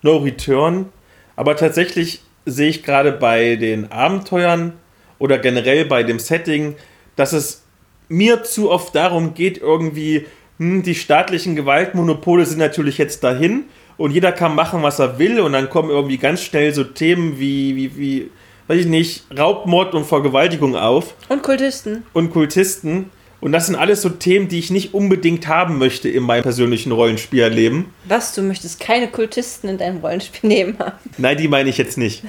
No 0.01 0.17
Return. 0.17 0.89
Aber 1.35 1.55
tatsächlich 1.55 2.23
sehe 2.47 2.69
ich 2.69 2.81
gerade 2.81 3.11
bei 3.11 3.57
den 3.57 3.91
Abenteuern 3.91 4.73
oder 5.19 5.37
generell 5.37 5.85
bei 5.85 6.01
dem 6.01 6.17
Setting, 6.17 6.75
dass 7.19 7.33
es 7.33 7.63
mir 8.07 8.43
zu 8.43 8.71
oft 8.71 8.95
darum 8.95 9.33
geht, 9.33 9.57
irgendwie, 9.59 10.25
hm, 10.57 10.83
die 10.83 10.95
staatlichen 10.95 11.55
Gewaltmonopole 11.55 12.45
sind 12.45 12.59
natürlich 12.59 12.97
jetzt 12.97 13.23
dahin 13.23 13.65
und 13.97 14.11
jeder 14.11 14.31
kann 14.31 14.55
machen, 14.55 14.81
was 14.83 14.99
er 14.99 15.19
will 15.19 15.39
und 15.41 15.51
dann 15.53 15.69
kommen 15.69 15.89
irgendwie 15.89 16.17
ganz 16.17 16.41
schnell 16.41 16.73
so 16.73 16.83
Themen 16.83 17.39
wie, 17.39 17.75
wie, 17.75 17.97
wie 17.97 18.31
weiß 18.67 18.79
ich 18.81 18.87
nicht, 18.87 19.23
Raubmord 19.37 19.93
und 19.95 20.05
Vergewaltigung 20.05 20.75
auf 20.75 21.15
Und 21.27 21.43
Kultisten. 21.43 22.03
und 22.13 22.31
Kultisten. 22.31 23.09
Und 23.41 23.51
das 23.53 23.67
sind 23.67 23.75
alles 23.75 24.01
so 24.01 24.09
Themen, 24.09 24.47
die 24.47 24.59
ich 24.59 24.69
nicht 24.69 24.93
unbedingt 24.93 25.47
haben 25.47 25.77
möchte 25.77 26.09
in 26.09 26.23
meinem 26.23 26.43
persönlichen 26.43 26.91
Rollenspielerleben. 26.91 27.85
Was, 28.05 28.35
du 28.35 28.41
möchtest 28.41 28.79
keine 28.79 29.07
Kultisten 29.07 29.69
in 29.69 29.77
deinem 29.77 29.99
Rollenspiel 29.99 30.47
nehmen 30.49 30.77
haben? 30.77 30.97
Nein, 31.17 31.37
die 31.37 31.47
meine 31.47 31.69
ich 31.69 31.77
jetzt 31.77 31.97
nicht. 31.97 32.23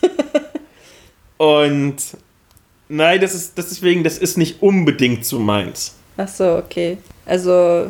Und 1.36 1.96
nein, 2.92 3.20
das 3.20 3.34
ist 3.34 3.56
das 3.58 3.68
deswegen, 3.68 4.04
das 4.04 4.18
ist 4.18 4.36
nicht 4.38 4.62
unbedingt 4.62 5.24
so 5.24 5.38
meins. 5.38 5.94
Ach 6.16 6.28
so, 6.28 6.56
okay. 6.56 6.98
Also, 7.26 7.86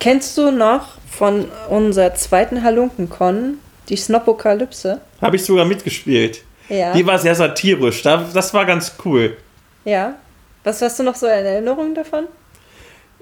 kennst 0.00 0.36
du 0.38 0.50
noch 0.50 0.98
von 1.10 1.46
unserer 1.68 2.14
zweiten 2.14 2.62
Halunkenkon 2.62 3.58
die 3.88 3.96
Snopokalypse? 3.96 5.00
Habe 5.20 5.36
ich 5.36 5.44
sogar 5.44 5.64
mitgespielt. 5.64 6.42
Ja. 6.68 6.92
Die 6.94 7.04
war 7.06 7.18
sehr 7.18 7.34
satirisch. 7.34 8.02
Da- 8.02 8.26
Das 8.32 8.54
war 8.54 8.64
ganz 8.64 8.92
cool. 9.04 9.36
ja. 9.84 10.14
Was 10.64 10.80
hast 10.80 10.96
du 11.00 11.02
noch 11.02 11.16
so 11.16 11.26
in 11.26 11.44
Erinnerung 11.44 11.92
davon? 11.92 12.26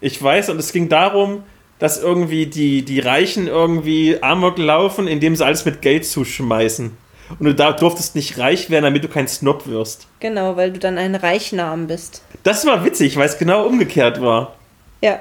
Ich 0.02 0.22
weiß, 0.22 0.50
und 0.50 0.58
es 0.60 0.72
ging 0.72 0.90
darum, 0.90 1.42
dass 1.78 1.98
irgendwie 2.02 2.44
die, 2.44 2.82
die 2.84 3.00
Reichen 3.00 3.46
irgendwie 3.46 4.22
Amok 4.22 4.58
laufen, 4.58 5.08
indem 5.08 5.34
sie 5.34 5.42
alles 5.46 5.64
mit 5.64 5.80
Geld 5.80 6.04
zuschmeißen. 6.04 6.90
Und 7.38 7.46
du 7.46 7.54
da 7.54 7.72
durftest 7.72 8.16
nicht 8.16 8.38
reich 8.38 8.70
werden, 8.70 8.84
damit 8.84 9.04
du 9.04 9.08
kein 9.08 9.28
Snob 9.28 9.66
wirst. 9.66 10.08
Genau, 10.18 10.56
weil 10.56 10.72
du 10.72 10.78
dann 10.78 10.98
ein 10.98 11.14
Reichnam 11.14 11.86
bist. 11.86 12.22
Das 12.42 12.66
war 12.66 12.84
witzig, 12.84 13.16
weil 13.16 13.26
es 13.26 13.38
genau 13.38 13.66
umgekehrt 13.66 14.20
war. 14.20 14.56
Ja. 15.00 15.20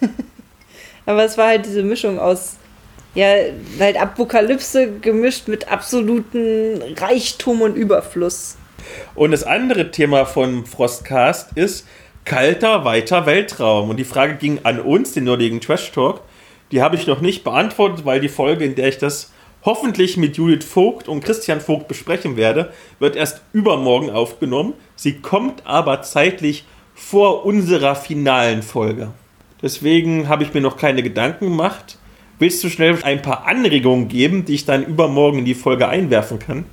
Aber 1.06 1.24
es 1.24 1.36
war 1.36 1.48
halt 1.48 1.66
diese 1.66 1.82
Mischung 1.82 2.18
aus, 2.18 2.56
ja, 3.14 3.34
halt 3.78 4.00
Apokalypse 4.00 4.92
gemischt 5.00 5.48
mit 5.48 5.70
absoluten 5.70 6.80
Reichtum 6.96 7.62
und 7.62 7.74
Überfluss. 7.74 8.56
Und 9.14 9.32
das 9.32 9.44
andere 9.44 9.90
Thema 9.90 10.24
von 10.24 10.64
Frostcast 10.64 11.56
ist 11.56 11.86
kalter, 12.24 12.84
weiter 12.84 13.26
Weltraum. 13.26 13.90
Und 13.90 13.96
die 13.96 14.04
Frage 14.04 14.36
ging 14.36 14.60
an 14.62 14.80
uns, 14.80 15.12
den 15.12 15.24
nerdigen 15.24 15.60
Trash 15.60 15.90
Talk. 15.92 16.20
Die 16.70 16.82
habe 16.82 16.96
ich 16.96 17.06
noch 17.06 17.20
nicht 17.20 17.42
beantwortet, 17.42 18.04
weil 18.04 18.20
die 18.20 18.28
Folge, 18.28 18.64
in 18.64 18.74
der 18.74 18.88
ich 18.88 18.98
das 18.98 19.32
hoffentlich 19.62 20.16
mit 20.16 20.36
Judith 20.36 20.64
Vogt 20.64 21.08
und 21.08 21.24
Christian 21.24 21.60
Vogt 21.60 21.88
besprechen 21.88 22.36
werde, 22.36 22.72
wird 22.98 23.16
erst 23.16 23.42
übermorgen 23.52 24.10
aufgenommen. 24.10 24.74
Sie 24.96 25.20
kommt 25.20 25.66
aber 25.66 26.02
zeitlich 26.02 26.64
vor 26.94 27.44
unserer 27.44 27.94
finalen 27.94 28.62
Folge. 28.62 29.12
Deswegen 29.62 30.28
habe 30.28 30.42
ich 30.42 30.54
mir 30.54 30.60
noch 30.60 30.76
keine 30.76 31.02
Gedanken 31.02 31.46
gemacht. 31.46 31.98
Willst 32.38 32.64
du 32.64 32.70
schnell 32.70 32.98
ein 33.02 33.20
paar 33.20 33.46
Anregungen 33.46 34.08
geben, 34.08 34.44
die 34.44 34.54
ich 34.54 34.64
dann 34.64 34.84
übermorgen 34.84 35.40
in 35.40 35.44
die 35.44 35.54
Folge 35.54 35.88
einwerfen 35.88 36.38
kann? 36.38 36.64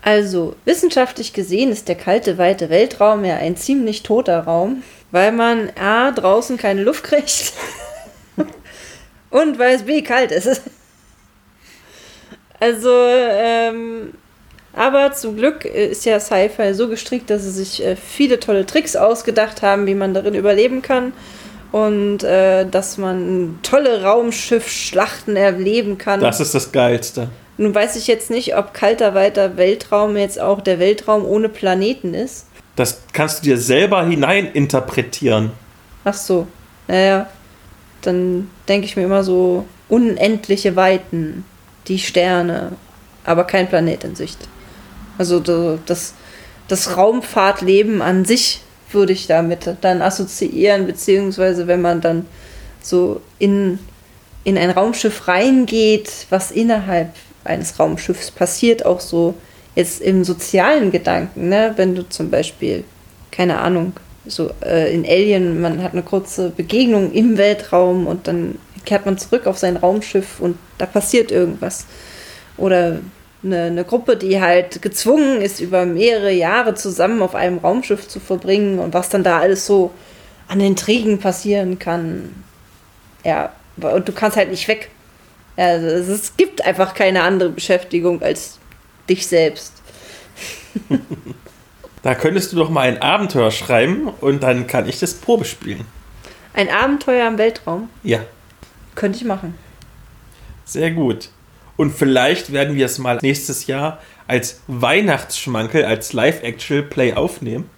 Also, 0.00 0.54
wissenschaftlich 0.64 1.32
gesehen 1.32 1.70
ist 1.70 1.88
der 1.88 1.94
kalte, 1.94 2.36
weite 2.36 2.68
Weltraum 2.68 3.24
ja 3.24 3.36
ein 3.36 3.56
ziemlich 3.56 4.02
toter 4.02 4.40
Raum, 4.40 4.82
weil 5.10 5.32
man 5.32 5.70
A, 5.80 6.10
draußen 6.10 6.58
keine 6.58 6.82
Luft 6.82 7.04
kriegt 7.04 7.54
und 9.30 9.58
weil 9.58 9.76
es 9.76 9.84
B, 9.84 10.02
kalt 10.02 10.30
ist. 10.30 10.62
Also, 12.60 12.90
ähm, 12.90 14.14
aber 14.72 15.12
zum 15.12 15.36
Glück 15.36 15.64
ist 15.64 16.04
ja 16.04 16.18
Sci-Fi 16.18 16.74
so 16.74 16.88
gestrickt, 16.88 17.30
dass 17.30 17.42
sie 17.42 17.50
sich 17.50 17.84
äh, 17.84 17.96
viele 17.96 18.40
tolle 18.40 18.66
Tricks 18.66 18.96
ausgedacht 18.96 19.62
haben, 19.62 19.86
wie 19.86 19.94
man 19.94 20.14
darin 20.14 20.34
überleben 20.34 20.82
kann. 20.82 21.12
Und 21.72 22.22
äh, 22.22 22.66
dass 22.66 22.98
man 22.98 23.58
tolle 23.62 24.04
Raumschiffschlachten 24.04 25.36
erleben 25.36 25.98
kann. 25.98 26.20
Das 26.20 26.38
ist 26.38 26.54
das 26.54 26.70
Geilste. 26.70 27.28
Nun 27.56 27.74
weiß 27.74 27.96
ich 27.96 28.06
jetzt 28.06 28.30
nicht, 28.30 28.56
ob 28.56 28.74
kalter, 28.74 29.14
weiter 29.14 29.56
Weltraum 29.56 30.16
jetzt 30.16 30.40
auch 30.40 30.60
der 30.60 30.78
Weltraum 30.78 31.24
ohne 31.24 31.48
Planeten 31.48 32.14
ist. 32.14 32.46
Das 32.76 33.02
kannst 33.12 33.40
du 33.40 33.44
dir 33.44 33.58
selber 33.58 34.04
hineininterpretieren. 34.06 35.52
Ach 36.04 36.14
so. 36.14 36.46
Naja, 36.88 37.28
dann 38.02 38.50
denke 38.68 38.86
ich 38.86 38.96
mir 38.96 39.04
immer 39.04 39.22
so 39.24 39.66
unendliche 39.88 40.76
Weiten 40.76 41.44
die 41.88 41.98
Sterne, 41.98 42.72
aber 43.24 43.44
kein 43.44 43.68
Planet 43.68 44.04
in 44.04 44.16
Sicht. 44.16 44.38
Also 45.18 45.40
das, 45.40 46.14
das 46.68 46.96
Raumfahrtleben 46.96 48.02
an 48.02 48.24
sich 48.24 48.60
würde 48.90 49.12
ich 49.12 49.26
damit 49.26 49.76
dann 49.80 50.02
assoziieren, 50.02 50.86
beziehungsweise 50.86 51.66
wenn 51.66 51.82
man 51.82 52.00
dann 52.00 52.26
so 52.80 53.20
in, 53.38 53.78
in 54.44 54.56
ein 54.56 54.70
Raumschiff 54.70 55.28
reingeht, 55.28 56.10
was 56.30 56.50
innerhalb 56.50 57.10
eines 57.44 57.78
Raumschiffs 57.78 58.30
passiert, 58.30 58.86
auch 58.86 59.00
so 59.00 59.34
jetzt 59.74 60.00
im 60.00 60.24
sozialen 60.24 60.90
Gedanken, 60.90 61.48
ne? 61.48 61.72
wenn 61.76 61.94
du 61.94 62.08
zum 62.08 62.30
Beispiel, 62.30 62.84
keine 63.30 63.58
Ahnung, 63.60 63.92
so 64.26 64.50
äh, 64.64 64.94
in 64.94 65.04
Alien, 65.04 65.60
man 65.60 65.82
hat 65.82 65.92
eine 65.92 66.02
kurze 66.02 66.50
Begegnung 66.50 67.12
im 67.12 67.36
Weltraum 67.36 68.06
und 68.06 68.26
dann 68.26 68.58
kehrt 68.84 69.06
man 69.06 69.18
zurück 69.18 69.46
auf 69.46 69.58
sein 69.58 69.76
Raumschiff 69.76 70.40
und 70.40 70.58
da 70.78 70.86
passiert 70.86 71.30
irgendwas. 71.30 71.86
Oder 72.56 73.00
eine, 73.42 73.64
eine, 73.64 73.84
Gruppe, 73.84 74.16
die 74.16 74.40
halt 74.40 74.80
gezwungen 74.82 75.40
ist, 75.40 75.60
über 75.60 75.84
mehrere 75.84 76.32
Jahre 76.32 76.74
zusammen 76.74 77.22
auf 77.22 77.34
einem 77.34 77.58
Raumschiff 77.58 78.08
zu 78.08 78.20
verbringen 78.20 78.78
und 78.78 78.94
was 78.94 79.08
dann 79.08 79.24
da 79.24 79.38
alles 79.38 79.66
so 79.66 79.92
an 80.48 80.60
Intrigen 80.60 81.18
passieren 81.18 81.78
kann. 81.78 82.44
Ja, 83.24 83.52
und 83.76 84.08
du 84.08 84.12
kannst 84.12 84.36
halt 84.36 84.50
nicht 84.50 84.68
weg. 84.68 84.90
Also 85.56 86.12
es 86.12 86.36
gibt 86.36 86.64
einfach 86.64 86.94
keine 86.94 87.22
andere 87.22 87.50
Beschäftigung 87.50 88.22
als 88.22 88.58
dich 89.08 89.26
selbst. 89.26 89.72
da 92.02 92.14
könntest 92.14 92.52
du 92.52 92.56
doch 92.56 92.70
mal 92.70 92.88
ein 92.88 93.00
Abenteuer 93.00 93.50
schreiben 93.50 94.08
und 94.20 94.42
dann 94.42 94.66
kann 94.66 94.88
ich 94.88 94.98
das 94.98 95.14
Probe 95.14 95.44
spielen. 95.44 95.86
Ein 96.54 96.70
Abenteuer 96.70 97.26
im 97.28 97.38
Weltraum? 97.38 97.88
Ja. 98.02 98.20
Könnte 98.94 99.18
ich 99.18 99.24
machen. 99.24 99.54
Sehr 100.64 100.90
gut. 100.90 101.28
Und 101.76 101.92
vielleicht 101.92 102.52
werden 102.52 102.76
wir 102.76 102.86
es 102.86 102.98
mal 102.98 103.18
nächstes 103.20 103.66
Jahr 103.66 104.00
als 104.26 104.60
Weihnachtsschmankel, 104.68 105.84
als 105.84 106.12
Live-Actual-Play 106.12 107.14
aufnehmen. 107.14 107.68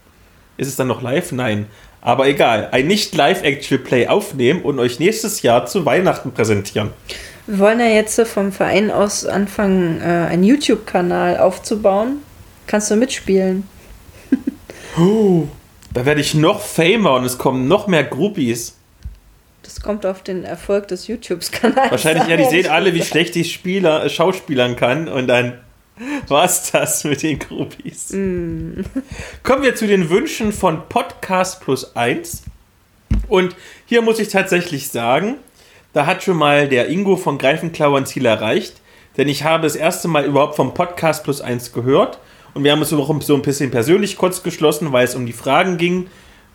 Ist 0.57 0.69
es 0.69 0.77
dann 0.77 0.87
noch 0.87 1.03
live? 1.03 1.33
Nein. 1.33 1.67
Aber 2.01 2.29
egal. 2.29 2.69
Ein 2.73 2.87
nicht 2.87 3.15
Live-Actual-Play 3.15 4.09
aufnehmen 4.09 4.63
und 4.63 4.79
euch 4.79 5.01
nächstes 5.01 5.43
Jahr 5.43 5.67
zu 5.67 5.85
Weihnachten 5.87 6.33
präsentieren. 6.33 6.91
Wir 7.47 7.59
wollen 7.59 7.81
ja 7.81 7.87
jetzt 7.87 8.21
vom 8.29 8.53
Verein 8.53 8.91
aus 8.91 9.25
anfangen, 9.25 10.01
äh, 10.01 10.05
einen 10.05 10.45
YouTube-Kanal 10.45 11.39
aufzubauen. 11.39 12.19
Kannst 12.67 12.91
du 12.91 12.97
mitspielen? 12.97 13.69
oh, 14.99 15.47
da 15.93 16.05
werde 16.05 16.21
ich 16.21 16.35
noch 16.35 16.61
famer 16.61 17.15
und 17.15 17.25
es 17.25 17.39
kommen 17.39 17.69
noch 17.69 17.87
mehr 17.87 18.05
Groupies. 18.05 18.76
Das 19.67 19.81
kommt 19.81 20.07
auf 20.07 20.23
den 20.23 20.45
Erfolg 20.45 20.87
des 20.87 21.09
YouTube-Kanals. 21.09 21.91
Wahrscheinlich, 21.91 22.29
ja, 22.29 22.37
die 22.37 22.45
sehen 22.45 22.69
alle, 22.69 22.95
wie 22.95 23.03
schlecht 23.03 23.35
ich 23.35 23.53
Spieler, 23.53 24.05
äh, 24.05 24.09
Schauspielern 24.09 24.77
kann 24.77 25.09
und 25.09 25.27
dann 25.27 25.59
war's 26.29 26.71
das 26.71 27.03
mit 27.03 27.25
den 27.25 27.41
Groupies. 27.41 28.11
Mm. 28.13 28.83
Kommen 29.43 29.65
wir 29.65 29.75
zu 29.75 29.89
den 29.89 30.09
Wünschen 30.09 30.53
von 30.53 30.89
Podcast 30.89 31.63
Plus 31.63 31.97
1. 31.97 32.45
Und 33.27 33.57
hier 33.87 34.03
muss 34.03 34.21
ich 34.21 34.29
tatsächlich 34.29 34.89
sagen, 34.89 35.35
da 35.93 36.07
hat 36.07 36.23
schon 36.23 36.37
mal 36.37 36.69
der 36.69 36.89
Ingo 36.89 37.17
von 37.17 37.37
Greifenklau 37.37 37.97
ein 37.97 38.07
Ziel 38.07 38.25
erreicht, 38.25 38.75
denn 39.17 39.27
ich 39.27 39.43
habe 39.43 39.65
das 39.65 39.75
erste 39.75 40.07
Mal 40.07 40.27
überhaupt 40.27 40.55
vom 40.55 40.75
Podcast 40.75 41.25
Plus 41.25 41.41
1 41.41 41.73
gehört 41.73 42.21
und 42.55 42.63
wir 42.63 42.71
haben 42.71 42.83
es 42.83 42.93
auch 42.93 43.21
so 43.21 43.35
ein 43.35 43.43
bisschen 43.43 43.73
persönlich 43.73 44.17
kurz 44.17 44.45
geschlossen, 44.45 44.93
weil 44.93 45.07
es 45.07 45.17
um 45.17 45.27
die 45.27 45.33
Fragen 45.33 45.77
ging, 45.77 46.07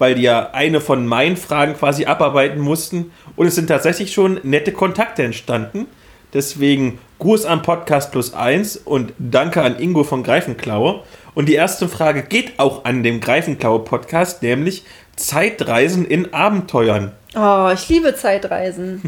weil 0.01 0.15
die 0.15 0.23
ja 0.23 0.49
eine 0.53 0.81
von 0.81 1.05
meinen 1.05 1.37
Fragen 1.37 1.75
quasi 1.75 2.05
abarbeiten 2.05 2.59
mussten. 2.59 3.11
Und 3.35 3.45
es 3.45 3.53
sind 3.53 3.67
tatsächlich 3.67 4.11
schon 4.11 4.39
nette 4.41 4.71
Kontakte 4.71 5.21
entstanden. 5.21 5.85
Deswegen 6.33 6.97
Gruß 7.19 7.45
am 7.45 7.61
Podcast 7.61 8.11
Plus 8.11 8.33
1 8.33 8.77
und 8.77 9.13
danke 9.19 9.61
an 9.61 9.77
Ingo 9.77 10.03
von 10.03 10.23
Greifenklaue. 10.23 11.03
Und 11.35 11.49
die 11.49 11.53
erste 11.53 11.87
Frage 11.87 12.23
geht 12.23 12.57
auch 12.57 12.83
an 12.83 13.03
dem 13.03 13.19
Greifenklaue 13.19 13.81
Podcast, 13.81 14.41
nämlich 14.41 14.85
Zeitreisen 15.17 16.03
in 16.07 16.33
Abenteuern. 16.33 17.11
Oh, 17.35 17.69
ich 17.71 17.87
liebe 17.87 18.15
Zeitreisen. 18.15 19.03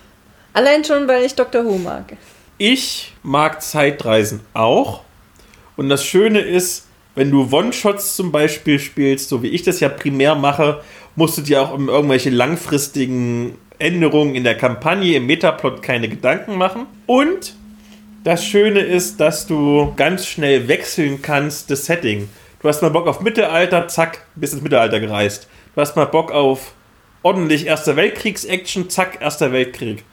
Allein 0.54 0.82
schon, 0.82 1.06
weil 1.08 1.26
ich 1.26 1.34
Dr. 1.34 1.66
Who 1.66 1.76
mag. 1.76 2.16
Ich 2.56 3.12
mag 3.22 3.60
Zeitreisen 3.60 4.40
auch. 4.54 5.02
Und 5.76 5.90
das 5.90 6.06
Schöne 6.06 6.40
ist, 6.40 6.87
wenn 7.18 7.30
du 7.32 7.48
One-Shots 7.50 8.14
zum 8.14 8.30
Beispiel 8.30 8.78
spielst, 8.78 9.28
so 9.28 9.42
wie 9.42 9.48
ich 9.48 9.62
das 9.62 9.80
ja 9.80 9.88
primär 9.88 10.36
mache, 10.36 10.82
musst 11.16 11.36
du 11.36 11.42
dir 11.42 11.60
auch 11.60 11.72
um 11.72 11.88
irgendwelche 11.88 12.30
langfristigen 12.30 13.58
Änderungen 13.80 14.36
in 14.36 14.44
der 14.44 14.56
Kampagne, 14.56 15.16
im 15.16 15.26
Metaplot 15.26 15.82
keine 15.82 16.08
Gedanken 16.08 16.56
machen. 16.56 16.86
Und 17.06 17.54
das 18.22 18.44
Schöne 18.44 18.80
ist, 18.80 19.18
dass 19.18 19.46
du 19.48 19.92
ganz 19.96 20.26
schnell 20.26 20.68
wechseln 20.68 21.20
kannst, 21.20 21.70
das 21.70 21.86
Setting. 21.86 22.28
Du 22.60 22.68
hast 22.68 22.82
mal 22.82 22.90
Bock 22.90 23.08
auf 23.08 23.20
Mittelalter, 23.20 23.88
zack, 23.88 24.26
bist 24.36 24.54
ins 24.54 24.62
Mittelalter 24.62 25.00
gereist. 25.00 25.48
Du 25.74 25.80
hast 25.80 25.96
mal 25.96 26.04
Bock 26.06 26.30
auf 26.30 26.72
ordentlich 27.22 27.66
Erster 27.66 27.96
Weltkriegs-Action, 27.96 28.90
zack, 28.90 29.20
Erster 29.20 29.52
Weltkrieg. 29.52 30.04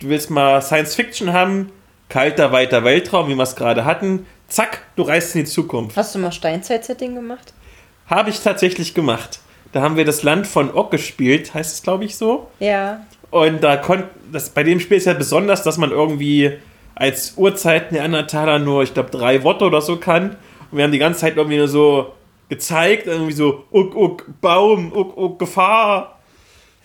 Du 0.00 0.08
willst 0.08 0.30
mal 0.30 0.62
Science 0.62 0.94
Fiction 0.96 1.32
haben, 1.32 1.70
kalter, 2.08 2.50
weiter 2.50 2.82
Weltraum, 2.82 3.28
wie 3.28 3.34
wir 3.36 3.42
es 3.42 3.54
gerade 3.54 3.84
hatten, 3.84 4.26
zack, 4.50 4.82
du 4.96 5.02
reist 5.02 5.34
in 5.34 5.44
die 5.44 5.50
Zukunft. 5.50 5.96
Hast 5.96 6.14
du 6.14 6.18
mal 6.18 6.32
Steinzeit-Setting 6.32 7.14
gemacht? 7.14 7.54
Habe 8.06 8.30
ich 8.30 8.40
tatsächlich 8.40 8.94
gemacht. 8.94 9.40
Da 9.72 9.82
haben 9.82 9.96
wir 9.96 10.04
das 10.04 10.22
Land 10.22 10.46
von 10.46 10.74
Ock 10.74 10.90
gespielt, 10.90 11.54
heißt 11.54 11.74
es, 11.74 11.82
glaube 11.82 12.04
ich, 12.04 12.16
so. 12.16 12.48
Ja. 12.58 13.06
Und 13.30 13.62
da 13.62 13.76
konnte, 13.76 14.08
das 14.32 14.50
bei 14.50 14.64
dem 14.64 14.80
Spiel 14.80 14.96
ist 14.96 15.06
ja 15.06 15.14
besonders, 15.14 15.62
dass 15.62 15.78
man 15.78 15.92
irgendwie 15.92 16.58
als 16.96 17.34
Uhrzeit 17.36 17.92
Neandertaler 17.92 18.58
nur, 18.58 18.82
ich 18.82 18.92
glaube, 18.92 19.10
drei 19.10 19.44
Worte 19.44 19.64
oder 19.64 19.80
so 19.80 19.96
kann. 19.96 20.36
Und 20.70 20.78
wir 20.78 20.84
haben 20.84 20.92
die 20.92 20.98
ganze 20.98 21.20
Zeit 21.20 21.36
irgendwie 21.36 21.56
nur 21.56 21.68
so 21.68 22.12
gezeigt, 22.48 23.06
irgendwie 23.06 23.32
so, 23.32 23.64
uck, 23.70 23.94
uck, 23.94 24.26
Baum, 24.40 24.92
uck, 24.92 25.16
uck, 25.16 25.38
Gefahr. 25.38 26.18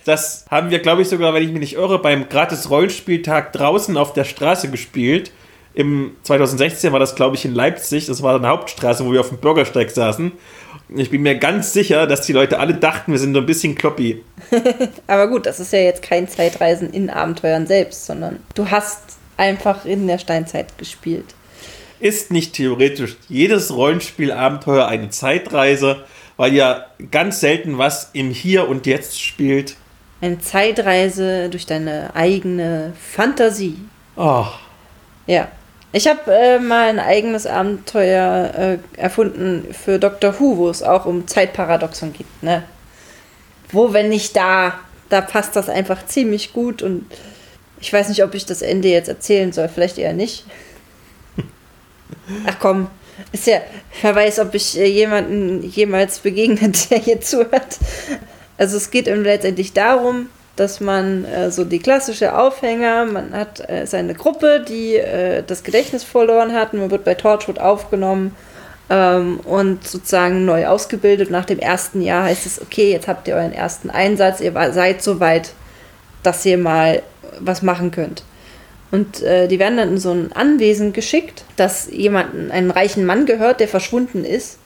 Das 0.06 0.46
haben 0.52 0.70
wir, 0.70 0.78
glaube 0.80 1.02
ich, 1.02 1.10
sogar, 1.10 1.34
wenn 1.34 1.42
ich 1.42 1.50
mich 1.50 1.60
nicht 1.60 1.74
irre, 1.74 1.98
beim 1.98 2.30
gratis 2.30 2.70
Rollenspieltag 2.70 3.52
draußen 3.54 3.98
auf 3.98 4.14
der 4.14 4.24
Straße 4.24 4.70
gespielt 4.70 5.32
im 5.76 6.16
2016 6.24 6.94
war 6.94 7.00
das, 7.00 7.16
glaube 7.16 7.36
ich, 7.36 7.44
in 7.44 7.54
Leipzig. 7.54 8.06
Das 8.06 8.24
war 8.24 8.36
eine 8.36 8.48
Hauptstraße, 8.48 9.06
wo 9.06 9.12
wir 9.12 9.20
auf 9.20 9.30
dem 9.30 9.40
Bürgersteig 9.40 9.92
saßen. 9.92 10.32
Ich 10.96 11.10
bin 11.10 11.22
mir 11.22 11.38
ganz 11.38 11.74
sicher, 11.74 12.08
dass 12.08 12.22
die 12.22 12.32
Leute 12.32 12.60
alle 12.60 12.76
dachten, 12.76 13.12
wir 13.12 13.20
sind 13.20 13.34
so 13.34 13.42
ein 13.42 13.46
bisschen 13.46 13.76
kloppy. 13.76 14.24
Aber 15.08 15.28
gut, 15.28 15.46
das 15.46 15.60
ist 15.60 15.74
ja 15.74 15.80
jetzt 15.80 16.02
kein 16.02 16.30
Zeitreisen 16.30 16.92
in 16.92 17.10
Abenteuern 17.10 17.68
selbst, 17.68 18.06
sondern 18.06 18.40
du 18.54 18.72
hast 18.72 19.02
einfach 19.36 19.84
in 19.84 20.08
der 20.08 20.18
Steinzeit 20.18 20.78
gespielt. 20.78 21.36
Ist 22.00 22.32
nicht 22.32 22.54
theoretisch 22.54 23.18
jedes 23.28 23.76
Rollenspielabenteuer 23.76 24.88
eine 24.88 25.10
Zeitreise, 25.10 26.06
weil 26.38 26.54
ja 26.54 26.86
ganz 27.12 27.42
selten 27.42 27.78
was 27.78 28.12
im 28.14 28.30
Hier 28.30 28.70
und 28.70 28.86
Jetzt 28.86 29.22
spielt. 29.22 29.76
Eine 30.22 30.40
Zeitreise 30.40 31.50
durch 31.50 31.66
deine 31.66 32.16
eigene 32.16 32.94
Fantasie. 32.98 33.76
Oh. 34.16 34.46
Ja, 35.28 35.50
ich 35.96 36.08
habe 36.08 36.32
äh, 36.32 36.60
mal 36.60 36.90
ein 36.90 37.00
eigenes 37.00 37.48
Abenteuer 37.48 38.54
äh, 38.58 39.00
erfunden 39.00 39.74
für 39.74 39.98
Doctor 40.00 40.40
Who, 40.40 40.58
wo 40.58 40.70
es 40.70 40.84
auch 40.84 41.06
um 41.06 41.28
Zeitparadoxon 41.28 42.14
geht. 42.14 42.28
Ne? 42.44 42.64
wo, 43.70 43.94
wenn 43.94 44.10
nicht 44.10 44.36
da, 44.36 44.80
da 45.10 45.22
passt 45.22 45.56
das 45.56 45.70
einfach 45.70 46.06
ziemlich 46.06 46.54
gut 46.54 46.82
und 46.82 47.06
ich 47.80 47.92
weiß 47.92 48.10
nicht, 48.10 48.24
ob 48.24 48.34
ich 48.34 48.46
das 48.46 48.62
Ende 48.62 48.88
jetzt 48.88 49.10
erzählen 49.10 49.52
soll, 49.52 49.70
vielleicht 49.70 49.98
eher 49.98 50.14
nicht. 50.14 50.46
Ach 52.48 52.56
komm, 52.60 52.88
ist 53.32 53.48
ja, 53.48 53.62
wer 54.02 54.16
weiß, 54.16 54.40
ob 54.40 54.56
ich 54.56 54.80
äh, 54.80 54.86
jemanden 54.86 55.62
jemals 55.64 56.20
begegnet, 56.20 56.90
der 56.90 57.00
hier 57.00 57.22
zuhört. 57.22 57.78
Also 58.58 58.78
es 58.78 58.90
geht 58.90 59.08
letztendlich 59.08 59.74
darum, 59.74 60.30
dass 60.56 60.80
man 60.80 61.26
äh, 61.26 61.52
so 61.52 61.66
die 61.66 61.80
klassische 61.80 62.38
Aufhänger, 62.38 63.06
man 63.06 63.34
hat 63.34 63.70
äh, 63.70 63.86
seine 63.86 64.14
Gruppe, 64.14 64.64
die 64.68 64.96
äh, 64.96 65.44
das 65.46 65.64
Gedächtnis 65.64 66.04
verloren 66.04 66.54
hat, 66.54 66.74
man 66.74 66.92
wird 66.92 67.04
bei 67.04 67.16
Torchwood 67.16 67.60
aufgenommen 67.60 68.36
ähm, 68.90 69.40
und 69.42 69.86
sozusagen 69.88 70.46
neu 70.46 70.68
ausgebildet. 70.68 71.30
Nach 71.30 71.46
dem 71.46 71.60
ersten 71.60 72.02
Jahr 72.02 72.24
heißt 72.24 72.46
es, 72.46 72.62
okay, 72.62 72.92
jetzt 72.92 73.08
habt 73.08 73.28
ihr 73.28 73.36
euren 73.36 73.54
ersten 73.54 73.90
Einsatz, 73.90 74.40
ihr 74.40 74.54
seid 74.72 75.02
so 75.02 75.20
weit, 75.20 75.52
dass 76.24 76.46
ihr 76.46 76.58
mal 76.58 77.02
was 77.40 77.62
machen 77.62 77.92
könnt. 77.92 78.24
Und 78.92 79.22
äh, 79.24 79.48
die 79.48 79.60
werden 79.60 79.78
dann 79.78 79.90
in 79.90 79.98
so 79.98 80.12
ein 80.12 80.32
Anwesen 80.32 80.94
geschickt, 80.94 81.44
das 81.58 81.90
jemanden, 81.92 82.50
einen 82.52 82.72
reichen 82.72 83.06
Mann 83.06 83.26
gehört, 83.26 83.60
der 83.60 83.68
verschwunden 83.68 84.24
ist. 84.24 84.58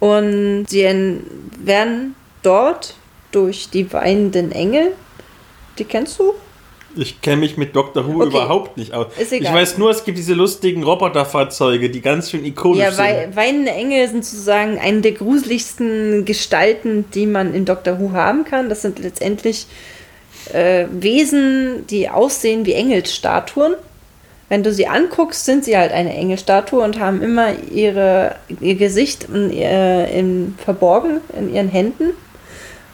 Und 0.00 0.66
sie 0.68 0.82
werden 1.62 2.16
dort 2.42 2.94
durch 3.32 3.70
die 3.70 3.92
weinenden 3.92 4.52
Engel, 4.52 4.92
die 5.78 5.84
kennst 5.84 6.18
du? 6.18 6.34
Ich 6.96 7.20
kenne 7.20 7.36
mich 7.36 7.56
mit 7.56 7.76
Doctor 7.76 8.06
Who 8.06 8.16
okay. 8.16 8.26
überhaupt 8.26 8.76
nicht 8.76 8.92
aus. 8.92 9.06
Ist 9.16 9.32
egal. 9.32 9.52
Ich 9.52 9.60
weiß 9.60 9.78
nur, 9.78 9.90
es 9.90 10.04
gibt 10.04 10.18
diese 10.18 10.34
lustigen 10.34 10.82
Roboterfahrzeuge, 10.82 11.88
die 11.88 12.00
ganz 12.00 12.30
schön 12.30 12.44
ikonisch 12.44 12.80
ja, 12.80 12.90
sind. 12.90 13.06
Ja, 13.06 13.36
weinende 13.36 13.70
Engel 13.70 14.08
sind 14.08 14.24
sozusagen 14.24 14.78
eine 14.78 15.00
der 15.00 15.12
gruseligsten 15.12 16.24
Gestalten, 16.24 17.04
die 17.14 17.26
man 17.26 17.54
in 17.54 17.64
Doctor 17.64 18.00
Who 18.00 18.12
haben 18.12 18.44
kann. 18.44 18.68
Das 18.68 18.82
sind 18.82 18.98
letztendlich 18.98 19.66
äh, 20.52 20.86
Wesen, 20.90 21.86
die 21.86 22.08
aussehen 22.08 22.66
wie 22.66 22.72
Engelsstatuen. 22.72 23.74
Wenn 24.48 24.64
du 24.64 24.72
sie 24.72 24.88
anguckst, 24.88 25.44
sind 25.44 25.64
sie 25.64 25.78
halt 25.78 25.92
eine 25.92 26.12
Engelstatue 26.12 26.82
und 26.82 26.98
haben 26.98 27.22
immer 27.22 27.52
ihre, 27.70 28.34
ihr 28.60 28.74
Gesicht 28.74 29.28
in, 29.32 29.52
äh, 29.52 30.18
in, 30.18 30.56
verborgen 30.58 31.20
in 31.38 31.54
ihren 31.54 31.68
Händen. 31.68 32.10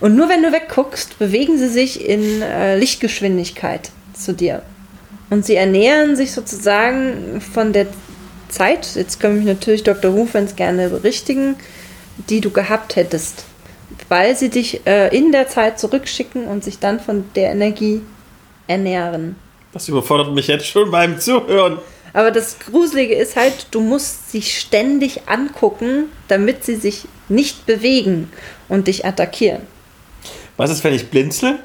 Und 0.01 0.14
nur 0.14 0.28
wenn 0.28 0.43
du 0.43 0.52
wegguckst, 0.52 1.18
bewegen 1.18 1.59
sie 1.59 1.68
sich 1.68 2.06
in 2.06 2.43
äh, 2.43 2.78
Lichtgeschwindigkeit 2.78 3.90
zu 4.12 4.32
dir. 4.32 4.62
Und 5.31 5.44
sie 5.44 5.55
ernähren 5.55 6.16
sich 6.16 6.32
sozusagen 6.32 7.40
von 7.40 7.73
der 7.73 7.86
Zeit, 8.48 8.94
jetzt 8.94 9.18
können 9.18 9.39
mich 9.39 9.47
natürlich 9.47 9.82
Dr. 9.82 10.12
Rufens 10.12 10.55
gerne 10.55 10.89
berichtigen, 10.89 11.56
die 12.28 12.40
du 12.40 12.51
gehabt 12.51 12.97
hättest 12.97 13.44
weil 14.09 14.36
sie 14.36 14.51
dich 14.51 14.86
äh, 14.86 15.16
in 15.16 15.32
der 15.32 15.48
Zeit 15.48 15.78
zurückschicken 15.78 16.47
und 16.47 16.64
sich 16.64 16.78
dann 16.78 17.01
von 17.01 17.24
der 17.35 17.51
Energie 17.51 18.02
ernähren. 18.66 19.36
Das 19.73 19.89
überfordert 19.89 20.32
mich 20.32 20.47
jetzt 20.47 20.66
schon 20.66 20.90
beim 20.90 21.18
Zuhören. 21.18 21.78
Aber 22.12 22.31
das 22.31 22.59
Gruselige 22.59 23.14
ist 23.14 23.36
halt, 23.36 23.66
du 23.73 23.81
musst 23.81 24.31
sie 24.31 24.43
ständig 24.43 25.28
angucken, 25.28 26.05
damit 26.28 26.64
sie 26.64 26.77
sich 26.77 27.06
nicht 27.28 27.66
bewegen 27.66 28.31
und 28.68 28.86
dich 28.86 29.05
attackieren. 29.05 29.62
Was 30.56 30.70
ist, 30.70 30.84
wenn 30.84 30.94
ich 30.94 31.08
blinzel? 31.08 31.58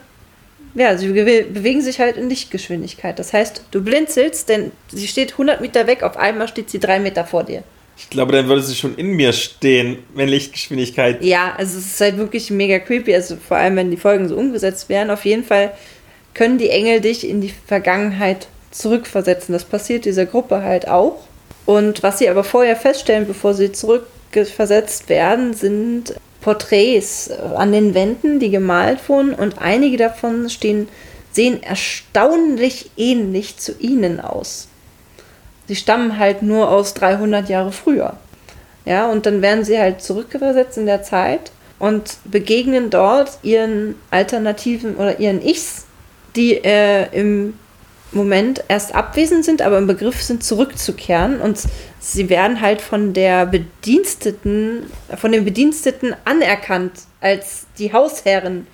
Ja, 0.73 0.97
sie 0.97 1.07
bewegen 1.09 1.81
sich 1.81 1.99
halt 1.99 2.17
in 2.17 2.29
Lichtgeschwindigkeit. 2.29 3.19
Das 3.19 3.33
heißt, 3.33 3.65
du 3.71 3.83
blinzelst, 3.83 4.47
denn 4.47 4.71
sie 4.89 5.07
steht 5.07 5.33
100 5.33 5.59
Meter 5.59 5.85
weg, 5.85 6.03
auf 6.03 6.17
einmal 6.17 6.47
steht 6.47 6.69
sie 6.69 6.79
drei 6.79 6.99
Meter 6.99 7.25
vor 7.25 7.43
dir. 7.43 7.63
Ich 7.97 8.09
glaube, 8.09 8.31
dann 8.31 8.47
würde 8.47 8.63
sie 8.63 8.75
schon 8.75 8.95
in 8.95 9.07
mir 9.11 9.33
stehen, 9.33 9.99
wenn 10.15 10.29
Lichtgeschwindigkeit. 10.29 11.23
Ja, 11.23 11.53
also 11.57 11.77
es 11.77 11.85
ist 11.85 12.01
halt 12.01 12.17
wirklich 12.17 12.49
mega 12.49 12.79
creepy. 12.79 13.13
Also 13.13 13.35
vor 13.35 13.57
allem, 13.57 13.75
wenn 13.75 13.91
die 13.91 13.97
Folgen 13.97 14.27
so 14.27 14.35
umgesetzt 14.35 14.89
werden. 14.89 15.11
Auf 15.11 15.25
jeden 15.25 15.43
Fall 15.43 15.73
können 16.33 16.57
die 16.57 16.69
Engel 16.69 17.01
dich 17.01 17.27
in 17.27 17.41
die 17.41 17.53
Vergangenheit 17.67 18.47
zurückversetzen. 18.71 19.53
Das 19.53 19.65
passiert 19.65 20.05
dieser 20.05 20.25
Gruppe 20.25 20.63
halt 20.63 20.87
auch. 20.87 21.19
Und 21.65 22.01
was 22.01 22.17
sie 22.17 22.29
aber 22.29 22.43
vorher 22.43 22.75
feststellen, 22.75 23.27
bevor 23.27 23.53
sie 23.53 23.71
zurückversetzt 23.71 25.09
werden, 25.09 25.53
sind 25.53 26.15
Porträts 26.41 27.29
an 27.31 27.71
den 27.71 27.93
Wänden, 27.93 28.39
die 28.39 28.49
gemalt 28.49 29.07
wurden. 29.07 29.33
Und 29.33 29.59
einige 29.59 29.97
davon 29.97 30.49
stehen, 30.49 30.87
sehen 31.31 31.63
erstaunlich 31.63 32.91
ähnlich 32.97 33.57
zu 33.57 33.73
ihnen 33.79 34.19
aus. 34.19 34.67
Sie 35.67 35.75
stammen 35.75 36.17
halt 36.17 36.41
nur 36.41 36.69
aus 36.69 36.93
300 36.95 37.47
Jahre 37.47 37.71
früher. 37.71 38.17
Ja, 38.85 39.09
und 39.09 39.25
dann 39.25 39.41
werden 39.41 39.63
sie 39.63 39.79
halt 39.79 40.01
zurückversetzt 40.01 40.77
in 40.77 40.87
der 40.87 41.03
Zeit 41.03 41.51
und 41.79 42.17
begegnen 42.25 42.89
dort 42.89 43.37
ihren 43.43 43.95
Alternativen 44.09 44.95
oder 44.95 45.19
ihren 45.19 45.41
Ichs, 45.41 45.85
die 46.35 46.55
äh, 46.63 47.07
im 47.11 47.53
Moment 48.11 48.63
erst 48.67 48.93
abwesend 48.93 49.45
sind, 49.45 49.61
aber 49.61 49.77
im 49.77 49.87
Begriff 49.87 50.21
sind 50.21 50.43
zurückzukehren 50.43 51.39
und 51.39 51.59
sie 51.99 52.29
werden 52.29 52.59
halt 52.59 52.81
von 52.81 53.13
der 53.13 53.45
Bediensteten, 53.45 54.91
von 55.15 55.31
den 55.31 55.45
Bediensteten 55.45 56.15
anerkannt 56.25 56.93
als 57.21 57.65
die 57.77 57.93
Hausherren. 57.93 58.67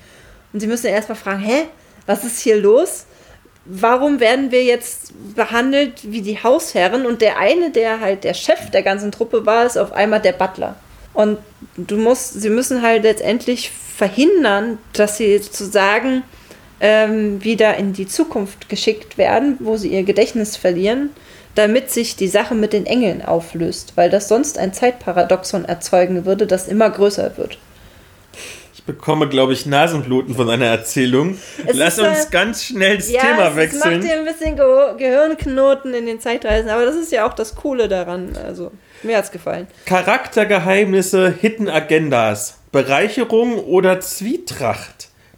Und 0.54 0.60
sie 0.60 0.68
müssen 0.68 0.88
erstmal 0.88 1.18
fragen, 1.18 1.42
hä, 1.42 1.66
was 2.06 2.24
ist 2.24 2.40
hier 2.40 2.58
los? 2.58 3.06
warum 3.70 4.20
werden 4.20 4.52
wir 4.52 4.64
jetzt 4.64 5.14
behandelt 5.36 6.00
wie 6.04 6.22
die 6.22 6.42
Hausherren 6.42 7.06
und 7.06 7.22
der 7.22 7.38
eine, 7.38 7.70
der 7.70 8.00
halt 8.00 8.24
der 8.24 8.34
Chef 8.34 8.70
der 8.72 8.82
ganzen 8.82 9.12
Truppe 9.12 9.46
war, 9.46 9.66
ist 9.66 9.78
auf 9.78 9.92
einmal 9.92 10.22
der 10.22 10.32
Butler. 10.32 10.76
Und 11.14 11.38
du 11.76 11.98
musst, 11.98 12.40
sie 12.40 12.50
müssen 12.50 12.82
halt 12.82 13.04
letztendlich 13.04 13.72
verhindern, 13.72 14.78
dass 14.94 15.18
sie 15.18 15.38
sozusagen 15.40 16.24
ähm, 16.80 17.44
wieder 17.44 17.78
in 17.78 17.94
die 17.94 18.08
Zukunft 18.08 18.70
geschickt 18.70 19.18
werden, 19.18 19.58
wo 19.60 19.78
sie 19.78 19.90
ihr 19.90 20.04
Gedächtnis 20.04 20.58
verlieren, 20.58 21.10
damit 21.56 21.90
sich 21.90 22.16
die 22.16 22.28
Sache 22.28 22.56
mit 22.56 22.74
den 22.74 22.86
Engeln 22.86 23.24
auflöst, 23.24 23.94
weil 23.96 24.10
das 24.10 24.28
sonst 24.28 24.58
ein 24.58 24.74
Zeitparadoxon 24.74 25.66
erzeugen 25.66 26.26
würde, 26.26 26.46
das 26.46 26.68
immer 26.68 26.90
größer 26.90 27.38
wird 27.38 27.58
bekomme, 28.88 29.28
glaube 29.28 29.54
ich, 29.54 29.68
Nasenbluten 29.68 30.34
von 30.34 30.50
einer 30.50 30.66
Erzählung. 30.66 31.38
Es 31.68 31.76
Lass 31.76 32.00
uns 32.00 32.26
äh, 32.26 32.28
ganz 32.32 32.64
schnell 32.64 32.98
das 32.98 33.12
ja, 33.12 33.22
Thema 33.22 33.56
wechseln. 33.56 33.82
Es 33.82 33.86
macht 33.86 34.04
dir 34.04 34.18
ein 34.18 34.26
bisschen 34.26 34.56
Ge 34.56 34.98
Gehirnknoten 34.98 35.94
in 35.94 36.08
den 36.08 36.20
Zeitreisen, 36.20 36.70
aber 36.70 36.86
das 36.86 36.96
ist 36.96 37.12
ja 37.12 37.28
auch 37.28 37.34
das 37.34 37.54
Coole 37.54 37.88
daran. 37.88 38.36
Also, 38.44 38.72
mir 39.04 39.18
hat's 39.18 39.30
gefallen. 39.30 39.68
Charaktergeheimnisse, 39.86 41.32
Hidden 41.40 41.70
Agendas, 41.70 42.58
Bereicherung 42.72 43.60
oder 43.60 44.00
Zwietracht? 44.00 44.97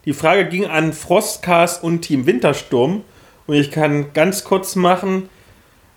Die 0.10 0.16
Frage 0.16 0.46
ging 0.46 0.66
an 0.66 0.92
Frostcast 0.92 1.84
und 1.84 2.02
Team 2.02 2.26
Wintersturm. 2.26 3.04
Und 3.46 3.56
ich 3.56 3.70
kann 3.70 4.12
ganz 4.14 4.44
kurz 4.44 4.76
machen, 4.76 5.30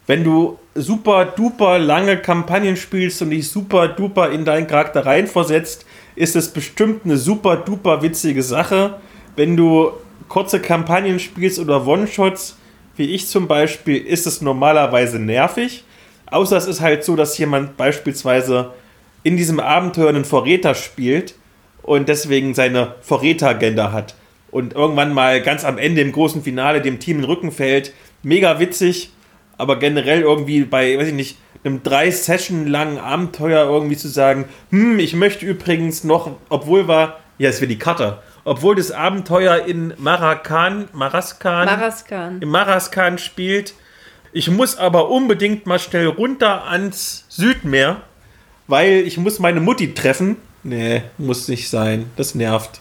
wenn 0.06 0.22
du 0.22 0.59
super 0.74 1.24
duper 1.24 1.78
lange 1.78 2.18
Kampagnen 2.18 2.76
spielst 2.76 3.22
und 3.22 3.30
dich 3.30 3.48
super 3.48 3.89
duper 3.89 4.30
in 4.30 4.44
deinen 4.44 4.66
Charakter 4.66 5.06
reinversetzt, 5.06 5.86
ist 6.14 6.36
es 6.36 6.51
bestimmt 6.51 7.06
eine 7.06 7.16
super 7.16 7.56
duper 7.56 8.02
witzige 8.02 8.43
Sache. 8.43 9.01
Wenn 9.34 9.56
du 9.56 9.93
kurze 10.28 10.60
Kampagnen 10.60 11.18
spielst 11.18 11.59
oder 11.59 11.86
One-Shots, 11.86 12.59
wie 12.97 13.14
ich 13.14 13.28
zum 13.28 13.48
Beispiel, 13.48 13.97
ist 13.97 14.26
es 14.26 14.43
normalerweise 14.43 15.20
nervig. 15.20 15.84
Außer 16.26 16.59
es 16.59 16.66
ist 16.66 16.82
halt 16.82 17.02
so, 17.02 17.16
dass 17.16 17.39
jemand 17.39 17.78
beispielsweise 17.78 18.74
in 19.22 19.39
diesem 19.39 19.59
Abenteuer 19.59 20.10
einen 20.10 20.26
Verräter 20.26 20.74
spielt 20.74 21.34
und 21.82 22.09
deswegen 22.09 22.54
seine 22.54 22.94
Verräteragenda 23.00 23.92
hat. 23.92 24.14
Und 24.50 24.74
irgendwann 24.74 25.14
mal 25.14 25.40
ganz 25.40 25.64
am 25.64 25.78
Ende 25.78 26.02
im 26.02 26.12
großen 26.12 26.42
Finale 26.42 26.82
dem 26.82 27.00
Team 27.00 27.16
in 27.16 27.22
den 27.22 27.30
Rücken 27.30 27.52
fällt. 27.52 27.92
Mega 28.22 28.60
witzig, 28.60 29.10
aber 29.56 29.78
generell 29.78 30.20
irgendwie 30.20 30.64
bei, 30.64 30.98
weiß 30.98 31.09
ich 31.09 31.14
nicht, 31.14 31.38
einem 31.64 31.82
drei 31.82 32.10
Session 32.10 32.66
langen 32.66 32.98
Abenteuer 32.98 33.64
irgendwie 33.64 33.96
zu 33.96 34.09
sagen, 34.09 34.46
hm, 34.70 34.98
ich 34.98 35.14
möchte 35.14 35.46
übrigens 35.46 36.04
noch, 36.04 36.36
obwohl 36.48 36.88
war, 36.88 37.20
ja, 37.38 37.48
es 37.48 37.60
wäre 37.60 37.68
die 37.68 37.78
Karte, 37.78 38.18
obwohl 38.44 38.74
das 38.74 38.90
Abenteuer 38.90 39.66
in 39.66 39.94
Marakan, 39.98 40.88
Maraskan, 40.92 41.66
Maraskan. 41.66 42.42
im 42.42 42.48
Maraskan 42.48 43.18
spielt, 43.18 43.74
ich 44.32 44.50
muss 44.50 44.76
aber 44.76 45.10
unbedingt 45.10 45.66
mal 45.66 45.78
schnell 45.78 46.06
runter 46.06 46.66
ans 46.66 47.26
Südmeer, 47.28 48.00
weil 48.66 49.06
ich 49.06 49.18
muss 49.18 49.38
meine 49.38 49.60
Mutti 49.60 49.94
treffen. 49.94 50.36
Nee, 50.64 51.02
muss 51.18 51.48
nicht 51.48 51.68
sein. 51.68 52.10
Das 52.16 52.34
nervt. 52.34 52.80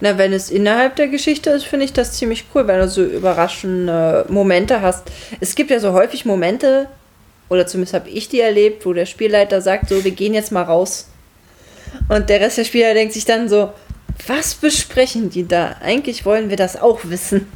Na, 0.00 0.16
wenn 0.16 0.32
es 0.32 0.50
innerhalb 0.50 0.96
der 0.96 1.08
Geschichte 1.08 1.50
ist, 1.50 1.64
finde 1.64 1.84
ich 1.84 1.92
das 1.92 2.12
ziemlich 2.12 2.44
cool, 2.54 2.66
wenn 2.66 2.78
du 2.78 2.88
so 2.88 3.04
überraschende 3.04 4.26
Momente 4.28 4.80
hast. 4.80 5.10
Es 5.40 5.54
gibt 5.54 5.70
ja 5.70 5.80
so 5.80 5.92
häufig 5.92 6.24
Momente, 6.24 6.88
oder 7.48 7.66
zumindest 7.66 7.94
habe 7.94 8.08
ich 8.08 8.28
die 8.28 8.40
erlebt, 8.40 8.86
wo 8.86 8.92
der 8.92 9.06
Spielleiter 9.06 9.60
sagt, 9.60 9.88
so, 9.88 10.04
wir 10.04 10.12
gehen 10.12 10.34
jetzt 10.34 10.52
mal 10.52 10.62
raus. 10.62 11.08
Und 12.08 12.28
der 12.28 12.40
Rest 12.40 12.58
der 12.58 12.64
Spieler 12.64 12.94
denkt 12.94 13.14
sich 13.14 13.24
dann 13.24 13.48
so, 13.48 13.72
was 14.26 14.54
besprechen 14.54 15.30
die 15.30 15.46
da? 15.46 15.76
Eigentlich 15.80 16.24
wollen 16.24 16.50
wir 16.50 16.56
das 16.56 16.80
auch 16.80 17.00
wissen. 17.04 17.50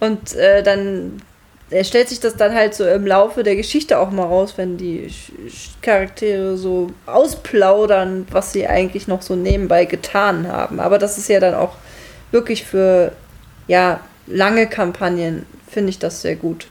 Und 0.00 0.34
äh, 0.34 0.62
dann 0.62 1.22
er 1.70 1.84
stellt 1.84 2.08
sich 2.08 2.20
das 2.20 2.36
dann 2.36 2.54
halt 2.54 2.74
so 2.74 2.86
im 2.86 3.06
Laufe 3.06 3.42
der 3.42 3.56
Geschichte 3.56 3.98
auch 3.98 4.10
mal 4.10 4.24
raus, 4.24 4.54
wenn 4.56 4.78
die 4.78 5.12
Charaktere 5.82 6.56
so 6.56 6.90
ausplaudern, 7.06 8.26
was 8.30 8.52
sie 8.52 8.66
eigentlich 8.66 9.06
noch 9.06 9.20
so 9.20 9.36
nebenbei 9.36 9.84
getan 9.84 10.48
haben. 10.48 10.80
Aber 10.80 10.98
das 10.98 11.18
ist 11.18 11.28
ja 11.28 11.40
dann 11.40 11.54
auch 11.54 11.74
wirklich 12.30 12.64
für 12.64 13.12
ja, 13.66 14.00
lange 14.26 14.66
Kampagnen, 14.66 15.44
finde 15.70 15.90
ich 15.90 15.98
das 15.98 16.22
sehr 16.22 16.36
gut. 16.36 16.68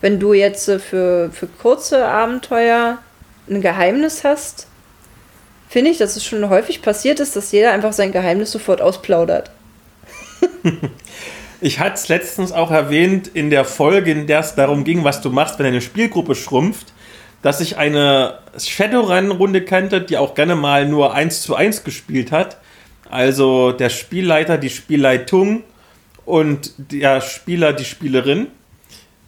Wenn 0.00 0.18
du 0.18 0.32
jetzt 0.32 0.68
äh, 0.68 0.78
für, 0.78 1.30
für 1.30 1.46
kurze 1.46 2.06
Abenteuer 2.06 2.98
ein 3.48 3.60
Geheimnis 3.60 4.24
hast, 4.24 4.66
finde 5.68 5.90
ich, 5.90 5.98
dass 5.98 6.16
es 6.16 6.24
schon 6.24 6.48
häufig 6.48 6.80
passiert 6.80 7.20
ist, 7.20 7.36
dass 7.36 7.52
jeder 7.52 7.72
einfach 7.72 7.92
sein 7.92 8.12
Geheimnis 8.12 8.50
sofort 8.50 8.80
ausplaudert. 8.80 9.50
Ich 11.62 11.78
hatte 11.78 11.94
es 11.94 12.08
letztens 12.08 12.52
auch 12.52 12.70
erwähnt 12.70 13.28
in 13.28 13.50
der 13.50 13.66
Folge, 13.66 14.12
in 14.12 14.26
der 14.26 14.40
es 14.40 14.54
darum 14.54 14.82
ging, 14.84 15.04
was 15.04 15.20
du 15.20 15.28
machst, 15.28 15.58
wenn 15.58 15.66
eine 15.66 15.82
Spielgruppe 15.82 16.34
schrumpft, 16.34 16.94
dass 17.42 17.60
ich 17.60 17.76
eine 17.76 18.38
Shadowrun-Runde 18.58 19.64
kannte, 19.64 20.00
die 20.00 20.16
auch 20.16 20.34
gerne 20.34 20.56
mal 20.56 20.88
nur 20.88 21.14
1 21.14 21.42
zu 21.42 21.54
1 21.54 21.84
gespielt 21.84 22.32
hat. 22.32 22.56
Also 23.10 23.72
der 23.72 23.90
Spielleiter, 23.90 24.56
die 24.56 24.70
Spielleitung 24.70 25.62
und 26.24 26.72
der 26.78 27.20
Spieler, 27.20 27.74
die 27.74 27.84
Spielerin, 27.84 28.46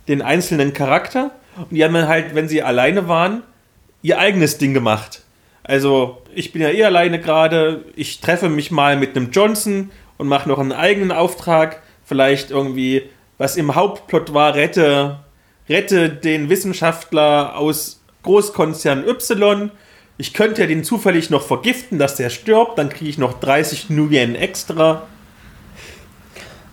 den 0.08 0.22
einzelnen 0.22 0.72
Charakter. 0.72 1.32
Und 1.56 1.72
die 1.72 1.84
haben 1.84 1.92
dann 1.92 2.08
halt, 2.08 2.34
wenn 2.34 2.48
sie 2.48 2.62
alleine 2.62 3.08
waren, 3.08 3.42
ihr 4.00 4.18
eigenes 4.18 4.56
Ding 4.56 4.72
gemacht. 4.72 5.22
Also 5.64 6.22
ich 6.34 6.52
bin 6.52 6.62
ja 6.62 6.70
eh 6.70 6.84
alleine 6.84 7.20
gerade, 7.20 7.84
ich 7.94 8.20
treffe 8.20 8.48
mich 8.48 8.70
mal 8.70 8.96
mit 8.96 9.16
einem 9.16 9.30
Johnson 9.32 9.90
und 10.16 10.28
mache 10.28 10.48
noch 10.48 10.58
einen 10.58 10.72
eigenen 10.72 11.12
Auftrag 11.12 11.82
vielleicht 12.12 12.50
irgendwie, 12.50 13.08
was 13.38 13.56
im 13.56 13.74
Hauptplot 13.74 14.34
war, 14.34 14.54
rette, 14.54 15.20
rette 15.66 16.10
den 16.10 16.50
Wissenschaftler 16.50 17.56
aus 17.56 18.02
Großkonzern 18.22 19.08
Y. 19.08 19.70
Ich 20.18 20.34
könnte 20.34 20.60
ja 20.60 20.66
den 20.66 20.84
zufällig 20.84 21.30
noch 21.30 21.40
vergiften, 21.40 21.98
dass 21.98 22.16
der 22.16 22.28
stirbt, 22.28 22.76
dann 22.76 22.90
kriege 22.90 23.08
ich 23.08 23.16
noch 23.16 23.40
30 23.40 23.88
Nuyen 23.88 24.34
extra. 24.34 25.06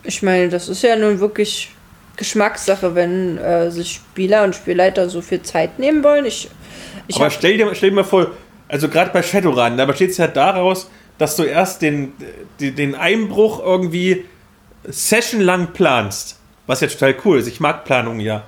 Ich 0.04 0.24
meine, 0.24 0.50
das 0.50 0.68
ist 0.68 0.84
ja 0.84 0.98
nun 0.98 1.22
wirklich 1.22 1.72
Geschmackssache, 2.18 2.94
wenn 2.96 3.38
äh, 3.38 3.72
sich 3.72 3.94
Spieler 3.94 4.44
und 4.44 4.56
Spielleiter 4.56 5.10
so 5.10 5.22
viel 5.22 5.42
Zeit 5.42 5.80
nehmen 5.80 6.04
wollen. 6.04 6.26
Ich, 6.26 6.50
ich 7.08 7.16
Aber 7.16 7.30
stell 7.30 7.56
dir, 7.56 7.74
stell 7.76 7.92
dir 7.92 7.96
mal 7.96 8.04
vor, 8.04 8.32
also 8.68 8.90
gerade 8.90 9.12
bei 9.12 9.24
Shadowrun, 9.24 9.78
da 9.78 9.86
besteht 9.86 10.10
es 10.10 10.18
ja 10.18 10.28
daraus, 10.28 10.90
dass 11.18 11.38
du 11.38 11.44
erst 11.44 11.82
den, 11.82 12.12
den 12.60 12.96
Einbruch 12.96 13.64
irgendwie 13.64 14.26
sessionlang 14.84 15.74
planst, 15.74 16.40
was 16.68 16.82
jetzt 16.82 17.00
total 17.00 17.16
cool 17.26 17.40
ist, 17.40 17.48
ich 17.48 17.60
mag 17.60 17.86
Planung 17.86 18.20
ja. 18.20 18.44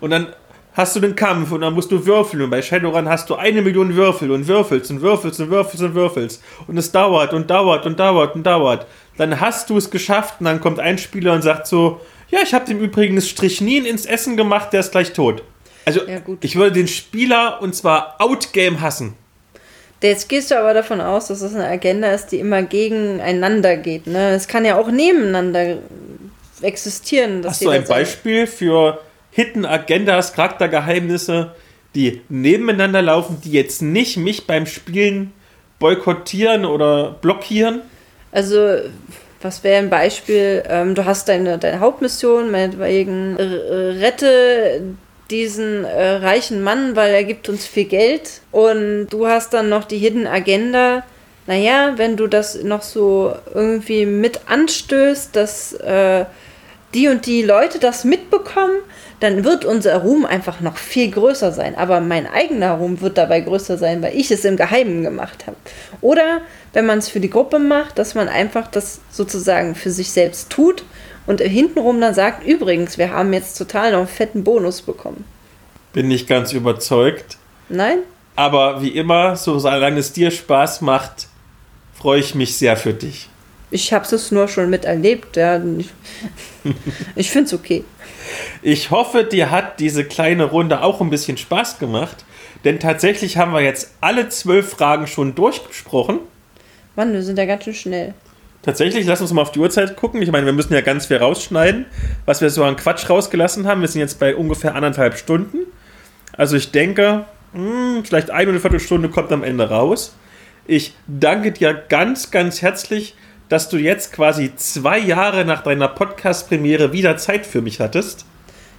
Und 0.00 0.10
dann 0.10 0.28
hast 0.72 0.94
du 0.96 1.00
den 1.00 1.16
Kampf 1.16 1.52
und 1.52 1.62
dann 1.62 1.74
musst 1.74 1.90
du 1.90 2.06
würfeln 2.06 2.42
und 2.42 2.50
bei 2.50 2.62
Shadowrun 2.62 3.08
hast 3.08 3.28
du 3.28 3.34
eine 3.34 3.62
Million 3.62 3.96
Würfel 3.96 4.30
und 4.30 4.46
würfelst 4.46 4.90
und 4.90 5.00
würfelst 5.00 5.40
und 5.40 5.50
würfelst 5.50 5.82
und 5.82 5.94
würfelst 5.94 6.42
und 6.66 6.76
es 6.76 6.92
dauert 6.92 7.32
und 7.32 7.50
dauert 7.50 7.86
und 7.86 7.98
dauert 7.98 8.34
und 8.34 8.44
dauert. 8.44 8.86
Dann 9.16 9.40
hast 9.40 9.68
du 9.70 9.76
es 9.76 9.90
geschafft 9.90 10.36
und 10.40 10.46
dann 10.46 10.60
kommt 10.60 10.78
ein 10.78 10.98
Spieler 10.98 11.32
und 11.34 11.42
sagt 11.42 11.66
so, 11.66 12.00
ja, 12.30 12.40
ich 12.42 12.54
habe 12.54 12.64
dem 12.66 12.78
übrigens 12.78 13.28
Strichnin 13.28 13.84
ins 13.84 14.06
Essen 14.06 14.36
gemacht, 14.36 14.72
der 14.72 14.80
ist 14.80 14.92
gleich 14.92 15.12
tot. 15.12 15.42
Also 15.84 16.00
ja, 16.06 16.20
ich 16.40 16.56
würde 16.56 16.72
den 16.72 16.88
Spieler 16.88 17.60
und 17.60 17.74
zwar 17.74 18.16
Outgame 18.20 18.80
hassen. 18.80 19.14
Jetzt 20.02 20.28
gehst 20.28 20.50
du 20.50 20.58
aber 20.58 20.72
davon 20.72 21.00
aus, 21.00 21.28
dass 21.28 21.42
es 21.42 21.54
eine 21.54 21.66
Agenda 21.66 22.10
ist, 22.12 22.28
die 22.28 22.38
immer 22.38 22.62
gegeneinander 22.62 23.76
geht. 23.76 24.06
Ne? 24.06 24.30
Es 24.30 24.48
kann 24.48 24.64
ja 24.64 24.78
auch 24.78 24.90
nebeneinander 24.90 25.78
existieren. 26.62 27.42
Hast 27.44 27.62
du 27.62 27.68
ein 27.68 27.84
Beispiel 27.84 28.46
für 28.46 29.00
Hidden 29.30 29.66
Agendas, 29.66 30.32
Charaktergeheimnisse, 30.32 31.54
die 31.94 32.22
nebeneinander 32.28 33.02
laufen, 33.02 33.40
die 33.44 33.52
jetzt 33.52 33.82
nicht 33.82 34.16
mich 34.16 34.46
beim 34.46 34.64
Spielen 34.66 35.32
boykottieren 35.78 36.64
oder 36.64 37.16
blockieren? 37.20 37.82
Also, 38.32 38.76
was 39.42 39.64
wäre 39.64 39.78
ein 39.78 39.90
Beispiel? 39.90 40.62
Ähm, 40.66 40.94
du 40.94 41.04
hast 41.04 41.28
deine, 41.28 41.58
deine 41.58 41.80
Hauptmission, 41.80 42.50
meinetwegen 42.50 43.36
rette 43.36 44.82
diesen 45.30 45.84
äh, 45.84 46.16
reichen 46.16 46.62
Mann, 46.62 46.96
weil 46.96 47.12
er 47.12 47.24
gibt 47.24 47.48
uns 47.48 47.66
viel 47.66 47.84
Geld. 47.84 48.40
Und 48.50 49.08
du 49.08 49.26
hast 49.26 49.54
dann 49.54 49.68
noch 49.68 49.84
die 49.84 49.98
Hidden 49.98 50.26
Agenda. 50.26 51.04
Naja, 51.46 51.94
wenn 51.96 52.16
du 52.16 52.26
das 52.26 52.62
noch 52.62 52.82
so 52.82 53.34
irgendwie 53.54 54.06
mit 54.06 54.40
anstößt, 54.46 55.34
dass 55.34 55.72
äh, 55.72 56.24
die 56.94 57.08
und 57.08 57.26
die 57.26 57.42
Leute 57.42 57.78
das 57.78 58.04
mitbekommen, 58.04 58.78
dann 59.20 59.44
wird 59.44 59.64
unser 59.64 59.98
Ruhm 59.98 60.24
einfach 60.24 60.60
noch 60.60 60.76
viel 60.76 61.10
größer 61.10 61.52
sein. 61.52 61.76
Aber 61.76 62.00
mein 62.00 62.26
eigener 62.26 62.72
Ruhm 62.72 63.00
wird 63.00 63.18
dabei 63.18 63.40
größer 63.40 63.78
sein, 63.78 64.02
weil 64.02 64.16
ich 64.16 64.30
es 64.30 64.44
im 64.44 64.56
Geheimen 64.56 65.02
gemacht 65.02 65.46
habe. 65.46 65.56
Oder 66.00 66.40
wenn 66.72 66.86
man 66.86 66.98
es 66.98 67.08
für 67.08 67.20
die 67.20 67.30
Gruppe 67.30 67.58
macht, 67.58 67.98
dass 67.98 68.14
man 68.14 68.28
einfach 68.28 68.68
das 68.68 69.00
sozusagen 69.10 69.74
für 69.74 69.90
sich 69.90 70.10
selbst 70.10 70.50
tut 70.50 70.84
und 71.30 71.40
hintenrum 71.40 72.00
dann 72.00 72.12
sagt, 72.12 72.44
übrigens, 72.44 72.98
wir 72.98 73.12
haben 73.12 73.32
jetzt 73.32 73.56
total 73.56 73.92
noch 73.92 73.98
einen 73.98 74.08
fetten 74.08 74.42
Bonus 74.42 74.82
bekommen. 74.82 75.24
Bin 75.92 76.08
nicht 76.08 76.28
ganz 76.28 76.52
überzeugt. 76.52 77.38
Nein? 77.68 77.98
Aber 78.34 78.82
wie 78.82 78.88
immer, 78.88 79.36
solange 79.36 80.00
es 80.00 80.12
dir 80.12 80.32
Spaß 80.32 80.80
macht, 80.80 81.28
freue 81.94 82.18
ich 82.18 82.34
mich 82.34 82.56
sehr 82.58 82.76
für 82.76 82.92
dich. 82.92 83.28
Ich 83.70 83.92
habe 83.92 84.04
es 84.12 84.32
nur 84.32 84.48
schon 84.48 84.70
miterlebt. 84.70 85.36
Ja. 85.36 85.62
Ich 87.14 87.30
finde 87.30 87.46
es 87.46 87.54
okay. 87.54 87.84
Ich 88.60 88.90
hoffe, 88.90 89.22
dir 89.22 89.52
hat 89.52 89.78
diese 89.78 90.04
kleine 90.04 90.46
Runde 90.46 90.82
auch 90.82 91.00
ein 91.00 91.10
bisschen 91.10 91.36
Spaß 91.36 91.78
gemacht. 91.78 92.24
Denn 92.64 92.80
tatsächlich 92.80 93.36
haben 93.36 93.52
wir 93.52 93.60
jetzt 93.60 93.92
alle 94.00 94.30
zwölf 94.30 94.70
Fragen 94.70 95.06
schon 95.06 95.36
durchgesprochen. 95.36 96.18
Mann, 96.96 97.12
wir 97.12 97.22
sind 97.22 97.38
ja 97.38 97.44
ganz 97.44 97.62
schön 97.62 97.74
schnell. 97.74 98.14
Tatsächlich, 98.62 99.06
lass 99.06 99.22
uns 99.22 99.32
mal 99.32 99.42
auf 99.42 99.52
die 99.52 99.58
Uhrzeit 99.58 99.96
gucken. 99.96 100.20
Ich 100.20 100.30
meine, 100.30 100.44
wir 100.44 100.52
müssen 100.52 100.74
ja 100.74 100.82
ganz 100.82 101.06
viel 101.06 101.16
rausschneiden, 101.16 101.86
was 102.26 102.42
wir 102.42 102.50
so 102.50 102.62
an 102.64 102.76
Quatsch 102.76 103.08
rausgelassen 103.08 103.66
haben. 103.66 103.80
Wir 103.80 103.88
sind 103.88 104.00
jetzt 104.00 104.18
bei 104.20 104.36
ungefähr 104.36 104.74
anderthalb 104.74 105.16
Stunden. 105.16 105.58
Also 106.36 106.56
ich 106.56 106.70
denke, 106.70 107.24
mh, 107.54 107.60
hm, 107.62 108.04
vielleicht 108.04 108.30
eine 108.30 108.60
Viertelstunde 108.60 109.08
kommt 109.08 109.32
am 109.32 109.42
Ende 109.42 109.70
raus. 109.70 110.14
Ich 110.66 110.94
danke 111.06 111.52
dir 111.52 111.74
ganz, 111.74 112.30
ganz 112.30 112.60
herzlich, 112.60 113.14
dass 113.48 113.68
du 113.68 113.78
jetzt 113.78 114.12
quasi 114.12 114.54
zwei 114.56 114.98
Jahre 114.98 115.44
nach 115.44 115.62
deiner 115.62 115.88
Podcast-Premiere 115.88 116.92
wieder 116.92 117.16
Zeit 117.16 117.46
für 117.46 117.62
mich 117.62 117.80
hattest. 117.80 118.26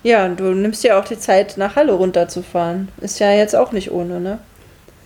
Ja, 0.03 0.26
und 0.26 0.40
du 0.40 0.53
nimmst 0.53 0.84
ja 0.84 0.99
auch 0.99 1.06
die 1.06 1.20
Zeit, 1.20 1.58
nach 1.58 1.76
Halle 1.76 1.91
runterzufahren. 1.91 2.88
Ist 3.02 3.20
ja 3.20 3.34
jetzt 3.34 3.56
auch 3.56 3.72
nicht 3.72 3.91
ohne, 3.91 4.20
ne? 4.20 4.40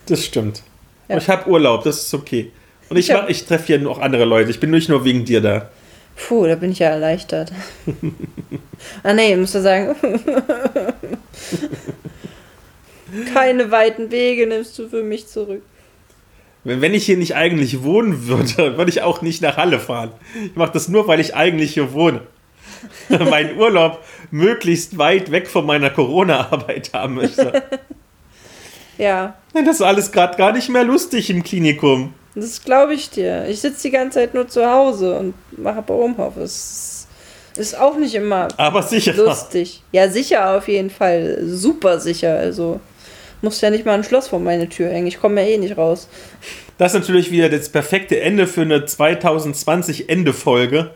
Das 0.05 0.23
stimmt. 0.23 0.61
Ja. 1.07 1.17
Ich 1.17 1.29
habe 1.29 1.49
Urlaub, 1.49 1.83
das 1.83 2.03
ist 2.03 2.13
okay. 2.13 2.51
Und 2.89 2.97
ich, 2.97 3.07
ja. 3.07 3.25
ich 3.27 3.45
treffe 3.45 3.67
hier 3.67 3.79
noch 3.79 3.99
andere 3.99 4.25
Leute. 4.25 4.51
Ich 4.51 4.59
bin 4.59 4.71
nicht 4.71 4.89
nur 4.89 5.03
wegen 5.05 5.25
dir 5.25 5.41
da. 5.41 5.69
Puh, 6.15 6.45
da 6.45 6.55
bin 6.55 6.71
ich 6.71 6.79
ja 6.79 6.89
erleichtert. 6.89 7.51
ah 9.03 9.13
nee, 9.13 9.35
musst 9.35 9.55
du 9.55 9.61
sagen. 9.61 9.95
Keine 13.33 13.71
weiten 13.71 14.11
Wege 14.11 14.47
nimmst 14.47 14.77
du 14.79 14.87
für 14.87 15.03
mich 15.03 15.27
zurück. 15.27 15.61
Wenn 16.63 16.93
ich 16.95 17.05
hier 17.05 17.17
nicht 17.17 17.35
eigentlich 17.35 17.83
wohnen 17.83 18.27
würde, 18.27 18.77
würde 18.77 18.89
ich 18.89 19.03
auch 19.03 19.21
nicht 19.21 19.41
nach 19.41 19.57
Halle 19.57 19.79
fahren. 19.79 20.11
Ich 20.45 20.55
mache 20.55 20.73
das 20.73 20.87
nur, 20.87 21.07
weil 21.07 21.19
ich 21.19 21.35
eigentlich 21.35 21.73
hier 21.75 21.93
wohne. 21.93 22.21
meinen 23.09 23.57
Urlaub 23.57 24.03
möglichst 24.31 24.97
weit 24.97 25.31
weg 25.31 25.47
von 25.47 25.65
meiner 25.65 25.89
Corona-Arbeit 25.89 26.91
haben 26.93 27.15
möchte. 27.15 27.63
ja. 28.97 29.35
Das 29.53 29.75
ist 29.75 29.81
alles 29.81 30.11
gerade 30.11 30.37
gar 30.37 30.53
nicht 30.53 30.69
mehr 30.69 30.83
lustig 30.83 31.29
im 31.29 31.43
Klinikum. 31.43 32.13
Das 32.35 32.63
glaube 32.63 32.93
ich 32.93 33.09
dir. 33.09 33.45
Ich 33.47 33.61
sitze 33.61 33.83
die 33.83 33.91
ganze 33.91 34.19
Zeit 34.19 34.33
nur 34.33 34.47
zu 34.47 34.69
Hause 34.69 35.17
und 35.17 35.33
mache 35.57 35.83
Homeoffice. 35.87 37.07
Ist 37.55 37.79
auch 37.79 37.97
nicht 37.97 38.13
immer 38.13 38.49
Aber 38.57 38.83
sicher. 38.83 39.13
lustig. 39.13 39.81
Ja, 39.93 40.09
sicher 40.09 40.57
auf 40.57 40.67
jeden 40.67 40.89
Fall. 40.89 41.39
Super 41.45 42.01
sicher. 42.01 42.37
Also 42.37 42.81
muss 43.41 43.61
ja 43.61 43.69
nicht 43.69 43.85
mal 43.85 43.93
ein 43.93 44.03
Schloss 44.03 44.27
vor 44.27 44.39
meine 44.39 44.67
Tür 44.67 44.89
hängen. 44.89 45.07
Ich 45.07 45.21
komme 45.21 45.41
ja 45.41 45.47
eh 45.47 45.57
nicht 45.57 45.77
raus. 45.77 46.09
Das 46.77 46.93
ist 46.93 46.99
natürlich 46.99 47.31
wieder 47.31 47.47
das 47.47 47.69
perfekte 47.69 48.19
Ende 48.19 48.47
für 48.47 48.61
eine 48.61 48.85
2020 48.85 50.09
Ende-Folge. 50.09 50.91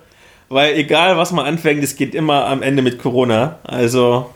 Weil 0.50 0.74
egal, 0.76 1.16
was 1.16 1.32
man 1.32 1.46
anfängt, 1.46 1.84
es 1.84 1.96
geht 1.96 2.14
immer 2.14 2.48
am 2.48 2.62
Ende 2.62 2.82
mit 2.82 3.00
Corona. 3.00 3.60
Also. 3.64 4.30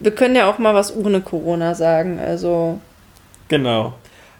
Wir 0.00 0.12
können 0.12 0.34
ja 0.36 0.48
auch 0.48 0.58
mal 0.58 0.74
was 0.74 0.96
ohne 0.96 1.20
Corona 1.20 1.74
sagen. 1.74 2.18
Also. 2.18 2.80
Genau 3.48 3.92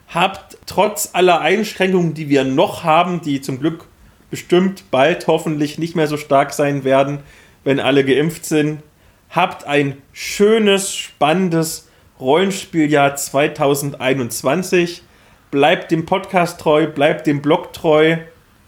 habt 0.07 0.57
trotz 0.65 1.09
aller 1.13 1.41
Einschränkungen, 1.41 2.13
die 2.13 2.29
wir 2.29 2.43
noch 2.43 2.83
haben, 2.83 3.21
die 3.21 3.41
zum 3.41 3.59
Glück 3.59 3.85
bestimmt 4.29 4.89
bald 4.89 5.27
hoffentlich 5.27 5.77
nicht 5.77 5.95
mehr 5.95 6.07
so 6.07 6.17
stark 6.17 6.53
sein 6.53 6.83
werden, 6.83 7.19
wenn 7.63 7.79
alle 7.79 8.03
geimpft 8.03 8.45
sind, 8.45 8.81
habt 9.29 9.65
ein 9.65 9.97
schönes, 10.11 10.95
spannendes 10.95 11.87
Rollenspieljahr 12.19 13.15
2021. 13.15 15.03
Bleibt 15.51 15.91
dem 15.91 16.05
Podcast 16.05 16.59
treu, 16.59 16.87
bleibt 16.87 17.27
dem 17.27 17.41
Blog 17.41 17.73
treu. 17.73 18.17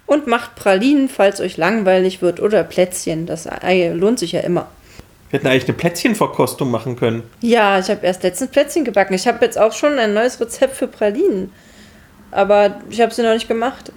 Und 0.06 0.28
macht 0.28 0.56
Pralinen, 0.56 1.10
falls 1.10 1.42
euch 1.42 1.58
langweilig 1.58 2.22
wird, 2.22 2.40
oder 2.40 2.64
Plätzchen. 2.64 3.26
Das 3.26 3.50
lohnt 3.94 4.20
sich 4.20 4.34
ja 4.34 4.42
immer. 4.42 4.68
Wir 5.36 5.40
hätten 5.40 5.48
eigentlich 5.48 5.66
eine 5.66 5.74
Plätzchenverkostung 5.74 6.72
machen 6.72 6.96
können. 6.96 7.24
Ja, 7.42 7.78
ich 7.78 7.90
habe 7.90 8.06
erst 8.06 8.24
letztens 8.24 8.52
Plätzchen 8.52 8.86
gebacken. 8.86 9.14
Ich 9.14 9.28
habe 9.28 9.44
jetzt 9.44 9.60
auch 9.60 9.74
schon 9.74 10.00
ein 10.00 10.14
neues 10.14 10.40
Rezept 10.40 10.78
für 10.78 10.88
Pralinen. 10.88 11.52
Aber 12.32 12.78
ich 12.90 13.02
habe 13.02 13.14
sie 13.14 13.22
noch 13.22 13.34
nicht 13.34 13.50
gemacht. 13.50 13.92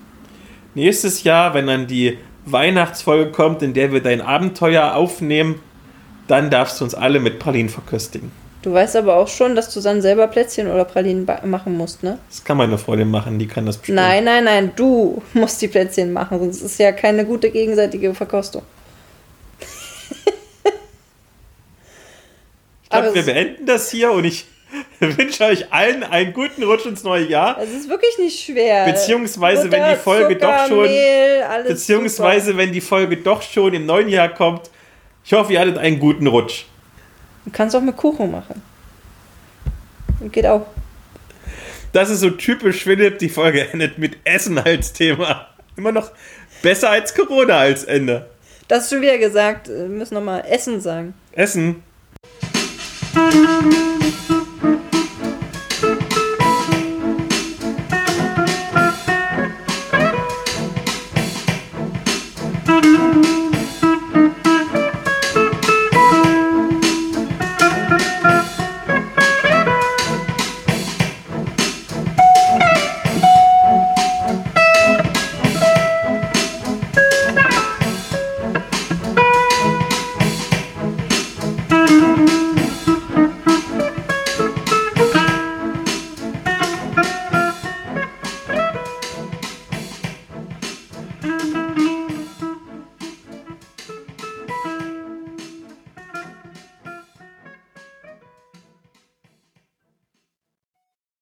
Nächstes 0.74 1.22
Jahr, 1.22 1.54
wenn 1.54 1.68
dann 1.68 1.86
die 1.86 2.18
Weihnachtsfolge 2.44 3.30
kommt, 3.30 3.62
in 3.62 3.72
der 3.72 3.92
wir 3.92 4.02
dein 4.02 4.20
Abenteuer 4.20 4.96
aufnehmen, 4.96 5.60
dann 6.26 6.50
darfst 6.50 6.80
du 6.80 6.84
uns 6.84 6.96
alle 6.96 7.20
mit 7.20 7.38
Pralinen 7.38 7.68
verköstigen. 7.68 8.32
Du 8.62 8.72
weißt 8.72 8.96
aber 8.96 9.14
auch 9.14 9.28
schon, 9.28 9.54
dass 9.54 9.72
du 9.72 9.80
dann 9.80 10.02
selber 10.02 10.26
Plätzchen 10.26 10.66
oder 10.66 10.84
Pralinen 10.84 11.24
machen 11.44 11.76
musst, 11.76 12.02
ne? 12.02 12.18
Das 12.28 12.42
kann 12.42 12.56
meine 12.56 12.78
Freundin 12.78 13.12
machen, 13.12 13.38
die 13.38 13.46
kann 13.46 13.64
das 13.64 13.76
bestimmt. 13.78 13.94
Nein, 13.94 14.24
nein, 14.24 14.42
nein, 14.42 14.72
du 14.74 15.22
musst 15.34 15.62
die 15.62 15.68
Plätzchen 15.68 16.12
machen, 16.12 16.40
sonst 16.40 16.62
ist 16.62 16.80
ja 16.80 16.90
keine 16.90 17.24
gute 17.24 17.48
gegenseitige 17.50 18.12
Verkostung. 18.12 18.62
Ich 22.90 22.90
glaube, 22.90 23.14
wir 23.14 23.22
beenden 23.22 23.66
das 23.66 23.90
hier 23.90 24.10
und 24.12 24.24
ich 24.24 24.46
wünsche 25.00 25.44
euch 25.44 25.70
allen 25.72 26.02
einen 26.04 26.32
guten 26.32 26.62
Rutsch 26.62 26.86
ins 26.86 27.02
neue 27.02 27.26
Jahr. 27.26 27.58
Es 27.60 27.70
ist 27.70 27.88
wirklich 27.88 28.16
nicht 28.18 28.42
schwer. 28.44 28.86
Beziehungsweise, 28.86 29.70
wenn 29.70 29.80
Butter, 29.80 29.94
die 29.94 30.00
Folge 30.00 30.38
Zucker, 30.38 30.56
doch 30.58 30.68
schon- 30.68 30.82
Mehl, 30.86 31.44
Beziehungsweise, 31.66 32.56
wenn 32.56 32.72
die 32.72 32.80
Folge 32.80 33.16
doch 33.18 33.42
schon 33.42 33.74
im 33.74 33.84
neuen 33.86 34.08
Jahr 34.08 34.28
kommt. 34.30 34.70
Ich 35.24 35.32
hoffe, 35.34 35.52
ihr 35.52 35.60
hattet 35.60 35.76
einen 35.76 35.98
guten 35.98 36.26
Rutsch. 36.26 36.60
super. 36.60 36.68
Du 37.44 37.50
kannst 37.52 37.76
auch 37.76 37.80
mit 37.82 37.96
Kuchen 37.96 38.30
machen. 38.30 38.62
Geht 40.32 40.46
auch. 40.46 40.66
Das 41.92 42.08
ist 42.10 42.20
so 42.20 42.30
typisch 42.30 42.82
Philipp. 42.84 43.18
Die 43.18 43.28
Folge 43.28 43.68
endet 43.72 43.98
mit 43.98 44.16
Essen 44.24 44.58
als 44.58 44.92
Thema. 44.94 45.48
Immer 45.76 45.92
noch 45.92 46.10
besser 46.62 46.90
als 46.90 47.14
Corona 47.14 47.58
als 47.58 47.84
Ende. 47.84 48.28
Das 48.66 48.84
ist 48.84 48.90
schon 48.90 49.00
wieder 49.02 49.16
gesagt. 49.18 49.68
Wir 49.68 49.86
müssen 49.88 50.14
nochmal 50.14 50.44
Essen 50.48 50.80
sagen. 50.80 51.14
Essen. 51.32 51.82
Música 53.14 53.97